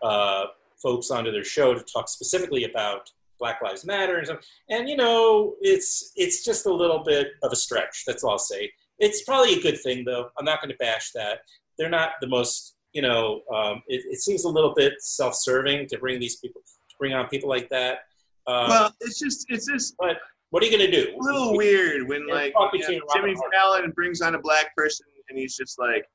uh, 0.01 0.45
folks 0.81 1.11
onto 1.11 1.31
their 1.31 1.43
show 1.43 1.73
to 1.73 1.81
talk 1.81 2.07
specifically 2.07 2.65
about 2.65 3.09
Black 3.39 3.61
Lives 3.61 3.85
Matter 3.85 4.17
and 4.17 4.27
stuff. 4.27 4.39
And 4.69 4.87
you 4.87 4.95
know, 4.95 5.55
it's 5.61 6.13
it's 6.15 6.45
just 6.45 6.65
a 6.65 6.73
little 6.73 7.03
bit 7.03 7.29
of 7.43 7.51
a 7.51 7.55
stretch. 7.55 8.03
That's 8.05 8.23
all 8.23 8.31
I'll 8.31 8.39
say. 8.39 8.71
It's 8.99 9.23
probably 9.23 9.55
a 9.55 9.61
good 9.61 9.81
thing, 9.81 10.05
though. 10.05 10.29
I'm 10.37 10.45
not 10.45 10.61
going 10.61 10.71
to 10.71 10.77
bash 10.77 11.11
that. 11.13 11.39
They're 11.77 11.89
not 11.89 12.11
the 12.21 12.27
most, 12.27 12.75
you 12.93 13.01
know. 13.01 13.41
Um, 13.53 13.81
it, 13.87 14.03
it, 14.11 14.21
seems 14.21 14.43
a 14.45 14.49
little 14.49 14.75
bit 14.75 14.93
self-serving 14.99 15.87
to 15.87 15.97
bring 15.97 16.19
these 16.19 16.35
people, 16.35 16.61
to 16.61 16.95
bring 16.99 17.13
on 17.13 17.27
people 17.27 17.49
like 17.49 17.67
that. 17.69 18.01
Um, 18.45 18.69
well, 18.69 18.95
it's 19.01 19.17
just, 19.17 19.47
it's 19.49 19.65
just. 19.65 19.95
But 19.97 20.17
what 20.51 20.61
are 20.61 20.65
you 20.67 20.77
going 20.77 20.89
to 20.89 21.03
do? 21.03 21.15
A 21.15 21.21
little 21.21 21.57
weird 21.57 22.07
when 22.07 22.27
like 22.27 22.53
you 22.73 22.79
know, 22.79 23.05
Jimmy 23.15 23.35
Fallon 23.51 23.91
brings 23.91 24.21
on 24.21 24.35
a 24.35 24.39
black 24.39 24.75
person 24.75 25.05
and 25.29 25.37
he's 25.37 25.55
just 25.55 25.79
like, 25.79 26.05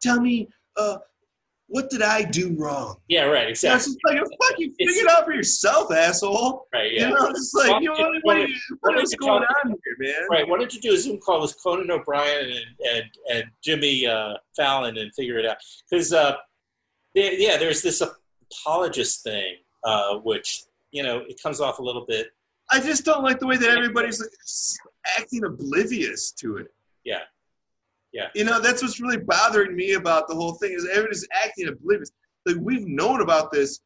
"Tell 0.00 0.20
me, 0.20 0.48
uh, 0.76 0.98
what 1.66 1.90
did 1.90 2.02
I 2.02 2.22
do 2.22 2.54
wrong? 2.58 2.96
Yeah, 3.08 3.24
right, 3.24 3.48
exactly. 3.48 3.92
It's 3.92 3.98
like, 4.04 4.18
fuck, 4.18 4.58
you 4.58 4.72
figure 4.78 5.02
it 5.02 5.10
out 5.10 5.24
for 5.24 5.32
yourself, 5.32 5.90
asshole. 5.92 6.66
Right, 6.72 6.92
yeah. 6.92 7.08
You 7.08 7.14
know, 7.14 7.26
it's 7.26 7.54
like, 7.54 7.82
you 7.82 7.88
know, 7.88 8.12
what, 8.22 8.38
what, 8.38 8.48
what 8.80 9.02
is 9.02 9.14
going 9.14 9.42
on 9.42 9.68
here, 9.68 9.96
man? 9.98 10.28
Right, 10.30 10.48
why 10.48 10.58
don't 10.58 10.72
you 10.72 10.80
do 10.80 10.92
a 10.92 10.96
Zoom 10.96 11.18
call 11.18 11.40
with 11.40 11.56
Conan 11.62 11.90
O'Brien 11.90 12.50
and 12.50 12.88
and, 12.92 13.04
and 13.32 13.44
Jimmy 13.62 14.06
uh, 14.06 14.34
Fallon 14.56 14.98
and 14.98 15.12
figure 15.14 15.38
it 15.38 15.46
out? 15.46 15.56
Because, 15.90 16.12
uh, 16.12 16.36
yeah, 17.14 17.56
there's 17.56 17.82
this 17.82 18.02
apologist 18.02 19.22
thing, 19.22 19.56
uh, 19.84 20.18
which, 20.18 20.64
you 20.90 21.02
know, 21.02 21.22
it 21.26 21.42
comes 21.42 21.60
off 21.60 21.78
a 21.78 21.82
little 21.82 22.04
bit. 22.06 22.28
I 22.70 22.80
just 22.80 23.04
don't 23.04 23.22
like 23.22 23.38
the 23.38 23.46
way 23.46 23.56
that 23.56 23.68
everybody's 23.68 24.22
acting 25.18 25.44
oblivious 25.44 26.32
to 26.32 26.56
it. 26.58 26.68
Yeah, 27.04 27.20
yeah. 28.12 28.28
You 28.34 28.44
know, 28.44 28.60
that's 28.60 28.82
what's 28.82 29.00
really 29.00 29.18
bothering 29.18 29.76
me 29.76 29.94
about 29.94 30.28
the 30.28 30.34
whole 30.34 30.54
thing 30.54 30.72
is 30.72 30.88
everybody's 30.90 31.26
acting 31.32 31.68
oblivious. 31.68 32.10
Like 32.46 32.56
we've 32.60 32.86
known 32.86 33.20
about 33.20 33.50
this 33.52 33.80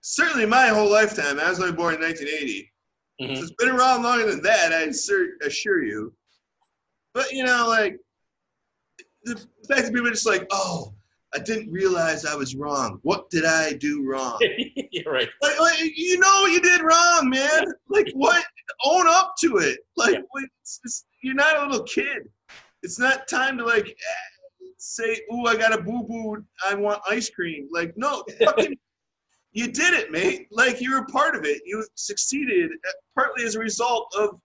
certainly 0.00 0.46
my 0.46 0.68
whole 0.68 0.90
lifetime. 0.90 1.38
I 1.38 1.48
was 1.50 1.60
only 1.60 1.72
born 1.72 1.94
in 1.94 2.00
1980. 2.00 2.72
Mm-hmm. 3.20 3.34
So 3.34 3.42
it's 3.42 3.52
been 3.52 3.68
around 3.68 4.02
longer 4.02 4.30
than 4.30 4.42
that, 4.42 4.72
I 4.72 4.82
assure 4.82 5.84
you. 5.84 6.12
But 7.14 7.32
you 7.32 7.44
know, 7.44 7.66
like 7.68 7.98
the 9.24 9.36
fact 9.68 9.84
that 9.84 9.92
people 9.92 10.06
are 10.06 10.10
just 10.10 10.26
like, 10.26 10.46
oh, 10.50 10.94
I 11.34 11.38
didn't 11.40 11.70
realize 11.70 12.24
I 12.24 12.34
was 12.34 12.54
wrong. 12.54 13.00
What 13.02 13.28
did 13.28 13.44
I 13.44 13.74
do 13.74 14.04
wrong? 14.06 14.38
You're 14.90 15.12
right. 15.12 15.28
Like, 15.42 15.60
like, 15.60 15.78
you 15.80 16.18
know 16.18 16.46
you 16.46 16.60
did 16.60 16.80
wrong, 16.80 17.28
man. 17.28 17.64
Like 17.88 18.08
what? 18.14 18.44
Own 18.84 19.06
up 19.06 19.34
to 19.40 19.58
it. 19.58 19.80
Like 19.96 20.14
yeah. 20.14 20.90
you're 21.22 21.34
not 21.34 21.56
a 21.56 21.66
little 21.66 21.84
kid. 21.84 22.28
It's 22.82 22.98
not 22.98 23.28
time 23.28 23.58
to 23.58 23.64
like 23.64 23.94
say, 24.78 25.20
"Ooh, 25.32 25.46
I 25.46 25.56
got 25.56 25.78
a 25.78 25.82
boo 25.82 26.04
boo. 26.08 26.44
I 26.66 26.74
want 26.74 27.02
ice 27.08 27.28
cream." 27.28 27.68
Like, 27.72 27.92
no, 27.96 28.24
fucking, 28.44 28.76
you 29.52 29.72
did 29.72 29.94
it, 29.94 30.10
mate. 30.10 30.46
Like 30.50 30.80
you 30.80 30.92
were 30.92 31.06
part 31.06 31.34
of 31.34 31.44
it. 31.44 31.62
You 31.64 31.84
succeeded 31.94 32.70
uh, 32.70 32.92
partly 33.14 33.44
as 33.44 33.54
a 33.54 33.58
result 33.58 34.12
of 34.18 34.40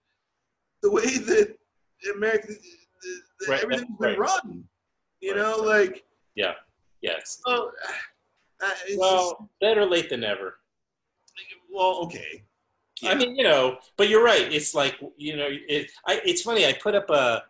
the 0.82 0.90
way 0.90 1.02
that 1.18 1.56
America, 2.14 2.48
the, 2.48 2.56
the, 3.40 3.50
right, 3.50 3.62
everything's 3.62 3.90
right. 3.98 4.12
been 4.12 4.20
run. 4.20 4.64
You 5.20 5.32
right. 5.32 5.40
know, 5.40 5.56
like 5.58 6.04
yeah, 6.34 6.52
yes. 7.04 7.40
uh, 8.62 8.70
well, 8.96 9.30
just, 9.30 9.50
better 9.60 9.84
late 9.84 10.10
than 10.10 10.20
never. 10.20 10.56
Well, 11.72 12.00
okay. 12.04 12.44
Yeah. 13.02 13.10
I 13.10 13.14
mean, 13.16 13.36
you 13.36 13.42
know, 13.42 13.78
but 13.96 14.08
you're 14.08 14.24
right. 14.24 14.52
It's 14.52 14.74
like 14.74 14.96
you 15.16 15.36
know, 15.36 15.48
it. 15.50 15.90
I, 16.06 16.20
it's 16.24 16.42
funny. 16.42 16.66
I 16.66 16.72
put 16.72 16.94
up 16.94 17.10
a 17.10 17.42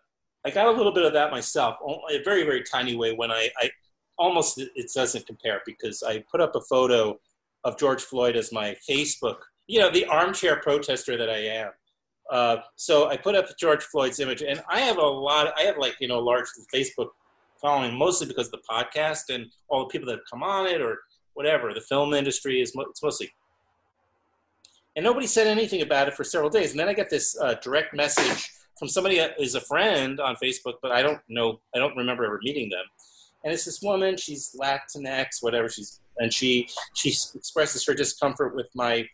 I 0.44 0.50
got 0.50 0.66
a 0.66 0.70
little 0.70 0.92
bit 0.92 1.04
of 1.04 1.14
that 1.14 1.30
myself, 1.30 1.76
a 2.10 2.22
very, 2.22 2.44
very 2.44 2.62
tiny 2.62 2.96
way 2.96 3.14
when 3.14 3.30
I, 3.30 3.48
I 3.58 3.70
almost, 4.18 4.58
it 4.58 4.90
doesn't 4.94 5.26
compare 5.26 5.62
because 5.64 6.02
I 6.02 6.22
put 6.30 6.40
up 6.42 6.54
a 6.54 6.60
photo 6.60 7.18
of 7.64 7.78
George 7.78 8.02
Floyd 8.02 8.36
as 8.36 8.52
my 8.52 8.76
Facebook, 8.88 9.38
you 9.66 9.80
know, 9.80 9.90
the 9.90 10.04
armchair 10.04 10.56
protester 10.56 11.16
that 11.16 11.30
I 11.30 11.38
am. 11.38 11.70
Uh, 12.30 12.56
so 12.76 13.08
I 13.08 13.16
put 13.16 13.34
up 13.34 13.46
George 13.58 13.82
Floyd's 13.84 14.20
image, 14.20 14.42
and 14.42 14.62
I 14.68 14.80
have 14.80 14.98
a 14.98 15.02
lot. 15.02 15.52
I 15.58 15.62
have 15.62 15.76
like 15.76 15.96
you 16.00 16.08
know 16.08 16.18
large 16.18 16.46
Facebook 16.74 17.08
following, 17.64 17.96
mostly 17.96 18.26
because 18.26 18.48
of 18.48 18.52
the 18.52 18.66
podcast 18.70 19.34
and 19.34 19.50
all 19.68 19.80
the 19.80 19.86
people 19.86 20.06
that 20.06 20.16
have 20.16 20.30
come 20.30 20.42
on 20.42 20.66
it, 20.66 20.82
or 20.82 20.98
whatever. 21.32 21.72
The 21.72 21.80
film 21.80 22.12
industry 22.12 22.60
is 22.60 22.72
it's 22.76 23.02
mostly, 23.02 23.30
and 24.96 25.02
nobody 25.02 25.26
said 25.26 25.46
anything 25.46 25.80
about 25.80 26.06
it 26.08 26.14
for 26.14 26.24
several 26.24 26.50
days. 26.50 26.72
And 26.72 26.78
then 26.80 26.88
I 26.88 26.92
get 26.92 27.08
this 27.08 27.36
uh, 27.40 27.54
direct 27.62 27.94
message 27.94 28.50
from 28.78 28.88
somebody 28.88 29.16
that 29.16 29.40
is 29.40 29.54
a 29.54 29.60
friend 29.62 30.20
on 30.20 30.36
Facebook, 30.44 30.74
but 30.82 30.92
I 30.92 31.00
don't 31.00 31.20
know, 31.28 31.60
I 31.74 31.78
don't 31.78 31.96
remember 31.96 32.24
ever 32.26 32.38
meeting 32.42 32.68
them. 32.68 32.84
And 33.44 33.52
it's 33.52 33.64
this 33.64 33.80
woman, 33.82 34.16
she's 34.16 34.54
Latinx, 34.60 35.42
whatever 35.42 35.68
she's, 35.68 36.00
and 36.18 36.32
she 36.32 36.68
she 36.94 37.10
expresses 37.34 37.86
her 37.86 37.94
discomfort 37.94 38.54
with 38.54 38.68
my 38.74 39.06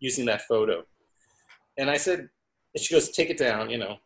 using 0.00 0.24
that 0.26 0.42
photo. 0.42 0.82
And 1.76 1.90
I 1.90 1.96
said, 1.96 2.20
and 2.74 2.82
she 2.82 2.94
goes, 2.94 3.10
take 3.10 3.30
it 3.30 3.38
down, 3.38 3.70
you 3.70 3.78
know. 3.78 3.96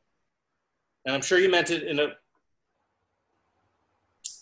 And 1.04 1.14
I'm 1.14 1.22
sure 1.22 1.38
you 1.38 1.50
meant 1.50 1.70
it 1.70 1.82
in 1.84 1.98
a, 1.98 2.08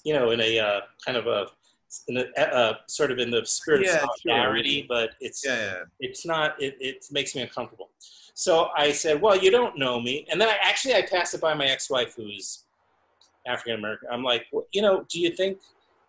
you 0.04 0.14
know, 0.14 0.30
in 0.30 0.40
a 0.40 0.58
uh, 0.58 0.80
kind 1.04 1.16
of 1.16 1.26
a, 1.26 1.46
in 2.08 2.18
a 2.18 2.40
uh, 2.40 2.74
sort 2.86 3.10
of 3.10 3.18
in 3.18 3.30
the 3.30 3.44
spirit 3.44 3.84
yeah, 3.84 3.96
of 3.96 4.10
solidarity, 4.22 4.80
sure. 4.80 4.86
but 4.88 5.10
it's 5.20 5.44
yeah, 5.44 5.56
yeah. 5.56 5.82
it's 6.00 6.24
not. 6.24 6.60
It, 6.62 6.76
it 6.80 7.04
makes 7.10 7.34
me 7.34 7.42
uncomfortable. 7.42 7.90
So 8.34 8.68
I 8.76 8.92
said, 8.92 9.20
"Well, 9.20 9.36
you 9.36 9.50
don't 9.50 9.78
know 9.78 10.00
me." 10.00 10.26
And 10.30 10.40
then 10.40 10.48
I 10.48 10.56
actually 10.62 10.94
I 10.94 11.02
passed 11.02 11.34
it 11.34 11.40
by 11.40 11.54
my 11.54 11.66
ex-wife, 11.66 12.14
who's 12.16 12.64
African 13.46 13.74
American. 13.74 14.08
I'm 14.10 14.22
like, 14.22 14.46
well, 14.52 14.66
you 14.72 14.82
know, 14.82 15.04
do 15.08 15.20
you 15.20 15.30
think? 15.30 15.58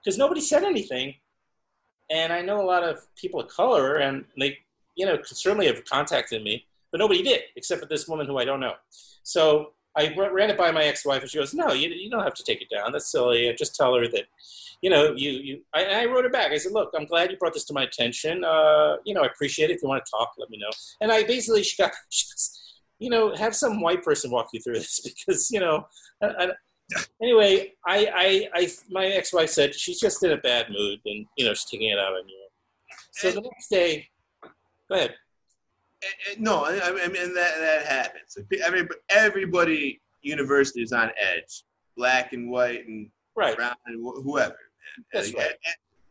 Because 0.04 0.18
nobody 0.18 0.42
said 0.42 0.64
anything, 0.64 1.16
and 2.10 2.34
I 2.34 2.42
know 2.42 2.62
a 2.62 2.66
lot 2.66 2.84
of 2.84 3.06
people 3.16 3.40
of 3.40 3.48
color, 3.48 3.98
and 3.98 4.26
they, 4.38 4.60
you 4.96 5.06
know, 5.06 5.18
certainly 5.24 5.68
have 5.68 5.84
contacted 5.86 6.44
me, 6.44 6.66
but 6.92 7.00
nobody 7.00 7.22
did 7.22 7.42
except 7.56 7.82
for 7.82 7.88
this 7.88 8.08
woman 8.08 8.28
who 8.28 8.38
I 8.38 8.46
don't 8.46 8.60
know. 8.60 8.74
So 9.24 9.74
I 9.96 10.16
ran 10.16 10.50
it 10.50 10.58
by 10.58 10.72
my 10.72 10.84
ex-wife, 10.84 11.22
and 11.22 11.30
she 11.30 11.38
goes, 11.38 11.54
"No, 11.54 11.74
you, 11.74 11.90
you 11.90 12.10
don't 12.10 12.24
have 12.24 12.34
to 12.36 12.44
take 12.44 12.62
it 12.62 12.70
down. 12.74 12.92
That's 12.92 13.12
silly. 13.12 13.54
just 13.58 13.76
tell 13.76 13.96
her 13.96 14.08
that 14.08 14.26
you 14.82 14.90
know, 14.90 15.14
you, 15.16 15.32
you, 15.32 15.62
I, 15.74 15.86
I, 15.86 16.06
wrote 16.06 16.24
her 16.24 16.30
back. 16.30 16.52
I 16.52 16.58
said, 16.58 16.72
look, 16.72 16.92
I'm 16.98 17.06
glad 17.06 17.30
you 17.30 17.38
brought 17.38 17.54
this 17.54 17.66
to 17.66 17.74
my 17.74 17.84
attention. 17.84 18.44
Uh, 18.44 18.98
you 19.06 19.14
know, 19.14 19.22
I 19.22 19.28
appreciate 19.28 19.70
it. 19.70 19.76
If 19.76 19.84
you 19.84 19.90
want 19.90 20.04
to 20.04 20.10
talk, 20.10 20.34
let 20.40 20.50
me 20.50 20.58
know. 20.58 20.72
And 21.02 21.12
I 21.12 21.24
basically, 21.24 21.64
she 21.64 21.82
got, 21.82 21.92
she 22.10 22.26
goes, 22.26 22.58
you 23.00 23.10
know, 23.10 23.36
have 23.36 23.56
some 23.56 23.80
white 23.80 24.04
person 24.04 24.32
walk 24.32 24.50
you 24.54 24.60
through 24.60 24.76
this 24.76 25.00
because, 25.28 25.52
you 25.52 25.60
know, 25.60 25.86
I, 26.22 26.28
I, 26.28 26.48
anyway, 27.22 27.74
I, 27.86 28.08
I, 28.14 28.62
I, 28.62 28.72
my 28.90 29.06
ex-wife 29.06 29.50
said 29.50 29.76
she's 29.76 30.00
just 30.00 30.24
in 30.24 30.32
a 30.32 30.38
bad 30.38 30.70
mood 30.70 31.00
and, 31.06 31.26
you 31.38 31.46
know, 31.46 31.54
she's 31.54 31.66
taking 31.66 31.90
it 31.90 32.00
out 32.00 32.14
on 32.14 32.28
you. 32.28 32.48
So 33.12 33.32
the 33.32 33.42
next 33.42 33.70
day, 33.70 34.10
go 34.42 34.96
ahead. 34.96 35.16
No, 36.38 36.66
I 36.66 36.92
mean, 37.08 37.34
that, 37.34 37.60
that 37.60 37.86
happens. 37.86 38.38
Everybody, 38.64 39.00
everybody 39.10 40.02
university 40.22 40.82
is 40.82 40.92
on 40.92 41.12
edge, 41.20 41.64
black 41.96 42.34
and 42.34 42.50
white 42.50 42.88
and 42.88 43.10
right. 43.36 43.56
brown 43.56 43.76
and 43.86 44.02
whoever. 44.24 44.58
That's 45.14 45.34
like, 45.34 45.46
right. 45.46 45.56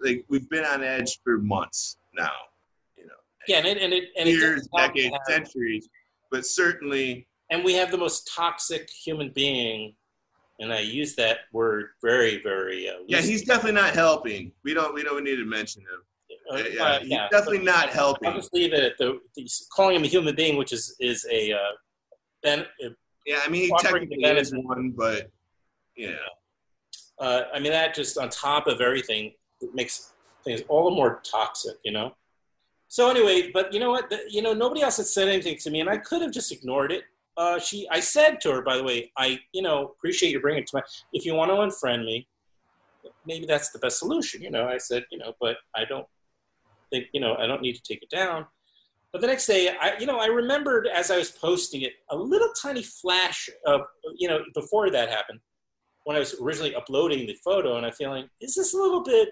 like 0.01 0.25
we've 0.29 0.49
been 0.49 0.65
on 0.65 0.83
edge 0.83 1.19
for 1.23 1.39
months 1.39 1.99
now. 2.15 2.31
You 2.97 3.07
know. 3.07 3.13
Yeah, 3.49 3.59
and 3.59 3.67
it 3.67 3.79
and 3.79 3.93
it 3.93 4.05
and 4.19 4.29
years, 4.29 4.69
it 4.73 4.77
decades, 4.77 5.17
centuries, 5.29 5.89
but 6.31 6.47
certainly. 6.47 7.27
And 7.51 7.65
we 7.65 7.75
have 7.75 7.91
the 7.91 7.99
most 7.99 8.31
toxic 8.33 8.89
human 8.89 9.31
being, 9.31 9.95
and 10.61 10.73
I 10.73 10.81
use 10.81 11.17
that 11.17 11.39
word 11.53 11.89
very, 12.01 12.41
very. 12.43 12.89
Uh, 12.89 13.03
yeah, 13.09 13.21
he's 13.21 13.45
definitely 13.45 13.81
not 13.81 13.95
helping. 13.95 14.53
We 14.65 14.73
don't. 14.73 14.95
We 14.95 15.03
don't 15.03 15.25
need 15.25 15.37
to 15.37 15.45
mention 15.45 15.83
him. 15.83 16.03
Uh, 16.51 16.57
yeah, 16.57 16.83
uh, 16.83 16.99
he's 17.01 17.09
yeah, 17.11 17.29
definitely 17.31 17.65
not 17.65 17.91
helping. 17.91 18.29
I'll 18.29 18.35
just 18.35 18.53
leave 18.53 18.73
it 18.73 18.83
at 18.83 18.99
the, 18.99 19.21
the, 19.37 19.49
calling 19.75 19.97
him 19.97 20.05
a 20.05 20.09
human 20.09 20.35
being, 20.35 20.57
which 20.57 20.73
is 20.73 20.97
is 21.01 21.27
a. 21.31 21.53
Uh, 21.53 21.59
ben, 22.43 22.65
yeah, 23.27 23.41
I 23.45 23.49
mean, 23.49 23.63
he 23.63 23.75
technically 23.79 24.25
is 24.25 24.53
one, 24.53 24.93
but 24.97 25.31
yeah 25.97 26.17
uh, 27.21 27.43
I 27.53 27.61
mean, 27.61 27.73
that 27.73 27.95
just 27.95 28.19
on 28.19 28.31
top 28.31 28.67
of 28.67 28.81
everything 28.81 29.33
it 29.61 29.75
makes 29.75 30.13
things 30.43 30.63
all 30.69 30.89
the 30.89 30.97
more 30.97 31.21
toxic, 31.23 31.77
you 31.85 31.93
know? 31.93 32.15
So 32.89 33.11
anyway, 33.11 33.51
but 33.53 33.73
you 33.73 33.79
know 33.79 33.91
what? 33.91 34.11
The, 34.11 34.23
you 34.29 34.43
know, 34.43 34.53
nobody 34.53 34.83
else 34.83 34.97
had 34.97 35.07
said 35.07 35.29
anything 35.29 35.59
to 35.59 35.71
me, 35.71 35.81
and 35.81 35.89
I 35.89 35.99
could 35.99 36.23
have 36.23 36.33
just 36.33 36.51
ignored 36.51 36.91
it. 36.91 37.05
Uh, 37.37 37.59
she, 37.59 37.87
I 37.91 38.01
said 38.01 38.41
to 38.41 38.53
her, 38.53 38.63
by 38.63 38.77
the 38.77 38.83
way, 38.83 39.13
I, 39.17 39.39
you 39.53 39.63
know, 39.63 39.95
appreciate 39.97 40.31
you 40.31 40.41
bringing 40.41 40.63
it 40.63 40.67
to 40.69 40.79
my. 40.79 40.83
If 41.13 41.25
you 41.25 41.35
want 41.35 41.51
to 41.51 41.55
unfriend 41.55 42.05
me, 42.05 42.27
maybe 43.27 43.47
that's 43.47 43.71
the 43.71 43.79
best 43.79 43.99
solution. 43.99 44.43
You 44.43 44.51
know, 44.51 44.67
I 44.67 44.79
said, 44.79 45.05
you 45.13 45.19
know, 45.19 45.35
but 45.41 45.59
I 45.77 45.85
don't 45.85 46.07
think, 46.91 47.07
you 47.13 47.21
know, 47.21 47.37
I 47.37 47.47
don't 47.47 47.63
need 47.63 47.75
to 47.75 47.83
take 47.83 48.03
it 48.03 48.11
down. 48.11 48.47
But 49.13 49.21
the 49.21 49.27
next 49.27 49.47
day, 49.47 49.71
I, 49.81 49.99
you 49.99 50.07
know, 50.07 50.19
I 50.19 50.27
remembered 50.27 50.87
as 50.87 51.11
I 51.11 51.19
was 51.19 51.31
posting 51.31 51.83
it, 51.83 51.93
a 52.11 52.17
little 52.17 52.51
tiny 52.61 52.83
flash 52.83 53.49
of, 53.67 53.81
you 54.17 54.29
know, 54.29 54.41
before 54.55 54.91
that 54.91 55.09
happened, 55.09 55.41
when 56.05 56.17
I 56.17 56.21
was 56.21 56.35
originally 56.41 56.75
uploading 56.75 57.27
the 57.27 57.37
photo, 57.45 57.77
and 57.77 57.85
I'm 57.85 57.93
feeling, 57.93 58.29
is 58.41 58.55
this 58.55 58.73
a 58.73 58.77
little 58.77 59.03
bit 59.03 59.31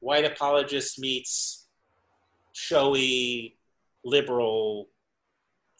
white 0.00 0.24
apologist 0.24 0.98
meets 0.98 1.68
showy 2.52 3.56
liberal 4.04 4.88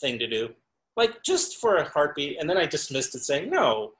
thing 0.00 0.18
to 0.18 0.26
do? 0.28 0.50
Like 0.96 1.22
just 1.24 1.58
for 1.58 1.76
a 1.76 1.84
heartbeat, 1.84 2.38
and 2.40 2.48
then 2.48 2.56
I 2.56 2.66
dismissed 2.66 3.14
it, 3.14 3.24
saying, 3.24 3.50
no, 3.50 3.92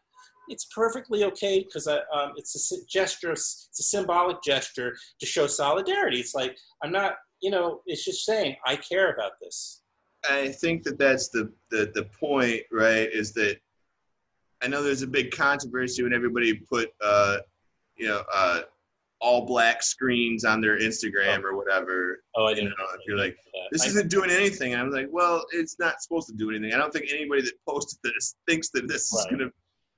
it's 0.49 0.67
perfectly 0.67 1.25
okay 1.25 1.61
because 1.65 1.87
um, 1.89 2.33
it's 2.37 2.73
a 2.73 2.77
gesture, 2.89 3.33
it's 3.33 3.69
a 3.79 3.83
symbolic 3.83 4.43
gesture 4.43 4.97
to 5.21 5.27
show 5.27 5.47
solidarity. 5.47 6.21
It's 6.21 6.35
like 6.35 6.57
I'm 6.83 6.93
not 6.93 7.15
you 7.43 7.51
know, 7.51 7.81
it's 7.87 8.05
just 8.05 8.25
saying 8.25 8.57
I 8.65 8.77
care 8.77 9.13
about 9.13 9.33
this. 9.41 9.83
I 10.29 10.49
think 10.49 10.83
that 10.85 10.99
that's 10.99 11.29
the, 11.29 11.53
the 11.71 11.91
the 11.95 12.05
point, 12.05 12.63
right? 12.73 13.09
Is 13.13 13.33
that 13.35 13.59
I 14.63 14.69
know 14.69 14.83
there's 14.83 15.03
a 15.03 15.07
big 15.07 15.31
controversy 15.31 16.03
when 16.03 16.15
everybody 16.15 16.55
put, 16.55 16.89
uh, 17.05 17.39
you 17.97 18.09
know, 18.09 18.23
uh, 18.35 18.63
all 19.21 19.47
black 19.47 19.83
screens 19.83 20.45
on 20.45 20.61
their 20.61 20.79
Instagram 20.79 21.45
or 21.45 21.57
whatever. 21.57 22.23
Oh, 22.35 22.47
I 22.47 22.55
didn't. 22.55 22.71
know, 22.71 22.87
if 22.95 23.01
you're 23.07 23.19
like, 23.19 23.37
this 23.71 23.85
I- 23.85 23.89
isn't 23.89 24.11
doing 24.11 24.31
anything. 24.31 24.73
And 24.73 24.83
I'm 24.83 24.91
like, 24.91 25.09
well, 25.11 25.45
it's 25.53 25.79
not 25.79 26.03
supposed 26.03 26.29
to 26.29 26.35
do 26.35 26.51
anything. 26.51 26.73
I 26.75 26.79
don't 26.79 26.93
think 26.93 27.07
anybody 27.13 27.43
that 27.43 27.53
posted 27.69 27.99
this 28.03 28.35
thinks 28.49 28.71
that 28.71 28.89
this 28.89 29.13
is 29.13 29.27
going 29.31 29.39
to 29.41 29.53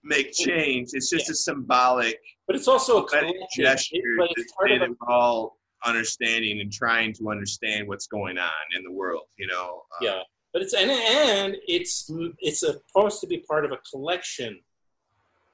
make 0.05 0.33
change. 0.33 0.91
It's 0.93 1.11
just 1.11 1.31
a 1.31 1.35
symbolic 1.35 2.19
but 2.47 2.57
it's 2.57 2.67
also 2.69 3.05
a 3.05 3.11
gesture 3.55 3.97
It- 3.97 4.31
it's 4.37 4.53
part 4.53 4.69
say 4.71 4.77
of 4.77 4.83
a 4.83 4.87
that 4.87 4.97
we're 5.01 5.13
all 5.15 5.59
understanding 5.85 6.61
and 6.61 6.73
trying 6.73 7.13
to 7.15 7.29
understand 7.31 7.87
what's 7.87 8.07
going 8.07 8.39
on 8.39 8.51
in 8.75 8.83
the 8.83 8.91
world. 8.91 9.27
You 9.37 9.47
know, 9.49 9.83
Uh, 10.01 10.05
yeah. 10.05 10.23
But 10.53 10.63
it's 10.63 10.73
and 10.73 10.91
and 10.91 11.57
it's 11.69 12.11
it's 12.39 12.61
supposed 12.61 13.21
to 13.21 13.27
be 13.27 13.39
part 13.41 13.65
of 13.67 13.73
a 13.73 13.77
collection. 13.91 14.61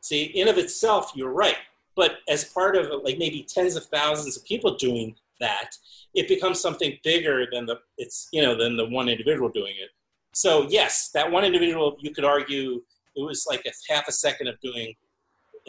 See 0.01 0.25
in 0.25 0.47
of 0.49 0.57
itself 0.59 1.13
you're 1.15 1.33
right. 1.33 1.57
But 1.97 2.19
as 2.29 2.45
part 2.45 2.77
of 2.77 3.03
like 3.03 3.19
maybe 3.19 3.43
tens 3.49 3.75
of 3.77 3.85
thousands 3.87 4.37
of 4.37 4.45
people 4.45 4.77
doing 4.77 5.17
that 5.41 5.71
it 6.15 6.29
becomes 6.29 6.61
something 6.61 6.97
bigger 7.03 7.45
than 7.53 7.67
the 7.67 7.77
it's 7.99 8.29
you 8.33 8.41
know 8.41 8.55
than 8.57 8.77
the 8.77 8.87
one 8.87 9.09
individual 9.09 9.49
doing 9.49 9.75
it. 9.85 9.91
So 10.33 10.69
yes 10.69 11.11
that 11.11 11.29
one 11.31 11.45
individual 11.45 11.97
you 12.01 12.13
could 12.13 12.25
argue 12.25 12.83
it 13.17 13.23
was 13.23 13.47
like 13.49 13.65
a 13.67 13.93
half 13.93 14.09
a 14.09 14.13
second 14.13 14.49
of 14.49 14.61
doing 14.61 14.95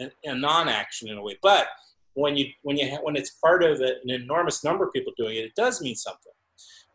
a, 0.00 0.10
a 0.24 0.34
non-action 0.34 1.08
in 1.08 1.16
a 1.16 1.22
way 1.22 1.38
but 1.42 1.68
when 2.14 2.36
you 2.36 2.46
when 2.62 2.76
you 2.76 2.90
ha- 2.90 3.00
when 3.02 3.16
it's 3.16 3.30
part 3.42 3.62
of 3.62 3.80
a, 3.80 3.92
an 4.04 4.10
enormous 4.10 4.64
number 4.64 4.84
of 4.84 4.92
people 4.92 5.12
doing 5.16 5.36
it 5.36 5.44
it 5.44 5.54
does 5.54 5.80
mean 5.80 5.94
something 5.94 6.32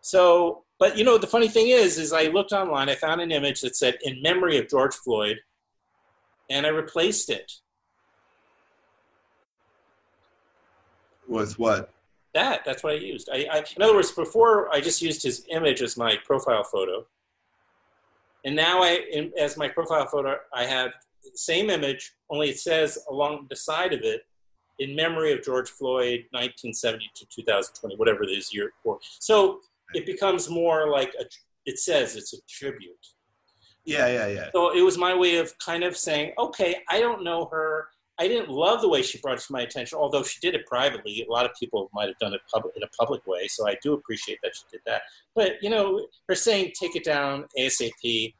so, 0.03 0.63
but 0.79 0.97
you 0.97 1.03
know, 1.03 1.19
the 1.19 1.27
funny 1.27 1.47
thing 1.47 1.67
is, 1.67 1.99
is 1.99 2.11
I 2.11 2.23
looked 2.23 2.53
online, 2.53 2.89
I 2.89 2.95
found 2.95 3.21
an 3.21 3.31
image 3.31 3.61
that 3.61 3.75
said 3.75 3.99
"in 4.01 4.19
memory 4.21 4.57
of 4.57 4.67
George 4.67 4.95
Floyd," 4.95 5.37
and 6.49 6.65
I 6.65 6.69
replaced 6.69 7.29
it. 7.29 7.51
with 11.27 11.57
what? 11.57 11.91
That 12.33 12.63
that's 12.65 12.83
what 12.83 12.93
I 12.93 12.97
used. 12.97 13.29
I, 13.31 13.47
I 13.51 13.63
in 13.75 13.81
other 13.81 13.95
words, 13.95 14.11
before 14.11 14.73
I 14.73 14.81
just 14.81 15.01
used 15.01 15.23
his 15.23 15.45
image 15.49 15.81
as 15.81 15.97
my 15.97 16.17
profile 16.25 16.63
photo, 16.63 17.05
and 18.43 18.55
now 18.55 18.81
I, 18.81 18.99
in, 19.11 19.31
as 19.37 19.57
my 19.57 19.67
profile 19.67 20.07
photo, 20.07 20.35
I 20.53 20.65
have 20.65 20.91
the 21.23 21.31
same 21.35 21.69
image, 21.69 22.13
only 22.29 22.49
it 22.49 22.59
says 22.59 22.97
along 23.09 23.47
the 23.49 23.55
side 23.55 23.93
of 23.93 24.01
it, 24.01 24.21
"in 24.79 24.95
memory 24.95 25.31
of 25.33 25.43
George 25.43 25.69
Floyd, 25.69 26.25
1970 26.31 27.09
to 27.15 27.25
2020, 27.35 27.95
whatever 27.95 28.23
it 28.23 28.31
is 28.31 28.53
year 28.53 28.71
for." 28.83 28.99
So 29.19 29.61
it 29.93 30.05
becomes 30.05 30.49
more 30.49 30.89
like 30.89 31.13
a. 31.19 31.25
It 31.65 31.77
says 31.79 32.15
it's 32.15 32.33
a 32.33 32.37
tribute. 32.49 33.05
Yeah, 33.85 34.07
yeah, 34.07 34.27
yeah. 34.27 34.49
So 34.53 34.75
it 34.77 34.81
was 34.81 34.97
my 34.97 35.15
way 35.15 35.37
of 35.37 35.57
kind 35.59 35.83
of 35.83 35.97
saying, 35.97 36.33
okay, 36.37 36.77
I 36.89 36.99
don't 36.99 37.23
know 37.23 37.47
her. 37.51 37.87
I 38.19 38.27
didn't 38.27 38.49
love 38.49 38.81
the 38.81 38.89
way 38.89 39.01
she 39.01 39.17
brought 39.19 39.37
it 39.37 39.41
to 39.41 39.51
my 39.51 39.61
attention, 39.61 39.97
although 39.97 40.21
she 40.21 40.39
did 40.41 40.53
it 40.53 40.65
privately. 40.67 41.25
A 41.27 41.31
lot 41.31 41.45
of 41.45 41.51
people 41.59 41.89
might 41.93 42.07
have 42.07 42.17
done 42.19 42.33
it 42.33 42.41
public, 42.53 42.73
in 42.75 42.83
a 42.83 42.87
public 42.99 43.25
way, 43.25 43.47
so 43.47 43.67
I 43.67 43.75
do 43.81 43.93
appreciate 43.93 44.37
that 44.43 44.51
she 44.55 44.63
did 44.71 44.81
that. 44.85 45.01
But 45.35 45.53
you 45.61 45.69
know, 45.69 46.07
her 46.27 46.35
saying 46.35 46.73
"take 46.79 46.95
it 46.95 47.03
down 47.03 47.45
ASAP," 47.57 47.91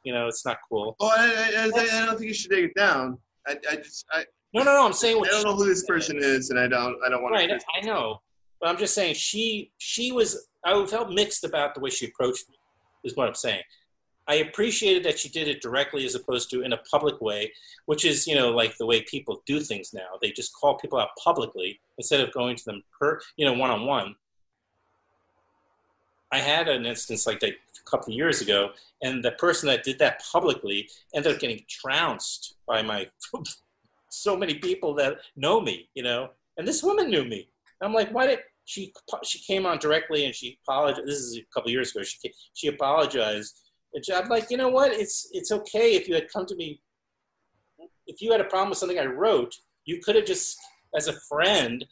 you 0.04 0.14
know, 0.14 0.28
it's 0.28 0.46
not 0.46 0.58
cool. 0.70 0.96
Oh, 1.00 1.08
I, 1.18 1.24
I, 1.58 1.80
I, 1.80 2.02
I 2.02 2.06
don't 2.06 2.18
think 2.18 2.28
you 2.28 2.34
should 2.34 2.52
take 2.52 2.66
it 2.66 2.76
down. 2.76 3.18
I, 3.48 3.56
I 3.72 3.76
just, 3.78 4.06
I, 4.12 4.26
No, 4.54 4.64
no, 4.64 4.74
no. 4.74 4.86
I'm 4.86 4.94
saying 4.94 5.18
I 5.26 5.30
don't 5.30 5.46
know 5.46 5.56
who 5.56 5.66
this 5.66 5.86
person 5.86 6.18
is, 6.22 6.50
and 6.52 6.60
I 6.60 6.68
don't, 6.68 6.98
I 7.06 7.10
don't 7.10 7.24
want 7.24 7.34
Right, 7.34 7.50
to. 7.50 7.60
I 7.82 7.86
know, 7.86 8.20
but 8.60 8.70
I'm 8.70 8.78
just 8.78 8.94
saying 8.94 9.16
she 9.16 9.72
she 9.78 10.12
was. 10.12 10.48
I 10.64 10.86
felt 10.86 11.12
mixed 11.12 11.44
about 11.44 11.74
the 11.74 11.80
way 11.80 11.90
she 11.90 12.06
approached 12.06 12.48
me. 12.50 12.56
Is 13.04 13.16
what 13.16 13.28
I'm 13.28 13.34
saying. 13.34 13.64
I 14.32 14.36
appreciated 14.36 15.04
that 15.04 15.20
she 15.20 15.28
did 15.28 15.50
it 15.50 15.62
directly 15.62 16.06
as 16.06 16.16
opposed 16.16 16.50
to 16.52 16.62
in 16.62 16.72
a 16.72 16.78
public 16.90 17.20
way, 17.20 17.52
which 17.86 18.06
is 18.06 18.26
you 18.26 18.34
know 18.34 18.52
like 18.52 18.78
the 18.78 18.86
way 18.86 19.02
people 19.02 19.44
do 19.46 19.60
things 19.60 19.94
now. 19.94 20.08
They 20.22 20.32
just 20.32 20.54
call 20.54 20.78
people 20.78 21.00
out 21.00 21.10
publicly 21.22 21.82
instead 21.98 22.22
of 22.22 22.32
going 22.32 22.56
to 22.56 22.64
them 22.64 22.82
per 22.98 23.20
you 23.36 23.46
know 23.46 23.52
one 23.52 23.72
on 23.72 23.86
one. 23.86 24.16
I 26.32 26.40
had 26.40 26.70
an 26.70 26.86
instance 26.86 27.28
like 27.28 27.42
that 27.42 27.50
a 27.52 27.90
couple 27.90 28.14
of 28.14 28.16
years 28.16 28.40
ago, 28.40 28.70
and 29.04 29.22
the 29.22 29.34
person 29.34 29.68
that 29.68 29.84
did 29.84 30.00
that 30.00 30.24
publicly 30.32 30.88
ended 31.14 31.34
up 31.34 31.42
getting 31.42 31.66
trounced 31.68 32.56
by 32.66 32.82
my 32.82 33.10
so 34.10 34.38
many 34.38 34.54
people 34.54 34.94
that 34.96 35.18
know 35.36 35.60
me, 35.60 35.90
you 35.94 36.04
know. 36.04 36.30
And 36.58 36.66
this 36.66 36.84
woman 36.84 37.10
knew 37.10 37.26
me. 37.26 37.50
I'm 37.82 37.94
like, 37.94 38.14
why 38.14 38.28
did 38.28 38.40
she? 38.64 38.94
She 39.26 39.40
came 39.40 39.66
on 39.66 39.78
directly 39.78 40.24
and 40.24 40.34
she 40.34 40.58
apologized. 40.64 41.06
This 41.06 41.20
is 41.20 41.38
a 41.38 41.46
couple 41.54 41.70
years 41.70 41.92
ago. 41.92 42.04
She 42.04 42.32
she 42.54 42.68
apologized. 42.68 43.58
I'm 44.14 44.30
like, 44.30 44.50
you 44.50 44.58
know 44.58 44.70
what? 44.70 44.92
It's 44.92 45.30
it's 45.32 45.52
okay 45.52 45.96
if 45.96 46.08
you 46.08 46.16
had 46.16 46.32
come 46.32 46.46
to 46.46 46.56
me. 46.56 46.82
If 48.08 48.22
you 48.22 48.32
had 48.32 48.42
a 48.42 48.46
problem 48.46 48.70
with 48.70 48.78
something 48.78 49.00
I 49.00 49.06
wrote, 49.06 49.54
you 49.86 50.00
could 50.02 50.16
have 50.16 50.26
just, 50.26 50.58
as 50.96 51.08
a 51.08 51.20
friend, 51.30 51.86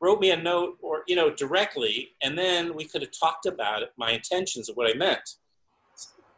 wrote 0.00 0.20
me 0.20 0.30
a 0.30 0.36
note 0.36 0.78
or 0.82 1.02
you 1.06 1.16
know 1.16 1.30
directly, 1.30 2.10
and 2.22 2.36
then 2.36 2.74
we 2.74 2.86
could 2.86 3.02
have 3.02 3.10
talked 3.18 3.46
about 3.46 3.82
it, 3.82 3.90
my 3.96 4.10
intentions 4.12 4.68
of 4.68 4.76
what 4.76 4.90
I 4.90 4.94
meant, 4.94 5.28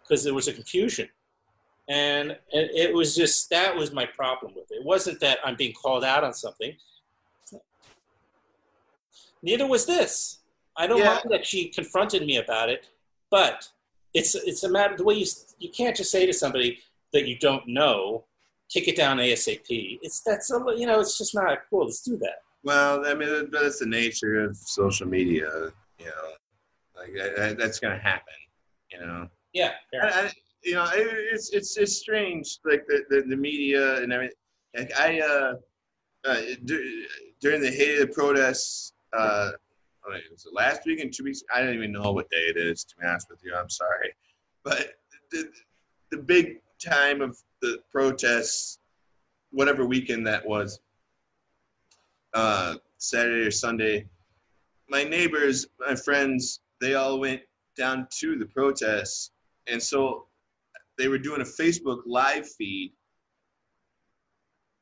because 0.02 0.24
there 0.24 0.34
was 0.34 0.48
a 0.48 0.52
confusion 0.52 1.09
and 1.90 2.30
it, 2.52 2.70
it 2.72 2.94
was 2.94 3.16
just 3.16 3.51
that 3.51 3.74
was 3.74 3.92
my 3.92 4.06
problem 4.06 4.55
with 4.55 4.70
it. 4.70 4.76
It 4.76 4.84
wasn't 4.84 5.18
that 5.20 5.38
I'm 5.44 5.56
being 5.56 5.74
called 5.74 6.05
out 6.05 6.22
on 6.22 6.32
something. 6.32 6.72
Neither 9.42 9.66
was 9.66 9.86
this. 9.86 10.40
I 10.76 10.86
don't 10.86 11.01
Yeah. 11.01 11.14
mind 11.14 11.26
that 11.30 11.44
she 11.44 11.68
confronted 11.68 12.24
me 12.24 12.36
about 12.36 12.68
it, 12.68 12.86
but 13.30 13.68
it's 14.15 14.35
it's 14.35 14.65
a 14.65 14.70
matter 14.70 14.97
the 14.97 15.05
way 15.05 15.15
you 15.15 15.27
you 15.59 15.70
can't 15.70 15.97
just 15.97 16.11
say 16.11 16.27
to 16.27 16.32
somebody 16.32 16.78
that 17.12 17.27
you 17.27 17.39
don't 17.39 17.66
know, 17.66 18.24
kick 18.73 18.89
it 18.89 18.97
down 18.97 19.19
ASAP. 19.19 19.99
It's 20.03 20.20
that's 20.23 20.51
a, 20.53 20.59
you 20.77 20.87
know 20.87 21.01
it's 21.01 21.19
just 21.19 21.35
not 21.35 21.59
cool. 21.69 21.85
Let's 21.87 22.03
do 22.03 22.16
that. 22.19 22.43
Well, 22.62 23.07
I 23.07 23.15
mean, 23.15 23.28
that- 23.28 23.51
that's 23.53 23.78
the 23.78 23.87
nature 23.87 24.45
of 24.45 24.57
social 24.57 25.07
media. 25.09 25.49
You 25.99 26.07
know, 26.07 26.31
like 26.97 27.12
that, 27.16 27.37
that- 27.37 27.59
that's 27.59 27.78
gonna 27.81 27.99
happen. 27.99 28.35
You 28.93 29.01
know, 29.01 29.28
Yeah. 29.53 29.73
I, 29.95 30.31
you 30.62 30.74
know, 30.74 30.85
it, 30.95 31.07
it's 31.32 31.51
it's 31.51 31.77
it's 31.78 31.97
strange, 31.97 32.59
like 32.65 32.85
the 32.87 33.05
the, 33.11 33.23
the 33.23 33.37
media 33.37 34.03
and 34.03 34.12
everything. 34.12 34.37
Like 34.77 34.93
I, 34.99 35.20
uh, 35.20 35.55
uh, 36.24 36.41
dur- 36.65 36.85
during 37.41 37.61
the 37.62 37.70
heyday 37.70 38.03
of 38.03 38.09
the 38.09 38.15
protests, 38.15 38.93
uh, 39.16 39.53
I 40.06 40.20
was 40.31 40.47
it 40.47 40.55
last 40.55 40.82
week 40.86 41.01
and 41.01 41.12
two 41.12 41.24
weeks? 41.24 41.43
I 41.55 41.60
don't 41.60 41.74
even 41.74 41.93
know 41.93 42.12
what 42.12 42.31
day 42.31 42.52
it 42.55 42.56
is. 42.56 42.85
To 42.85 42.97
be 42.97 43.06
honest 43.06 43.28
with 43.31 43.40
you, 43.44 43.55
I'm 43.55 43.70
sorry, 43.70 44.12
but 44.64 44.94
the 45.31 45.51
the 46.10 46.18
big 46.18 46.60
time 46.85 47.20
of 47.20 47.39
the 47.62 47.78
protests, 47.90 48.78
whatever 49.51 49.85
weekend 49.85 50.27
that 50.27 50.47
was, 50.47 50.81
uh, 52.35 52.77
Saturday 52.98 53.47
or 53.47 53.51
Sunday, 53.51 54.09
my 54.89 55.05
neighbors, 55.05 55.66
my 55.78 55.94
friends, 55.94 56.60
they 56.81 56.94
all 56.94 57.20
went 57.20 57.43
down 57.77 58.09
to 58.18 58.36
the 58.36 58.47
protests, 58.47 59.31
and 59.68 59.82
so 59.82 60.27
they 60.98 61.09
were 61.09 61.18
doing 61.18 61.43
a 61.43 61.44
Facebook 61.44 62.01
live 62.06 62.48
feed, 62.48 62.93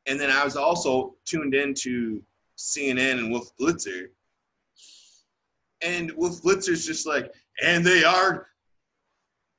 and 0.06 0.18
then 0.18 0.30
I 0.30 0.44
was 0.44 0.56
also 0.56 1.16
tuned 1.26 1.54
into 1.54 2.22
CNN 2.56 3.18
and 3.18 3.30
Wolf 3.30 3.50
Blitzer, 3.60 4.08
and 5.82 6.12
Wolf 6.12 6.42
Blitzer's 6.42 6.86
just 6.86 7.06
like, 7.06 7.32
and 7.62 7.84
they 7.84 8.04
are 8.04 8.48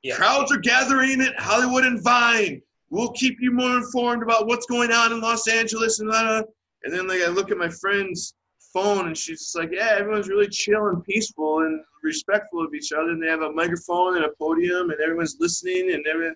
Yeah. 0.02 0.16
crowds 0.16 0.50
are 0.52 0.58
gathering 0.58 1.20
at 1.20 1.38
Hollywood 1.38 1.84
and 1.84 2.02
Vine. 2.02 2.62
We'll 2.88 3.12
keep 3.12 3.36
you 3.40 3.52
more 3.52 3.76
informed 3.76 4.22
about 4.22 4.46
what's 4.46 4.66
going 4.66 4.90
on 4.92 5.12
in 5.12 5.20
Los 5.20 5.46
Angeles 5.46 6.00
and 6.00 6.08
blah, 6.08 6.22
blah. 6.22 6.42
And 6.84 6.92
then 6.92 7.06
like 7.06 7.22
I 7.22 7.28
look 7.28 7.50
at 7.50 7.58
my 7.58 7.68
friend's 7.68 8.34
phone 8.72 9.06
and 9.06 9.16
she's 9.16 9.40
just 9.40 9.56
like, 9.56 9.70
yeah, 9.72 9.96
everyone's 9.98 10.28
really 10.28 10.48
chill 10.48 10.88
and 10.88 11.04
peaceful 11.04 11.60
and 11.60 11.80
respectful 12.02 12.64
of 12.64 12.74
each 12.74 12.92
other. 12.92 13.10
And 13.10 13.22
they 13.22 13.28
have 13.28 13.42
a 13.42 13.52
microphone 13.52 14.16
and 14.16 14.24
a 14.24 14.30
podium 14.38 14.90
and 14.90 15.00
everyone's 15.00 15.36
listening 15.38 15.92
and 15.92 16.06
everything. 16.06 16.34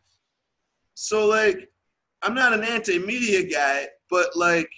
So 0.94 1.26
like, 1.26 1.68
I'm 2.22 2.34
not 2.34 2.52
an 2.52 2.64
anti-media 2.64 3.44
guy, 3.50 3.88
but 4.10 4.34
like, 4.36 4.70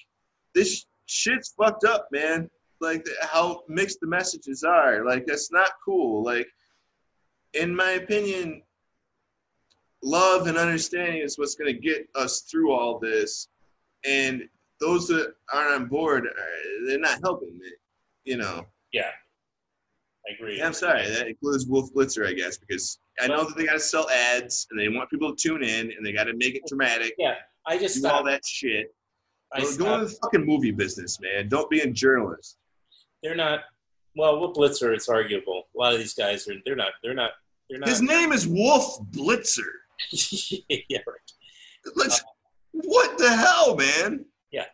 this 0.55 0.87
shit's 1.07 1.53
fucked 1.59 1.85
up, 1.85 2.09
man. 2.11 2.49
Like 2.81 3.05
the, 3.05 3.12
how 3.23 3.62
mixed 3.69 4.01
the 4.01 4.07
messages 4.07 4.62
are. 4.62 5.05
Like 5.05 5.27
that's 5.27 5.51
not 5.51 5.70
cool. 5.85 6.23
Like, 6.23 6.47
in 7.55 7.74
my 7.74 7.93
opinion, 7.93 8.62
love 10.03 10.47
and 10.47 10.59
understanding 10.59 11.23
is 11.23 11.39
what's 11.39 11.55
going 11.55 11.73
to 11.73 11.81
get 11.81 12.09
us 12.15 12.43
through 12.43 12.73
all 12.73 12.98
this. 12.98 13.48
And 14.05 14.43
those 14.81 15.09
that 15.09 15.35
aren't 15.53 15.82
on 15.82 15.89
board, 15.89 16.27
are, 16.27 16.86
they're 16.86 16.98
not 16.98 17.19
helping 17.23 17.59
me. 17.59 17.70
You 18.24 18.36
know. 18.39 18.66
Yeah, 18.93 19.11
I 20.28 20.35
agree. 20.35 20.59
Yeah, 20.59 20.66
I'm 20.66 20.73
sorry. 20.73 21.09
That 21.09 21.28
includes 21.28 21.66
Wolf 21.66 21.93
Blitzer, 21.94 22.27
I 22.27 22.32
guess, 22.32 22.59
because 22.59 22.98
I 23.20 23.28
know 23.28 23.44
that 23.44 23.57
they 23.57 23.66
got 23.66 23.74
to 23.74 23.81
sell 23.81 24.09
ads 24.11 24.66
and 24.70 24.78
they 24.78 24.89
want 24.89 25.11
people 25.11 25.35
to 25.35 25.36
tune 25.36 25.62
in 25.62 25.93
and 25.93 26.05
they 26.05 26.12
got 26.12 26.24
to 26.24 26.35
make 26.35 26.55
it 26.55 26.62
dramatic, 26.69 27.15
Yeah, 27.19 27.35
I 27.66 27.78
just 27.78 28.03
do 28.03 28.09
all 28.09 28.24
that 28.24 28.44
shit. 28.44 28.94
I 29.53 29.61
Go 29.61 29.94
into 29.94 30.07
the 30.07 30.19
fucking 30.23 30.44
movie 30.44 30.73
business, 30.73 31.19
man. 31.20 31.48
Don't 31.48 31.70
be 31.70 31.81
a 31.81 31.90
journalist. 31.90 32.59
They're 33.22 33.34
not 33.36 33.60
well, 34.16 34.40
Wolf 34.40 34.56
Blitzer, 34.56 34.94
it's 34.94 35.09
arguable. 35.10 35.64
A 35.74 35.78
lot 35.78 35.93
of 35.93 35.98
these 35.98 36.14
guys 36.14 36.48
are 36.48 36.55
they're 36.64 36.76
not 36.76 36.93
they're 37.02 37.14
not 37.14 37.32
they're 37.68 37.78
not. 37.78 37.88
His 37.88 38.01
name 38.02 38.32
is 38.32 38.47
Wolf 38.48 38.98
Blitzer. 39.10 39.60
yeah, 40.68 40.98
right. 41.06 41.93
Let's, 41.94 42.22
what 42.72 43.16
the 43.18 43.28
hell, 43.30 43.76
man? 43.76 44.24
Yeah. 44.51 44.64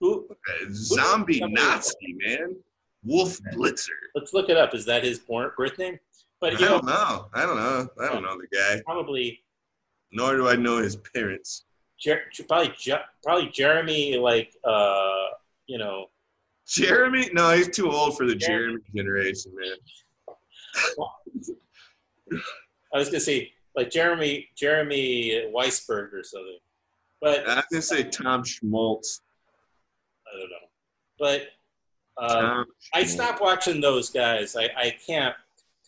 Who? 0.00 0.28
Zombie 0.72 1.38
Somebody- 1.38 1.62
Nazi, 1.66 2.16
man. 2.26 2.56
Wolf 3.04 3.38
Blitzer. 3.54 3.88
Let's 4.14 4.32
look 4.32 4.48
it 4.48 4.56
up. 4.56 4.74
Is 4.74 4.84
that 4.86 5.02
his 5.04 5.18
born 5.18 5.50
birth 5.56 5.78
name? 5.78 5.98
But 6.40 6.56
I 6.56 6.60
know, 6.60 6.68
don't 6.68 6.86
know. 6.86 7.26
I 7.34 7.46
don't 7.46 7.56
know. 7.56 7.88
I 8.00 8.12
don't 8.12 8.22
know 8.22 8.36
the 8.36 8.56
guy. 8.56 8.80
probably 8.84 9.42
Nor 10.12 10.36
do 10.36 10.48
I 10.48 10.56
know 10.56 10.76
his 10.78 10.96
parents. 10.96 11.64
Jer- 11.98 12.22
probably 12.48 12.72
Je- 12.78 12.94
probably 13.22 13.48
Jeremy, 13.48 14.18
like 14.18 14.52
uh, 14.64 15.26
you 15.66 15.78
know, 15.78 16.06
Jeremy? 16.72 17.28
No, 17.32 17.50
he's 17.52 17.68
too 17.68 17.90
old 17.90 18.16
for 18.16 18.26
the 18.26 18.34
Jeremy. 18.34 18.78
Jeremy 18.78 18.82
generation, 18.96 19.52
man. 19.54 19.76
I 22.94 22.98
was 22.98 23.08
gonna 23.08 23.20
say 23.20 23.52
like 23.76 23.90
Jeremy 23.90 24.48
Jeremy 24.56 25.50
Weisberg 25.54 26.12
or 26.12 26.22
something, 26.22 26.58
but 27.20 27.46
I 27.48 27.56
was 27.56 27.64
gonna 27.70 27.82
say 27.82 28.04
Tom 28.04 28.44
Schmaltz. 28.44 29.20
I 30.26 30.38
don't 30.38 30.50
know. 30.50 30.56
But 31.18 31.42
uh, 32.22 32.64
I 32.94 33.04
stopped 33.04 33.40
watching 33.40 33.80
those 33.80 34.10
guys. 34.10 34.56
I, 34.56 34.64
I 34.76 34.96
can't. 35.06 35.34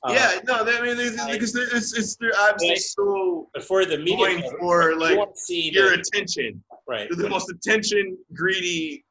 Uh, 0.02 0.12
Yeah, 0.12 0.38
no, 0.44 0.64
they, 0.64 0.76
I 0.76 0.82
mean, 0.82 0.96
they, 0.96 1.08
I- 1.22 1.32
because 1.32 1.52
they're, 1.52 1.74
it's, 1.74 1.96
it's 1.96 2.16
they're 2.16 2.32
obviously 2.38 2.76
so 2.76 3.48
before 3.54 3.84
the 3.86 3.98
media, 3.98 4.16
going 4.16 4.42
for 4.60 4.96
like 4.96 5.18
see 5.34 5.70
your 5.70 5.90
the, 5.96 6.00
attention. 6.02 6.62
right, 6.86 7.08
They're 7.10 7.22
the 7.24 7.28
most 7.30 7.50
attention 7.50 8.18
greedy 8.34 9.04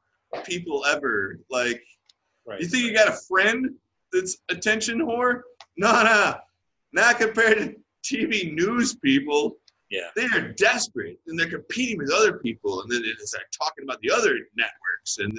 people 0.46 0.86
ever. 0.86 1.40
Like, 1.50 1.84
right. 2.46 2.60
you 2.60 2.68
think 2.68 2.84
you 2.86 2.94
got 2.94 3.08
a 3.10 3.18
friend 3.28 3.70
that's 4.12 4.38
attention 4.50 5.00
whore? 5.00 5.42
No, 5.78 5.92
no, 6.04 6.36
not 6.94 7.18
compared 7.20 7.58
to 7.58 7.76
TV 8.04 8.54
news 8.54 8.96
people. 8.96 9.58
Yeah. 9.90 10.10
They 10.16 10.26
are 10.26 10.50
desperate 10.54 11.20
and 11.28 11.38
they're 11.40 11.50
competing 11.50 11.98
with 12.00 12.12
other 12.12 12.34
people, 12.40 12.82
and 12.82 12.92
then 12.92 13.02
it's 13.06 13.34
like 13.34 13.46
talking 13.58 13.84
about 13.84 14.00
the 14.02 14.12
other 14.12 14.38
networks, 14.56 15.18
and 15.20 15.38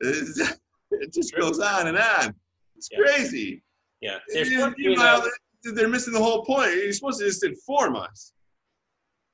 it, 0.00 1.12
just 1.12 1.34
goes 1.36 1.60
on 1.60 1.88
and 1.88 1.98
on. 1.98 2.34
It's 2.76 2.88
Yeah. 2.90 2.98
crazy. 2.98 3.62
Yeah, 4.00 4.18
You- 4.32 4.74
you 4.78 4.96
know, 4.96 5.20
they're- 5.62 5.72
they're 5.74 5.88
missing 5.88 6.14
the 6.14 6.22
whole 6.22 6.42
point. 6.44 6.74
You're 6.74 6.92
supposed 6.94 7.20
to 7.20 7.26
just 7.26 7.44
inform 7.44 7.94
us. 7.96 8.32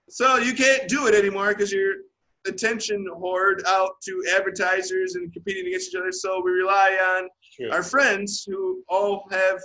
So 0.08 0.38
you 0.38 0.54
can't 0.54 0.88
do 0.88 1.06
it 1.06 1.14
anymore 1.14 1.48
because 1.50 1.72
you're 1.72 1.98
attention 2.46 3.06
hoard 3.18 3.62
out 3.66 4.00
to 4.04 4.22
advertisers 4.36 5.14
and 5.14 5.32
competing 5.32 5.66
against 5.66 5.90
each 5.90 5.96
other. 5.96 6.12
So 6.12 6.40
we 6.44 6.50
rely 6.52 6.98
on 7.18 7.28
true. 7.56 7.70
our 7.70 7.82
friends 7.82 8.44
who 8.46 8.82
all 8.88 9.26
have 9.30 9.60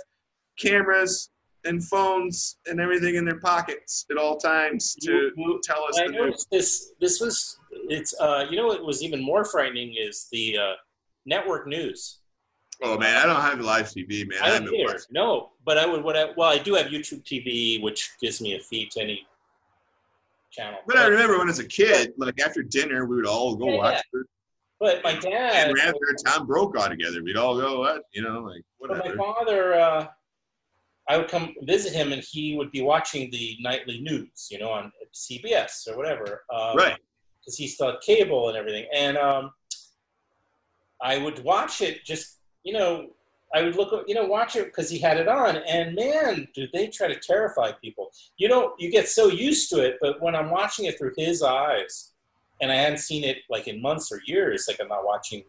cameras 0.58 1.30
and 1.64 1.82
phones 1.84 2.58
and 2.66 2.80
everything 2.80 3.14
in 3.14 3.24
their 3.24 3.38
pockets 3.38 4.04
at 4.10 4.16
all 4.16 4.36
times 4.36 4.94
to 5.02 5.12
You- 5.12 5.32
you- 5.36 5.60
tell 5.62 5.84
us 5.84 5.98
I 5.98 6.06
the 6.06 6.12
news. 6.12 6.46
this. 6.50 6.92
This 7.00 7.20
was 7.20 7.58
it's. 7.88 8.14
Uh, 8.20 8.46
you 8.50 8.56
know 8.56 8.66
what 8.66 8.84
was 8.84 9.02
even 9.02 9.20
more 9.22 9.44
frightening 9.44 9.94
is 9.96 10.26
the 10.32 10.58
uh, 10.58 10.72
network 11.24 11.66
news. 11.66 12.18
Oh 12.82 12.98
man, 12.98 13.16
I 13.16 13.26
don't 13.26 13.40
have 13.40 13.60
live 13.60 13.86
TV, 13.90 14.26
man. 14.28 14.38
I 14.42 14.46
don't 14.48 14.62
haven't 14.64 14.74
either. 14.74 15.00
No, 15.12 15.50
but 15.64 15.78
I 15.78 15.86
would. 15.86 16.02
What 16.02 16.16
I, 16.16 16.26
well, 16.36 16.48
I 16.48 16.58
do 16.58 16.74
have 16.74 16.86
YouTube 16.86 17.22
TV, 17.24 17.80
which 17.80 18.10
gives 18.20 18.40
me 18.40 18.56
a 18.56 18.60
feed 18.60 18.90
to 18.92 19.00
any 19.02 19.24
channel. 20.52 20.78
But 20.86 20.98
I 20.98 21.06
remember 21.06 21.38
when 21.38 21.48
as 21.48 21.58
a 21.58 21.66
kid, 21.66 22.12
like 22.18 22.40
after 22.40 22.62
dinner, 22.62 23.06
we 23.06 23.16
would 23.16 23.26
all 23.26 23.56
go 23.56 23.70
Yeah, 23.70 23.78
watch 23.78 24.02
it. 24.12 24.26
but 24.78 25.02
my 25.02 25.14
dad. 25.16 25.70
And 25.70 25.78
after 25.78 25.98
Tom 26.26 26.46
Brokaw 26.46 26.88
together, 26.88 27.22
we'd 27.22 27.36
all 27.36 27.58
go, 27.58 27.80
what? 27.80 28.02
You 28.12 28.22
know, 28.22 28.40
like 28.40 28.62
But 28.80 28.98
my 29.04 29.16
father, 29.16 29.74
uh, 29.74 30.06
I 31.08 31.16
would 31.18 31.28
come 31.28 31.54
visit 31.62 31.92
him, 31.92 32.12
and 32.12 32.22
he 32.22 32.56
would 32.56 32.70
be 32.70 32.80
watching 32.82 33.30
the 33.30 33.56
nightly 33.60 34.00
news, 34.00 34.48
you 34.50 34.58
know, 34.58 34.70
on 34.70 34.92
CBS 35.12 35.88
or 35.88 35.96
whatever. 35.96 36.44
Um, 36.54 36.76
Right. 36.76 36.96
Because 37.40 37.56
he 37.56 37.66
still 37.66 37.90
had 37.90 38.00
cable 38.02 38.48
and 38.50 38.56
everything, 38.56 38.86
and 38.94 39.16
um, 39.16 39.50
I 41.02 41.18
would 41.18 41.42
watch 41.42 41.80
it. 41.80 42.04
Just 42.04 42.38
you 42.62 42.72
know, 42.72 43.08
I 43.54 43.62
would 43.62 43.76
look, 43.76 44.04
you 44.06 44.14
know, 44.14 44.24
watch 44.24 44.56
it 44.56 44.66
because 44.66 44.88
he 44.88 44.98
had 44.98 45.18
it 45.18 45.28
on, 45.28 45.56
and 45.56 45.94
man, 45.94 46.48
do 46.54 46.66
they 46.72 46.86
try 46.88 47.08
to 47.08 47.18
terrify 47.18 47.72
people? 47.72 48.10
You 48.38 48.48
know, 48.48 48.74
you 48.78 48.90
get 48.90 49.08
so 49.08 49.28
used 49.28 49.68
to 49.70 49.80
it, 49.80 49.98
but 50.00 50.22
when 50.22 50.34
I'm 50.34 50.50
watching 50.50 50.86
it 50.86 50.98
through 50.98 51.12
his 51.16 51.42
eyes, 51.42 52.12
and 52.60 52.70
I 52.70 52.76
hadn't 52.76 52.98
seen 52.98 53.24
it 53.24 53.38
like 53.50 53.68
in 53.68 53.82
months 53.82 54.10
or 54.10 54.20
years, 54.24 54.66
like 54.68 54.78
I'm 54.80 54.88
not 54.88 55.04
watching 55.04 55.42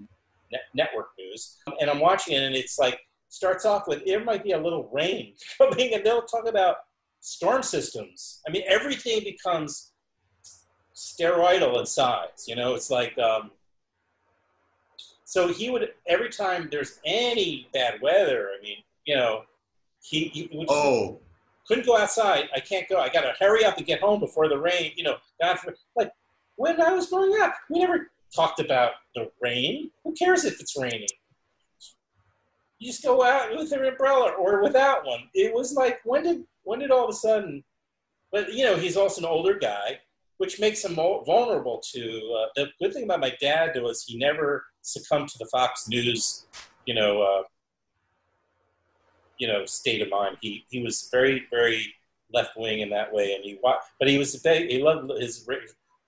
net- 0.52 0.64
network 0.74 1.12
news, 1.18 1.58
and 1.80 1.90
I'm 1.90 2.00
watching 2.00 2.36
it, 2.36 2.44
and 2.44 2.56
it's 2.56 2.78
like 2.78 3.00
starts 3.30 3.66
off 3.66 3.88
with 3.88 4.06
there 4.06 4.24
might 4.24 4.44
be 4.44 4.52
a 4.52 4.60
little 4.60 4.90
rain 4.92 5.34
coming, 5.58 5.94
and 5.94 6.04
they'll 6.06 6.24
talk 6.24 6.48
about 6.48 6.78
storm 7.22 7.64
systems. 7.64 8.42
I 8.48 8.52
mean, 8.52 8.64
everything 8.68 9.24
becomes 9.24 9.94
steroidal 10.94 11.80
in 11.80 11.86
size. 11.86 12.46
You 12.48 12.56
know, 12.56 12.76
it's 12.76 12.90
like 12.90 13.18
um, 13.18 13.52
so 15.34 15.48
he 15.48 15.72
would 15.72 15.90
every 16.06 16.30
time 16.30 16.70
there's 16.72 17.00
any 17.04 17.68
bad 17.74 18.00
weather. 18.04 18.50
I 18.56 18.62
mean, 18.62 18.78
you 19.06 19.16
know, 19.16 19.46
he, 20.00 20.26
he 20.26 20.48
would 20.54 20.68
Oh, 20.70 21.20
couldn't 21.68 21.88
go 21.88 21.98
outside. 21.98 22.50
I 22.56 22.60
can't 22.60 22.88
go. 22.88 23.00
I 23.00 23.10
got 23.10 23.22
to 23.22 23.34
hurry 23.40 23.66
up 23.66 23.78
and 23.78 23.86
get 23.88 24.00
home 24.00 24.20
before 24.20 24.48
the 24.48 24.60
rain. 24.60 24.92
You 24.96 25.06
know, 25.06 25.16
God 25.42 25.58
forbid. 25.58 25.80
Like 25.96 26.12
when 26.56 26.80
I 26.80 26.94
was 26.94 27.10
growing 27.10 27.36
up, 27.42 27.56
we 27.68 27.80
never 27.80 28.12
talked 28.36 28.60
about 28.60 28.92
the 29.16 29.32
rain. 29.42 29.90
Who 30.04 30.14
cares 30.14 30.46
if 30.46 30.62
it's 30.62 30.78
raining? 30.78 31.08
You 32.78 32.92
just 32.92 33.02
go 33.02 33.24
out 33.24 33.58
with 33.58 33.72
an 33.72 33.84
umbrella 33.86 34.34
or 34.34 34.62
without 34.62 35.04
one. 35.04 35.22
It 35.34 35.52
was 35.52 35.74
like 35.74 36.00
when 36.04 36.22
did 36.22 36.44
when 36.62 36.78
did 36.78 36.92
all 36.92 37.06
of 37.06 37.10
a 37.10 37.14
sudden? 37.14 37.64
But 38.32 38.54
you 38.54 38.66
know, 38.66 38.76
he's 38.76 38.98
also 38.98 39.22
an 39.22 39.26
older 39.26 39.56
guy, 39.56 40.00
which 40.38 40.60
makes 40.60 40.86
him 40.86 40.94
more 40.94 41.26
vulnerable 41.26 41.82
to. 41.92 42.40
Uh, 42.40 42.46
the 42.56 42.68
good 42.80 42.94
thing 42.94 43.06
about 43.06 43.20
my 43.20 43.34
dad 43.42 43.72
was 43.82 44.04
he 44.04 44.16
never 44.20 44.66
succumbed 44.84 45.30
to 45.30 45.38
the 45.40 45.48
Fox 45.48 45.88
News, 45.88 46.46
you 46.86 46.94
know, 46.94 47.22
uh, 47.22 47.44
you 49.40 49.48
know, 49.48 49.66
state 49.66 50.02
of 50.02 50.10
mind. 50.10 50.38
He 50.42 50.66
he 50.70 50.84
was 50.84 51.10
very 51.12 51.48
very 51.50 51.94
left 52.34 52.56
wing 52.56 52.82
in 52.82 52.90
that 52.92 53.12
way, 53.12 53.34
and 53.34 53.44
he 53.44 53.60
but 53.64 54.08
he 54.08 54.18
was 54.18 54.36
big, 54.38 54.70
he 54.70 54.82
loved 54.82 55.12
his 55.20 55.48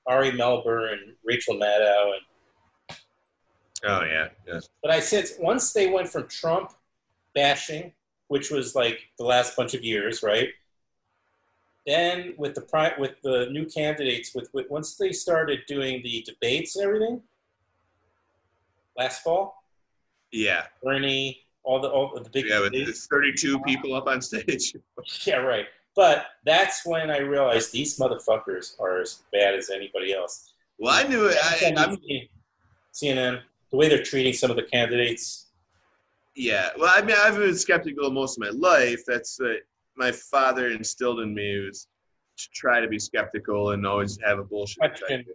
Ari 0.06 0.32
Melber 0.32 0.92
and 0.94 1.16
Rachel 1.24 1.56
Maddow, 1.56 2.14
and 2.14 2.98
oh 3.86 4.04
yeah, 4.04 4.28
yes. 4.48 4.70
but 4.84 4.92
I 4.92 5.00
said 5.00 5.26
once 5.40 5.74
they 5.74 5.90
went 5.90 6.10
from 6.10 6.28
Trump 6.28 6.72
bashing, 7.34 7.94
which 8.28 8.52
was 8.52 8.76
like 8.76 9.00
the 9.18 9.26
last 9.26 9.56
bunch 9.56 9.74
of 9.74 9.84
years, 9.84 10.22
right? 10.22 10.50
Then 11.88 12.34
with 12.38 12.56
the 12.56 12.94
with 12.98 13.22
the 13.24 13.48
new 13.52 13.66
candidates, 13.66 14.34
with, 14.34 14.50
with 14.54 14.70
once 14.72 14.96
they 14.96 15.12
started 15.12 15.62
doing 15.68 16.02
the 16.04 16.24
debates 16.26 16.76
and 16.76 16.86
everything 16.86 17.22
last 18.98 19.24
fall, 19.24 19.64
Yeah, 20.32 20.64
Bernie, 20.84 21.42
all 21.64 21.80
the 21.82 21.90
all 21.90 22.20
the 22.22 22.30
big 22.30 22.46
yeah, 22.48 22.60
with 22.62 22.74
debates. 22.74 23.08
32 23.08 23.60
people 23.62 23.94
up 23.96 24.08
on 24.08 24.22
stage. 24.22 24.76
Yeah, 25.26 25.38
right. 25.38 25.66
But 25.96 26.26
that's 26.46 26.86
when 26.86 27.10
I 27.10 27.20
realized 27.20 27.72
these 27.72 27.98
motherfuckers 27.98 28.78
are 28.80 29.00
as 29.02 29.22
bad 29.32 29.54
as 29.56 29.70
anybody 29.70 30.14
else. 30.14 30.54
Well, 30.78 30.94
I 30.94 31.08
knew 31.08 31.28
it. 31.28 31.38
I, 31.42 31.74
I'm, 31.78 31.98
CNN, 32.94 33.42
the 33.72 33.78
way 33.78 33.88
they're 33.88 34.04
treating 34.04 34.34
some 34.34 34.50
of 34.50 34.58
the 34.58 34.64
candidates. 34.64 35.48
yeah, 36.36 36.70
well, 36.78 36.92
I 36.94 37.02
mean, 37.02 37.16
I've 37.18 37.38
been 37.38 37.56
skeptical 37.56 38.12
most 38.12 38.38
of 38.38 38.42
my 38.44 38.50
life. 38.50 39.04
That's 39.08 39.40
what 39.40 39.60
my 39.96 40.12
father 40.12 40.70
instilled 40.72 41.22
in 41.22 41.34
me 41.34 41.66
was 41.66 41.88
to 42.38 42.50
try 42.54 42.82
to 42.82 42.88
be 42.90 43.00
skeptical 43.00 43.72
and 43.72 43.88
always 43.88 44.20
have 44.26 44.40
a 44.40 44.44
bullshit. 44.44 44.82
Type. 45.08 45.26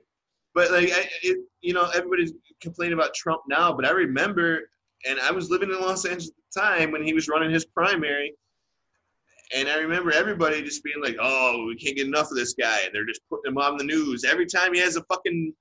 But 0.54 0.70
like, 0.70 0.90
I, 0.92 1.08
it, 1.22 1.38
you 1.60 1.74
know, 1.74 1.88
everybody's 1.94 2.32
complaining 2.60 2.94
about 2.94 3.14
Trump 3.14 3.42
now, 3.48 3.72
but 3.72 3.86
I 3.86 3.90
remember, 3.90 4.70
and 5.08 5.20
I 5.20 5.30
was 5.30 5.50
living 5.50 5.70
in 5.70 5.80
Los 5.80 6.04
Angeles 6.04 6.30
at 6.30 6.34
the 6.54 6.60
time 6.60 6.90
when 6.90 7.02
he 7.02 7.14
was 7.14 7.28
running 7.28 7.50
his 7.50 7.64
primary, 7.64 8.34
and 9.54 9.68
I 9.68 9.78
remember 9.78 10.12
everybody 10.12 10.62
just 10.62 10.84
being 10.84 11.02
like, 11.02 11.16
"Oh, 11.20 11.66
we 11.66 11.76
can't 11.76 11.96
get 11.96 12.06
enough 12.06 12.30
of 12.30 12.36
this 12.36 12.54
guy," 12.54 12.82
and 12.84 12.94
they're 12.94 13.06
just 13.06 13.22
putting 13.28 13.50
him 13.50 13.58
on 13.58 13.76
the 13.76 13.84
news 13.84 14.24
every 14.24 14.46
time 14.46 14.74
he 14.74 14.80
has 14.80 14.96
a 14.96 15.04
fucking 15.04 15.52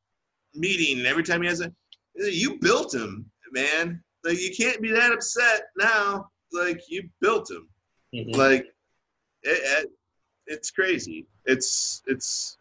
meeting, 0.53 0.99
and 0.99 1.07
every 1.07 1.23
time 1.23 1.41
he 1.41 1.47
has 1.47 1.61
a, 1.61 1.71
you 2.15 2.59
built 2.59 2.93
him, 2.93 3.29
man. 3.51 4.03
Like 4.23 4.39
you 4.39 4.51
can't 4.55 4.81
be 4.81 4.91
that 4.91 5.11
upset 5.11 5.67
now. 5.77 6.29
Like 6.51 6.81
you 6.89 7.09
built 7.21 7.49
him. 7.49 7.69
Mhm. 8.13 8.35
Like 8.35 8.65
it, 9.43 9.83
it, 9.83 9.91
it's 10.47 10.71
crazy. 10.71 11.27
It's 11.45 12.01
it's 12.07 12.57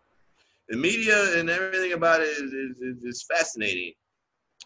the 0.69 0.77
media 0.77 1.39
and 1.39 1.49
everything 1.49 1.93
about 1.93 2.21
it 2.21 2.29
is, 2.29 2.53
is, 2.53 3.03
is, 3.03 3.23
fascinating. 3.23 3.93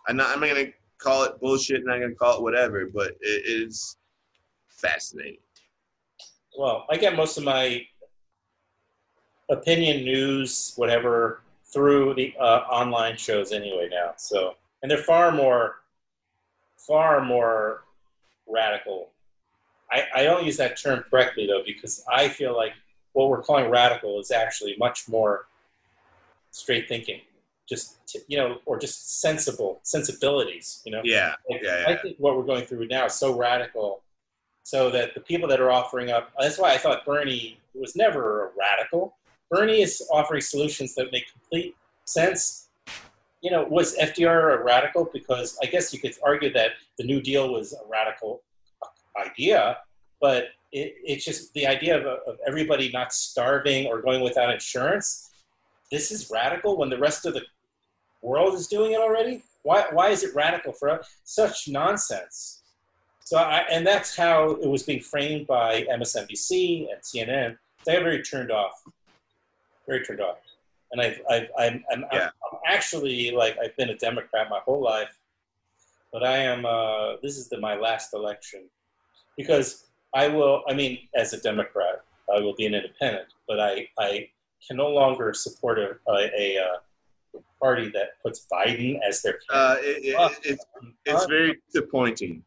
I'm 0.09 0.16
not. 0.16 0.31
I'm 0.31 0.41
not 0.41 0.49
gonna 0.49 0.73
call 0.99 1.24
it 1.24 1.41
bullshit. 1.41 1.83
And 1.83 1.91
I'm 1.91 2.01
not 2.01 2.07
gonna 2.07 2.16
call 2.16 2.37
it 2.39 2.43
whatever. 2.43 2.89
But 2.93 3.12
it 3.20 3.47
is 3.47 3.97
fascinating. 4.69 5.39
Well, 6.59 6.87
I 6.91 6.97
get 6.97 7.16
most 7.16 7.39
of 7.39 7.45
my 7.45 7.83
opinion 9.49 10.05
news, 10.05 10.73
whatever, 10.77 11.43
through 11.73 12.15
the 12.15 12.35
uh, 12.39 12.65
online 12.70 13.16
shows 13.16 13.53
anyway 13.53 13.89
now. 13.91 14.12
So, 14.16 14.55
and 14.83 14.91
they're 14.91 14.99
far 14.99 15.31
more, 15.31 15.77
far 16.77 17.24
more 17.24 17.85
radical. 18.49 19.11
I, 19.91 20.05
I 20.15 20.24
don't 20.24 20.45
use 20.45 20.57
that 20.57 20.81
term 20.81 21.05
correctly 21.09 21.47
though 21.47 21.62
because 21.65 22.05
I 22.11 22.29
feel 22.29 22.57
like 22.57 22.73
what 23.12 23.29
we're 23.29 23.43
calling 23.43 23.70
radical 23.70 24.19
is 24.20 24.31
actually 24.31 24.74
much 24.79 25.09
more 25.09 25.47
straight 26.53 26.89
thinking, 26.89 27.20
just 27.69 27.99
you 28.29 28.37
know, 28.37 28.59
or 28.65 28.79
just 28.79 29.20
sensible 29.20 29.81
sensibilities. 29.83 30.81
You 30.85 30.93
know, 30.93 31.01
Yeah, 31.05 31.35
like, 31.51 31.62
yeah, 31.62 31.85
I 31.89 31.97
think 31.97 32.16
what 32.19 32.37
we're 32.37 32.45
going 32.45 32.65
through 32.65 32.87
now 32.87 33.07
is 33.07 33.15
so 33.15 33.37
radical, 33.37 34.03
so 34.62 34.91
that 34.91 35.15
the 35.15 35.20
people 35.20 35.49
that 35.49 35.61
are 35.61 35.73
offering 35.73 36.11
up. 36.11 36.31
That's 36.39 36.59
why 36.59 36.73
I 36.73 36.79
thought 36.79 37.05
Bernie 37.05 37.59
was 37.74 37.97
never 37.97 38.47
a 38.47 38.51
radical. 38.57 39.16
Bernie 39.51 39.83
is 39.83 40.07
offering 40.11 40.41
solutions 40.41 40.95
that 40.95 41.12
make 41.12 41.31
complete 41.31 41.74
sense. 42.05 42.69
You 43.43 43.51
know, 43.51 43.65
was 43.65 43.97
FDR 43.97 44.61
a 44.61 44.62
radical? 44.62 45.11
Because 45.12 45.59
I 45.62 45.66
guess 45.66 45.93
you 45.93 45.99
could 45.99 46.15
argue 46.24 46.53
that 46.53 46.73
the 46.97 47.05
New 47.05 47.20
Deal 47.20 47.53
was 47.53 47.73
a 47.73 47.89
radical 47.91 48.43
idea, 49.19 49.79
but 50.20 50.51
it, 50.73 50.95
it's 51.05 51.24
just 51.24 51.53
the 51.55 51.66
idea 51.66 51.99
of, 51.99 52.07
of 52.07 52.39
everybody 52.47 52.91
not 52.93 53.12
starving 53.12 53.87
or 53.87 54.01
going 54.01 54.23
without 54.23 54.53
insurance. 54.53 55.31
This 55.93 56.10
is 56.10 56.31
radical 56.31 56.78
when 56.78 56.89
the 56.89 56.98
rest 56.98 57.27
of 57.27 57.35
the 57.35 57.43
world 58.23 58.55
is 58.55 58.66
doing 58.66 58.93
it 58.93 58.98
already. 58.98 59.43
Why, 59.62 59.85
why 59.93 60.09
is 60.09 60.24
it 60.24 60.35
radical 60.35 60.73
for 60.73 60.89
us? 60.89 61.06
Such 61.24 61.69
nonsense. 61.69 62.62
So, 63.20 63.36
I, 63.36 63.59
and 63.70 63.86
that's 63.86 64.16
how 64.16 64.52
it 64.52 64.69
was 64.69 64.85
being 64.85 65.01
framed 65.01 65.47
by 65.47 65.82
MSNBC 65.82 66.89
and 66.90 67.01
CNN. 67.02 67.59
They 67.85 67.93
got 67.93 68.05
very 68.05 68.23
turned 68.23 68.51
off, 68.51 68.82
very 69.86 70.02
turned 70.02 70.23
off. 70.23 70.39
And 70.93 71.01
I've, 71.01 71.20
I've, 71.31 71.48
I'm, 71.59 71.85
I'm, 71.93 72.05
Yeah. 72.10 72.31
I'm 72.51 72.59
actually 72.66 73.31
like 73.31 73.56
I've 73.62 73.77
been 73.77 73.90
a 73.90 73.97
Democrat 73.97 74.48
my 74.51 74.60
whole 74.60 74.82
life, 74.82 75.19
but 76.12 76.24
I 76.24 76.39
am. 76.39 76.66
Uh, 76.66 77.16
this 77.23 77.39
is 77.39 77.48
the, 77.48 77.59
my 77.59 77.77
last 77.77 78.12
election 78.12 78.64
because 79.36 79.86
I 80.14 80.28
will. 80.28 80.62
I 80.69 80.74
mean, 80.74 81.09
as 81.14 81.32
a 81.32 81.40
Democrat, 81.40 82.02
I 82.35 82.40
will 82.40 82.55
be 82.55 82.66
an 82.66 82.74
independent, 82.74 83.28
but 83.48 83.59
I, 83.59 83.89
I 83.98 84.28
can 84.66 84.76
no 84.76 84.89
longer 84.89 85.32
support 85.34 85.78
a, 85.78 85.97
a, 86.09 86.30
a, 86.39 86.59
uh 86.62 86.76
party 87.60 87.89
that 87.90 88.20
puts 88.22 88.47
Biden 88.52 88.98
as 89.09 89.22
their 89.22 89.39
Uh, 89.51 89.76
it, 89.80 90.05
it, 90.05 90.39
it's 90.44 90.64
it's 91.06 91.26
very 91.26 91.59
disappointing. 91.66 92.43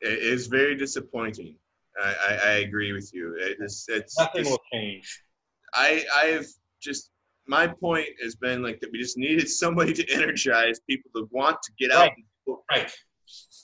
It 0.00 0.18
is 0.18 0.46
very 0.48 0.74
disappointing. 0.76 1.56
I, 2.00 2.14
I, 2.28 2.34
I 2.34 2.52
agree 2.66 2.92
with 2.92 3.10
you. 3.14 3.34
It 3.38 3.56
is, 3.60 3.86
it's, 3.88 4.18
Nothing 4.18 4.40
it's- 4.42 4.50
will 4.50 4.62
change. 4.72 5.22
I 5.74 6.04
I've 6.14 6.46
just 6.82 7.10
my 7.48 7.66
point 7.66 8.08
has 8.22 8.34
been 8.36 8.62
like 8.62 8.78
that 8.80 8.92
we 8.92 8.98
just 8.98 9.16
needed 9.18 9.48
somebody 9.48 9.92
to 9.94 10.04
energize 10.12 10.78
people 10.88 11.10
to 11.16 11.28
want 11.32 11.56
to 11.62 11.72
get 11.78 11.90
out 11.90 12.10
Right. 12.10 12.12
and. 12.46 12.56
Right. 12.70 12.92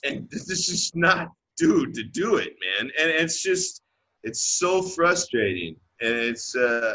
and 0.03 0.29
this 0.31 0.49
is 0.49 0.65
just 0.67 0.95
not 0.95 1.29
dude 1.57 1.93
to 1.93 2.03
do 2.03 2.37
it, 2.37 2.55
man. 2.65 2.91
And 2.99 3.09
it's 3.09 3.41
just 3.43 3.81
it's 4.23 4.41
so 4.59 4.81
frustrating. 4.81 5.75
And 6.01 6.13
it's 6.13 6.55
uh 6.55 6.93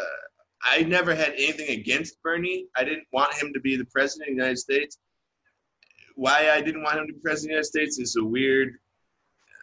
I 0.64 0.82
never 0.82 1.14
had 1.14 1.34
anything 1.34 1.68
against 1.78 2.22
Bernie. 2.22 2.66
I 2.74 2.84
didn't 2.84 3.06
want 3.12 3.34
him 3.34 3.52
to 3.52 3.60
be 3.60 3.76
the 3.76 3.84
president 3.84 4.30
of 4.30 4.34
the 4.34 4.40
United 4.40 4.58
States. 4.58 4.98
Why 6.16 6.50
I 6.50 6.60
didn't 6.62 6.82
want 6.82 6.98
him 6.98 7.06
to 7.06 7.12
be 7.12 7.18
president 7.20 7.58
of 7.58 7.70
the 7.72 7.78
United 7.80 7.94
States 7.94 7.98
is 7.98 8.16
a 8.16 8.24
weird 8.24 8.78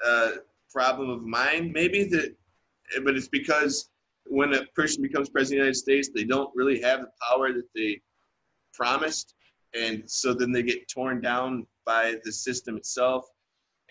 uh, 0.06 0.32
problem 0.72 1.10
of 1.10 1.24
mine. 1.24 1.72
Maybe 1.74 2.04
that, 2.06 2.36
but 3.04 3.16
it's 3.16 3.28
because 3.28 3.90
when 4.26 4.54
a 4.54 4.66
person 4.76 5.02
becomes 5.02 5.30
president 5.30 5.62
of 5.62 5.64
the 5.64 5.66
United 5.66 5.80
States, 5.80 6.10
they 6.14 6.24
don't 6.24 6.52
really 6.56 6.82
have 6.82 7.02
the 7.02 7.12
power 7.28 7.52
that 7.52 7.68
they 7.74 8.02
promised, 8.74 9.34
and 9.74 10.04
so 10.10 10.34
then 10.34 10.52
they 10.52 10.64
get 10.64 10.88
torn 10.88 11.20
down 11.20 11.66
by 11.86 12.16
the 12.24 12.32
system 12.32 12.78
itself. 12.78 13.26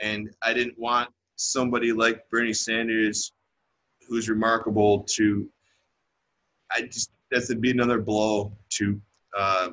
And 0.00 0.30
I 0.42 0.54
didn't 0.54 0.78
want 0.78 1.10
somebody 1.36 1.92
like 1.92 2.28
Bernie 2.30 2.54
Sanders, 2.54 3.32
who's 4.08 4.28
remarkable, 4.28 5.02
to. 5.10 5.48
I 6.72 6.82
just 6.82 7.10
that's 7.30 7.48
to 7.48 7.56
be 7.56 7.70
another 7.70 8.00
blow 8.00 8.52
to 8.70 9.00
uh, 9.36 9.68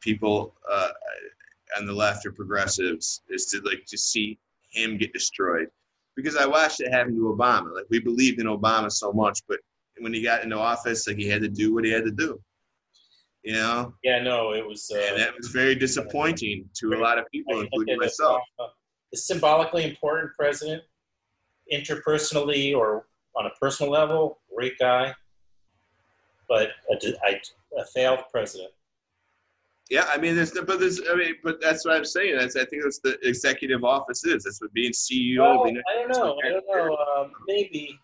people 0.00 0.54
uh, 0.70 0.88
on 1.78 1.86
the 1.86 1.92
left 1.92 2.26
or 2.26 2.32
progressives 2.32 3.22
is 3.28 3.46
to 3.46 3.60
like 3.60 3.84
to 3.86 3.98
see 3.98 4.38
him 4.70 4.96
get 4.96 5.12
destroyed 5.12 5.68
because 6.16 6.36
I 6.36 6.46
watched 6.46 6.80
it 6.80 6.92
happen 6.92 7.14
to 7.14 7.34
Obama. 7.36 7.74
Like 7.74 7.86
we 7.90 7.98
believed 7.98 8.40
in 8.40 8.46
Obama 8.46 8.90
so 8.90 9.12
much, 9.12 9.40
but 9.48 9.58
when 9.98 10.12
he 10.12 10.22
got 10.22 10.42
into 10.42 10.58
office, 10.58 11.06
like 11.06 11.16
he 11.16 11.28
had 11.28 11.42
to 11.42 11.48
do 11.48 11.74
what 11.74 11.84
he 11.84 11.90
had 11.90 12.04
to 12.04 12.10
do. 12.10 12.40
You 13.42 13.54
know, 13.54 13.92
Yeah, 14.04 14.22
no, 14.22 14.52
it 14.52 14.64
was. 14.64 14.90
Uh, 14.94 15.00
and 15.00 15.20
that 15.20 15.36
was 15.36 15.48
very 15.48 15.74
disappointing 15.74 16.68
to 16.76 16.94
a 16.94 16.98
lot 16.98 17.18
of 17.18 17.24
people, 17.32 17.60
including 17.60 17.98
myself. 17.98 18.40
uh, 18.60 18.66
a 19.12 19.16
symbolically 19.16 19.84
important 19.84 20.32
president, 20.38 20.82
interpersonally 21.72 22.76
or 22.76 23.06
on 23.36 23.46
a 23.46 23.50
personal 23.60 23.90
level, 23.90 24.40
great 24.54 24.78
guy, 24.78 25.12
but 26.52 26.68
a, 27.78 27.84
failed 27.94 28.20
president. 28.30 28.70
Yeah, 29.88 30.04
I 30.12 30.18
mean, 30.18 30.36
there's, 30.36 30.52
but 30.52 30.78
there's, 30.78 31.00
I 31.10 31.14
mean, 31.16 31.34
but 31.42 31.60
that's 31.62 31.84
what 31.86 31.96
I'm 31.96 32.04
saying. 32.04 32.36
That's, 32.38 32.56
I 32.56 32.64
think 32.66 32.82
that's 32.82 32.98
the 32.98 33.18
executive 33.26 33.84
office 33.84 34.24
is. 34.24 34.44
That's 34.44 34.60
what 34.60 34.72
being 34.74 34.92
CEO. 34.92 35.38
Well, 35.40 35.64
being, 35.64 35.82
I 35.90 35.94
don't 36.02 36.08
know. 36.10 36.38
I 36.44 36.48
don't 36.50 36.64
know. 36.68 36.96
Um, 37.16 37.32
maybe. 37.46 37.98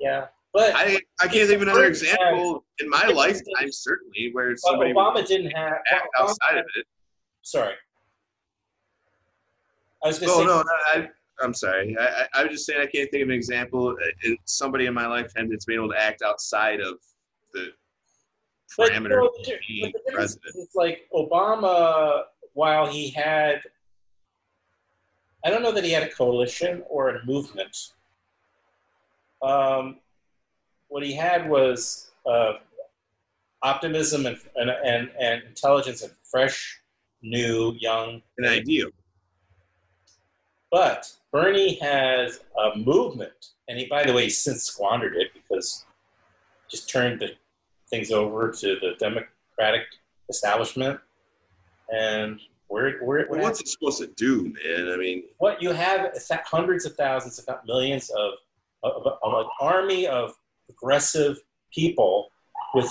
Yeah, 0.00 0.26
but 0.54 0.74
I, 0.74 0.98
I 1.20 1.28
can't 1.28 1.46
think 1.48 1.56
of 1.56 1.62
another 1.62 1.84
example 1.86 2.64
in 2.80 2.88
my 2.88 3.06
lifetime, 3.08 3.70
certainly, 3.70 4.30
where 4.32 4.56
somebody 4.56 4.92
Obama 4.92 5.26
didn't 5.26 5.50
have. 5.50 5.74
act 5.92 6.08
Obama- 6.18 6.22
outside 6.22 6.58
of 6.58 6.64
it. 6.76 6.86
Sorry. 7.42 7.74
I 10.02 10.08
was 10.08 10.18
going 10.18 10.28
to 10.30 10.34
Oh 10.34 10.38
say. 10.40 10.46
no, 10.46 10.62
no, 10.62 10.70
I, 10.94 11.08
I'm 11.44 11.52
sorry. 11.54 11.96
I, 11.98 12.06
I, 12.06 12.26
I 12.34 12.42
was 12.44 12.52
just 12.52 12.66
saying 12.66 12.80
I 12.80 12.86
can't 12.86 13.10
think 13.10 13.22
of 13.24 13.28
an 13.28 13.34
example. 13.34 13.94
in 14.24 14.36
somebody 14.46 14.86
in 14.86 14.94
my 14.94 15.06
lifetime 15.06 15.50
that's 15.50 15.64
been 15.66 15.76
able 15.76 15.90
to 15.90 16.00
act 16.02 16.22
outside 16.22 16.80
of 16.80 16.96
the 17.52 17.72
parameter 18.78 19.28
the 19.44 19.58
being 19.66 19.92
but 19.92 20.02
the 20.06 20.12
president. 20.12 20.54
It's 20.56 20.74
like 20.74 21.08
Obama, 21.14 22.24
while 22.54 22.86
he 22.86 23.10
had, 23.10 23.60
I 25.44 25.50
don't 25.50 25.62
know 25.62 25.72
that 25.72 25.84
he 25.84 25.90
had 25.90 26.02
a 26.02 26.10
coalition 26.10 26.82
or 26.88 27.10
a 27.10 27.24
movement. 27.24 27.76
Um, 29.42 29.96
what 30.88 31.02
he 31.02 31.12
had 31.12 31.48
was 31.48 32.10
uh, 32.26 32.54
optimism 33.62 34.26
and, 34.26 34.38
and, 34.56 34.70
and, 34.70 35.10
and 35.20 35.42
intelligence 35.44 36.02
and 36.02 36.12
fresh, 36.22 36.80
new, 37.22 37.74
young. 37.78 38.22
An 38.38 38.46
ideal. 38.46 38.90
But 40.70 41.10
Bernie 41.32 41.78
has 41.80 42.40
a 42.58 42.76
movement, 42.76 43.52
and 43.68 43.78
he, 43.78 43.86
by 43.86 44.04
the 44.04 44.12
way, 44.12 44.24
he's 44.24 44.38
since 44.38 44.64
squandered 44.64 45.16
it 45.16 45.28
because 45.32 45.86
just 46.70 46.88
turned 46.88 47.20
the 47.20 47.30
things 47.90 48.10
over 48.10 48.50
to 48.50 48.76
the 48.80 48.92
Democratic 48.98 49.86
establishment. 50.28 51.00
And 51.90 52.40
where, 52.68 52.98
where, 52.98 53.26
Well, 53.30 53.40
what's 53.40 53.60
it 53.60 53.68
supposed 53.68 53.98
to 53.98 54.08
do, 54.08 54.52
man? 54.64 54.92
I 54.92 54.96
mean, 54.96 55.24
what 55.38 55.62
you 55.62 55.72
have 55.72 56.12
hundreds 56.44 56.84
of 56.84 56.94
thousands, 56.96 57.38
if 57.38 57.46
not 57.46 57.66
millions, 57.66 58.10
of, 58.10 58.32
of, 58.82 59.06
of 59.22 59.32
an 59.40 59.46
army 59.60 60.06
of 60.06 60.34
progressive 60.66 61.38
people 61.72 62.30
with 62.74 62.90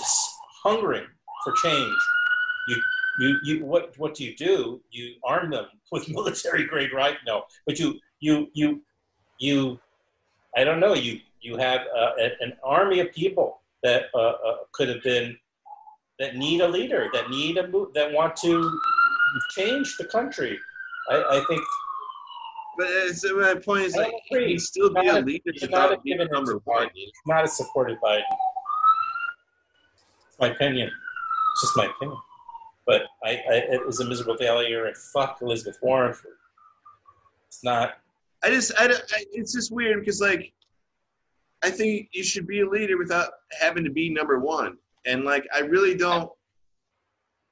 hungering 0.62 1.06
for 1.44 1.52
change. 1.62 1.96
You, 2.68 2.82
you, 3.20 3.36
you, 3.44 3.64
what, 3.64 3.96
what 3.98 4.14
do 4.14 4.24
you 4.24 4.34
do? 4.36 4.80
You 4.90 5.14
arm 5.24 5.50
them 5.50 5.66
with 5.92 6.08
military 6.08 6.64
grade 6.64 6.92
right? 6.92 7.16
No, 7.26 7.44
but 7.66 7.78
you, 7.78 7.98
you, 8.20 8.48
you, 8.52 8.82
you, 9.38 9.78
I 10.56 10.64
don't 10.64 10.80
know. 10.80 10.94
You, 10.94 11.20
you 11.40 11.56
have 11.56 11.82
uh, 11.96 12.12
an 12.40 12.54
army 12.64 13.00
of 13.00 13.12
people 13.12 13.57
that 13.82 14.04
uh, 14.14 14.18
uh, 14.18 14.56
could 14.72 14.88
have 14.88 15.02
been 15.02 15.36
that 16.18 16.36
need 16.36 16.60
a 16.60 16.68
leader, 16.68 17.08
that 17.12 17.30
need 17.30 17.58
a 17.58 17.68
move, 17.68 17.94
that 17.94 18.12
want 18.12 18.34
to 18.36 18.80
change 19.56 19.96
the 19.98 20.04
country. 20.06 20.58
I, 21.10 21.22
I 21.30 21.44
think 21.48 21.62
but 22.78 22.86
it's, 22.88 23.24
my 23.32 23.54
point 23.56 23.86
is 23.86 23.96
like 23.96 24.12
agree. 24.30 24.46
he 24.46 24.52
can 24.52 24.60
still 24.60 24.94
be 24.94 25.00
a 25.08 25.14
Not- 25.14 25.24
leader 25.24 25.42
not 25.46 25.90
without 25.90 26.04
being 26.04 26.28
number 26.30 26.60
one. 26.64 26.88
Not 27.26 27.42
as 27.42 27.56
supported 27.56 27.98
Biden. 28.00 28.22
It's 30.28 30.38
my 30.38 30.50
opinion. 30.50 30.88
It's 30.88 31.60
just 31.62 31.76
my 31.76 31.86
opinion. 31.86 32.18
But 32.86 33.02
I, 33.24 33.30
I 33.30 33.54
it 33.72 33.84
was 33.84 33.98
a 33.98 34.04
miserable 34.04 34.36
failure, 34.36 34.86
and 34.86 34.96
fuck 34.96 35.38
Elizabeth 35.42 35.78
Warren. 35.82 36.14
It's 37.48 37.64
not. 37.64 37.94
I 38.44 38.50
just, 38.50 38.72
I, 38.78 38.86
I, 38.86 39.24
it's 39.32 39.52
just 39.52 39.72
weird 39.72 40.00
because 40.00 40.20
like, 40.20 40.52
I 41.64 41.70
think 41.70 42.08
you 42.12 42.22
should 42.22 42.46
be 42.46 42.60
a 42.60 42.68
leader 42.68 42.96
without 42.96 43.30
having 43.60 43.84
to 43.84 43.90
be 43.90 44.10
number 44.10 44.38
one. 44.38 44.76
And 45.06 45.24
like, 45.24 45.46
I 45.54 45.60
really 45.60 45.96
don't, 45.96 46.30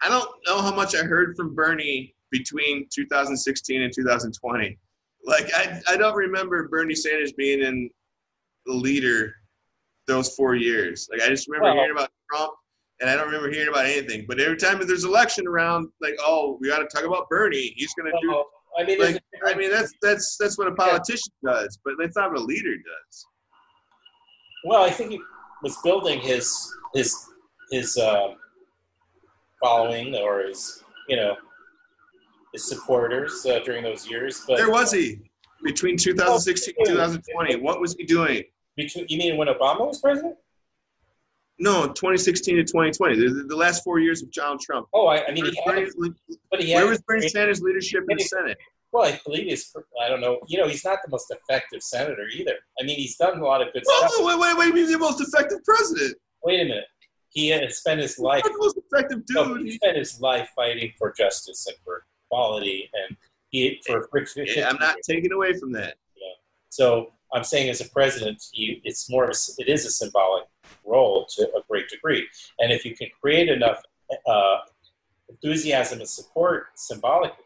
I 0.03 0.09
don't 0.09 0.29
know 0.47 0.61
how 0.61 0.75
much 0.75 0.95
I 0.95 1.03
heard 1.03 1.35
from 1.37 1.55
Bernie 1.55 2.15
between 2.31 2.87
2016 2.95 3.83
and 3.83 3.93
2020. 3.95 4.79
Like, 5.25 5.51
I, 5.55 5.81
I 5.89 5.97
don't 5.97 6.15
remember 6.15 6.69
Bernie 6.69 6.95
Sanders 6.95 7.33
being 7.33 7.63
in 7.63 7.91
the 8.67 8.75
leader 8.75 9.35
those 10.07 10.35
four 10.37 10.55
years. 10.55 11.09
Like, 11.11 11.23
I 11.23 11.29
just 11.29 11.49
remember 11.49 11.75
Well- 11.75 11.75
hearing 11.75 11.93
about 11.93 12.11
Trump. 12.33 12.53
And 12.99 13.11
I 13.11 13.15
don't 13.15 13.27
remember 13.27 13.51
hearing 13.51 13.69
about 13.69 13.85
anything. 13.85 14.25
But 14.27 14.41
every 14.41 14.57
time 14.57 14.81
there's 14.87 15.05
election 15.05 15.47
around, 15.47 15.91
like, 16.01 16.15
oh, 16.19 16.57
we 16.63 16.69
got 16.69 16.79
to 16.79 16.87
talk 16.87 17.05
about 17.05 17.29
Bernie. 17.29 17.75
He's 17.77 17.93
going 17.93 18.11
to 18.11 18.19
do 18.23 18.43
I 18.79 18.85
mean, 18.85 19.01
Like, 19.01 19.23
I 19.45 19.55
mean, 19.55 19.71
that's 19.71 19.93
that's 20.03 20.37
that's 20.39 20.59
what 20.59 20.69
a 20.69 20.75
politician 20.75 21.33
does, 21.45 21.79
but 21.85 21.95
that's 21.99 22.17
not 22.17 22.31
what 22.31 22.41
a 22.41 22.45
leader 22.45 22.75
does. 22.75 23.27
Well, 24.65 24.83
I 24.83 24.91
think 24.91 25.11
he 25.13 25.21
was 25.63 25.77
building 25.85 26.21
his 26.21 26.75
his 26.95 27.15
his 27.71 27.97
um, 27.99 28.37
following 29.63 30.15
or 30.15 30.43
his 30.43 30.83
you 31.09 31.17
know 31.17 31.37
his 32.53 32.69
supporters 32.69 33.45
uh, 33.47 33.61
during 33.65 33.83
those 33.83 34.09
years. 34.09 34.45
But 34.47 34.59
Where 34.59 34.71
was 34.71 34.93
he 34.93 35.21
between 35.63 35.97
2016 35.97 36.75
and 36.79 36.87
2020? 36.89 37.57
What 37.57 37.81
was 37.81 37.95
he 37.95 38.05
doing? 38.05 38.45
Between, 38.77 39.07
you 39.09 39.19
mean 39.19 39.37
when 39.37 39.49
Obama 39.49 39.87
was 39.87 40.01
president? 40.01 40.37
No, 41.59 41.87
2016 41.87 42.57
to 42.57 42.65
2020. 42.65 43.17
The, 43.17 43.45
the 43.49 43.57
last 43.57 43.83
four 43.83 43.99
years 43.99 44.23
of 44.23 44.31
Donald 44.31 44.61
Trump. 44.61 44.89
Oh, 44.93 45.07
I, 45.07 45.27
I 45.27 45.33
mean, 45.33 45.45
Where 45.45 45.53
he 45.53 45.59
had, 45.65 45.89
Bernie- 45.97 46.15
but 46.51 46.63
he 46.63 46.71
had. 46.73 46.83
where 46.83 46.91
was 46.91 47.01
Bernie 47.03 47.29
Sanders' 47.29 47.63
leadership 47.63 48.05
in 48.11 48.19
the 48.19 48.25
Senate? 48.25 48.59
Well, 48.97 49.05
I 49.13 49.21
believe 49.27 49.45
he's. 49.45 49.75
I 50.03 50.09
don't 50.09 50.23
know. 50.23 50.39
You 50.49 50.57
know, 50.59 50.67
he's 50.69 50.85
not 50.87 51.01
the 51.05 51.11
most 51.11 51.31
effective 51.31 51.83
senator 51.83 52.27
either. 52.35 52.55
I 52.81 52.85
mean, 52.85 52.97
he's 52.97 53.17
done 53.17 53.39
a 53.39 53.45
lot 53.45 53.61
of 53.61 53.71
good 53.75 53.83
Well, 53.87 54.09
stuff. 54.09 54.25
wait, 54.25 54.39
wait, 54.39 54.57
wait, 54.57 54.73
wait, 54.73 54.87
the 54.87 54.99
most 54.99 55.21
effective 55.21 55.59
president. 55.67 56.17
Wait 56.45 56.61
a 56.61 56.65
minute. 56.65 56.85
He 57.29 57.49
has 57.51 57.77
spent 57.77 58.01
his 58.01 58.19
life. 58.19 58.43
Not 58.45 58.53
the 58.55 58.59
most 58.59 58.79
effective 58.79 59.23
No, 59.29 59.55
dude. 59.59 59.67
he 59.67 59.73
spent 59.73 59.99
his 59.99 60.19
life 60.19 60.49
fighting 60.57 60.93
for 60.97 61.13
justice 61.13 61.67
and 61.67 61.77
for 61.85 62.05
equality, 62.27 62.91
and 62.95 63.15
he 63.51 63.79
for. 63.87 64.09
for 64.11 64.25
Yeah, 64.37 64.71
I'm 64.71 64.79
not 64.81 64.97
taking 65.07 65.31
away 65.33 65.53
from 65.59 65.73
that. 65.73 65.97
Yeah. 66.17 66.33
So 66.71 67.13
I'm 67.35 67.45
saying, 67.45 67.69
as 67.69 67.83
a 67.83 67.91
president, 67.91 68.43
you, 68.55 68.81
it's 68.85 69.11
more 69.11 69.25
of 69.25 69.31
a, 69.31 69.37
it 69.63 69.69
is 69.69 69.85
a 69.85 69.91
symbolic 69.91 70.45
role 70.87 71.27
to 71.37 71.43
a 71.55 71.61
great 71.69 71.91
degree, 71.91 72.27
and 72.61 72.73
if 72.73 72.87
you 72.87 72.97
can 72.97 73.09
create 73.21 73.51
enough 73.51 73.83
uh, 74.27 74.59
enthusiasm 75.29 75.99
and 75.99 76.09
support 76.09 76.69
symbolically, 76.77 77.45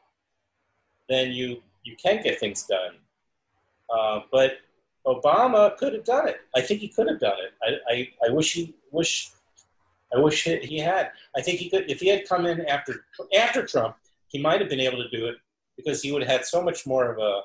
then 1.11 1.33
you 1.33 1.61
you 1.83 1.97
can 1.97 2.23
get 2.23 2.39
things 2.41 2.63
done. 2.67 2.95
Uh, 3.95 4.21
but 4.31 4.53
Obama 5.07 5.77
could 5.77 5.93
have 5.95 6.05
done 6.05 6.29
it. 6.29 6.37
I 6.55 6.61
think 6.61 6.81
he 6.81 6.89
could 6.89 7.09
have 7.09 7.19
done 7.21 7.37
it. 7.47 7.53
I, 7.63 7.93
I, 7.93 8.29
I 8.29 8.33
wish 8.33 8.53
he 8.53 8.75
wish 8.93 9.31
I 10.15 10.19
wish 10.19 10.45
he 10.45 10.79
had. 10.79 11.11
I 11.37 11.43
think 11.43 11.59
he 11.59 11.69
could 11.69 11.91
if 11.91 12.01
he 12.01 12.09
had 12.09 12.29
come 12.29 12.47
in 12.47 12.65
after 12.67 13.05
after 13.37 13.67
Trump, 13.67 13.97
he 14.29 14.41
might 14.41 14.61
have 14.61 14.71
been 14.71 14.81
able 14.81 14.99
to 14.99 15.09
do 15.11 15.27
it 15.27 15.37
because 15.77 16.03
he 16.03 16.13
would 16.13 16.23
have 16.23 16.31
had 16.31 16.45
so 16.47 16.63
much 16.63 16.87
more 16.87 17.13
of 17.13 17.19
a 17.19 17.43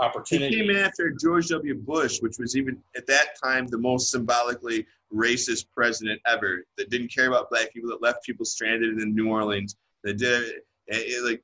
opportunity. 0.00 0.56
He 0.56 0.66
came 0.66 0.76
after 0.76 1.10
George 1.10 1.48
W. 1.48 1.74
Bush, 1.74 2.20
which 2.20 2.38
was 2.38 2.56
even 2.56 2.80
at 2.96 3.06
that 3.08 3.28
time 3.42 3.66
the 3.66 3.78
most 3.78 4.10
symbolically 4.10 4.86
racist 5.12 5.66
president 5.74 6.20
ever. 6.26 6.64
That 6.76 6.90
didn't 6.90 7.12
care 7.12 7.26
about 7.28 7.50
black 7.50 7.72
people. 7.72 7.90
That 7.90 8.02
left 8.02 8.22
people 8.24 8.44
stranded 8.44 8.98
in 9.00 9.14
New 9.14 9.28
Orleans. 9.30 9.76
That 10.04 10.18
did 10.18 10.42
it, 10.42 10.64
it- 10.88 11.24
like 11.24 11.42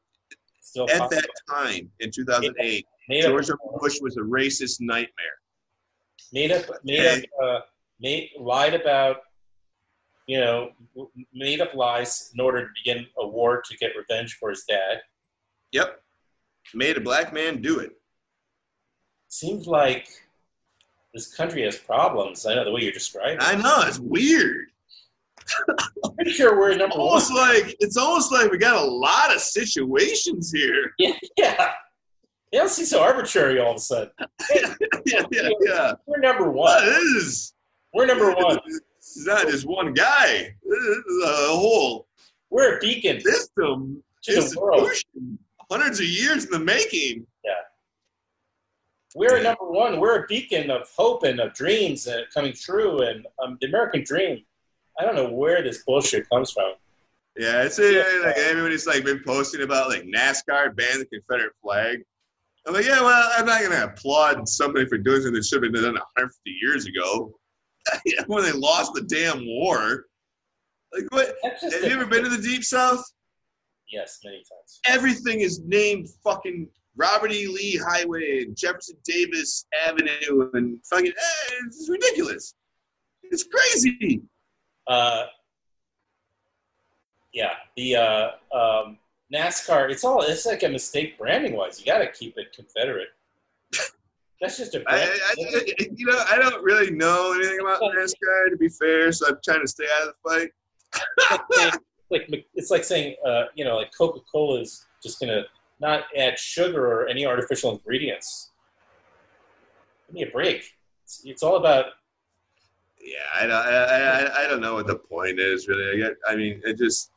Still 0.65 0.89
at 0.91 1.11
that 1.11 1.29
time 1.49 1.91
in 2.01 2.11
2008. 2.11 2.87
made 3.09 3.23
George. 3.23 3.51
Bush 3.81 4.01
was 4.01 4.17
a 4.17 4.21
racist 4.21 4.81
nightmare. 4.81 5.37
made 6.33 6.51
up, 6.53 6.65
made 6.85 7.07
up, 7.07 7.25
uh, 7.43 7.61
made 8.01 8.31
lied 8.41 8.73
about, 8.73 9.19
you 10.27 10.41
know, 10.41 10.71
made 11.35 11.61
up 11.61 11.75
lies 11.75 12.31
in 12.33 12.41
order 12.41 12.63
to 12.63 12.69
begin 12.83 13.07
a 13.19 13.27
war 13.29 13.63
to 13.63 13.77
get 13.77 13.93
revenge 13.95 14.39
for 14.41 14.49
his 14.49 14.65
dad. 14.67 15.03
Yep, 15.73 16.01
made 16.73 16.97
a 16.97 17.01
black 17.01 17.35
man 17.35 17.61
do 17.61 17.81
it. 17.81 17.93
Seems 19.29 19.67
like 19.67 20.09
this 21.13 21.35
country 21.35 21.63
has 21.65 21.77
problems. 21.77 22.47
I 22.47 22.55
know 22.55 22.65
the 22.65 22.73
way 22.73 22.81
you're 22.81 22.93
describing. 22.93 23.37
I 23.41 23.55
know 23.55 23.83
it's 23.83 23.99
weird. 23.99 24.69
I'm 26.05 26.15
pretty 26.15 26.33
sure 26.33 26.59
we're 26.59 26.77
number 26.77 26.97
one. 26.97 27.07
Almost 27.09 27.33
like 27.35 27.77
it's 27.81 27.97
almost 27.97 28.33
like 28.33 28.51
we 28.51 28.59
got 28.59 28.83
a 28.83 28.87
lot 28.87 29.35
of 29.35 29.41
situations 29.41 30.53
here. 30.53 30.93
Yeah, 30.99 31.13
yeah. 31.37 31.73
They 32.53 32.59
don't 32.59 32.71
seem 32.71 32.87
so 32.87 33.03
arbitrary 33.03 33.59
all 33.59 33.73
of 33.73 33.77
a 33.79 33.81
sudden. 33.81 34.11
yeah, 34.55 34.75
yeah, 35.33 35.49
yeah. 35.63 35.93
We're 36.07 36.21
number 36.21 36.51
one. 36.51 36.85
this 36.85 36.99
is 37.03 37.55
We're 37.93 38.07
number 38.07 38.33
one. 38.33 38.59
This 38.67 39.17
is 39.17 39.27
not 39.27 39.49
just 39.49 39.67
one 39.67 39.93
guy. 39.93 40.55
This 40.63 40.79
is 40.79 41.25
a 41.25 41.47
whole 41.49 42.07
We're 42.51 42.77
a 42.77 42.81
beacon 42.81 43.21
system, 43.21 44.03
to 44.23 44.35
the 44.35 44.61
world. 44.61 44.89
hundreds 45.71 45.99
of 45.99 46.07
years 46.07 46.45
in 46.45 46.51
the 46.53 46.59
making. 46.61 47.27
Yeah. 47.45 47.51
We're 49.17 49.39
Yeah. 49.39 49.43
number 49.43 49.69
one. 49.71 49.99
We're 50.01 50.23
a 50.23 50.27
beacon 50.29 50.71
of 50.71 50.89
hope 50.97 51.25
and 51.25 51.41
of 51.41 51.55
dreams 51.55 52.09
coming 52.33 52.53
true 52.53 53.01
and 53.03 53.27
um, 53.43 53.59
the 53.61 53.67
American 53.67 54.05
dream. 54.05 54.45
I 54.99 55.05
don't 55.05 55.15
know 55.17 55.31
where 55.31 55.63
this 55.63 55.83
bullshit 55.85 56.29
comes 56.31 56.51
from. 56.53 56.73
Yeah, 57.37 57.63
it's 57.65 57.79
uh, 57.81 58.23
like 58.25 58.37
everybody's 58.37 58.87
like 58.87 59.05
been 59.05 59.21
posting 59.27 59.63
about 59.63 59.89
like 59.89 60.05
NASCAR 60.05 60.75
banned 60.77 61.01
the 61.01 61.07
Confederate 61.07 61.53
flag. 61.63 61.99
I'm 62.67 62.75
like, 62.75 62.87
yeah, 62.87 63.01
well, 63.03 63.31
I'm 63.37 63.45
not 63.45 63.61
gonna 63.63 63.85
applaud 63.93 64.49
somebody 64.49 64.87
for 64.87 64.97
doing 64.99 65.17
something 65.23 65.35
that 65.35 65.45
should 65.45 65.63
have 65.63 65.73
been 65.73 65.83
done 65.83 65.95
150 65.95 66.51
years 66.63 66.87
ago 66.87 67.35
when 68.29 68.45
they 68.45 68.53
lost 68.53 68.95
the 68.95 69.03
damn 69.03 69.45
war. 69.47 70.07
Like, 70.95 71.05
what? 71.11 71.35
Have 71.43 71.83
a- 71.83 71.89
you 71.89 71.95
ever 71.95 72.07
been 72.07 72.23
to 72.23 72.31
the 72.31 72.41
Deep 72.41 72.63
South? 72.65 73.05
Yes, 73.91 74.21
many 74.25 74.37
times. 74.39 74.81
Everything 74.87 75.41
is 75.41 75.61
named 75.67 76.09
fucking 76.23 76.69
Robert 76.97 77.33
E. 77.33 77.49
Lee 77.49 77.77
Highway 77.77 78.45
and 78.45 78.57
Jefferson 78.57 78.97
Davis 79.05 79.67
Avenue 79.87 80.51
and 80.55 80.79
fucking. 80.87 81.09
eh, 81.11 81.55
It's 81.67 81.89
ridiculous. 81.91 82.55
It's 83.25 83.43
crazy. 83.45 84.23
Uh, 84.87 85.25
yeah, 87.33 87.53
the 87.77 87.97
uh, 87.97 88.31
um, 88.57 88.99
NASCAR. 89.33 89.91
It's 89.91 90.05
all. 90.05 90.23
It's 90.23 90.47
like 90.47 90.63
a 90.63 90.69
mistake 90.69 91.19
branding 91.19 91.57
wise. 91.57 91.81
You 91.81 91.87
got 91.87 91.99
to 91.99 92.11
keep 92.11 92.39
it 92.39 92.55
Confederate. 92.55 93.09
That's 94.41 94.59
just 94.59 94.75
a 94.75 94.81
I, 94.81 94.83
brand. 94.83 95.11
I, 95.11 95.35
I- 95.57 95.87
you 95.97 96.07
know, 96.07 96.25
I 96.31 96.39
don't 96.39 96.63
really 96.63 96.91
know 96.91 97.33
anything 97.35 97.61
about 97.61 97.81
NASCAR 97.81 98.51
to 98.51 98.57
be 98.59 98.69
fair, 98.69 99.11
so 99.13 99.29
I'm 99.29 99.39
trying 99.45 99.63
to 99.63 99.69
stay 99.69 99.87
out 100.01 100.09
of 100.09 100.15
the 100.23 100.31
fight. 100.31 101.79
like 102.11 102.47
it's 102.55 102.71
like 102.71 102.85
saying, 102.85 103.17
uh, 103.27 103.45
you 103.55 103.65
know, 103.65 103.77
like 103.77 103.91
Coca 103.97 104.21
Cola 104.31 104.61
is 104.61 104.87
just 105.03 105.19
gonna 105.21 105.43
not 105.81 106.05
add 106.17 106.39
sugar 106.39 106.87
or 106.87 107.09
any 107.09 107.27
artificial 107.27 107.73
ingredients. 107.73 108.53
Give 110.07 110.15
me 110.15 110.23
a 110.23 110.31
break. 110.31 110.65
It's, 111.05 111.23
it's 111.25 111.43
all 111.43 111.57
about 111.57 111.87
Yeah, 113.05 113.19
I 113.39 113.47
don't, 113.47 113.53
I, 113.53 114.23
I, 114.23 114.45
I 114.45 114.49
don't 114.49 114.63
know 114.63 114.75
what 114.75 114.87
the 114.87 114.97
point 114.97 115.39
is 115.39 115.69
really. 115.69 115.93
I, 115.93 115.97
get, 115.97 116.17
I 116.27 116.37
mean, 116.37 116.63
it 116.65 116.79
just, 116.79 117.11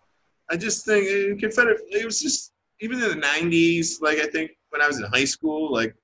I 0.51 0.57
just 0.57 0.85
think 0.85 1.39
Confederate. 1.39 1.79
It 1.89 2.05
was 2.05 2.19
just 2.19 2.51
even 2.81 3.01
in 3.01 3.09
the 3.09 3.25
'90s. 3.25 4.01
Like 4.01 4.19
I 4.19 4.27
think 4.27 4.51
when 4.69 4.81
I 4.81 4.87
was 4.87 4.97
in 4.97 5.05
high 5.05 5.25
school, 5.25 5.71
like 5.71 5.95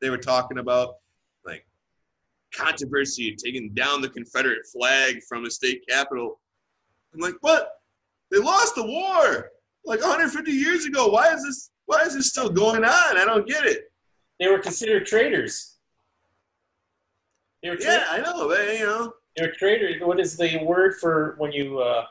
they 0.00 0.10
were 0.10 0.18
talking 0.18 0.58
about 0.58 0.94
like 1.44 1.66
controversy 2.54 3.34
taking 3.34 3.74
down 3.74 4.00
the 4.00 4.08
Confederate 4.08 4.62
flag 4.72 5.22
from 5.28 5.42
the 5.42 5.50
state 5.50 5.82
capitol. 5.88 6.40
I'm 7.12 7.20
like, 7.20 7.34
what? 7.40 7.72
They 8.30 8.38
lost 8.38 8.76
the 8.76 8.86
war 8.86 9.50
like 9.84 10.00
150 10.00 10.52
years 10.52 10.84
ago. 10.84 11.08
Why 11.08 11.32
is 11.34 11.42
this? 11.44 11.70
Why 11.86 12.02
is 12.02 12.14
this 12.14 12.28
still 12.28 12.48
going 12.48 12.84
on? 12.84 13.18
I 13.18 13.24
don't 13.24 13.48
get 13.48 13.64
it. 13.64 13.90
they 14.38 14.46
were 14.46 14.60
considered 14.60 15.06
traitors. 15.06 15.79
Were 17.62 17.76
Yeah. 17.80 18.06
I 18.10 18.20
know. 18.20 18.48
They, 18.48 18.78
you 18.80 18.86
know, 18.86 19.14
They 19.36 19.46
were 19.46 19.52
traitors. 19.52 20.00
What 20.00 20.18
is 20.18 20.36
the 20.36 20.58
word 20.64 20.96
for 20.96 21.34
when 21.38 21.52
you 21.52 21.78
uh, 21.80 22.06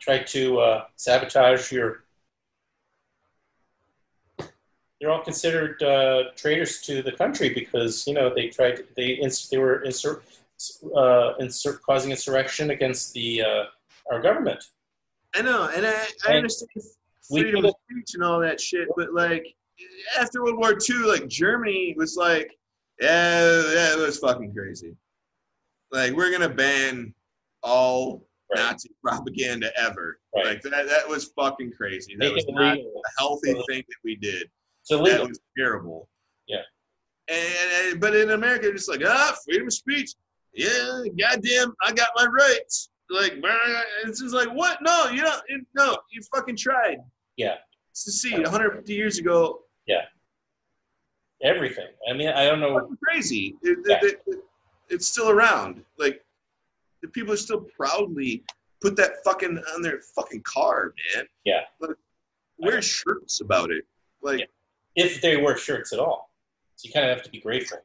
try 0.00 0.18
to 0.18 0.60
uh, 0.60 0.84
sabotage 0.96 1.70
your? 1.70 2.04
They're 5.00 5.10
all 5.10 5.22
considered 5.24 5.82
uh, 5.82 6.30
traitors 6.36 6.80
to 6.82 7.02
the 7.02 7.12
country 7.12 7.52
because 7.52 8.06
you 8.06 8.14
know 8.14 8.32
they 8.32 8.48
tried 8.48 8.84
they 8.96 9.14
ins- 9.14 9.48
they 9.48 9.58
were 9.58 9.82
insur- 9.84 10.22
uh, 10.96 11.34
insur- 11.40 11.80
causing 11.82 12.12
insurrection 12.12 12.70
against 12.70 13.12
the 13.12 13.42
uh, 13.42 13.64
our 14.10 14.20
government. 14.20 14.62
I 15.34 15.42
know, 15.42 15.68
and 15.74 15.86
I, 15.86 15.90
I 15.90 16.28
And 16.28 16.36
understand 16.36 16.70
freedom 17.28 17.64
of 17.64 17.74
speech 17.90 18.14
and 18.14 18.22
all 18.22 18.38
that 18.40 18.60
shit, 18.60 18.88
but 18.96 19.12
like 19.12 19.44
after 20.18 20.44
World 20.44 20.58
War 20.58 20.78
II, 20.88 20.96
like 20.98 21.26
Germany 21.26 21.94
was 21.96 22.16
like, 22.16 22.56
yeah, 23.00 23.62
yeah, 23.74 23.92
it 23.94 23.98
was 23.98 24.18
fucking 24.18 24.54
crazy. 24.54 24.96
Like 25.90 26.12
we're 26.12 26.30
gonna 26.30 26.48
ban 26.48 27.14
all 27.62 28.26
Right. 28.54 28.64
Nazi 28.64 28.90
propaganda 29.02 29.70
ever. 29.78 30.18
Right. 30.34 30.46
Like 30.46 30.62
that, 30.62 30.86
that 30.88 31.08
was 31.08 31.32
fucking 31.36 31.72
crazy. 31.76 32.16
That 32.18 32.26
Make 32.26 32.34
was 32.36 32.46
not 32.48 32.74
illegal. 32.74 32.92
a 33.04 33.20
healthy 33.20 33.52
thing 33.68 33.82
that 33.88 33.96
we 34.04 34.16
did. 34.16 34.50
So 34.82 35.02
That 35.04 35.26
was 35.26 35.40
terrible. 35.56 36.08
Yeah. 36.46 36.58
And, 37.28 38.00
but 38.00 38.14
in 38.14 38.30
America, 38.30 38.68
it's 38.68 38.88
like 38.88 39.00
ah, 39.06 39.34
freedom 39.44 39.68
of 39.68 39.72
speech. 39.72 40.12
Yeah, 40.52 41.02
goddamn, 41.18 41.72
I 41.82 41.92
got 41.92 42.10
my 42.16 42.26
rights. 42.26 42.90
Like 43.10 43.34
it's 44.04 44.20
just 44.20 44.34
like 44.34 44.48
what? 44.48 44.78
No, 44.82 45.08
you 45.10 45.22
know, 45.22 45.36
no, 45.74 45.96
you 46.10 46.20
fucking 46.34 46.56
tried. 46.56 46.98
Yeah. 47.36 47.54
To 48.04 48.12
see 48.12 48.32
150 48.34 48.92
years 48.92 49.18
ago. 49.18 49.60
Everything. 51.42 51.88
I 52.08 52.12
mean, 52.14 52.28
I 52.28 52.44
don't 52.44 52.60
know. 52.60 52.78
Fucking 52.78 52.98
crazy. 53.02 53.56
It- 53.62 53.78
Yeah. 53.86 53.98
it- 54.02 54.22
it- 54.26 54.44
it's 54.88 55.06
still 55.06 55.30
around. 55.30 55.84
Like 55.98 56.24
the 57.02 57.08
people 57.08 57.32
are 57.32 57.36
still 57.38 57.60
proudly 57.62 58.44
put 58.80 58.96
that 58.96 59.22
fucking 59.24 59.58
on 59.74 59.82
their 59.82 60.00
fucking 60.00 60.42
car, 60.42 60.94
man. 61.14 61.26
Yeah. 61.44 61.62
Like, 61.80 61.96
wear 62.58 62.80
shirts 62.82 63.40
about 63.40 63.70
it. 63.70 63.84
Like 64.22 64.40
Yeah. 64.40 64.46
if 64.96 65.20
they 65.20 65.36
wear 65.36 65.56
shirts 65.56 65.92
at 65.92 65.98
all. 65.98 66.30
So 66.76 66.86
you 66.88 66.92
kind 66.92 67.08
of 67.08 67.16
have 67.16 67.24
to 67.24 67.30
be 67.30 67.40
grateful. 67.40 67.78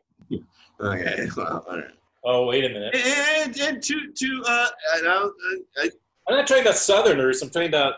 Okay, 0.80 1.28
well, 1.38 1.66
all 1.68 1.78
right. 1.78 1.92
Oh, 2.24 2.46
wait 2.48 2.66
a 2.66 2.70
minute. 2.70 2.94
And, 2.96 3.58
and 3.60 3.82
to 3.84 4.12
to 4.12 4.44
uh, 4.46 4.70
I 4.94 5.30
I, 5.78 5.90
I'm 6.28 6.36
not 6.36 6.46
talking 6.48 6.64
about 6.64 6.76
Southerners. 6.76 7.42
I'm 7.42 7.50
talking 7.50 7.70
about 7.70 7.96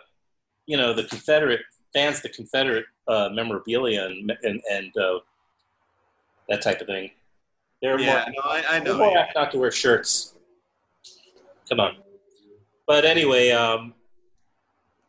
you 0.66 0.78
know 0.78 0.94
the 0.94 1.04
Confederate 1.06 1.62
fans, 1.94 2.22
the 2.22 2.30
Confederate 2.30 2.86
uh, 3.08 3.30
memorabilia 3.34 4.06
and 4.06 4.32
and, 4.44 4.62
and 4.72 4.96
uh, 4.98 5.20
that 6.50 6.62
type 6.62 6.82
of 6.82 6.88
thing. 6.88 7.12
They're 7.82 8.00
yeah, 8.00 8.26
more, 8.28 8.44
no, 8.44 8.50
I, 8.52 8.64
I 8.76 8.80
know. 8.80 8.98
more 8.98 9.12
yeah. 9.12 9.28
not 9.36 9.52
to 9.52 9.60
wear 9.60 9.72
shirts. 9.72 10.34
Come 11.70 11.80
on. 11.80 11.98
But 12.88 13.06
anyway, 13.06 13.52
um, 13.52 13.94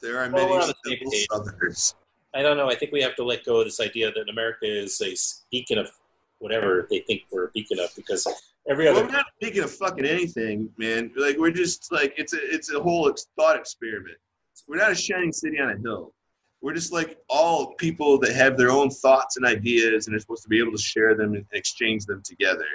There 0.00 0.18
are 0.18 0.28
many 0.28 0.46
the 0.46 0.62
same 0.62 0.74
simple 0.84 1.10
page. 1.10 1.26
Southerners. 1.30 1.94
I 2.34 2.42
don't 2.42 2.56
know. 2.56 2.70
I 2.70 2.76
think 2.76 2.92
we 2.92 3.02
have 3.02 3.16
to 3.16 3.24
let 3.24 3.44
go 3.44 3.60
of 3.60 3.64
this 3.64 3.80
idea 3.80 4.12
that 4.12 4.28
America 4.28 4.66
is 4.66 5.00
a 5.02 5.16
beacon 5.50 5.78
of 5.78 5.90
whatever 6.38 6.86
they 6.90 7.00
think 7.00 7.22
we're 7.32 7.46
a 7.46 7.50
beacon 7.50 7.80
of 7.80 7.90
because 7.96 8.26
every 8.68 8.86
other 8.86 9.04
we're 9.04 9.10
not 9.10 9.26
speaking 9.36 9.62
of 9.64 9.70
fucking 9.70 10.04
anything, 10.04 10.68
man. 10.78 11.10
Like 11.16 11.38
we're 11.38 11.50
just 11.50 11.90
like 11.90 12.14
it's 12.16 12.34
a 12.34 12.54
it's 12.54 12.72
a 12.72 12.80
whole 12.80 13.08
ex- 13.08 13.26
thought 13.36 13.56
experiment. 13.56 14.16
We're 14.68 14.76
not 14.76 14.92
a 14.92 14.94
shining 14.94 15.32
city 15.32 15.58
on 15.58 15.70
a 15.70 15.78
hill. 15.78 16.12
We're 16.62 16.74
just 16.74 16.92
like 16.92 17.18
all 17.28 17.74
people 17.74 18.18
that 18.18 18.34
have 18.34 18.56
their 18.56 18.70
own 18.70 18.90
thoughts 18.90 19.36
and 19.36 19.46
ideas, 19.46 20.06
and 20.06 20.16
are 20.16 20.20
supposed 20.20 20.42
to 20.42 20.48
be 20.48 20.58
able 20.58 20.72
to 20.72 20.82
share 20.82 21.14
them 21.14 21.34
and 21.34 21.44
exchange 21.52 22.04
them 22.04 22.22
together. 22.22 22.66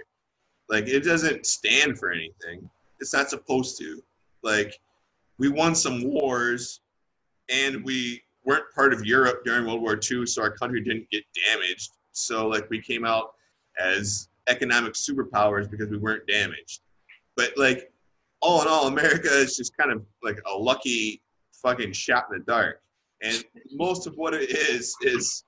Like 0.69 0.87
it 0.87 1.01
doesn't 1.01 1.45
stand 1.45 1.99
for 1.99 2.11
anything. 2.11 2.67
It's 2.99 3.13
not 3.13 3.29
supposed 3.29 3.77
to. 3.79 4.01
Like 4.41 4.79
we 5.37 5.49
won 5.49 5.75
some 5.75 6.03
wars, 6.03 6.81
and 7.49 7.83
we 7.83 8.23
weren't 8.43 8.65
part 8.73 8.93
of 8.93 9.05
Europe 9.05 9.43
during 9.43 9.65
World 9.65 9.81
War 9.81 9.99
II, 9.99 10.25
so 10.25 10.41
our 10.41 10.51
country 10.51 10.81
didn't 10.81 11.09
get 11.11 11.23
damaged. 11.47 11.91
So 12.11 12.47
like 12.47 12.69
we 12.69 12.81
came 12.81 13.05
out 13.05 13.33
as 13.79 14.29
economic 14.47 14.93
superpowers 14.93 15.69
because 15.69 15.89
we 15.89 15.97
weren't 15.97 16.25
damaged. 16.27 16.81
But 17.35 17.51
like 17.57 17.91
all 18.41 18.61
in 18.61 18.67
all, 18.67 18.87
America 18.87 19.29
is 19.29 19.57
just 19.57 19.75
kind 19.77 19.91
of 19.91 20.03
like 20.23 20.39
a 20.51 20.55
lucky 20.55 21.21
fucking 21.51 21.91
shot 21.93 22.25
in 22.31 22.39
the 22.39 22.45
dark. 22.45 22.81
And 23.21 23.43
most 23.71 24.07
of 24.07 24.15
what 24.15 24.33
it 24.33 24.49
is 24.51 24.95
is 25.01 25.43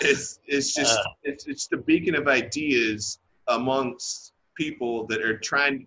is 0.00 0.38
is 0.48 0.74
just 0.74 0.98
Uh. 0.98 1.02
it's 1.22 1.46
it's 1.46 1.66
the 1.68 1.76
beacon 1.76 2.14
of 2.14 2.28
ideas 2.28 3.18
amongst 3.48 4.32
people 4.56 5.06
that 5.08 5.20
are 5.22 5.38
trying 5.38 5.86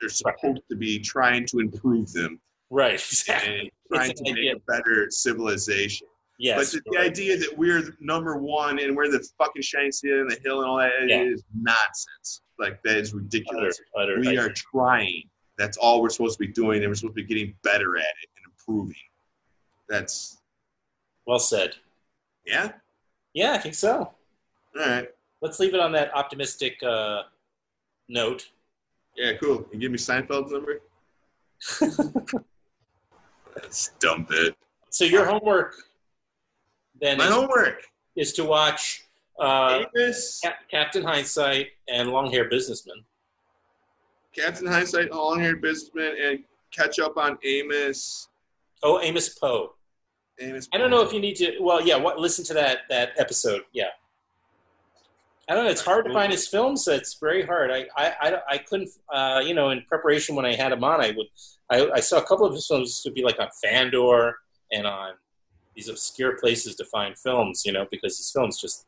they're 0.00 0.08
supposed 0.10 0.60
to 0.70 0.76
be 0.76 0.98
trying 0.98 1.46
to 1.46 1.58
improve 1.58 2.12
them 2.12 2.38
right, 2.70 2.94
exactly. 2.94 3.58
and 3.60 3.70
trying 3.92 4.10
It's 4.10 4.20
to 4.20 4.34
make 4.34 4.54
a 4.54 4.60
better 4.68 5.06
civilization. 5.10 6.06
Yes, 6.38 6.74
but 6.74 6.84
the, 6.84 6.98
right. 6.98 7.06
idea 7.10 7.38
that 7.38 7.56
we're 7.56 7.96
number 7.98 8.36
one 8.36 8.78
and 8.78 8.94
we're 8.94 9.10
the 9.10 9.26
fucking 9.38 9.62
shining 9.62 9.90
city 9.90 10.12
on 10.12 10.28
the 10.28 10.38
hill 10.44 10.58
and 10.60 10.68
all 10.68 10.76
that 10.76 10.92
Yeah. 11.08 11.22
is 11.22 11.42
nonsense. 11.58 12.42
Like 12.58 12.82
that 12.82 12.98
is 12.98 13.14
ridiculous. 13.14 13.80
utter, 13.98 14.20
we 14.20 14.38
I- 14.38 14.42
are 14.44 14.52
trying. 14.54 15.22
That's 15.56 15.78
all 15.78 16.02
we're 16.02 16.10
supposed 16.10 16.36
to 16.38 16.46
be 16.46 16.52
doing, 16.52 16.82
and 16.82 16.90
we're 16.90 16.94
supposed 16.94 17.16
to 17.16 17.22
be 17.22 17.34
getting 17.34 17.54
better 17.62 17.96
at 17.96 18.02
it 18.22 18.28
and 18.36 18.52
improving. 18.52 18.94
That's 19.88 20.38
well 21.26 21.38
said. 21.38 21.74
yeah. 22.46 22.72
Yeah, 23.34 23.52
I 23.52 23.58
think 23.58 23.74
so. 23.74 23.98
All 23.98 24.14
right. 24.86 25.08
Let's 25.42 25.60
leave 25.60 25.74
it 25.74 25.80
on 25.80 25.92
that 25.92 26.14
optimistic 26.14 26.82
uh, 26.82 27.22
note. 28.08 28.48
Yeah, 29.14 29.32
cool. 29.34 29.66
You 29.72 29.78
give 29.78 29.90
me 29.92 29.98
Seinfeld's 29.98 30.52
number. 30.52 30.80
That's 33.54 33.90
dumb 33.98 34.26
bit. 34.28 34.56
So 34.90 35.04
your 35.04 35.26
homework 35.26 35.74
then 37.00 37.18
My 37.18 37.26
is, 37.26 37.30
homework. 37.30 37.82
is 38.16 38.32
to 38.34 38.44
watch 38.44 39.04
uh, 39.38 39.84
Amos, 39.94 40.40
Cap- 40.40 40.60
Captain 40.70 41.02
Hindsight 41.02 41.68
and 41.88 42.10
Long 42.10 42.30
Hair 42.30 42.48
Businessman. 42.48 43.04
Captain 44.34 44.66
Hindsight, 44.66 45.06
and 45.10 45.14
Long 45.14 45.40
Hair 45.40 45.56
Businessman, 45.56 46.14
and 46.22 46.38
catch 46.70 46.98
up 46.98 47.16
on 47.18 47.38
Amos. 47.44 48.28
Oh, 48.82 49.00
Amos 49.00 49.30
Poe. 49.30 49.74
I 50.40 50.78
don't 50.78 50.90
know 50.90 51.02
if 51.02 51.12
you 51.12 51.20
need 51.20 51.36
to. 51.36 51.58
Well, 51.60 51.86
yeah. 51.86 51.96
What? 51.96 52.18
Listen 52.18 52.44
to 52.46 52.54
that 52.54 52.80
that 52.90 53.12
episode. 53.16 53.62
Yeah. 53.72 53.88
I 55.48 55.54
don't 55.54 55.64
know. 55.64 55.70
It's 55.70 55.84
hard 55.84 56.06
to 56.06 56.12
find 56.12 56.32
his 56.32 56.48
films. 56.48 56.88
It's 56.88 57.14
very 57.20 57.44
hard. 57.44 57.70
I 57.70 57.86
I, 57.96 58.14
I, 58.20 58.38
I 58.50 58.58
couldn't. 58.58 58.90
Uh, 59.12 59.40
you 59.44 59.54
know, 59.54 59.70
in 59.70 59.82
preparation 59.88 60.34
when 60.34 60.44
I 60.44 60.54
had 60.54 60.72
him 60.72 60.84
on, 60.84 61.00
I 61.00 61.12
would. 61.16 61.26
I, 61.70 61.90
I 61.94 62.00
saw 62.00 62.18
a 62.18 62.26
couple 62.26 62.46
of 62.46 62.54
his 62.54 62.66
films 62.66 63.00
to 63.02 63.10
be 63.10 63.22
like 63.22 63.40
on 63.40 63.48
Fandor 63.62 64.36
and 64.72 64.86
on 64.86 65.14
these 65.74 65.88
obscure 65.88 66.36
places 66.38 66.74
to 66.76 66.84
find 66.84 67.16
films. 67.16 67.62
You 67.64 67.72
know, 67.72 67.86
because 67.90 68.16
his 68.18 68.30
films 68.30 68.60
just 68.60 68.86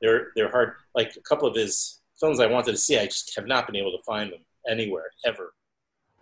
they're 0.00 0.28
they're 0.36 0.50
hard. 0.50 0.74
Like 0.94 1.16
a 1.16 1.20
couple 1.20 1.48
of 1.48 1.54
his 1.54 2.00
films 2.18 2.40
I 2.40 2.46
wanted 2.46 2.72
to 2.72 2.78
see, 2.78 2.98
I 2.98 3.06
just 3.06 3.34
have 3.36 3.46
not 3.46 3.66
been 3.66 3.76
able 3.76 3.92
to 3.92 4.02
find 4.04 4.32
them 4.32 4.40
anywhere 4.68 5.10
ever. 5.26 5.52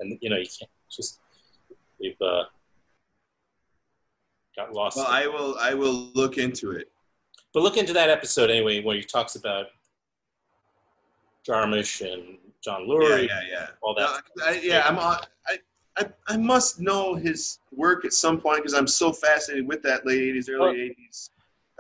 And 0.01 0.19
you 0.21 0.31
know, 0.31 0.37
you 0.37 0.47
can't 0.47 0.71
just 0.91 1.21
we've 2.01 2.21
uh, 2.21 2.45
got 4.57 4.73
lost. 4.73 4.97
Well, 4.97 5.07
I 5.09 5.27
will. 5.27 5.57
I 5.59 5.75
will 5.75 6.11
look 6.15 6.39
into 6.39 6.73
it. 6.73 6.91
But 7.53 7.63
look 7.63 7.77
into 7.77 7.93
that 7.93 8.11
episode 8.11 8.51
anyway, 8.51 8.83
where 8.83 8.97
he 8.97 9.03
talks 9.03 9.37
about 9.37 9.67
Jarmusch 11.47 12.01
and 12.01 12.39
John 12.63 12.83
Lurie, 12.89 13.29
yeah, 13.29 13.41
yeah. 13.49 13.67
all 13.83 13.95
that. 13.95 14.23
No, 14.37 14.45
I, 14.47 14.61
yeah, 14.63 14.83
I'm 14.87 14.99
on. 14.99 15.19
I, 15.47 15.59
I, 15.99 16.07
I 16.29 16.37
must 16.37 16.81
know 16.81 17.15
his 17.15 17.59
work 17.73 18.05
at 18.05 18.13
some 18.13 18.41
point 18.41 18.59
because 18.59 18.75
I'm 18.75 18.87
so 18.89 19.13
fascinated 19.13 19.69
with 19.69 19.83
that 19.83 20.07
late 20.07 20.35
'80s, 20.35 20.49
Well- 20.49 20.69
early 20.69 20.97
'80s, 21.11 21.31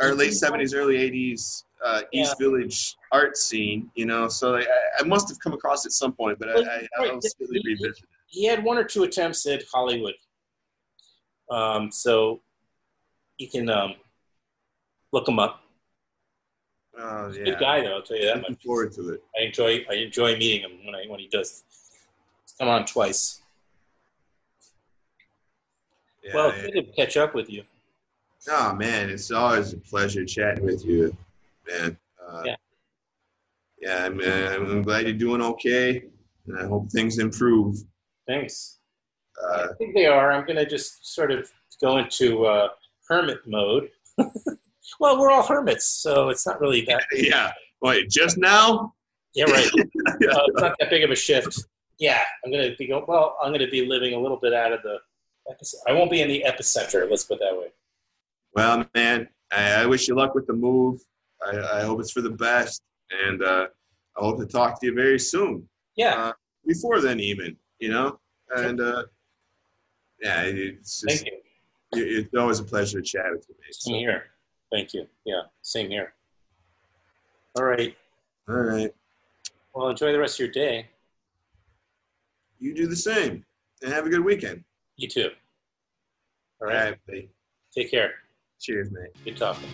or 0.01 0.15
late 0.15 0.33
'70s, 0.33 0.75
early 0.77 0.97
'80s 0.97 1.65
uh, 1.85 2.03
East 2.13 2.37
Village 2.39 2.97
art 3.13 3.37
scene. 3.37 3.91
You 3.95 4.07
know, 4.07 4.29
so 4.29 4.53
like, 4.53 4.67
I, 4.99 5.03
I 5.03 5.05
must 5.05 5.29
have 5.29 5.39
come 5.41 5.55
across 5.55 5.85
it 5.85 5.89
at 5.89 5.93
some 5.93 6.13
point, 6.13 6.39
but 6.39 6.49
Well, 6.55 6.65
I, 6.65 6.87
I, 6.99 7.03
right, 7.03 7.11
I'll 7.13 7.21
still 7.21 7.49
he- 7.51 7.63
revisit 7.65 8.03
it. 8.05 8.09
He 8.27 8.45
had 8.45 8.63
one 8.65 8.77
or 8.79 8.85
two 8.85 9.05
attempts 9.05 9.47
at 9.47 9.63
Hollywood, 9.73 10.15
um, 11.51 11.91
so 11.91 12.41
you 13.39 13.49
can 13.49 13.69
um, 13.69 13.95
look 15.13 15.29
him 15.29 15.39
up. 15.39 15.61
Oh 16.97 17.33
Good 17.33 17.59
guy, 17.59 17.81
though. 17.81 17.97
I'll 17.97 18.03
tell 18.03 18.17
you 18.17 18.27
that 18.27 18.37
looking 18.37 18.53
much. 18.53 18.63
forward 18.63 18.93
to 18.93 19.15
it. 19.15 19.23
I 19.39 19.45
enjoy 19.47 19.85
I 19.91 19.95
enjoy 19.95 20.37
meeting 20.37 20.63
him 20.71 20.85
when 20.87 20.95
I 20.95 21.05
when 21.09 21.19
he 21.19 21.29
does. 21.29 21.65
Come 22.59 22.69
on 22.69 22.85
twice. 22.87 23.41
Yeah, 26.23 26.35
well, 26.35 26.57
yeah. 26.57 26.71
good 26.71 26.87
to 26.87 26.93
catch 26.93 27.17
up 27.17 27.35
with 27.35 27.51
you. 27.51 27.65
Oh 28.49 28.75
man, 28.75 29.11
it's 29.11 29.31
always 29.31 29.73
a 29.73 29.77
pleasure 29.79 30.25
chatting 30.25 30.65
with 30.65 30.85
you, 30.85 31.17
man. 31.69 31.97
Uh, 32.25 32.43
Yeah. 32.47 32.57
Yeah, 33.81 34.07
I'm, 34.07 34.19
uh, 34.19 34.73
I'm 34.73 34.83
glad 34.83 35.05
you're 35.05 35.13
doing 35.13 35.43
okay, 35.43 36.05
and 36.47 36.59
I 36.59 36.67
hope 36.67 36.91
things 36.91 37.19
improve. 37.19 37.77
Thanks. 38.27 38.79
Uh, 39.43 39.67
I 39.71 39.75
think 39.77 39.95
they 39.95 40.07
are. 40.07 40.33
I'm 40.33 40.47
going 40.47 40.57
to 40.57 40.65
just 40.65 41.13
sort 41.15 41.31
of 41.31 41.51
go 41.83 41.99
into 41.99 42.47
uh, 42.47 42.69
hermit 43.09 43.41
mode. 43.47 43.89
well, 45.01 45.19
we're 45.19 45.31
all 45.31 45.43
hermits, 45.43 45.87
so 45.87 46.29
it's 46.29 46.47
not 46.47 46.61
really 46.61 46.83
that. 46.83 47.05
yeah. 47.13 47.53
Wait, 47.83 48.09
just 48.11 48.39
now? 48.39 48.95
Yeah, 49.35 49.45
right. 49.45 49.67
uh, 49.77 50.13
it's 50.21 50.61
not 50.61 50.75
that 50.79 50.91
big 50.91 51.05
of 51.05 51.11
a 51.11 51.17
shift. 51.17 51.65
Yeah, 51.99 52.23
I'm 52.45 52.51
going 52.51 52.71
to 52.71 52.77
be 52.77 52.89
going, 52.89 53.05
well. 53.07 53.37
I'm 53.43 53.51
going 53.51 53.61
to 53.61 53.71
be 53.71 53.87
living 53.87 54.15
a 54.15 54.19
little 54.19 54.39
bit 54.39 54.53
out 54.53 54.73
of 54.73 54.83
the. 54.83 54.99
I 55.87 55.93
won't 55.93 56.11
be 56.11 56.23
in 56.23 56.29
the 56.29 56.45
epicenter. 56.47 57.09
Let's 57.09 57.25
put 57.25 57.35
it 57.35 57.41
that 57.41 57.59
way. 57.59 57.67
Well, 58.55 58.87
man, 58.95 59.29
I, 59.53 59.83
I 59.83 59.87
wish 59.87 60.09
you 60.09 60.15
luck 60.15 60.35
with 60.35 60.47
the 60.47 60.55
move. 60.55 61.01
I, 61.47 61.81
I 61.81 61.83
hope 61.83 62.01
it's 62.01 62.13
for 62.13 62.23
the 62.23 62.31
best, 62.31 62.83
and 63.27 63.43
uh, 63.43 63.67
I 64.17 64.21
hope 64.21 64.39
to 64.39 64.47
talk 64.47 64.81
to 64.81 64.87
you 64.87 64.95
very 64.95 65.19
soon. 65.19 65.69
Yeah. 65.97 66.15
Uh, 66.15 66.33
before 66.67 67.01
then, 67.01 67.21
even 67.21 67.57
you 67.79 67.91
know, 67.91 68.19
and 68.57 68.81
uh, 68.81 69.05
yeah, 70.21 70.43
it's 70.43 71.03
just 71.03 71.25
Thank 71.25 71.27
you. 71.27 71.44
It- 71.99 72.09
it's 72.27 72.35
always 72.35 72.59
a 72.61 72.65
pleasure 72.65 73.01
to 73.01 73.07
chat 73.07 73.27
with 73.33 73.47
you, 73.49 73.55
mate. 73.61 73.75
Same 73.75 73.95
here. 73.97 74.31
Thank 74.71 74.95
you. 74.95 75.09
Yeah. 75.25 75.43
Same 75.63 75.91
here. 75.91 76.15
All 77.57 77.65
right. 77.65 77.97
All 78.49 78.57
right, 78.57 78.95
Well, 79.75 79.89
enjoy 79.89 80.13
the 80.13 80.19
rest 80.19 80.35
of 80.35 80.41
your 80.47 80.53
day. 80.53 80.89
you 82.59 82.75
do 82.75 82.87
the 82.87 82.97
same, 82.97 83.45
and 83.83 83.93
have 83.93 84.07
a 84.07 84.11
good 84.11 84.25
weekend. 84.25 84.65
You 84.97 85.09
too. 85.09 85.31
All 86.61 86.69
All 86.69 86.75
right. 86.75 86.99
right. 87.09 87.31
Take 87.75 87.91
care. 87.91 88.15
Cheers, 88.61 88.91
mate. 88.91 89.11
Good 89.25 89.37
talking. 89.37 89.71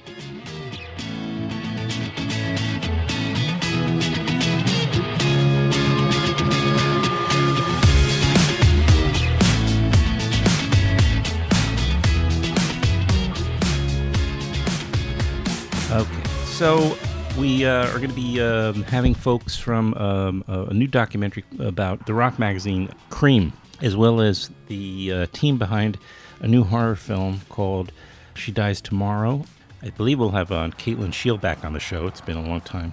So 16.61 16.95
we 17.39 17.65
uh, 17.65 17.87
are 17.87 17.97
going 17.97 18.11
to 18.11 18.15
be 18.15 18.39
um, 18.39 18.82
having 18.82 19.15
folks 19.15 19.57
from 19.57 19.95
um, 19.95 20.45
a 20.47 20.74
new 20.74 20.87
documentary 20.87 21.43
about 21.59 22.05
the 22.05 22.12
rock 22.12 22.39
magazine 22.39 22.91
Cream, 23.09 23.55
as 23.81 23.97
well 23.97 24.20
as 24.20 24.51
the 24.66 25.11
uh, 25.11 25.27
team 25.32 25.57
behind 25.57 25.99
a 26.41 26.47
new 26.47 26.62
horror 26.62 26.97
film 26.97 27.41
called 27.49 27.93
She 28.35 28.53
Dies 28.53 28.82
Tomorrow. 28.82 29.47
I 29.82 29.89
believe 29.89 30.19
we'll 30.19 30.32
have 30.32 30.53
uh, 30.53 30.69
Kate 30.77 30.99
Lyn 30.99 31.12
Sheil 31.12 31.39
back 31.39 31.65
on 31.65 31.73
the 31.73 31.81
show. 31.81 32.07
It's 32.07 32.20
been 32.20 32.37
a 32.37 32.47
long 32.47 32.61
time 32.61 32.93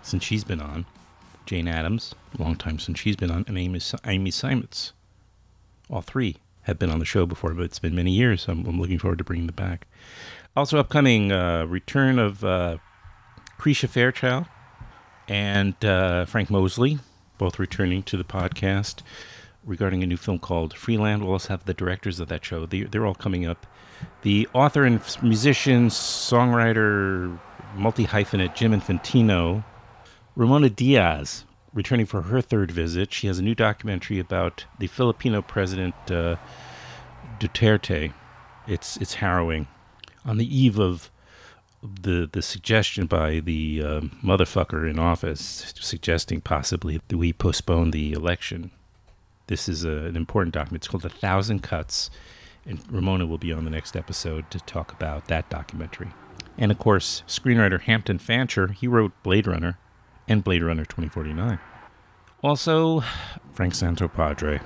since 0.00 0.24
she's 0.24 0.42
been 0.42 0.62
on. 0.62 0.86
Jane 1.44 1.68
Adams, 1.68 2.14
a 2.38 2.42
long 2.42 2.56
time 2.56 2.78
since 2.78 2.98
she's 2.98 3.16
been 3.16 3.30
on, 3.30 3.44
and 3.46 3.58
Amy, 3.58 3.80
Amy 4.06 4.30
Seimetz. 4.30 4.92
All 5.90 6.00
three 6.00 6.38
have 6.62 6.78
been 6.78 6.88
on 6.88 6.98
the 6.98 7.04
show 7.04 7.26
before, 7.26 7.52
but 7.52 7.64
it's 7.64 7.78
been 7.78 7.94
many 7.94 8.12
years. 8.12 8.48
I'm, 8.48 8.64
I'm 8.64 8.80
looking 8.80 8.98
forward 8.98 9.18
to 9.18 9.24
bringing 9.24 9.48
them 9.48 9.54
back. 9.54 9.86
Also, 10.56 10.78
upcoming 10.78 11.30
uh, 11.30 11.66
return 11.66 12.18
of 12.18 12.42
uh, 12.42 12.78
Krisha 13.62 13.88
Fairchild 13.88 14.46
and 15.28 15.84
uh, 15.84 16.24
Frank 16.24 16.50
Mosley, 16.50 16.98
both 17.38 17.60
returning 17.60 18.02
to 18.02 18.16
the 18.16 18.24
podcast 18.24 19.02
regarding 19.64 20.02
a 20.02 20.06
new 20.06 20.16
film 20.16 20.40
called 20.40 20.74
Freeland. 20.74 21.22
We'll 21.22 21.34
also 21.34 21.50
have 21.50 21.64
the 21.64 21.72
directors 21.72 22.18
of 22.18 22.26
that 22.26 22.44
show. 22.44 22.66
They, 22.66 22.82
they're 22.82 23.06
all 23.06 23.14
coming 23.14 23.46
up. 23.46 23.68
The 24.22 24.48
author 24.52 24.82
and 24.82 25.00
musician, 25.22 25.90
songwriter, 25.90 27.38
multi 27.76 28.06
hyphenate 28.06 28.56
Jim 28.56 28.72
Infantino, 28.72 29.62
Ramona 30.34 30.68
Diaz, 30.68 31.44
returning 31.72 32.06
for 32.06 32.22
her 32.22 32.40
third 32.40 32.72
visit. 32.72 33.12
She 33.12 33.28
has 33.28 33.38
a 33.38 33.42
new 33.42 33.54
documentary 33.54 34.18
about 34.18 34.64
the 34.80 34.88
Filipino 34.88 35.40
president 35.40 35.94
uh, 36.08 36.34
Duterte. 37.38 38.12
It's 38.66 38.96
it's 38.96 39.14
harrowing. 39.14 39.68
On 40.24 40.38
the 40.38 40.52
eve 40.52 40.80
of 40.80 41.11
the 41.82 42.28
the 42.30 42.42
suggestion 42.42 43.06
by 43.06 43.40
the 43.40 43.82
uh, 43.84 44.00
motherfucker 44.22 44.88
in 44.88 44.98
office, 44.98 45.72
suggesting 45.80 46.40
possibly 46.40 47.00
that 47.08 47.16
we 47.16 47.32
postpone 47.32 47.90
the 47.90 48.12
election. 48.12 48.70
This 49.48 49.68
is 49.68 49.84
a, 49.84 49.90
an 49.90 50.16
important 50.16 50.54
document. 50.54 50.82
It's 50.82 50.88
called 50.88 51.04
A 51.04 51.08
Thousand 51.08 51.62
Cuts, 51.62 52.10
and 52.64 52.80
Ramona 52.90 53.26
will 53.26 53.38
be 53.38 53.52
on 53.52 53.64
the 53.64 53.70
next 53.70 53.96
episode 53.96 54.50
to 54.50 54.60
talk 54.60 54.92
about 54.92 55.26
that 55.26 55.50
documentary. 55.50 56.12
And 56.56 56.70
of 56.70 56.78
course, 56.78 57.24
screenwriter 57.26 57.80
Hampton 57.80 58.18
Fancher, 58.18 58.68
he 58.68 58.86
wrote 58.86 59.12
Blade 59.22 59.46
Runner 59.46 59.78
and 60.28 60.44
Blade 60.44 60.62
Runner 60.62 60.84
2049. 60.84 61.58
Also, 62.42 63.02
Frank 63.52 63.74
Santopadre. 63.74 64.60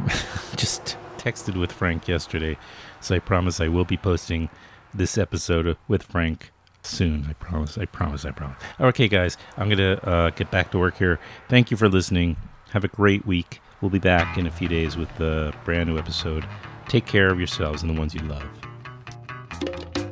Just 0.57 0.97
texted 1.17 1.59
with 1.59 1.73
Frank 1.73 2.09
yesterday, 2.09 2.57
so 3.01 3.15
I 3.15 3.19
promise 3.19 3.61
I 3.61 3.69
will 3.69 3.85
be 3.85 3.97
posting 3.97 4.49
this 4.95 5.19
episode 5.19 5.77
with 5.89 6.03
Frank 6.03 6.53
soon. 6.87 7.27
I 7.29 7.33
promise. 7.35 7.79
I 7.79 7.85
promise. 7.87 8.25
I 8.25 8.31
promise. 8.31 8.59
Okay, 8.81 9.09
guys, 9.09 9.37
I'm 9.57 9.69
going 9.69 9.79
to 9.79 10.09
uh, 10.09 10.31
get 10.31 10.51
back 10.51 10.71
to 10.73 10.79
work 10.79 10.97
here. 10.97 11.19
Thank 11.49 11.71
you 11.71 11.77
for 11.77 11.89
listening. 11.89 12.37
Have 12.71 12.85
a 12.85 12.89
great 12.89 13.27
week. 13.27 13.61
We'll 13.81 13.91
be 13.91 13.99
back 13.99 14.39
in 14.39 14.47
a 14.47 14.51
few 14.51 14.69
days 14.69 14.97
with 14.97 15.15
the 15.17 15.55
brand 15.65 15.89
new 15.89 15.99
episode. 15.99 16.47
Take 16.89 17.07
care 17.07 17.29
of 17.29 17.39
yourselves 17.39 17.83
and 17.83 17.95
the 17.95 17.99
ones 17.99 18.15
you 18.15 18.21
love. 18.23 20.06